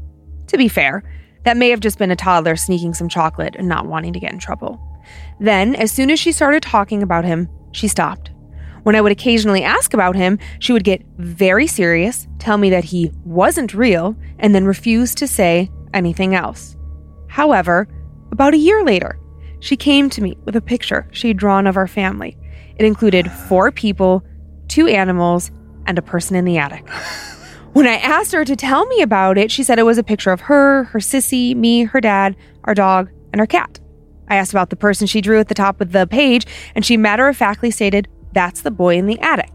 To 0.47 0.57
be 0.57 0.67
fair, 0.67 1.03
that 1.43 1.57
may 1.57 1.69
have 1.69 1.79
just 1.79 1.97
been 1.97 2.11
a 2.11 2.15
toddler 2.15 2.55
sneaking 2.55 2.93
some 2.93 3.09
chocolate 3.09 3.55
and 3.57 3.67
not 3.67 3.87
wanting 3.87 4.13
to 4.13 4.19
get 4.19 4.31
in 4.31 4.39
trouble. 4.39 4.79
Then, 5.39 5.75
as 5.75 5.91
soon 5.91 6.11
as 6.11 6.19
she 6.19 6.31
started 6.31 6.61
talking 6.61 7.01
about 7.01 7.25
him, 7.25 7.49
she 7.71 7.87
stopped. 7.87 8.31
When 8.83 8.95
I 8.95 9.01
would 9.01 9.11
occasionally 9.11 9.63
ask 9.63 9.93
about 9.93 10.15
him, 10.15 10.39
she 10.59 10.73
would 10.73 10.83
get 10.83 11.03
very 11.17 11.67
serious, 11.67 12.27
tell 12.39 12.57
me 12.57 12.69
that 12.71 12.85
he 12.85 13.11
wasn't 13.23 13.73
real, 13.73 14.15
and 14.39 14.55
then 14.55 14.65
refuse 14.65 15.13
to 15.15 15.27
say 15.27 15.69
anything 15.93 16.33
else. 16.33 16.75
However, 17.27 17.87
about 18.31 18.53
a 18.53 18.57
year 18.57 18.83
later, 18.83 19.19
she 19.59 19.77
came 19.77 20.09
to 20.09 20.21
me 20.21 20.37
with 20.45 20.55
a 20.55 20.61
picture 20.61 21.07
she 21.11 21.27
had 21.27 21.37
drawn 21.37 21.67
of 21.67 21.77
our 21.77 21.87
family. 21.87 22.37
It 22.77 22.85
included 22.85 23.31
four 23.31 23.71
people, 23.71 24.23
two 24.67 24.87
animals, 24.87 25.51
and 25.85 25.99
a 25.99 26.01
person 26.01 26.35
in 26.35 26.45
the 26.45 26.57
attic. 26.57 26.87
When 27.73 27.87
I 27.87 27.95
asked 27.95 28.33
her 28.33 28.43
to 28.43 28.55
tell 28.57 28.85
me 28.87 29.01
about 29.01 29.37
it, 29.37 29.49
she 29.49 29.63
said 29.63 29.79
it 29.79 29.83
was 29.83 29.97
a 29.97 30.03
picture 30.03 30.31
of 30.31 30.41
her, 30.41 30.83
her 30.85 30.99
sissy, 30.99 31.55
me, 31.55 31.83
her 31.83 32.01
dad, 32.01 32.35
our 32.65 32.73
dog, 32.73 33.09
and 33.31 33.39
our 33.39 33.47
cat. 33.47 33.79
I 34.27 34.35
asked 34.35 34.51
about 34.51 34.71
the 34.71 34.75
person 34.75 35.07
she 35.07 35.21
drew 35.21 35.39
at 35.39 35.47
the 35.47 35.53
top 35.53 35.79
of 35.79 35.93
the 35.93 36.05
page, 36.05 36.45
and 36.75 36.85
she 36.85 36.97
matter 36.97 37.29
of 37.29 37.37
factly 37.37 37.71
stated, 37.71 38.09
That's 38.33 38.61
the 38.61 38.71
boy 38.71 38.97
in 38.97 39.05
the 39.05 39.19
attic. 39.19 39.51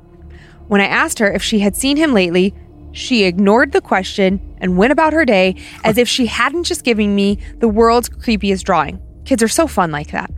When 0.67 0.81
I 0.81 0.87
asked 0.87 1.19
her 1.19 1.31
if 1.31 1.43
she 1.43 1.59
had 1.59 1.77
seen 1.77 1.99
him 1.99 2.15
lately, 2.15 2.55
she 2.93 3.25
ignored 3.25 3.73
the 3.73 3.83
question 3.83 4.57
and 4.63 4.79
went 4.79 4.93
about 4.93 5.13
her 5.13 5.27
day 5.27 5.57
as 5.85 5.99
if 5.99 6.09
she 6.09 6.25
hadn't 6.25 6.65
just 6.65 6.85
given 6.85 7.15
me 7.15 7.39
the 7.59 7.69
world's 7.69 8.09
creepiest 8.09 8.65
drawing. 8.65 8.99
Kids 9.27 9.43
are 9.43 9.49
so 9.49 9.67
fun 9.67 9.91
like 9.91 10.13
that. 10.13 10.31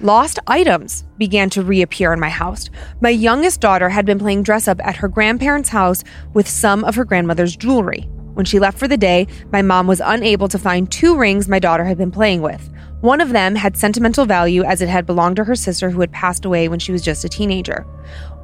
Lost 0.00 0.38
items 0.46 1.04
began 1.16 1.48
to 1.50 1.62
reappear 1.62 2.12
in 2.12 2.20
my 2.20 2.28
house. 2.28 2.68
My 3.00 3.08
youngest 3.08 3.62
daughter 3.62 3.88
had 3.88 4.04
been 4.04 4.18
playing 4.18 4.42
dress 4.42 4.68
up 4.68 4.78
at 4.84 4.96
her 4.96 5.08
grandparents' 5.08 5.70
house 5.70 6.04
with 6.34 6.46
some 6.46 6.84
of 6.84 6.96
her 6.96 7.04
grandmother's 7.04 7.56
jewelry. 7.56 8.02
When 8.34 8.44
she 8.44 8.58
left 8.58 8.78
for 8.78 8.88
the 8.88 8.98
day, 8.98 9.26
my 9.52 9.62
mom 9.62 9.86
was 9.86 10.02
unable 10.04 10.48
to 10.48 10.58
find 10.58 10.92
two 10.92 11.16
rings 11.16 11.48
my 11.48 11.58
daughter 11.58 11.84
had 11.84 11.96
been 11.96 12.10
playing 12.10 12.42
with. 12.42 12.70
One 13.00 13.22
of 13.22 13.30
them 13.30 13.54
had 13.54 13.78
sentimental 13.78 14.26
value 14.26 14.64
as 14.64 14.82
it 14.82 14.90
had 14.90 15.06
belonged 15.06 15.36
to 15.36 15.44
her 15.44 15.54
sister 15.54 15.88
who 15.88 16.00
had 16.00 16.12
passed 16.12 16.44
away 16.44 16.68
when 16.68 16.78
she 16.78 16.92
was 16.92 17.00
just 17.00 17.24
a 17.24 17.30
teenager. 17.30 17.86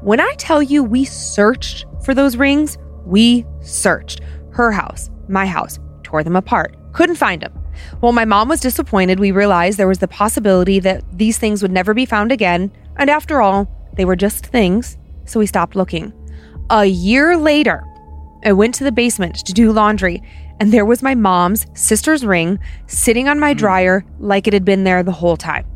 When 0.00 0.20
I 0.20 0.34
tell 0.38 0.62
you 0.62 0.82
we 0.82 1.04
searched 1.04 1.84
for 2.02 2.14
those 2.14 2.36
rings, 2.36 2.78
we 3.04 3.44
searched. 3.60 4.22
Her 4.52 4.72
house, 4.72 5.10
my 5.28 5.44
house, 5.44 5.78
tore 6.02 6.24
them 6.24 6.36
apart, 6.36 6.76
couldn't 6.94 7.16
find 7.16 7.42
them. 7.42 7.61
While 8.00 8.12
my 8.12 8.24
mom 8.24 8.48
was 8.48 8.60
disappointed, 8.60 9.20
we 9.20 9.30
realized 9.30 9.78
there 9.78 9.88
was 9.88 9.98
the 9.98 10.08
possibility 10.08 10.78
that 10.80 11.04
these 11.16 11.38
things 11.38 11.62
would 11.62 11.72
never 11.72 11.94
be 11.94 12.06
found 12.06 12.32
again, 12.32 12.72
and 12.96 13.10
after 13.10 13.40
all, 13.40 13.68
they 13.94 14.04
were 14.04 14.16
just 14.16 14.46
things, 14.46 14.96
so 15.24 15.38
we 15.38 15.46
stopped 15.46 15.76
looking. 15.76 16.12
A 16.70 16.84
year 16.84 17.36
later, 17.36 17.84
I 18.44 18.52
went 18.52 18.74
to 18.76 18.84
the 18.84 18.92
basement 18.92 19.36
to 19.46 19.52
do 19.52 19.72
laundry, 19.72 20.22
and 20.58 20.72
there 20.72 20.84
was 20.84 21.02
my 21.02 21.14
mom's 21.14 21.66
sister's 21.74 22.24
ring 22.24 22.58
sitting 22.86 23.28
on 23.28 23.40
my 23.40 23.52
hmm. 23.52 23.58
dryer 23.58 24.04
like 24.18 24.46
it 24.46 24.52
had 24.52 24.64
been 24.64 24.84
there 24.84 25.02
the 25.02 25.12
whole 25.12 25.36
time. 25.36 25.66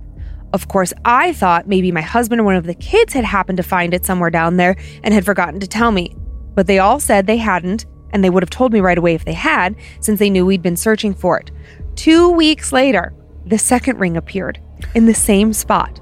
Of 0.53 0.68
course, 0.68 0.92
I 1.05 1.32
thought 1.32 1.68
maybe 1.68 1.92
my 1.92 2.01
husband 2.01 2.40
or 2.40 2.44
one 2.44 2.55
of 2.55 2.66
the 2.66 2.74
kids 2.74 3.12
had 3.12 3.24
happened 3.24 3.57
to 3.59 3.62
find 3.62 3.92
it 3.92 4.07
somewhere 4.07 4.30
down 4.30 4.57
there 4.57 4.76
and 5.03 5.12
had 5.12 5.26
forgotten 5.26 5.61
to 5.61 5.66
tell 5.66 5.90
me, 5.90 6.16
but 6.55 6.66
they 6.66 6.78
all 6.78 6.99
said 7.01 7.26
they 7.26 7.36
hadn't, 7.36 7.84
and 8.11 8.24
they 8.24 8.30
would 8.30 8.42
have 8.42 8.51
told 8.51 8.72
me 8.72 8.80
right 8.80 8.97
away 8.97 9.14
if 9.14 9.24
they 9.24 9.34
had, 9.34 9.76
since 10.01 10.18
they 10.18 10.30
knew 10.30 10.47
we'd 10.47 10.62
been 10.62 10.76
searching 10.76 11.14
for 11.14 11.38
it. 11.38 11.51
Two 11.97 12.30
weeks 12.30 12.72
later, 12.72 13.12
the 13.47 13.59
second 13.59 13.99
ring 13.99 14.16
appeared 14.16 14.61
in 14.94 15.07
the 15.07 15.14
same 15.14 15.53
spot. 15.53 16.01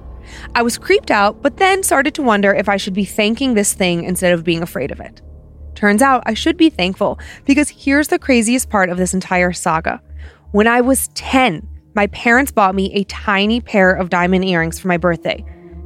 I 0.54 0.62
was 0.62 0.78
creeped 0.78 1.10
out, 1.10 1.40
but 1.40 1.56
then 1.56 1.82
started 1.82 2.14
to 2.14 2.22
wonder 2.22 2.52
if 2.52 2.68
I 2.68 2.76
should 2.76 2.94
be 2.94 3.04
thanking 3.04 3.54
this 3.54 3.72
thing 3.72 4.04
instead 4.04 4.32
of 4.32 4.44
being 4.44 4.62
afraid 4.62 4.90
of 4.90 5.00
it. 5.00 5.22
Turns 5.74 6.02
out 6.02 6.22
I 6.26 6.34
should 6.34 6.56
be 6.56 6.70
thankful 6.70 7.18
because 7.44 7.68
here's 7.68 8.08
the 8.08 8.18
craziest 8.18 8.70
part 8.70 8.90
of 8.90 8.96
this 8.96 9.14
entire 9.14 9.52
saga. 9.52 10.02
When 10.52 10.66
I 10.66 10.80
was 10.80 11.08
10, 11.14 11.68
my 11.94 12.08
parents 12.08 12.52
bought 12.52 12.74
me 12.74 12.92
a 12.92 13.04
tiny 13.04 13.60
pair 13.60 13.92
of 13.92 14.10
diamond 14.10 14.44
earrings 14.44 14.78
for 14.78 14.88
my 14.88 14.96
birthday. 14.96 15.44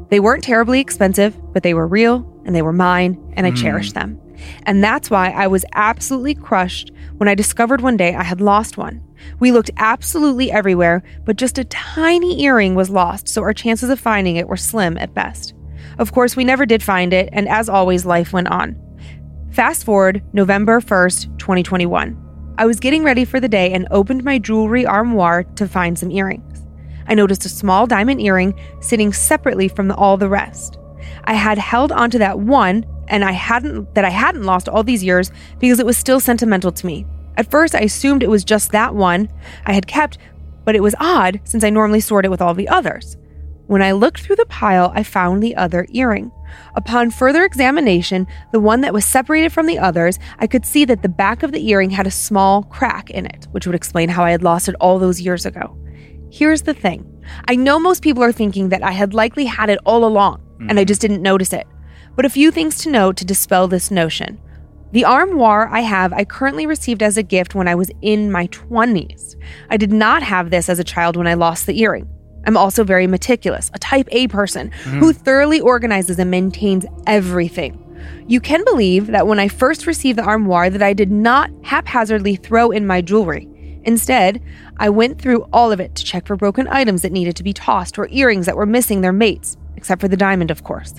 They 0.09 0.20
weren't 0.20 0.44
terribly 0.44 0.80
expensive, 0.80 1.36
but 1.52 1.62
they 1.62 1.74
were 1.74 1.86
real 1.86 2.26
and 2.46 2.54
they 2.54 2.62
were 2.62 2.72
mine, 2.72 3.32
and 3.36 3.46
I 3.46 3.50
hmm. 3.50 3.56
cherished 3.56 3.94
them. 3.94 4.18
And 4.62 4.82
that's 4.82 5.11
why 5.11 5.30
I 5.30 5.48
was 5.48 5.64
absolutely 5.74 6.34
crushed 6.34 6.92
when 7.18 7.28
I 7.28 7.34
discovered 7.34 7.80
one 7.80 7.96
day 7.96 8.14
I 8.14 8.22
had 8.22 8.40
lost 8.40 8.78
one. 8.78 9.02
We 9.40 9.52
looked 9.52 9.70
absolutely 9.76 10.50
everywhere, 10.50 11.02
but 11.24 11.36
just 11.36 11.58
a 11.58 11.64
tiny 11.64 12.42
earring 12.42 12.74
was 12.74 12.90
lost, 12.90 13.28
so 13.28 13.42
our 13.42 13.54
chances 13.54 13.90
of 13.90 14.00
finding 14.00 14.36
it 14.36 14.48
were 14.48 14.56
slim 14.56 14.98
at 14.98 15.14
best. 15.14 15.54
Of 15.98 16.12
course, 16.12 16.36
we 16.36 16.44
never 16.44 16.66
did 16.66 16.82
find 16.82 17.12
it, 17.12 17.28
and 17.32 17.48
as 17.48 17.68
always, 17.68 18.06
life 18.06 18.32
went 18.32 18.48
on. 18.48 18.76
Fast 19.50 19.84
forward 19.84 20.22
November 20.32 20.80
1st, 20.80 21.38
2021. 21.38 22.16
I 22.58 22.66
was 22.66 22.80
getting 22.80 23.04
ready 23.04 23.24
for 23.24 23.40
the 23.40 23.48
day 23.48 23.72
and 23.72 23.86
opened 23.90 24.24
my 24.24 24.38
jewelry 24.38 24.84
armoire 24.84 25.44
to 25.44 25.68
find 25.68 25.98
some 25.98 26.10
earrings. 26.10 26.66
I 27.06 27.14
noticed 27.14 27.44
a 27.44 27.48
small 27.48 27.86
diamond 27.86 28.20
earring 28.20 28.58
sitting 28.80 29.12
separately 29.12 29.68
from 29.68 29.90
all 29.92 30.16
the 30.16 30.28
rest. 30.28 30.78
I 31.24 31.34
had 31.34 31.58
held 31.58 31.90
onto 31.90 32.18
that 32.18 32.40
one 32.40 32.84
and 33.08 33.24
I 33.24 33.32
hadn't 33.32 33.94
that 33.94 34.04
I 34.04 34.10
hadn't 34.10 34.44
lost 34.44 34.68
all 34.68 34.82
these 34.82 35.02
years 35.02 35.30
because 35.58 35.80
it 35.80 35.86
was 35.86 35.96
still 35.96 36.20
sentimental 36.20 36.72
to 36.72 36.86
me. 36.86 37.06
At 37.39 37.51
first 37.53 37.74
I 37.74 37.80
assumed 37.80 38.22
it 38.22 38.28
was 38.28 38.45
just 38.45 38.72
that 38.72 38.97
one 38.97 39.28
I 39.64 39.72
had 39.72 39.86
kept, 39.86 40.18
but 40.64 40.74
it 40.74 40.82
was 40.82 40.97
odd 40.99 41.41
since 41.45 41.62
I 41.62 41.70
normally 41.70 42.01
sort 42.01 42.26
it 42.26 42.30
with 42.30 42.43
all 42.43 42.53
the 42.53 42.68
others. 42.68 43.16
When 43.68 43.80
I 43.80 43.93
looked 43.93 44.22
through 44.22 44.36
the 44.36 44.47
pile, 44.47 44.93
I 44.95 45.03
found 45.03 45.43
the 45.43 45.55
other 45.55 45.86
earring. 45.93 46.32
Upon 46.74 47.11
further 47.11 47.45
examination, 47.45 48.26
the 48.51 48.59
one 48.59 48.80
that 48.80 48.93
was 48.93 49.05
separated 49.05 49.53
from 49.53 49.66
the 49.66 49.78
others, 49.78 50.18
I 50.39 50.47
could 50.47 50.66
see 50.66 50.84
that 50.86 51.03
the 51.03 51.09
back 51.09 51.43
of 51.43 51.53
the 51.53 51.68
earring 51.68 51.91
had 51.91 52.07
a 52.07 52.11
small 52.11 52.64
crack 52.64 53.11
in 53.11 53.26
it, 53.26 53.47
which 53.53 53.66
would 53.66 53.76
explain 53.76 54.09
how 54.09 54.24
I 54.24 54.30
had 54.30 54.43
lost 54.43 54.68
it 54.68 54.74
all 54.80 54.99
those 54.99 55.20
years 55.20 55.47
ago. 55.47 55.78
Here's 56.30 56.62
the 56.62 56.74
thing 56.74 57.05
I 57.47 57.55
know 57.55 57.78
most 57.78 58.03
people 58.03 58.24
are 58.24 58.32
thinking 58.32 58.70
that 58.70 58.82
I 58.82 58.93
had 58.93 59.14
likely 59.14 59.45
had 59.45 59.70
it 59.70 59.78
all 59.84 60.05
along, 60.05 60.43
and 60.68 60.80
I 60.80 60.84
mm. 60.84 60.89
just 60.89 61.01
didn't 61.01 61.22
notice 61.22 61.53
it. 61.53 61.66
But 62.16 62.24
a 62.24 62.30
few 62.30 62.51
things 62.51 62.78
to 62.78 62.91
note 62.91 63.16
to 63.18 63.24
dispel 63.24 63.68
this 63.68 63.91
notion. 63.91 64.41
The 64.91 65.05
armoire 65.05 65.69
I 65.70 65.81
have, 65.81 66.15
I 66.15 66.24
currently 66.24 66.66
received 66.66 67.02
as 67.02 67.19
a 67.19 67.23
gift 67.23 67.55
when 67.55 67.69
I 67.69 67.74
was 67.74 67.90
in 68.01 68.32
my 68.32 68.47
20s. 68.48 69.36
I 69.69 69.77
did 69.77 69.93
not 69.93 70.23
have 70.23 70.51
this 70.51 70.70
as 70.70 70.78
a 70.78 70.85
child 70.85 71.16
when 71.16 71.27
I 71.27 71.35
lost 71.35 71.66
the 71.66 71.78
earring. 71.78 72.09
I'm 72.47 72.56
also 72.56 72.85
very 72.85 73.06
meticulous, 73.06 73.70
a 73.74 73.78
type 73.78 74.09
A 74.12 74.28
person 74.28 74.70
who 74.70 75.12
mm-hmm. 75.12 75.23
thoroughly 75.23 75.60
organizes 75.60 76.19
and 76.19 76.31
maintains 76.31 76.86
everything. 77.06 77.85
You 78.27 78.40
can 78.40 78.65
believe 78.65 79.09
that 79.09 79.27
when 79.27 79.39
I 79.39 79.48
first 79.48 79.86
received 79.86 80.19
the 80.19 80.24
armoire 80.24 80.70
that 80.70 80.82
I 80.82 80.94
did 80.94 81.10
not 81.10 81.51
haphazardly 81.62 82.36
throw 82.36 82.70
in 82.70 82.86
my 82.86 83.02
jewelry. 83.02 83.47
Instead, 83.85 84.43
I 84.78 84.89
went 84.89 85.20
through 85.20 85.47
all 85.52 85.70
of 85.70 85.81
it 85.81 85.94
to 85.97 86.05
check 86.05 86.27
for 86.27 86.36
broken 86.36 86.66
items 86.69 87.02
that 87.02 87.12
needed 87.12 87.36
to 87.36 87.43
be 87.43 87.52
tossed 87.52 87.98
or 87.98 88.09
earrings 88.10 88.47
that 88.47 88.56
were 88.56 88.66
missing 88.66 89.02
their 89.02 89.12
mates, 89.12 89.59
except 89.78 90.00
for 90.00 90.09
the 90.09 90.16
diamond, 90.16 90.50
of 90.50 90.64
course. 90.64 90.92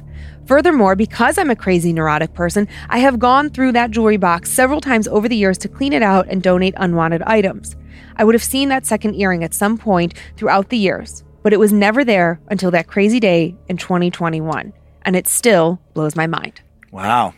Furthermore, 0.47 0.95
because 0.95 1.37
I'm 1.37 1.51
a 1.51 1.55
crazy 1.55 1.93
neurotic 1.93 2.33
person, 2.33 2.67
I 2.89 2.97
have 2.99 3.19
gone 3.19 3.49
through 3.49 3.73
that 3.73 3.91
jewelry 3.91 4.17
box 4.17 4.49
several 4.49 4.81
times 4.81 5.07
over 5.07 5.27
the 5.27 5.35
years 5.35 5.57
to 5.59 5.67
clean 5.67 5.93
it 5.93 6.01
out 6.01 6.25
and 6.29 6.41
donate 6.41 6.73
unwanted 6.77 7.21
items. 7.23 7.75
I 8.15 8.23
would 8.23 8.33
have 8.33 8.43
seen 8.43 8.69
that 8.69 8.85
second 8.85 9.15
earring 9.15 9.43
at 9.43 9.53
some 9.53 9.77
point 9.77 10.13
throughout 10.37 10.69
the 10.69 10.77
years, 10.77 11.23
but 11.43 11.53
it 11.53 11.59
was 11.59 11.71
never 11.71 12.03
there 12.03 12.39
until 12.47 12.71
that 12.71 12.87
crazy 12.87 13.19
day 13.19 13.55
in 13.67 13.77
2021, 13.77 14.73
and 15.03 15.15
it 15.15 15.27
still 15.27 15.79
blows 15.93 16.15
my 16.15 16.25
mind. 16.25 16.61
Wow. 16.91 17.33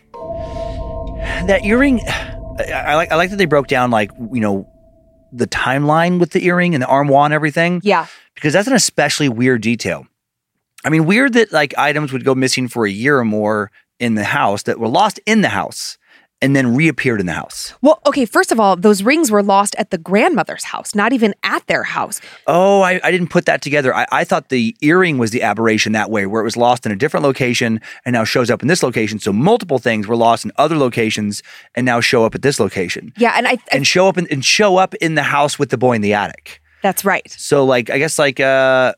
That 1.47 1.65
earring, 1.65 1.99
I, 2.07 2.95
like. 2.95 3.11
I 3.11 3.15
like 3.15 3.29
that 3.31 3.37
they 3.37 3.45
broke 3.45 3.67
down 3.67 3.91
like 3.91 4.11
you 4.31 4.39
know 4.39 4.67
the 5.33 5.47
timeline 5.47 6.19
with 6.19 6.31
the 6.31 6.45
earring 6.45 6.75
and 6.75 6.81
the 6.81 6.87
armoire 6.87 7.25
and 7.25 7.33
everything. 7.33 7.81
Yeah. 7.83 8.07
because 8.35 8.53
that's 8.53 8.67
an 8.67 8.73
especially 8.73 9.29
weird 9.29 9.61
detail. 9.61 10.05
I 10.85 10.89
mean, 10.89 11.05
weird 11.05 11.33
that 11.33 11.51
like 11.51 11.77
items 11.77 12.11
would 12.11 12.25
go 12.25 12.35
missing 12.35 12.67
for 12.67 12.85
a 12.85 12.91
year 12.91 13.17
or 13.19 13.25
more 13.25 13.71
in 13.99 14.15
the 14.15 14.23
house 14.23 14.63
that 14.63 14.79
were 14.79 14.87
lost 14.87 15.19
in 15.25 15.41
the 15.41 15.49
house, 15.49 15.97
and 16.41 16.55
then 16.55 16.75
reappeared 16.75 17.19
in 17.19 17.27
the 17.27 17.33
house. 17.33 17.75
Well, 17.83 18.01
okay, 18.07 18.25
first 18.25 18.51
of 18.51 18.59
all, 18.59 18.75
those 18.75 19.03
rings 19.03 19.29
were 19.29 19.43
lost 19.43 19.75
at 19.77 19.91
the 19.91 19.99
grandmother's 19.99 20.63
house, 20.63 20.95
not 20.95 21.13
even 21.13 21.35
at 21.43 21.67
their 21.67 21.83
house. 21.83 22.19
Oh, 22.47 22.81
I, 22.81 22.99
I 23.03 23.11
didn't 23.11 23.27
put 23.27 23.45
that 23.45 23.61
together. 23.61 23.93
I, 23.93 24.07
I 24.11 24.23
thought 24.23 24.49
the 24.49 24.75
earring 24.81 25.19
was 25.19 25.29
the 25.29 25.43
aberration 25.43 25.91
that 25.91 26.09
way, 26.09 26.25
where 26.25 26.41
it 26.41 26.43
was 26.43 26.57
lost 26.57 26.83
in 26.87 26.91
a 26.91 26.95
different 26.95 27.23
location 27.23 27.79
and 28.05 28.13
now 28.15 28.23
shows 28.23 28.49
up 28.49 28.63
in 28.63 28.67
this 28.67 28.81
location. 28.81 29.19
So 29.19 29.31
multiple 29.31 29.77
things 29.77 30.07
were 30.07 30.15
lost 30.15 30.43
in 30.43 30.51
other 30.55 30.75
locations 30.77 31.43
and 31.75 31.85
now 31.85 32.01
show 32.01 32.25
up 32.25 32.33
at 32.33 32.41
this 32.41 32.59
location. 32.59 33.13
Yeah, 33.17 33.33
and 33.37 33.47
I, 33.47 33.51
I 33.51 33.57
And 33.71 33.85
show 33.85 34.07
up 34.07 34.17
in, 34.17 34.25
and 34.31 34.43
show 34.43 34.77
up 34.77 34.95
in 34.95 35.13
the 35.13 35.21
house 35.23 35.59
with 35.59 35.69
the 35.69 35.77
boy 35.77 35.93
in 35.93 36.01
the 36.01 36.15
attic. 36.15 36.59
that's 36.81 37.05
right. 37.05 37.29
So 37.29 37.65
like 37.65 37.91
I 37.91 37.99
guess 37.99 38.17
like 38.17 38.39
uh 38.39 38.95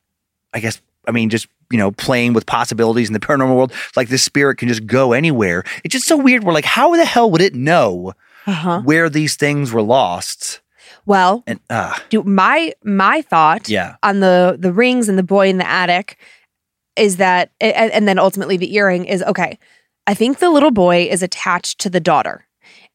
I 0.53 0.61
guess 0.61 0.81
I 1.05 1.11
mean 1.11 1.29
just 1.29 1.47
you 1.73 1.77
know 1.79 1.91
playing 1.91 2.33
with 2.33 2.45
possibilities 2.45 3.09
in 3.09 3.13
the 3.13 3.19
paranormal 3.19 3.55
world 3.55 3.73
like 3.97 4.07
this 4.09 4.23
spirit 4.23 4.57
can 4.59 4.67
just 4.69 4.85
go 4.85 5.11
anywhere. 5.13 5.63
It's 5.83 5.91
just 5.93 6.05
so 6.07 6.15
weird. 6.15 6.43
We're 6.43 6.53
like 6.53 6.65
how 6.65 6.95
the 6.95 7.05
hell 7.05 7.29
would 7.31 7.41
it 7.41 7.55
know 7.55 8.13
Uh-huh. 8.45 8.81
where 8.81 9.09
these 9.09 9.35
things 9.35 9.71
were 9.73 9.81
lost? 9.81 10.61
Well, 11.05 11.43
And 11.47 11.59
uh 11.69 11.97
do 12.09 12.23
my 12.23 12.73
my 12.83 13.21
thought 13.23 13.67
yeah. 13.67 13.95
on 14.03 14.19
the 14.21 14.55
the 14.59 14.71
rings 14.71 15.09
and 15.09 15.17
the 15.17 15.23
boy 15.23 15.49
in 15.49 15.57
the 15.57 15.67
attic 15.67 16.17
is 16.95 17.17
that 17.17 17.51
and, 17.59 17.91
and 17.91 18.07
then 18.07 18.19
ultimately 18.19 18.55
the 18.57 18.73
earring 18.75 19.05
is 19.05 19.23
okay 19.23 19.57
i 20.05 20.13
think 20.13 20.37
the 20.39 20.49
little 20.51 20.69
boy 20.71 21.07
is 21.09 21.23
attached 21.23 21.79
to 21.79 21.89
the 21.89 21.99
daughter 21.99 22.45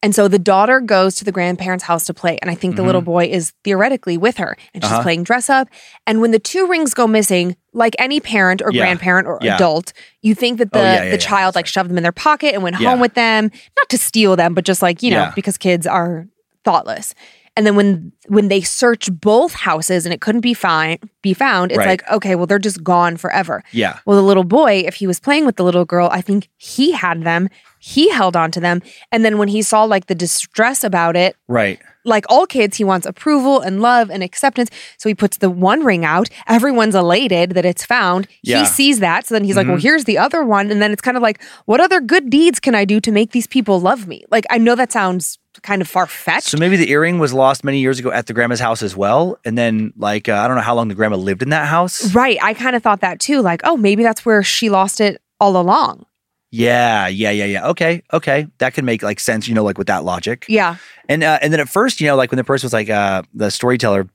and 0.01 0.15
so 0.15 0.27
the 0.27 0.39
daughter 0.39 0.79
goes 0.79 1.15
to 1.15 1.25
the 1.25 1.31
grandparents 1.31 1.83
house 1.83 2.05
to 2.05 2.13
play 2.13 2.37
and 2.41 2.49
i 2.49 2.55
think 2.55 2.75
the 2.75 2.83
little 2.83 3.01
boy 3.01 3.25
is 3.25 3.53
theoretically 3.63 4.17
with 4.17 4.37
her 4.37 4.57
and 4.73 4.83
she's 4.83 4.89
Mm-hmm. 4.89 4.93
Uh-huh. 4.95 5.03
playing 5.03 5.23
dress 5.23 5.49
up 5.49 5.67
and 6.07 6.21
when 6.21 6.31
the 6.31 6.39
two 6.39 6.67
rings 6.67 6.93
go 6.93 7.05
missing 7.07 7.55
like 7.73 7.95
any 7.99 8.19
parent 8.19 8.61
or 8.61 8.71
Yeah. 8.71 8.83
grandparent 8.83 9.27
or 9.27 9.39
Yeah. 9.41 9.55
adult 9.55 9.93
you 10.21 10.33
think 10.35 10.57
that 10.59 10.71
the 10.73 10.79
Oh, 10.79 10.83
yeah, 10.83 11.09
the 11.11 11.17
child 11.17 11.55
like 11.55 11.67
shoved 11.67 11.89
them 11.89 11.97
in 11.97 12.03
their 12.03 12.11
pocket 12.11 12.53
and 12.53 12.63
went 12.63 12.75
home 12.77 12.99
with 12.99 13.13
them 13.13 13.51
not 13.77 13.89
to 13.89 13.97
steal 13.97 14.35
them 14.35 14.53
but 14.53 14.65
just 14.65 14.81
like 14.81 15.03
you 15.03 15.11
know 15.11 15.31
because 15.35 15.57
kids 15.57 15.85
are 15.85 16.27
thoughtless 16.63 17.13
and 17.59 17.67
then 17.67 17.75
when 17.75 18.11
when 18.29 18.47
they 18.47 18.61
search 18.61 19.11
both 19.11 19.53
houses 19.53 20.05
and 20.05 20.13
it 20.13 20.21
couldn't 20.21 20.39
be 20.41 20.53
find 20.53 20.97
be 21.21 21.33
found, 21.33 21.71
it's 21.71 21.77
Right. 21.79 21.87
like 21.89 22.09
okay, 22.09 22.35
well 22.35 22.45
they're 22.47 22.57
just 22.57 22.81
gone 22.83 23.17
forever. 23.17 23.61
Yeah. 23.73 23.99
Well, 24.05 24.15
the 24.15 24.23
little 24.23 24.45
boy, 24.45 24.83
if 24.87 24.95
he 24.95 25.05
was 25.07 25.19
playing 25.19 25.45
with 25.45 25.57
the 25.57 25.65
little 25.65 25.83
girl, 25.83 26.07
I 26.11 26.21
think 26.21 26.47
he 26.55 26.93
had 26.93 27.23
them. 27.23 27.49
He 27.79 28.09
held 28.11 28.35
on 28.37 28.51
to 28.51 28.59
them, 28.61 28.81
and 29.11 29.23
then 29.25 29.37
when 29.37 29.49
he 29.49 29.61
saw 29.61 29.83
like 29.83 30.05
the 30.07 30.15
distress 30.15 30.83
about 30.85 31.15
it, 31.17 31.35
Right. 31.49 31.79
like 32.05 32.25
all 32.29 32.45
kids, 32.45 32.77
he 32.77 32.83
wants 32.85 33.05
approval 33.05 33.59
and 33.61 33.81
love 33.81 34.09
and 34.09 34.21
acceptance. 34.23 34.69
So 34.97 35.09
he 35.09 35.15
puts 35.15 35.37
the 35.37 35.49
one 35.49 35.83
ring 35.83 36.03
out. 36.05 36.29
Everyone's 36.47 36.95
elated 36.95 37.51
that 37.51 37.65
it's 37.65 37.85
found. 37.85 38.27
Yeah. 38.43 38.55
Mm-hmm. 38.55 38.63
He 38.63 38.69
sees 38.69 38.99
that. 38.99 39.27
So 39.27 39.35
then 39.35 39.43
he's 39.45 39.55
like, 39.57 39.67
well, 39.67 39.77
here's 39.77 40.03
the 40.05 40.17
other 40.17 40.43
one. 40.43 40.71
And 40.71 40.81
then 40.81 40.91
it's 40.91 41.01
kind 41.01 41.15
of 41.17 41.23
like, 41.23 41.41
what 41.65 41.79
other 41.79 41.99
good 42.01 42.29
deeds 42.29 42.59
can 42.59 42.73
I 42.75 42.83
do 42.85 42.99
to 43.01 43.11
make 43.11 43.31
these 43.31 43.47
people 43.47 43.79
love 43.79 44.07
me? 44.07 44.23
Like, 44.31 44.45
I 44.49 44.57
know 44.57 44.75
that 44.75 44.91
sounds 44.91 45.37
kind 45.61 45.81
of 45.81 45.87
far 45.87 46.07
fetched. 46.07 46.47
So 46.47 46.57
maybe 46.57 46.77
the 46.77 46.89
earring 46.91 47.19
was 47.19 47.33
lost 47.33 47.63
many 47.63 47.79
years 47.79 47.99
ago 47.99 48.11
at 48.11 48.27
the 48.27 48.33
grandma's 48.33 48.59
house 48.59 48.81
as 48.81 48.95
well, 48.95 49.37
and 49.45 49.57
then 49.57 49.93
like 49.97 50.29
uh, 50.29 50.33
I 50.33 50.47
don't 50.47 50.55
know 50.55 50.63
how 50.63 50.75
long 50.75 50.87
the 50.87 50.95
grandma 50.95 51.17
lived 51.17 51.41
in 51.41 51.49
that 51.49 51.67
house. 51.67 52.13
right. 52.13 52.37
I 52.41 52.53
kind 52.53 52.75
of 52.75 52.83
thought 52.83 53.01
that 53.01 53.19
too. 53.19 53.41
Like, 53.41 53.61
oh, 53.63 53.77
maybe 53.77 54.03
that's 54.03 54.25
where 54.25 54.43
she 54.43 54.69
lost 54.69 55.01
it 55.01 55.21
all 55.39 55.57
along. 55.57 56.05
Yeah, 56.51 57.07
yeah, 57.07 57.29
yeah, 57.29 57.45
yeah. 57.45 57.67
Okay, 57.67 58.01
okay, 58.11 58.47
that 58.57 58.73
can 58.73 58.83
make 58.83 59.03
like 59.03 59.19
sense. 59.19 59.47
You 59.47 59.53
know, 59.53 59.63
like 59.63 59.77
with 59.77 59.87
that 59.87 60.03
logic. 60.03 60.45
Yeah. 60.49 60.77
And 61.07 61.23
uh, 61.23 61.39
and 61.41 61.53
then 61.53 61.59
at 61.59 61.69
first, 61.69 62.01
you 62.01 62.07
know, 62.07 62.15
like 62.15 62.31
when 62.31 62.37
the 62.37 62.43
person 62.43 62.65
was 62.65 62.73
like 62.73 62.89
uh, 62.89 63.23
the 63.33 63.51
storyteller 63.51 64.09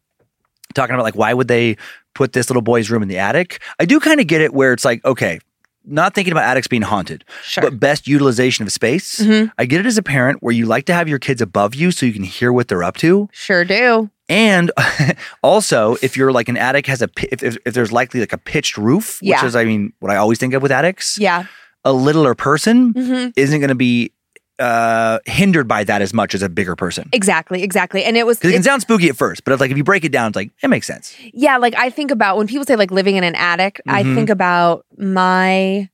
talking 0.75 0.95
about 0.95 1.05
like 1.05 1.15
why 1.15 1.33
would 1.33 1.49
they 1.49 1.77
put 2.15 2.33
this 2.33 2.51
little 2.51 2.62
boy's 2.62 2.91
room 2.91 3.03
in 3.03 3.09
the 3.09 3.19
attic? 3.19 3.62
I 3.79 3.85
do 3.85 4.01
kind 4.01 4.21
of 4.21 4.27
get 4.27 4.41
it 4.41 4.53
where 4.53 4.73
it's 4.73 4.85
like 4.85 5.05
okay, 5.05 5.39
not 5.86 6.15
thinking 6.15 6.32
about 6.32 6.44
attics 6.44 6.66
being 6.66 6.82
haunted, 6.82 7.24
Sure. 7.43 7.62
but 7.62 7.78
best 7.78 8.06
utilization 8.09 8.65
of 8.65 8.73
space. 8.73 9.20
Mhm. 9.20 9.51
I 9.59 9.66
get 9.66 9.81
it 9.81 9.86
as 9.86 9.98
a 9.98 10.02
parent 10.02 10.39
where 10.43 10.52
you 10.55 10.66
like 10.66 10.86
to 10.86 10.94
have 10.94 11.09
your 11.09 11.19
kids 11.19 11.43
above 11.43 11.74
you 11.74 11.90
so 11.90 12.06
you 12.06 12.12
can 12.12 12.24
hear 12.24 12.52
what 12.52 12.69
they're 12.69 12.82
up 12.85 12.97
to. 12.98 13.28
Sure 13.32 13.65
do. 13.65 14.09
And 14.28 14.70
also, 15.43 15.97
if 16.02 16.16
you're 16.16 16.32
like 16.32 16.48
an 16.48 16.56
attic 16.56 16.86
has 16.86 17.02
a 17.02 17.09
if, 17.31 17.43
if, 17.43 17.56
if 17.66 17.74
there's 17.74 17.93
likely 17.93 18.20
like 18.20 18.32
a 18.32 18.39
pitched 18.39 18.77
roof, 18.78 19.19
which 19.23 19.43
is 19.43 19.55
I 19.55 19.65
mean 19.65 19.93
what 20.01 20.11
I 20.11 20.16
always 20.16 20.39
think 20.39 20.55
of 20.55 20.62
with 20.62 20.73
attics, 20.73 21.19
Yeah. 21.19 21.44
a 21.85 21.93
littler 21.93 22.35
person 22.35 22.93
hmm 22.93 23.27
isn't 23.36 23.61
going 23.61 23.69
to 23.69 23.74
be 23.74 24.12
uh 24.59 25.18
hindered 25.26 25.66
by 25.66 25.82
that 25.85 26.01
as 26.02 26.14
much 26.14 26.35
as 26.35 26.43
a 26.43 26.48
bigger 26.48 26.76
person. 26.76 27.09
Exactly. 27.12 27.62
Exactly. 27.62 28.05
And 28.05 28.16
it 28.16 28.24
was, 28.26 28.39
it 28.44 28.52
can 28.52 28.62
sound 28.62 28.82
spooky 28.82 29.09
at 29.09 29.16
first, 29.16 29.44
but 29.44 29.52
if 29.52 29.60
like 29.60 29.70
if 29.70 29.76
you 29.76 29.82
break 29.85 30.05
it 30.05 30.12
down, 30.12 30.28
it's 30.28 30.36
like 30.36 30.51
it 30.62 30.68
makes 30.68 30.86
sense. 30.86 31.16
yeah, 31.32 31.56
like 31.56 31.74
I 31.76 31.90
think 31.90 32.10
about 32.10 32.36
when 32.36 32.47
people 32.47 32.64
say 32.64 32.76
like 32.76 32.90
living 32.93 33.16
in 33.16 33.24
an 33.24 33.35
attic, 33.35 33.81
I 33.89 34.05
Mhm. 34.05 34.14
think 34.14 34.31
about 34.31 34.86
my 34.97 35.89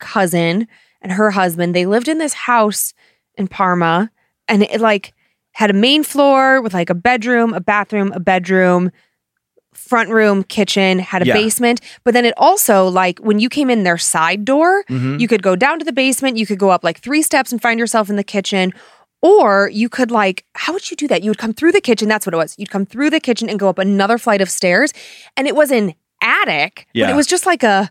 cousin 0.00 0.66
and 1.02 1.12
her 1.12 1.30
husband. 1.30 1.74
They 1.74 1.86
lived 1.86 2.08
in 2.08 2.18
this 2.18 2.32
house 2.34 2.94
in 3.36 3.48
Parma 3.48 4.10
and 4.48 4.62
it 4.62 4.80
like 4.80 5.12
had 5.52 5.70
a 5.70 5.74
main 5.74 6.02
floor 6.04 6.62
with 6.62 6.72
like 6.74 6.88
a 6.90 6.94
bedroom, 6.94 7.52
a 7.52 7.60
bathroom, 7.60 8.12
a 8.12 8.20
bedroom, 8.20 8.90
front 9.78 10.10
room, 10.10 10.42
kitchen, 10.44 10.98
had 10.98 11.22
a 11.22 11.26
Yeah. 11.26 11.34
basement. 11.34 11.80
But 12.04 12.12
then 12.14 12.24
it 12.24 12.34
also 12.36 12.86
like 12.88 13.18
when 13.20 13.38
you 13.38 13.48
came 13.48 13.70
in 13.70 13.84
their 13.84 13.98
side 13.98 14.44
door, 14.44 14.84
Mhm. 14.90 15.20
you 15.20 15.28
could 15.28 15.42
go 15.42 15.56
down 15.56 15.78
to 15.78 15.84
the 15.84 15.92
basement, 15.92 16.36
you 16.36 16.46
could 16.46 16.58
go 16.58 16.70
up 16.70 16.82
like 16.84 16.98
three 17.00 17.22
steps 17.22 17.52
and 17.52 17.62
find 17.62 17.78
yourself 17.80 18.10
in 18.10 18.16
the 18.16 18.24
kitchen. 18.24 18.72
Or 19.22 19.68
you 19.72 19.88
could 19.88 20.10
like, 20.10 20.44
how 20.54 20.72
would 20.72 20.90
you 20.90 20.96
do 20.96 21.08
that? 21.08 21.22
You 21.22 21.30
would 21.30 21.38
come 21.38 21.52
through 21.52 21.72
the 21.72 21.80
kitchen. 21.80 22.08
That's 22.08 22.24
what 22.26 22.34
it 22.34 22.36
was. 22.36 22.54
You'd 22.58 22.70
come 22.70 22.86
through 22.86 23.10
the 23.10 23.18
kitchen 23.20 23.48
and 23.48 23.58
go 23.58 23.68
up 23.68 23.78
another 23.78 24.16
flight 24.18 24.40
of 24.40 24.48
stairs. 24.50 24.92
And 25.36 25.48
it 25.48 25.56
was 25.56 25.70
an 25.72 25.94
attic, 26.22 26.86
but 26.94 26.98
Yeah. 27.00 27.10
it 27.10 27.16
was 27.16 27.26
just 27.26 27.46
like 27.46 27.62
a 27.62 27.90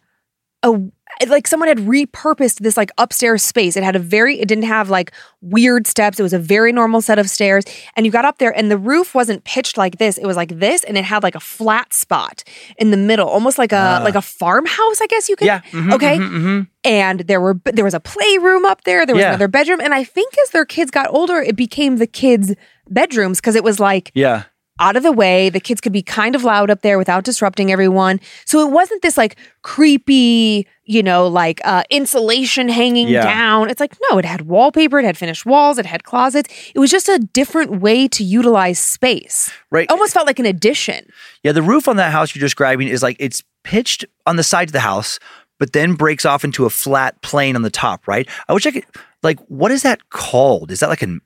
a 0.63 0.79
like 1.27 1.47
someone 1.47 1.67
had 1.67 1.79
repurposed 1.79 2.59
this 2.59 2.77
like 2.77 2.91
upstairs 2.97 3.41
space. 3.43 3.75
It 3.75 3.83
had 3.83 3.95
a 3.95 3.99
very 3.99 4.39
it 4.39 4.47
didn't 4.47 4.65
have 4.65 4.89
like 4.89 5.11
weird 5.41 5.87
steps. 5.87 6.19
It 6.19 6.23
was 6.23 6.33
a 6.33 6.39
very 6.39 6.71
normal 6.71 7.01
set 7.01 7.17
of 7.19 7.29
stairs. 7.29 7.63
And 7.95 8.05
you 8.05 8.11
got 8.11 8.25
up 8.25 8.37
there 8.37 8.55
and 8.55 8.69
the 8.69 8.77
roof 8.77 9.15
wasn't 9.15 9.43
pitched 9.43 9.77
like 9.77 9.97
this. 9.97 10.17
It 10.17 10.25
was 10.25 10.35
like 10.35 10.59
this 10.59 10.83
and 10.83 10.97
it 10.97 11.03
had 11.03 11.23
like 11.23 11.35
a 11.35 11.39
flat 11.39 11.93
spot 11.93 12.43
in 12.77 12.91
the 12.91 12.97
middle, 12.97 13.27
almost 13.27 13.57
like 13.57 13.71
a 13.71 13.99
Ah. 13.99 14.03
like 14.03 14.15
a 14.15 14.21
farmhouse, 14.21 15.01
I 15.01 15.07
guess 15.07 15.27
you 15.29 15.35
could 15.35 15.45
Yeah. 15.47 15.61
mhm, 15.71 15.93
Okay. 15.93 16.17
mhm, 16.17 16.29
mhm. 16.31 16.67
and 16.83 17.19
there 17.21 17.41
were 17.41 17.55
there 17.65 17.85
was 17.85 17.93
a 17.93 17.99
playroom 17.99 18.65
up 18.65 18.83
there 18.83 19.05
there 19.05 19.15
was 19.15 19.21
Yeah. 19.23 19.29
another 19.29 19.47
bedroom 19.47 19.79
and 19.81 19.93
i 19.93 20.03
think 20.03 20.33
as 20.43 20.51
their 20.51 20.65
kids 20.65 20.89
got 20.91 21.07
older 21.13 21.39
it 21.41 21.55
became 21.55 21.97
the 21.97 22.07
kids 22.07 22.53
bedrooms 22.89 23.39
because 23.41 23.55
it 23.55 23.63
was 23.63 23.79
like 23.79 24.11
Yeah. 24.13 24.43
Out 24.79 24.95
of 24.95 25.03
the 25.03 25.11
way 25.11 25.49
the 25.49 25.59
kids 25.59 25.81
could 25.81 25.91
be 25.93 26.01
kind 26.01 26.35
of 26.35 26.43
loud 26.43 26.69
up 26.69 26.81
there 26.81 26.97
without 26.97 27.23
disrupting 27.23 27.71
everyone 27.71 28.19
so 28.45 28.59
it 28.67 28.71
wasn't 28.71 29.01
this 29.01 29.17
like 29.17 29.35
creepy 29.81 30.67
you 30.85 31.03
know 31.03 31.27
like 31.27 31.61
uh 31.65 31.83
insulation 31.89 32.67
hanging 32.69 33.07
Yeah. 33.07 33.23
down 33.23 33.69
it's 33.69 33.79
like 33.79 33.95
no 34.09 34.17
it 34.17 34.25
had 34.25 34.41
wallpaper 34.41 34.99
it 34.99 35.05
had 35.05 35.17
finished 35.17 35.45
walls 35.45 35.77
it 35.77 35.85
had 35.85 36.03
closets 36.03 36.49
it 36.75 36.79
was 36.79 36.89
just 36.91 37.07
a 37.09 37.19
different 37.19 37.79
way 37.81 38.07
to 38.09 38.23
utilize 38.23 38.79
space 38.79 39.49
Right. 39.71 39.89
almost 39.91 40.13
felt 40.13 40.27
like 40.27 40.39
an 40.39 40.45
addition 40.45 41.07
Yeah, 41.43 41.51
the 41.51 41.61
roof 41.61 41.87
on 41.87 41.95
that 41.97 42.11
house 42.11 42.35
you're 42.35 42.41
describing 42.41 42.87
is 42.87 43.03
like 43.03 43.17
it's 43.19 43.43
pitched 43.63 44.05
on 44.25 44.35
the 44.37 44.43
sides 44.43 44.69
of 44.69 44.73
the 44.73 44.79
house, 44.79 45.19
but 45.59 45.73
then 45.73 45.93
breaks 45.93 46.25
off 46.25 46.43
into 46.43 46.65
a 46.65 46.69
flat 46.69 47.21
plane 47.21 47.55
on 47.55 47.61
the 47.63 47.69
top, 47.69 48.07
right? 48.07 48.27
I 48.47 48.53
wish 48.53 48.65
I 48.65 48.71
could 48.71 48.85
like 49.23 49.39
what 49.47 49.71
is 49.71 49.83
that 49.83 50.09
called? 50.09 50.71
Is 50.71 50.79
that 50.79 50.89
like 50.89 51.01
a 51.01 51.17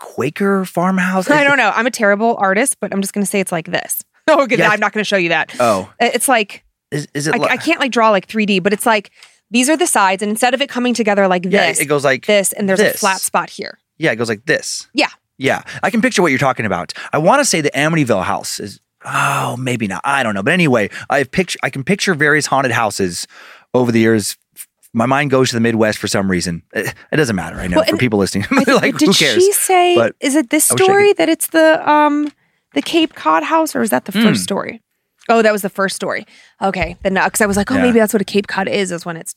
Quaker 0.00 0.64
farmhouse? 0.64 1.30
i 1.30 1.44
don't 1.44 1.56
know 1.58 1.70
i'm 1.76 1.86
a 1.86 1.90
terrible 1.90 2.36
artist 2.38 2.76
but 2.80 2.92
i'm 2.92 3.00
just 3.00 3.12
going 3.12 3.24
to 3.24 3.30
say 3.30 3.38
it's 3.38 3.52
like 3.52 3.70
this 3.70 4.02
oh 4.28 4.46
good 4.46 4.58
Yes. 4.58 4.72
i'm 4.72 4.80
not 4.80 4.92
going 4.92 5.04
to 5.04 5.08
show 5.08 5.16
you 5.16 5.28
that 5.28 5.54
Oh, 5.60 5.88
uh, 6.00 6.10
it's 6.12 6.26
like 6.28 6.64
is, 6.90 7.06
is 7.14 7.28
it? 7.28 7.36
I, 7.36 7.52
I 7.52 7.56
can't 7.56 7.78
like 7.78 7.92
draw 7.92 8.10
like 8.10 8.26
3D, 8.26 8.62
but 8.64 8.72
it's 8.72 8.84
like 8.84 9.12
these 9.52 9.68
are 9.70 9.76
the 9.76 9.86
sides, 9.86 10.22
and 10.24 10.30
instead 10.30 10.54
of 10.54 10.60
it 10.60 10.68
coming 10.68 10.92
together 10.92 11.28
like 11.28 11.44
Yeah, 11.44 11.68
this, 11.68 11.80
it 11.80 11.86
goes 11.86 12.04
like 12.04 12.26
this, 12.26 12.52
and 12.52 12.68
there's 12.68 12.80
a 12.80 12.92
flat 12.94 13.20
spot 13.20 13.48
here. 13.48 13.78
Yeah, 13.96 14.10
it 14.10 14.16
goes 14.16 14.28
like 14.28 14.44
this. 14.46 14.88
Yeah. 14.92 15.08
Yeah. 15.38 15.62
I 15.84 15.90
can 15.90 16.02
picture 16.02 16.20
what 16.20 16.28
you're 16.32 16.38
talking 16.38 16.66
about. 16.66 16.92
I 17.12 17.18
want 17.18 17.40
to 17.40 17.44
say 17.44 17.60
the 17.60 17.70
Amityville 17.70 18.24
house 18.24 18.58
is 18.58 18.80
oh, 19.04 19.56
maybe 19.56 19.86
not. 19.86 20.00
I 20.04 20.22
don't 20.24 20.34
know. 20.34 20.42
But 20.42 20.52
anyway, 20.52 20.90
I 21.10 21.18
have 21.18 21.30
picture 21.30 21.58
I 21.62 21.70
can 21.70 21.84
picture 21.84 22.14
various 22.14 22.46
haunted 22.46 22.72
houses 22.72 23.28
over 23.72 23.92
the 23.92 24.00
years. 24.00 24.36
My 24.92 25.06
mind 25.06 25.30
goes 25.30 25.50
to 25.50 25.54
the 25.56 25.60
Midwest 25.60 25.98
for 25.98 26.08
some 26.08 26.30
reason. 26.30 26.62
It, 26.72 26.94
it 27.12 27.16
doesn't 27.16 27.36
matter, 27.36 27.56
I 27.56 27.68
know, 27.68 27.76
Well, 27.76 27.84
for 27.86 27.96
people 27.96 28.18
listening. 28.18 28.44
I 28.50 28.72
like 28.72 28.96
did 28.98 29.06
who 29.06 29.14
cares? 29.14 29.34
she 29.42 29.52
say? 29.52 29.94
But 29.94 30.16
is 30.20 30.34
it 30.34 30.50
this 30.50 30.64
story 30.64 31.12
that 31.14 31.28
it's 31.28 31.48
the 31.48 31.88
um 31.88 32.32
the 32.74 32.82
Cape 32.82 33.14
Cod 33.14 33.42
house, 33.44 33.74
or 33.76 33.82
is 33.82 33.90
that 33.90 34.04
the 34.06 34.12
Hmm. 34.12 34.22
first 34.22 34.42
story? 34.42 34.82
Oh, 35.28 35.42
that 35.42 35.52
was 35.52 35.62
the 35.62 35.68
first 35.70 35.94
story. 35.96 36.26
Okay, 36.60 36.96
then 37.02 37.14
because 37.14 37.40
I 37.40 37.46
was 37.46 37.56
like, 37.56 37.70
oh, 37.70 37.76
Yeah. 37.76 37.82
maybe 37.82 37.98
that's 38.00 38.12
what 38.12 38.20
a 38.22 38.24
Cape 38.24 38.46
Cod 38.48 38.68
is, 38.68 38.90
is 38.90 39.04
when 39.06 39.16
it's. 39.16 39.34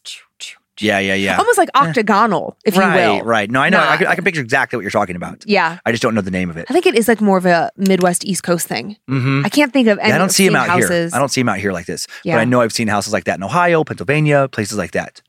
Yeah, 0.80 0.98
yeah, 0.98 1.14
yeah. 1.14 1.38
almost 1.38 1.60
like 1.60 1.70
octagonal, 1.76 2.58
if 2.66 2.76
right, 2.76 2.88
you 2.96 3.08
will. 3.10 3.16
right. 3.18 3.26
Right. 3.26 3.52
No, 3.52 3.62
I 3.62 3.70
know. 3.70 3.80
I 3.80 3.96
can, 3.98 4.08
I 4.08 4.16
can 4.16 4.24
picture 4.24 4.42
exactly 4.42 4.76
what 4.76 4.82
you're 4.82 4.90
talking 4.90 5.16
about. 5.16 5.44
Yeah, 5.46 5.78
I 5.86 5.92
just 5.92 6.02
don't 6.02 6.16
know 6.16 6.22
the 6.22 6.32
name 6.32 6.50
of 6.50 6.58
it. 6.58 6.66
I 6.68 6.74
think 6.74 6.88
it 6.88 6.96
is 6.96 7.08
like 7.08 7.22
more 7.22 7.38
of 7.38 7.46
a 7.46 7.70
Midwest 7.78 8.26
East 8.26 8.42
Coast 8.42 8.68
thing. 8.68 8.98
Mm-hmm. 9.08 9.46
I 9.46 9.50
can't 9.50 9.72
think 9.72 9.88
of 9.88 10.00
any. 10.00 10.10
Yeah, 10.10 10.16
I 10.16 10.18
don't 10.18 10.32
see 10.32 10.48
them 10.48 10.56
out 10.56 10.68
houses. 10.68 10.90
here. 10.90 11.16
I 11.16 11.20
don't 11.20 11.30
see 11.30 11.42
them 11.42 11.50
out 11.50 11.60
here 11.60 11.72
like 11.74 11.86
this. 11.86 12.08
Yeah. 12.24 12.36
But 12.38 12.42
I 12.42 12.46
know 12.46 12.62
I've 12.62 12.74
seen 12.74 12.88
houses 12.88 13.14
like 13.14 13.26
that 13.26 13.38
in 13.38 13.44
Ohio, 13.44 13.84
Pennsylvania, 13.84 14.48
places 14.48 14.76
like 14.80 14.94
that. 14.94 15.22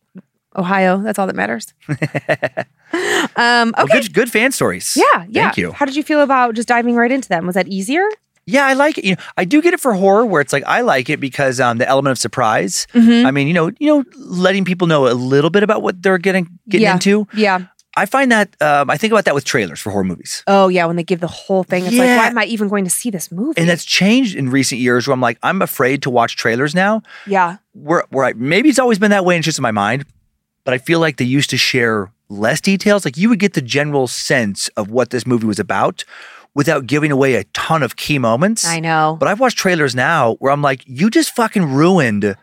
Ohio. 0.56 0.98
That's 1.02 1.18
all 1.18 1.26
that 1.26 1.36
matters. 1.36 1.72
um, 3.36 3.72
Well, 3.76 3.86
good, 3.90 4.12
good 4.12 4.30
fan 4.30 4.52
stories. 4.52 4.96
Yeah, 4.96 5.24
yeah. 5.28 5.44
Thank 5.44 5.56
you. 5.58 5.72
How 5.72 5.84
did 5.84 5.96
you 5.96 6.02
feel 6.02 6.20
about 6.20 6.54
just 6.54 6.68
diving 6.68 6.94
right 6.96 7.10
into 7.10 7.28
them? 7.28 7.46
Was 7.46 7.54
that 7.54 7.68
easier? 7.68 8.06
Yeah, 8.46 8.66
I 8.66 8.74
like 8.74 8.98
it. 8.98 9.04
You 9.04 9.12
know, 9.16 9.22
I 9.38 9.44
do 9.46 9.62
get 9.62 9.72
it 9.72 9.80
for 9.80 9.94
horror 9.94 10.26
where 10.26 10.42
it's 10.42 10.52
like 10.52 10.64
I 10.66 10.82
like 10.82 11.08
it 11.08 11.18
because 11.18 11.60
um 11.60 11.78
the 11.78 11.88
element 11.88 12.12
of 12.12 12.18
surprise. 12.18 12.86
Mhm. 12.92 13.24
I 13.24 13.30
mean, 13.30 13.48
you 13.48 13.54
know, 13.54 13.70
you 13.78 13.86
know, 13.88 14.04
letting 14.18 14.64
people 14.66 14.86
know 14.86 15.08
a 15.08 15.14
little 15.14 15.48
bit 15.50 15.62
about 15.62 15.82
what 15.82 16.02
they're 16.02 16.18
getting 16.18 16.48
getting 16.68 16.84
Yeah. 16.84 16.92
into. 16.94 17.26
Yeah. 17.34 17.60
I 17.96 18.06
find 18.06 18.30
that 18.32 18.60
um, 18.60 18.90
I 18.90 18.96
think 18.96 19.12
about 19.12 19.24
that 19.26 19.36
with 19.36 19.44
trailers 19.44 19.80
for 19.80 19.90
horror 19.92 20.02
movies. 20.04 20.42
Oh 20.48 20.66
yeah, 20.68 20.84
when 20.84 20.96
they 20.96 21.04
give 21.04 21.20
the 21.20 21.28
whole 21.28 21.62
thing, 21.62 21.86
it's 21.86 21.94
like, 21.96 22.08
why 22.18 22.26
am 22.26 22.36
I 22.36 22.44
even 22.46 22.68
going 22.68 22.82
to 22.84 22.90
see 22.90 23.08
this 23.08 23.30
movie? 23.30 23.58
And 23.60 23.68
that's 23.68 23.84
changed 23.84 24.34
in 24.34 24.50
recent 24.50 24.80
years 24.80 25.06
where 25.06 25.14
I'm 25.14 25.20
like, 25.20 25.38
I'm 25.44 25.62
afraid 25.62 26.02
to 26.02 26.10
watch 26.10 26.34
trailers 26.34 26.74
now. 26.74 27.02
yeah, 27.24 27.58
Where, 27.72 28.04
where 28.10 28.24
I, 28.24 28.32
maybe 28.32 28.68
it's 28.68 28.80
always 28.80 28.98
been 28.98 29.12
that 29.12 29.24
way 29.24 29.36
and 29.36 29.42
it's 29.42 29.44
just 29.46 29.58
in 29.60 29.62
my 29.62 29.70
mind, 29.70 30.04
but 30.64 30.74
I 30.74 30.78
feel 30.78 31.00
like 31.00 31.16
they 31.18 31.24
used 31.24 31.50
to 31.50 31.56
share 31.56 32.10
less 32.28 32.60
details. 32.60 33.04
Like 33.04 33.16
you 33.16 33.28
would 33.28 33.38
get 33.38 33.52
the 33.54 33.62
general 33.62 34.06
sense 34.06 34.68
of 34.76 34.90
what 34.90 35.10
this 35.10 35.26
movie 35.26 35.46
was 35.46 35.58
about 35.58 36.04
without 36.54 36.86
giving 36.86 37.10
away 37.12 37.34
a 37.34 37.44
ton 37.52 37.82
of 37.82 37.96
key 37.96 38.18
moments. 38.18 38.66
I 38.66 38.80
know. 38.80 39.16
But 39.18 39.28
I've 39.28 39.40
watched 39.40 39.58
trailers 39.58 39.94
now 39.94 40.34
where 40.36 40.52
I'm 40.52 40.62
like, 40.62 40.82
you 40.86 41.10
just 41.10 41.34
fucking 41.34 41.72
ruined 41.74 42.36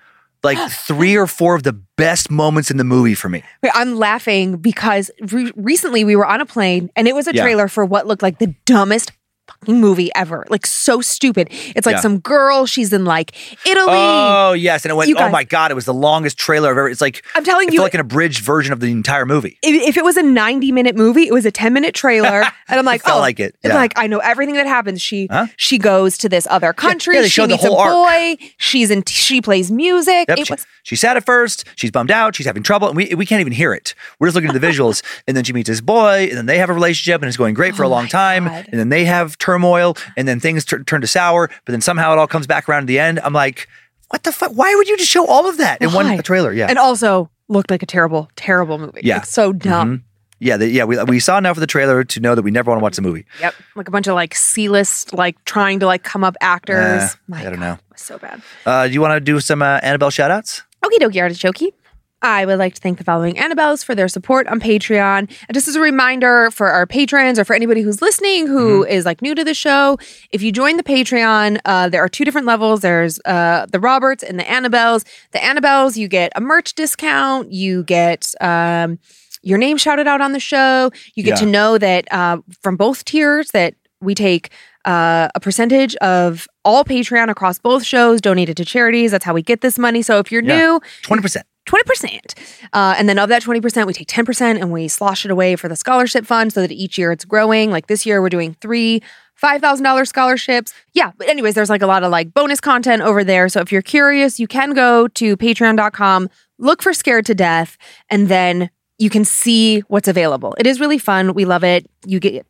like 0.44 0.58
three 0.72 1.16
or 1.16 1.28
four 1.28 1.56
of 1.56 1.64
the 1.64 1.74
best 1.74 2.30
moments 2.32 2.70
in 2.72 2.78
the 2.78 2.84
movie 2.84 3.16
for 3.16 3.30
me. 3.30 3.44
I'm 3.74 3.96
laughing 3.96 4.58
because 4.58 5.10
re- 5.32 5.52
recently 5.56 6.04
we 6.04 6.16
were 6.16 6.26
on 6.26 6.42
a 6.42 6.46
plane 6.46 6.90
and 6.96 7.08
it 7.08 7.16
was 7.16 7.28
a 7.28 7.34
Yeah. 7.36 7.44
trailer 7.44 7.68
for 7.68 7.86
what 7.86 8.06
looked 8.08 8.22
like 8.24 8.40
the 8.40 8.54
dumbest 8.66 9.12
fucking 9.60 9.80
movie 9.80 10.10
ever. 10.16 10.46
Like 10.50 10.66
so 10.66 11.02
stupid. 11.02 11.48
It's 11.76 11.86
like 11.86 11.96
Yeah. 11.98 12.02
some 12.02 12.20
girl, 12.20 12.66
she's 12.66 12.92
in 12.94 13.06
like 13.06 13.32
Italy. 13.66 13.88
Oh 13.94 14.54
yes, 14.54 14.86
and 14.86 14.92
it 14.92 14.96
went. 14.96 15.10
You 15.10 15.16
oh 15.16 15.20
guys- 15.20 15.32
my 15.32 15.44
god, 15.44 15.72
it 15.72 15.76
was 15.76 15.86
the 15.86 15.94
longest 15.94 16.38
trailer 16.38 16.70
I've 16.70 16.78
ever. 16.78 16.90
It's 16.90 17.02
like 17.02 17.24
I'm 17.36 17.44
telling 17.44 17.68
it 17.68 17.74
you- 17.74 17.80
felt 17.80 17.86
like 17.86 17.94
an 17.96 18.00
abridged 18.02 18.44
version 18.44 18.74
of 18.74 18.80
the 18.80 18.92
entire 18.92 19.26
movie. 19.26 19.58
if, 19.62 19.90
if 19.90 19.98
it 19.98 20.04
was 20.04 20.18
a 20.18 20.24
90 20.24 20.72
minute 20.72 20.96
movie, 20.96 21.24
it 21.28 21.34
was 21.34 21.46
a 21.46 21.52
10 21.52 21.74
minute 21.74 21.94
trailer. 21.96 22.44
And 22.72 22.80
I'm 22.80 22.86
like, 22.86 23.02
oh, 23.06 23.20
like 23.20 23.42
it, 23.42 23.54
And 23.66 23.72
yeah. 23.74 23.78
like, 23.78 23.92
I 23.98 24.08
know 24.08 24.20
everything 24.20 24.56
that 24.56 24.66
happens. 24.66 25.02
She 25.02 25.28
Huh? 25.30 25.48
she 25.58 25.78
goes 25.78 26.18
to 26.20 26.30
this 26.30 26.48
other 26.50 26.72
country. 26.72 27.16
yeah, 27.18 27.24
she 27.24 27.46
meets 27.46 27.66
a 27.66 27.68
boy. 27.68 28.38
She's 28.56 28.90
in, 28.90 29.04
she 29.06 29.42
plays 29.42 29.70
music. 29.70 30.26
Yep, 30.30 30.38
It 30.38 30.48
she, 30.48 30.54
was, 30.54 30.66
she's 30.84 31.02
sad 31.02 31.18
at 31.18 31.26
first. 31.26 31.66
She's 31.76 31.92
bummed 31.92 32.12
out. 32.12 32.34
She's 32.34 32.46
having 32.46 32.64
trouble, 32.64 32.88
and 32.88 32.96
we 32.96 33.14
we 33.14 33.26
can't 33.26 33.42
even 33.42 33.52
hear 33.52 33.74
it. 33.74 33.94
We're 34.20 34.28
just 34.28 34.36
looking 34.36 34.52
at 34.56 34.60
the 34.62 34.66
visuals, 34.66 35.04
and 35.28 35.36
then 35.36 35.44
she 35.44 35.52
meets 35.52 35.68
this 35.68 35.82
boy, 35.82 36.28
and 36.30 36.38
then 36.38 36.46
they 36.46 36.60
have 36.60 36.70
a 36.70 36.74
relationship, 36.74 37.22
and 37.22 37.28
it's 37.28 37.36
going 37.36 37.54
great 37.56 37.76
for 37.76 37.84
a 37.84 37.88
Oh 37.88 37.92
long 37.92 38.08
time, 38.08 38.46
God. 38.46 38.70
and 38.72 38.80
then 38.80 38.88
they 38.88 39.04
have 39.04 39.38
turmoil, 39.42 39.98
and 40.16 40.28
then 40.28 40.40
things 40.40 40.64
tur- 40.64 40.84
turn 40.84 41.02
to 41.02 41.08
sour, 41.08 41.50
but 41.66 41.72
then 41.74 41.82
somehow 41.82 42.14
it 42.14 42.18
all 42.20 42.28
comes 42.28 42.48
back 42.48 42.70
around 42.70 42.84
at 42.84 42.88
the 42.88 43.00
end. 43.00 43.20
I'm 43.24 43.34
like, 43.34 43.68
what 44.10 44.24
the 44.24 44.32
fuck? 44.32 44.52
Why 44.54 44.74
would 44.76 44.88
you 44.88 44.96
just 44.98 45.10
show 45.10 45.26
all 45.28 45.50
of 45.50 45.58
that 45.58 45.82
in 45.82 45.90
Why? 45.92 46.04
one 46.16 46.24
trailer? 46.24 46.54
Yeah, 46.54 46.68
and 46.70 46.78
also 46.80 47.30
looked 47.50 47.70
like 47.72 47.84
a 47.84 47.86
terrible, 47.86 48.30
terrible 48.38 48.78
movie. 48.78 49.02
Yeah. 49.04 49.22
So 49.24 49.52
dumb. 49.52 49.98
Mhm. 49.98 50.02
yeah, 50.40 50.58
the, 50.58 50.68
yeah. 50.70 50.84
We 50.86 51.02
we 51.04 51.20
saw 51.20 51.38
enough 51.38 51.58
of 51.58 51.62
the 51.62 51.68
trailer 51.68 52.04
to 52.04 52.20
know 52.20 52.36
that 52.36 52.42
we 52.44 52.52
never 52.52 52.70
want 52.72 52.80
to 52.80 52.84
watch 52.84 52.96
the 52.96 53.02
movie. 53.02 53.26
Yep. 53.42 53.54
Like 53.76 53.88
a 53.88 53.92
bunch 53.92 54.08
of 54.08 54.16
like 54.16 54.36
C 54.36 54.70
list, 54.70 55.14
like 55.14 55.36
trying 55.46 55.80
to 55.82 55.86
like 55.86 56.04
come 56.04 56.24
up 56.24 56.36
actors. 56.42 57.02
Uh, 57.04 57.10
My 57.28 57.40
I 57.42 57.44
don't 57.44 57.54
God, 57.56 57.60
know. 57.62 57.74
it 57.74 57.80
was 57.92 58.02
so 58.02 58.18
bad. 58.18 58.42
Uh, 58.66 58.88
do 58.88 58.94
you 58.94 59.02
want 59.02 59.14
to 59.16 59.20
do 59.20 59.40
some 59.40 59.62
uh, 59.62 59.80
Annabelle 59.84 60.10
shout 60.12 60.32
outs? 60.32 60.64
Okie 60.84 61.00
dokie, 61.00 61.22
artichoke. 61.22 61.74
I 62.22 62.46
would 62.46 62.60
like 62.60 62.76
to 62.76 62.82
thank 62.82 62.98
the 63.00 63.04
following 63.04 63.36
Annabelles 63.36 63.84
for 63.84 63.96
their 63.96 64.08
support 64.08 64.46
on 64.48 64.60
Patreon. 64.60 65.20
And 65.48 65.54
just 65.54 65.68
as 65.68 65.76
a 65.76 65.82
reminder 65.82 66.52
for 66.52 66.68
our 66.68 66.86
patrons 66.86 67.40
or 67.40 67.46
for 67.46 67.56
anybody 67.56 67.82
who's 67.82 68.02
listening 68.02 68.46
who 68.48 68.84
is 68.86 69.06
like 69.06 69.22
new 69.22 69.34
to 69.34 69.44
the 69.44 69.54
show, 69.56 69.98
if 70.32 70.42
you 70.44 70.52
join 70.52 70.78
the 70.78 70.84
Patreon, 70.84 71.60
uh, 71.66 71.90
there 71.90 72.04
are 72.04 72.10
two 72.10 72.24
different 72.24 72.46
levels. 72.46 72.82
There's 72.82 73.20
uh, 73.26 73.66
the 73.72 73.80
Roberts 73.80 74.24
and 74.24 74.40
the 74.40 74.44
Annabelles. 74.44 75.04
The 75.32 75.40
Annabelles, 75.40 75.98
you 75.98 76.08
get 76.08 76.32
a 76.36 76.42
merch 76.42 76.76
discount. 76.76 77.52
You 77.52 77.84
get 77.84 78.34
um, 78.40 79.00
your 79.42 79.58
name 79.58 79.78
shouted 79.78 80.06
out 80.08 80.22
on 80.22 80.34
the 80.34 80.40
show. 80.40 80.92
You 81.16 81.24
get 81.24 81.32
Yeah. 81.40 81.46
to 81.46 81.46
know 81.48 81.78
that 81.80 82.12
uh, 82.14 82.38
from 82.62 82.78
both 82.78 83.04
tiers 83.06 83.50
that 83.52 83.74
we 84.00 84.14
take 84.16 84.52
uh, 84.86 85.28
a 85.36 85.40
percentage 85.40 85.96
of 85.98 86.48
all 86.66 86.84
Patreon 86.84 87.30
across 87.30 87.58
both 87.60 87.84
shows 87.84 88.20
donated 88.22 88.58
to 88.58 88.66
charities. 88.66 89.12
That's 89.12 89.26
how 89.26 89.34
we 89.34 89.42
get 89.42 89.62
this 89.62 89.78
money. 89.80 90.02
So 90.02 90.20
if 90.20 90.32
you're 90.32 90.44
Yeah. 90.44 90.58
new, 90.60 90.82
Twenty 91.04 91.22
percent. 91.22 91.46
20%. 91.68 92.34
Uh, 92.74 92.96
and 92.98 93.08
then 93.08 93.20
of 93.20 93.30
that 93.30 93.44
20%, 93.44 93.86
we 93.86 93.94
take 93.94 94.08
10% 94.08 94.42
and 94.42 94.72
we 94.72 94.88
slosh 94.88 95.26
it 95.26 95.32
away 95.32 95.56
for 95.56 95.68
the 95.68 95.76
scholarship 95.76 96.26
fund 96.26 96.52
so 96.52 96.62
that 96.62 96.72
each 96.72 96.98
year 96.98 97.12
it's 97.12 97.26
growing. 97.26 97.72
Like 97.72 97.88
this 97.88 98.06
year, 98.06 98.22
we're 98.22 98.30
doing 98.30 98.56
three 98.62 99.02
$5,000 99.42 100.08
scholarships. 100.08 100.74
Yeah. 100.94 101.12
But, 101.18 101.28
anyways, 101.28 101.56
there's 101.56 101.70
like 101.70 101.82
a 101.82 101.88
lot 101.88 102.04
of 102.04 102.12
like 102.12 102.34
bonus 102.34 102.62
content 102.62 103.02
over 103.02 103.24
there. 103.24 103.50
So 103.50 103.60
if 103.62 103.72
you're 103.72 103.82
curious, 103.82 104.40
you 104.40 104.48
can 104.48 104.74
go 104.74 105.08
to 105.08 105.36
patreon.com, 105.36 106.30
look 106.60 106.82
for 106.84 106.94
Scared 106.94 107.26
to 107.26 107.36
Death, 107.36 107.78
and 108.10 108.28
then 108.28 108.70
you 109.00 109.10
can 109.10 109.26
see 109.26 109.80
what's 109.82 110.08
available. 110.08 110.56
It 110.60 110.68
is 110.68 110.80
really 110.80 111.00
fun. 111.00 111.34
We 111.34 111.46
love 111.46 111.64
it. 111.64 111.90
You 112.06 112.20
get, 112.20 112.46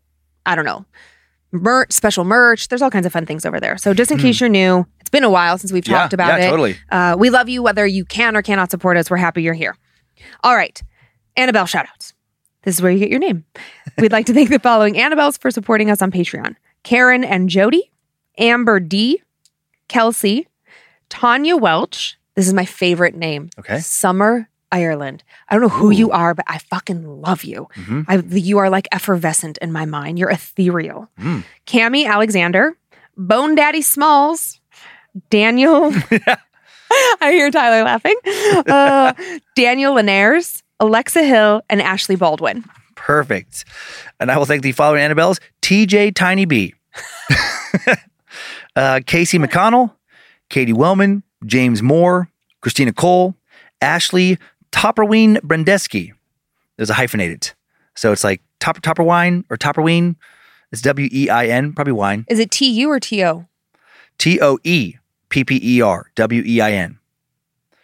I 0.46 0.56
don't 0.56 0.66
know, 0.66 0.86
merch, 1.54 1.94
special 1.94 2.26
merch. 2.26 2.68
There's 2.68 2.82
all 2.82 2.92
kinds 2.92 3.06
of 3.06 3.14
fun 3.14 3.26
things 3.26 3.46
over 3.46 3.60
there. 3.60 3.78
So 3.78 3.94
just 3.94 4.12
in 4.12 4.18
case 4.18 4.42
you're 4.42 4.50
new, 4.50 4.86
been 5.12 5.24
a 5.24 5.30
while 5.30 5.58
since 5.58 5.72
we've 5.72 5.86
Hmm. 5.86 5.92
Yeah, 5.92 5.98
talked 6.00 6.14
about 6.14 6.40
yeah, 6.40 6.48
it. 6.48 6.50
totally. 6.50 6.78
Uh, 6.90 7.16
we 7.20 7.30
love 7.30 7.50
you 7.50 7.62
whether 7.62 7.86
you 7.86 8.06
can 8.06 8.36
or 8.36 8.42
cannot 8.42 8.72
support 8.72 8.98
us. 8.98 9.10
We're 9.12 9.18
happy 9.18 9.44
you're 9.44 9.54
here. 9.54 9.76
All 10.44 10.56
right. 10.56 10.82
Annabelle 11.38 11.66
shoutouts. 11.66 12.14
This 12.64 12.76
is 12.76 12.82
where 12.82 12.92
you 12.92 13.00
get 13.00 13.10
your 13.10 13.20
name. 13.20 13.44
We'd 13.98 14.12
like 14.12 14.26
to 14.28 14.34
thank 14.34 14.50
the 14.50 14.60
following 14.60 14.94
Annabelles 14.96 15.40
for 15.40 15.50
supporting 15.52 15.90
us 15.90 16.02
on 16.02 16.12
Patreon 16.12 16.56
Karen 16.84 17.24
and 17.24 17.50
Jody, 17.50 17.92
Amber 18.38 18.80
D, 18.80 19.22
Kelsey, 19.88 20.48
Tanya 21.10 21.58
Welch. 21.58 22.18
This 22.36 22.48
is 22.48 22.54
my 22.54 22.66
favorite 22.66 23.16
name. 23.16 23.50
Okay. 23.60 23.80
Summer 23.80 24.48
Ireland. 24.72 25.24
I 25.50 25.56
don't 25.56 25.64
know 25.64 25.68
who 25.70 25.90
you 25.92 26.12
are, 26.12 26.34
but 26.34 26.46
I 26.48 26.60
fucking 26.60 27.04
love 27.22 27.44
you. 27.44 27.68
Mhm. 27.76 28.06
I, 28.08 28.16
you 28.38 28.58
are 28.60 28.70
like 28.70 28.88
effervescent 28.94 29.58
in 29.58 29.72
my 29.74 29.86
mind. 29.86 30.18
You're 30.18 30.30
ethereal. 30.30 31.10
Mm. 31.20 31.44
Cami 31.68 32.08
Alexander, 32.08 32.78
Bone 33.18 33.56
Daddy 33.56 33.82
Smalls, 33.82 34.61
Daniel. 35.30 35.94
I 37.22 37.32
hear 37.32 37.52
Tyler 37.52 37.84
laughing. 37.84 38.16
Uh, 38.68 39.14
Daniel 39.56 39.94
Linares, 39.94 40.64
Alexa 40.80 41.24
Hill, 41.24 41.62
and 41.70 41.82
Ashley 41.82 42.16
Baldwin. 42.16 42.66
Perfect. 42.96 43.66
And 44.20 44.32
I 44.32 44.38
will 44.38 44.46
thank 44.46 44.64
the 44.64 44.72
following 44.72 45.02
Annabelles 45.02 45.40
TJ 45.62 46.14
Tiny 46.16 46.46
B, 46.46 46.74
uh, 48.76 49.00
Casey 49.06 49.40
McConnell, 49.40 49.94
Katie 50.50 50.74
Wellman, 50.74 51.24
James 51.46 51.82
Moore, 51.82 52.30
Christina 52.62 52.94
Cole, 52.94 53.36
Ashley 53.82 54.38
Topperween 54.72 55.38
Brendeski. 55.42 56.12
There's 56.78 56.90
a 56.90 56.96
hyphenated. 56.96 57.52
So 57.96 58.12
it's 58.12 58.24
like 58.24 58.42
Top, 58.60 58.82
Topperwine 58.82 59.46
or 59.50 59.58
Topperween. 59.58 60.16
It's 60.72 60.82
W 60.82 61.10
E 61.12 61.30
I 61.30 61.48
N, 61.48 61.74
probably 61.74 61.94
wine. 61.94 62.26
Is 62.30 62.40
it 62.40 62.52
T 62.52 62.70
U 62.70 62.90
or 62.90 63.00
T 63.00 63.24
O? 63.24 63.46
T 64.18 64.40
O 64.42 64.58
E 64.64 64.96
P 65.32 65.44
P 65.44 65.60
E 65.64 65.82
R 65.82 66.12
W 66.16 66.44
E 66.46 66.62
I 66.62 66.74
N. 66.74 67.00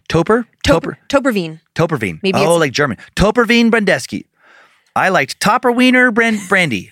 Toper? 0.08 0.46
Toper? 0.64 0.98
Toperveen. 1.10 1.60
Toperveen. 1.74 2.20
Maybe 2.22 2.38
oh, 2.38 2.44
it's- 2.44 2.60
like 2.60 2.72
German. 2.74 2.98
Toperveen 3.16 3.72
Brandeski. 3.72 4.26
I 4.96 5.10
liked 5.10 5.40
Topperwiener 5.40 6.14
Brand- 6.14 6.40
Brandy. 6.48 6.92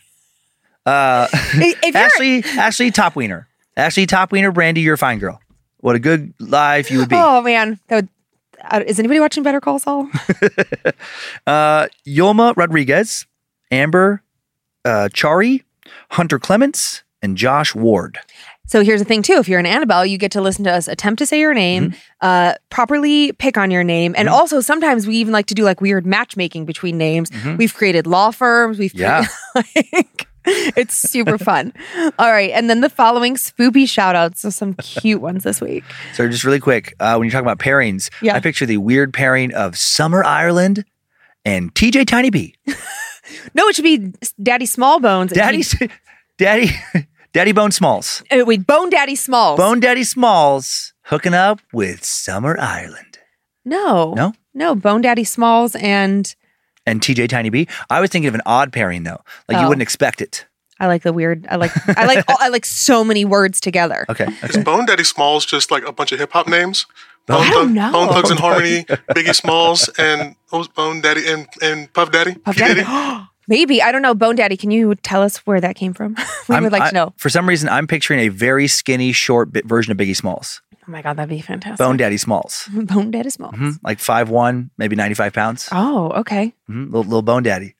Uh, 0.85 1.27
Ashley 1.93 2.43
Ashley 2.43 2.91
Topwiener. 2.91 3.45
Ashley 3.77 4.05
Topwiener 4.07 4.53
Brandy, 4.53 4.81
you're 4.81 4.93
a 4.95 4.97
fine 4.97 5.19
girl. 5.19 5.39
What 5.77 5.95
a 5.95 5.99
good 5.99 6.33
life 6.39 6.89
you 6.89 6.99
would 6.99 7.09
be. 7.09 7.15
Oh 7.15 7.41
man, 7.41 7.79
that 7.87 7.95
would, 7.95 8.09
uh, 8.61 8.83
is 8.87 8.97
anybody 8.99 9.19
watching 9.19 9.43
Better 9.43 9.61
Call 9.61 9.79
Saul? 9.79 10.09
Uh, 11.47 11.87
Yoma 12.07 12.55
Rodriguez, 12.57 13.25
Amber 13.71 14.21
uh, 14.83 15.09
Chari, 15.11 15.63
Hunter 16.11 16.39
Clements, 16.39 17.03
and 17.21 17.37
Josh 17.37 17.75
Ward. 17.75 18.19
So 18.67 18.83
here's 18.83 18.99
the 18.99 19.05
thing 19.05 19.21
too: 19.21 19.33
if 19.33 19.47
you're 19.47 19.59
an 19.59 19.65
Annabelle, 19.65 20.05
you 20.05 20.17
get 20.17 20.31
to 20.31 20.41
listen 20.41 20.63
to 20.65 20.71
us 20.71 20.87
attempt 20.87 21.19
to 21.19 21.25
say 21.25 21.39
your 21.39 21.53
name, 21.53 21.91
Mm-hmm. 21.91 21.97
uh, 22.21 22.53
properly 22.69 23.31
pick 23.33 23.57
on 23.57 23.69
your 23.71 23.83
name, 23.83 24.15
and 24.17 24.27
also 24.29 24.59
sometimes 24.61 25.05
we 25.07 25.15
even 25.17 25.33
like 25.33 25.45
to 25.47 25.53
do 25.53 25.63
like 25.63 25.81
weird 25.81 26.05
matchmaking 26.05 26.65
between 26.65 26.97
names. 26.97 27.29
We've 27.57 27.73
created 27.73 28.07
law 28.07 28.31
firms. 28.31 28.79
We've 28.79 28.91
Mm-hmm. 28.91 28.99
Yeah. 29.01 29.25
created, 29.63 29.85
like, 29.93 30.27
it's 30.77 30.93
super 30.95 31.37
fun. 31.39 31.73
All 32.19 32.31
right, 32.31 32.51
and 32.51 32.69
then 32.69 32.81
the 32.81 32.89
following 32.89 33.35
spoopy 33.35 33.87
shout 33.89 34.15
outs. 34.15 34.41
So 34.41 34.49
some 34.49 34.73
cute 34.75 35.21
ones 35.21 35.43
this 35.43 35.59
week. 35.61 35.83
So 36.13 36.27
just 36.27 36.43
really 36.43 36.59
quick, 36.59 36.93
uh, 36.99 37.15
when 37.15 37.25
you're 37.27 37.31
talking 37.31 37.45
about 37.47 37.59
pairings, 37.59 38.09
Yeah. 38.21 38.35
I 38.35 38.39
picture 38.39 38.65
the 38.65 38.77
weird 38.77 39.13
pairing 39.13 39.53
of 39.53 39.75
Summer 39.77 40.23
Ireland 40.23 40.85
and 41.45 41.73
TJ 41.73 42.05
Tiny 42.07 42.29
B. 42.29 42.55
No, 43.55 43.67
it 43.67 43.75
should 43.75 43.81
be 43.83 44.13
Daddy 44.43 44.67
Smallbones. 44.67 45.33
Daddy, 45.33 45.63
Daddy, 46.37 46.69
Daddy 47.35 47.51
Bone 47.51 47.71
Smalls. 47.71 48.23
he- 48.31 48.39
uh, 48.41 48.45
wait, 48.45 48.65
Bone 48.65 48.89
Daddy 48.89 49.13
Smalls. 49.15 49.57
Bone 49.57 49.81
Daddy 49.81 50.05
Smalls 50.05 50.93
hooking 51.03 51.33
up 51.33 51.59
with 51.73 52.05
Summer 52.05 52.57
Ireland 52.57 53.19
No, 53.65 54.13
No? 54.13 54.33
no. 54.53 54.73
Bone 54.73 55.01
Daddy 55.01 55.25
Smalls 55.25 55.75
and 55.75 56.33
and 56.85 57.01
TJ 57.01 57.27
Tiny 57.27 57.49
B. 57.49 57.67
I 57.89 57.99
was 57.99 58.09
thinking 58.09 58.29
of 58.29 58.35
an 58.35 58.41
odd 58.45 58.71
pairing 58.71 59.03
though, 59.03 59.19
like 59.49 59.57
you 59.59 59.65
Oh. 59.65 59.67
wouldn't 59.67 59.81
expect 59.81 60.21
it. 60.21 60.45
I 60.79 60.87
like 60.87 61.03
the 61.03 61.11
weird. 61.11 61.45
I 61.49 61.57
like. 61.57 61.71
I 61.97 62.05
like. 62.05 62.23
I 62.41 62.47
like 62.47 62.65
so 62.65 63.03
many 63.03 63.25
words 63.25 63.59
together. 63.59 64.05
Okay, 64.07 64.27
Is. 64.43 64.57
Bone 64.63 64.85
Daddy 64.85 65.03
Smalls 65.03 65.45
just 65.45 65.71
like 65.71 65.85
a 65.85 65.91
bunch 65.91 66.11
of 66.13 66.19
hip 66.19 66.31
hop 66.31 66.47
names? 66.47 66.85
I 67.27 67.33
Bone, 67.33 67.49
don't 67.49 67.67
Thug- 67.67 67.75
know. 67.75 67.91
Bone 67.91 68.07
Thugs 68.13 68.29
and 68.31 68.39
Harmony, 68.39 68.83
Biggie 69.13 69.35
Smalls, 69.35 69.89
and 69.97 70.35
what 70.51 70.73
Bone 70.73 71.01
Daddy 71.01 71.27
and, 71.27 71.47
and 71.61 71.91
Puff 71.91 72.11
Daddy? 72.11 72.35
Puff 72.35 72.55
P. 72.55 72.61
Daddy. 72.61 72.83
Maybe 73.47 73.81
I 73.81 73.91
don't 73.91 74.01
know. 74.01 74.13
Bone 74.15 74.35
Daddy, 74.35 74.57
can 74.57 74.71
you 74.71 74.95
tell 74.95 75.21
us 75.21 75.37
where 75.45 75.61
that 75.61 75.75
came 75.75 75.93
from? 75.93 76.15
we 76.49 76.55
I'm- 76.55 76.63
would 76.63 76.71
like 76.71 76.81
I- 76.83 76.89
to 76.89 76.93
know. 76.95 77.13
For 77.17 77.29
some 77.29 77.47
reason, 77.47 77.69
I'm 77.69 77.87
picturing 77.87 78.19
a 78.21 78.29
very 78.29 78.67
skinny, 78.67 79.11
short 79.11 79.51
bit 79.51 79.65
version 79.65 79.91
of 79.91 79.97
Biggie 79.97 80.15
Smalls, 80.15 80.61
Oh 80.87 80.91
my 80.91 81.01
god, 81.01 81.17
that'd 81.17 81.29
be 81.29 81.41
fantastic. 81.41 81.77
Bone 81.79 81.97
Daddy 81.97 82.17
Smalls, 82.17 82.69
Bone 82.73 83.09
Daddy 83.11 83.29
Smalls. 83.31 83.55
Mhm. 83.55 83.79
like 83.83 83.99
five 83.99 84.29
one, 84.29 84.69
maybe 84.77 84.95
95 84.95 85.33
pounds. 85.33 85.67
Oh, 85.71 86.11
okay. 86.21 86.53
Mhm. 86.69 86.85
Little, 86.87 87.03
little 87.03 87.21
Bone 87.23 87.41
Daddy. 87.43 87.75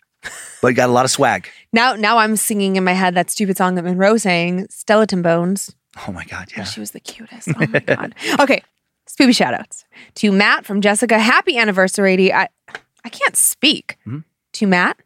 but 0.62 0.74
got 0.74 0.90
a 0.90 0.92
lot 0.92 1.06
of 1.06 1.12
swag. 1.12 1.48
Now, 1.72 1.94
now 1.94 2.18
I'm 2.18 2.36
singing 2.36 2.78
in 2.78 2.84
my 2.84 2.94
head 2.94 3.14
that 3.14 3.30
stupid 3.30 3.58
song 3.58 3.76
that 3.76 3.84
Monroe 3.84 4.18
sang, 4.18 4.68
Skeleton 4.70 5.22
Bones. 5.22 5.76
Oh 6.08 6.12
my 6.12 6.26
God, 6.26 6.48
yeah. 6.58 6.64
She 6.64 6.80
was 6.80 6.92
the 6.92 7.00
cutest. 7.00 7.50
Oh 7.50 7.68
my 7.68 7.80
god. 7.80 8.16
Okay, 8.40 8.64
spoopy 9.08 9.36
shout 9.36 9.54
outs 9.54 9.86
to 10.16 10.32
Matt 10.32 10.66
from 10.66 10.82
Jessica. 10.82 11.20
Happy 11.20 11.58
anniversary. 11.60 12.34
I 12.34 12.50
I 13.04 13.10
can't 13.10 13.36
speak. 13.38 13.98
Mhm. 14.08 14.24
To 14.54 14.66
Matt 14.68 14.98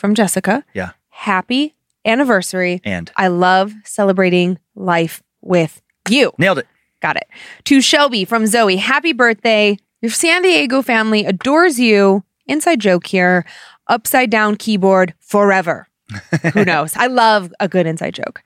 from 0.00 0.14
Jessica. 0.14 0.64
Yeah. 0.74 0.92
Happy 1.10 1.76
anniversary. 2.04 2.80
And 2.84 3.12
I 3.16 3.28
love 3.28 3.72
celebrating 3.84 4.58
life 4.74 5.22
with 5.42 5.80
you. 6.08 6.32
nailed 6.38 6.58
it. 6.58 6.66
Got 7.00 7.16
it. 7.16 7.28
To 7.64 7.80
Shelby 7.80 8.24
from 8.24 8.46
Zoe. 8.46 8.76
Happy 8.76 9.12
birthday. 9.12 9.76
Your 10.00 10.10
San 10.10 10.42
Diego 10.42 10.82
family 10.82 11.24
adores 11.24 11.78
you. 11.78 12.24
Inside 12.46 12.80
joke 12.80 13.06
here. 13.06 13.44
Upside 13.86 14.30
down 14.30 14.56
keyboard 14.56 15.14
forever. 15.20 15.88
Who 16.54 16.64
knows? 16.64 16.96
I 16.96 17.06
love 17.06 17.52
a 17.60 17.68
good 17.68 17.86
inside 17.86 18.14
joke. 18.14 18.42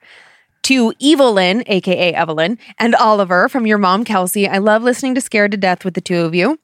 To 0.65 0.93
Evelyn, 1.03 1.63
aka 1.67 2.13
Evelyn, 2.15 2.59
and 2.79 2.95
Oliver 2.95 3.49
from 3.49 3.67
your 3.67 3.79
mom, 3.79 4.05
Kelsey. 4.05 4.49
I 4.49 4.59
love 4.59 4.83
listening 4.83 5.15
to 5.15 5.21
Scared 5.21 5.51
to 5.53 5.57
Death 5.57 5.85
with 5.85 5.95
the 5.95 6.01
two 6.01 6.21
of 6.21 6.35
you. 6.35 6.59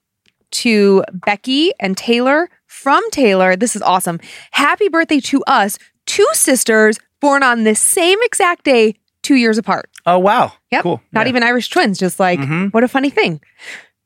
To 0.52 1.04
Becky 1.12 1.72
and 1.78 1.96
Taylor 1.96 2.48
from 2.70 3.02
Taylor. 3.10 3.56
This 3.56 3.74
is 3.74 3.82
awesome. 3.82 4.20
Happy 4.52 4.88
birthday 4.88 5.18
to 5.20 5.42
us, 5.44 5.76
two 6.06 6.26
sisters 6.32 6.98
born 7.20 7.42
on 7.42 7.64
the 7.64 7.74
same 7.74 8.18
exact 8.22 8.64
day, 8.64 8.94
two 9.22 9.34
years 9.34 9.59
apart. 9.59 9.90
Oh 10.06 10.18
wow. 10.18 10.52
Yep. 10.70 10.82
Cool. 10.82 11.02
Not 11.12 11.26
Yeah. 11.26 11.30
even 11.30 11.42
Irish 11.42 11.68
twins, 11.68 11.98
just 11.98 12.20
like, 12.20 12.38
Mhm. 12.40 12.72
what 12.72 12.84
a 12.84 12.88
funny 12.88 13.10
thing. 13.10 13.40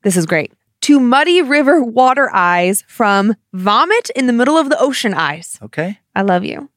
This 0.02 0.16
is 0.16 0.26
great. 0.26 0.52
To 0.82 0.98
Muddy 0.98 1.40
River 1.42 1.82
Water 1.82 2.30
Eyes 2.34 2.82
from 2.88 3.34
Vomit 3.52 4.10
in 4.16 4.26
the 4.26 4.32
Middle 4.32 4.56
of 4.58 4.70
the 4.70 4.78
Ocean 4.80 5.14
Eyes. 5.14 5.58
Okay. 5.62 5.98
I 6.16 6.22
love 6.22 6.44
you. 6.44 6.68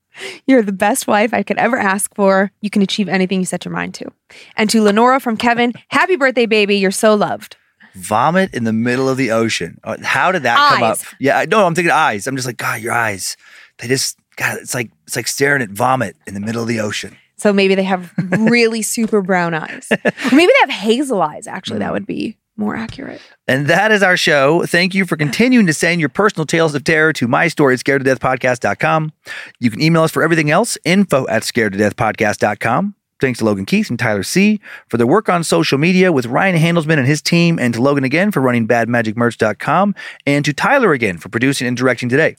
You're 0.45 0.61
the 0.63 0.71
best 0.71 1.07
wife 1.07 1.33
I 1.33 1.43
could 1.43 1.57
ever 1.57 1.77
ask 1.77 2.13
for. 2.15 2.51
You 2.61 2.69
can 2.69 2.81
achieve 2.81 3.07
anything 3.09 3.39
you 3.39 3.45
set 3.45 3.65
your 3.65 3.73
mind 3.73 3.93
to. 3.95 4.11
And 4.55 4.69
to 4.71 4.81
Lenora 4.81 5.19
from 5.19 5.37
Kevin, 5.37 5.73
happy 5.89 6.15
birthday, 6.15 6.45
baby. 6.45 6.75
You're 6.77 6.91
so 6.91 7.15
loved. 7.15 7.55
Vomit 7.97 8.53
in 8.53 8.63
the 8.63 8.73
middle 8.73 9.09
of 9.09 9.17
the 9.17 9.31
ocean. 9.31 9.79
Uh, 9.83 9.97
How 10.03 10.31
did 10.31 10.43
that 10.43 10.57
come 10.69 10.83
up? 10.83 10.99
Yeah, 11.19 11.43
know. 11.45 11.65
I'm 11.65 11.75
thinking 11.75 11.91
eyes. 11.91 12.27
I'm 12.27 12.35
just 12.35 12.47
like, 12.47 12.57
God, 12.57 12.81
your 12.81 12.93
eyes. 12.93 13.37
They 13.79 13.87
just, 13.87 14.17
God, 14.35 14.57
it's 14.59 14.73
like 14.73 14.91
it's 15.05 15.15
like 15.15 15.27
staring 15.27 15.61
at 15.61 15.69
vomit 15.69 16.15
in 16.25 16.33
the 16.33 16.39
middle 16.39 16.61
of 16.61 16.67
the 16.67 16.79
ocean. 16.79 17.17
So 17.37 17.53
maybe 17.53 17.75
they 17.75 17.83
have 17.83 18.13
really 18.17 18.81
super 18.81 19.21
brown 19.21 19.53
eyes. 19.53 19.87
Or 19.91 20.31
maybe 20.31 20.47
they 20.47 20.59
have 20.61 20.71
hazel 20.71 21.21
eyes, 21.21 21.45
actually. 21.47 21.79
That 21.79 21.93
would 21.93 22.07
be 22.07 22.37
more 22.57 22.75
accurate. 22.75 23.21
And 23.47 23.67
that 23.67 23.91
is 23.91 24.01
our 24.01 24.17
show. 24.17 24.65
Thank 24.65 24.95
you 24.95 25.05
for 25.05 25.15
continuing 25.15 25.67
to 25.67 25.73
send 25.73 25.99
your 25.99 26.09
personal 26.09 26.47
tales 26.47 26.73
of 26.73 26.83
terror 26.83 27.13
to 27.13 27.27
my 27.27 27.47
story 27.47 27.75
at 27.75 27.79
scared 27.79 28.01
to 28.01 28.05
death 28.05 28.19
podcast.com. 28.19 29.13
You 29.59 29.69
can 29.69 29.81
email 29.81 30.01
us 30.01 30.11
for 30.11 30.23
everything 30.23 30.49
else, 30.49 30.77
info 30.83 31.27
at 31.27 31.43
scared 31.43 31.73
to 31.73 31.77
death 31.77 31.95
podcast.com. 31.95 32.95
Thanks 33.19 33.39
to 33.39 33.45
Logan 33.45 33.65
Keith 33.65 33.89
and 33.89 33.97
Tyler 33.97 34.23
C. 34.23 34.59
for 34.89 34.97
their 34.97 35.07
work 35.07 35.27
on 35.27 35.43
social 35.43 35.77
media 35.77 36.11
with 36.11 36.27
Ryan 36.27 36.55
Handelsman 36.55 36.97
and 36.97 37.07
his 37.07 37.21
team, 37.21 37.57
and 37.59 37.73
to 37.73 37.81
Logan 37.81 38.03
again 38.03 38.31
for 38.31 38.41
running 38.41 38.67
badmagicmerch.com, 38.67 39.95
and 40.25 40.45
to 40.45 40.53
Tyler 40.53 40.93
again 40.93 41.17
for 41.17 41.29
producing 41.29 41.67
and 41.67 41.75
directing 41.75 42.09
today. 42.09 42.35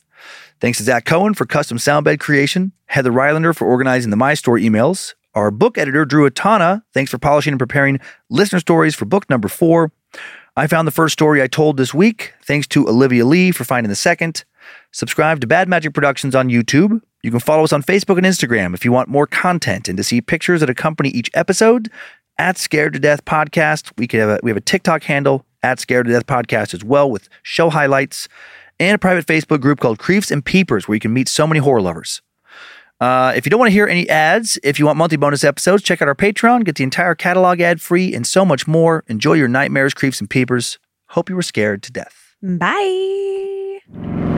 Thanks 0.60 0.78
to 0.78 0.84
Zach 0.84 1.04
Cohen 1.04 1.34
for 1.34 1.46
custom 1.46 1.78
soundbed 1.78 2.20
creation, 2.20 2.72
Heather 2.86 3.12
Rylander 3.12 3.56
for 3.56 3.66
organizing 3.66 4.10
the 4.10 4.16
My 4.16 4.34
Story 4.34 4.62
emails, 4.62 5.14
our 5.34 5.50
book 5.50 5.78
editor, 5.78 6.04
Drew 6.04 6.28
Atana, 6.28 6.82
thanks 6.94 7.10
for 7.10 7.18
polishing 7.18 7.52
and 7.52 7.58
preparing 7.60 8.00
listener 8.28 8.58
stories 8.60 8.94
for 8.94 9.04
book 9.04 9.28
number 9.30 9.48
four. 9.48 9.92
I 10.56 10.66
found 10.66 10.88
the 10.88 10.92
first 10.92 11.12
story 11.12 11.40
I 11.40 11.46
told 11.46 11.76
this 11.76 11.94
week. 11.94 12.34
Thanks 12.42 12.66
to 12.68 12.88
Olivia 12.88 13.24
Lee 13.24 13.52
for 13.52 13.62
finding 13.62 13.90
the 13.90 13.94
second. 13.94 14.44
Subscribe 14.92 15.40
to 15.40 15.46
Bad 15.46 15.68
Magic 15.68 15.92
Productions 15.94 16.34
on 16.34 16.48
YouTube. 16.48 17.00
You 17.22 17.30
can 17.30 17.40
follow 17.40 17.64
us 17.64 17.72
on 17.72 17.82
Facebook 17.82 18.16
and 18.16 18.26
Instagram 18.26 18.74
if 18.74 18.84
you 18.84 18.92
want 18.92 19.08
more 19.08 19.26
content 19.26 19.88
and 19.88 19.96
to 19.96 20.04
see 20.04 20.20
pictures 20.20 20.60
that 20.60 20.70
accompany 20.70 21.10
each 21.10 21.30
episode. 21.34 21.90
At 22.38 22.56
Scared 22.56 22.92
to 22.92 23.00
Death 23.00 23.24
Podcast, 23.24 23.92
we 23.98 24.06
could 24.06 24.20
have 24.20 24.28
a, 24.28 24.40
we 24.42 24.50
have 24.50 24.56
a 24.56 24.62
TikTok 24.62 25.02
handle 25.02 25.44
at 25.62 25.80
Scared 25.80 26.06
to 26.06 26.12
Death 26.12 26.26
Podcast 26.26 26.72
as 26.72 26.84
well 26.84 27.10
with 27.10 27.28
show 27.42 27.68
highlights 27.68 28.28
and 28.78 28.94
a 28.94 28.98
private 28.98 29.26
Facebook 29.26 29.60
group 29.60 29.80
called 29.80 29.98
Creeps 29.98 30.30
and 30.30 30.44
Peepers 30.44 30.86
where 30.86 30.94
you 30.94 31.00
can 31.00 31.12
meet 31.12 31.28
so 31.28 31.46
many 31.46 31.58
horror 31.58 31.82
lovers. 31.82 32.22
Uh, 33.00 33.32
if 33.36 33.46
you 33.46 33.50
don't 33.50 33.60
want 33.60 33.68
to 33.68 33.72
hear 33.72 33.86
any 33.86 34.08
ads, 34.08 34.58
if 34.62 34.78
you 34.78 34.86
want 34.86 34.98
monthly 34.98 35.16
bonus 35.16 35.44
episodes, 35.44 35.82
check 35.82 36.02
out 36.02 36.08
our 36.08 36.14
Patreon, 36.14 36.64
get 36.64 36.76
the 36.76 36.84
entire 36.84 37.14
catalog 37.14 37.60
ad 37.60 37.80
free, 37.80 38.14
and 38.14 38.26
so 38.26 38.44
much 38.44 38.66
more. 38.66 39.04
Enjoy 39.06 39.34
your 39.34 39.48
nightmares, 39.48 39.94
creeps, 39.94 40.20
and 40.20 40.28
peepers. 40.28 40.78
Hope 41.08 41.28
you 41.28 41.36
were 41.36 41.42
scared 41.42 41.82
to 41.84 41.92
death. 41.92 42.34
Bye. 42.42 44.37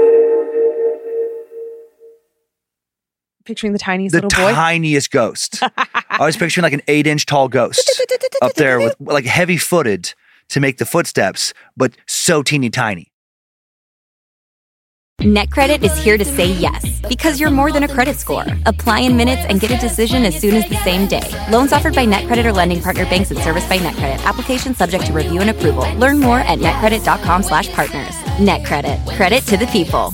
Picturing 3.51 3.73
the 3.73 3.79
tiniest 3.79 4.13
The 4.13 4.21
little 4.21 4.29
boy. 4.45 4.53
tiniest 4.53 5.11
ghost. 5.11 5.61
I 5.77 6.25
was 6.25 6.37
picturing 6.37 6.63
like 6.63 6.71
an 6.71 6.81
eight 6.87 7.05
inch 7.05 7.25
tall 7.25 7.49
ghost 7.49 8.01
up 8.41 8.53
there 8.55 8.79
with 8.79 8.95
like 9.01 9.25
heavy 9.25 9.57
footed 9.57 10.13
to 10.49 10.61
make 10.61 10.77
the 10.77 10.85
footsteps, 10.85 11.53
but 11.75 11.91
so 12.07 12.43
teeny 12.43 12.69
tiny. 12.69 13.11
NetCredit 15.19 15.83
is 15.83 15.95
here 16.01 16.17
to 16.17 16.23
say 16.23 16.45
yes 16.53 17.01
because 17.09 17.41
you're 17.41 17.51
more 17.51 17.73
than 17.73 17.83
a 17.83 17.89
credit 17.89 18.15
score. 18.15 18.45
Apply 18.65 19.01
in 19.01 19.17
minutes 19.17 19.41
and 19.49 19.59
get 19.59 19.69
a 19.69 19.77
decision 19.77 20.23
as 20.23 20.39
soon 20.39 20.55
as 20.55 20.67
the 20.69 20.77
same 20.77 21.09
day. 21.09 21.21
Loans 21.51 21.73
offered 21.73 21.93
by 21.93 22.05
NetCredit 22.05 22.45
or 22.45 22.53
lending 22.53 22.81
partner 22.81 23.03
banks 23.05 23.31
and 23.31 23.39
serviced 23.41 23.67
by 23.67 23.77
NetCredit. 23.79 24.23
Application 24.25 24.73
subject 24.73 25.05
to 25.07 25.13
review 25.13 25.41
and 25.41 25.49
approval. 25.49 25.93
Learn 25.95 26.19
more 26.21 26.39
at 26.39 26.57
netcredit.com/partners. 26.59 28.15
NetCredit. 28.39 29.15
Credit 29.17 29.43
to 29.47 29.57
the 29.57 29.67
people. 29.67 30.13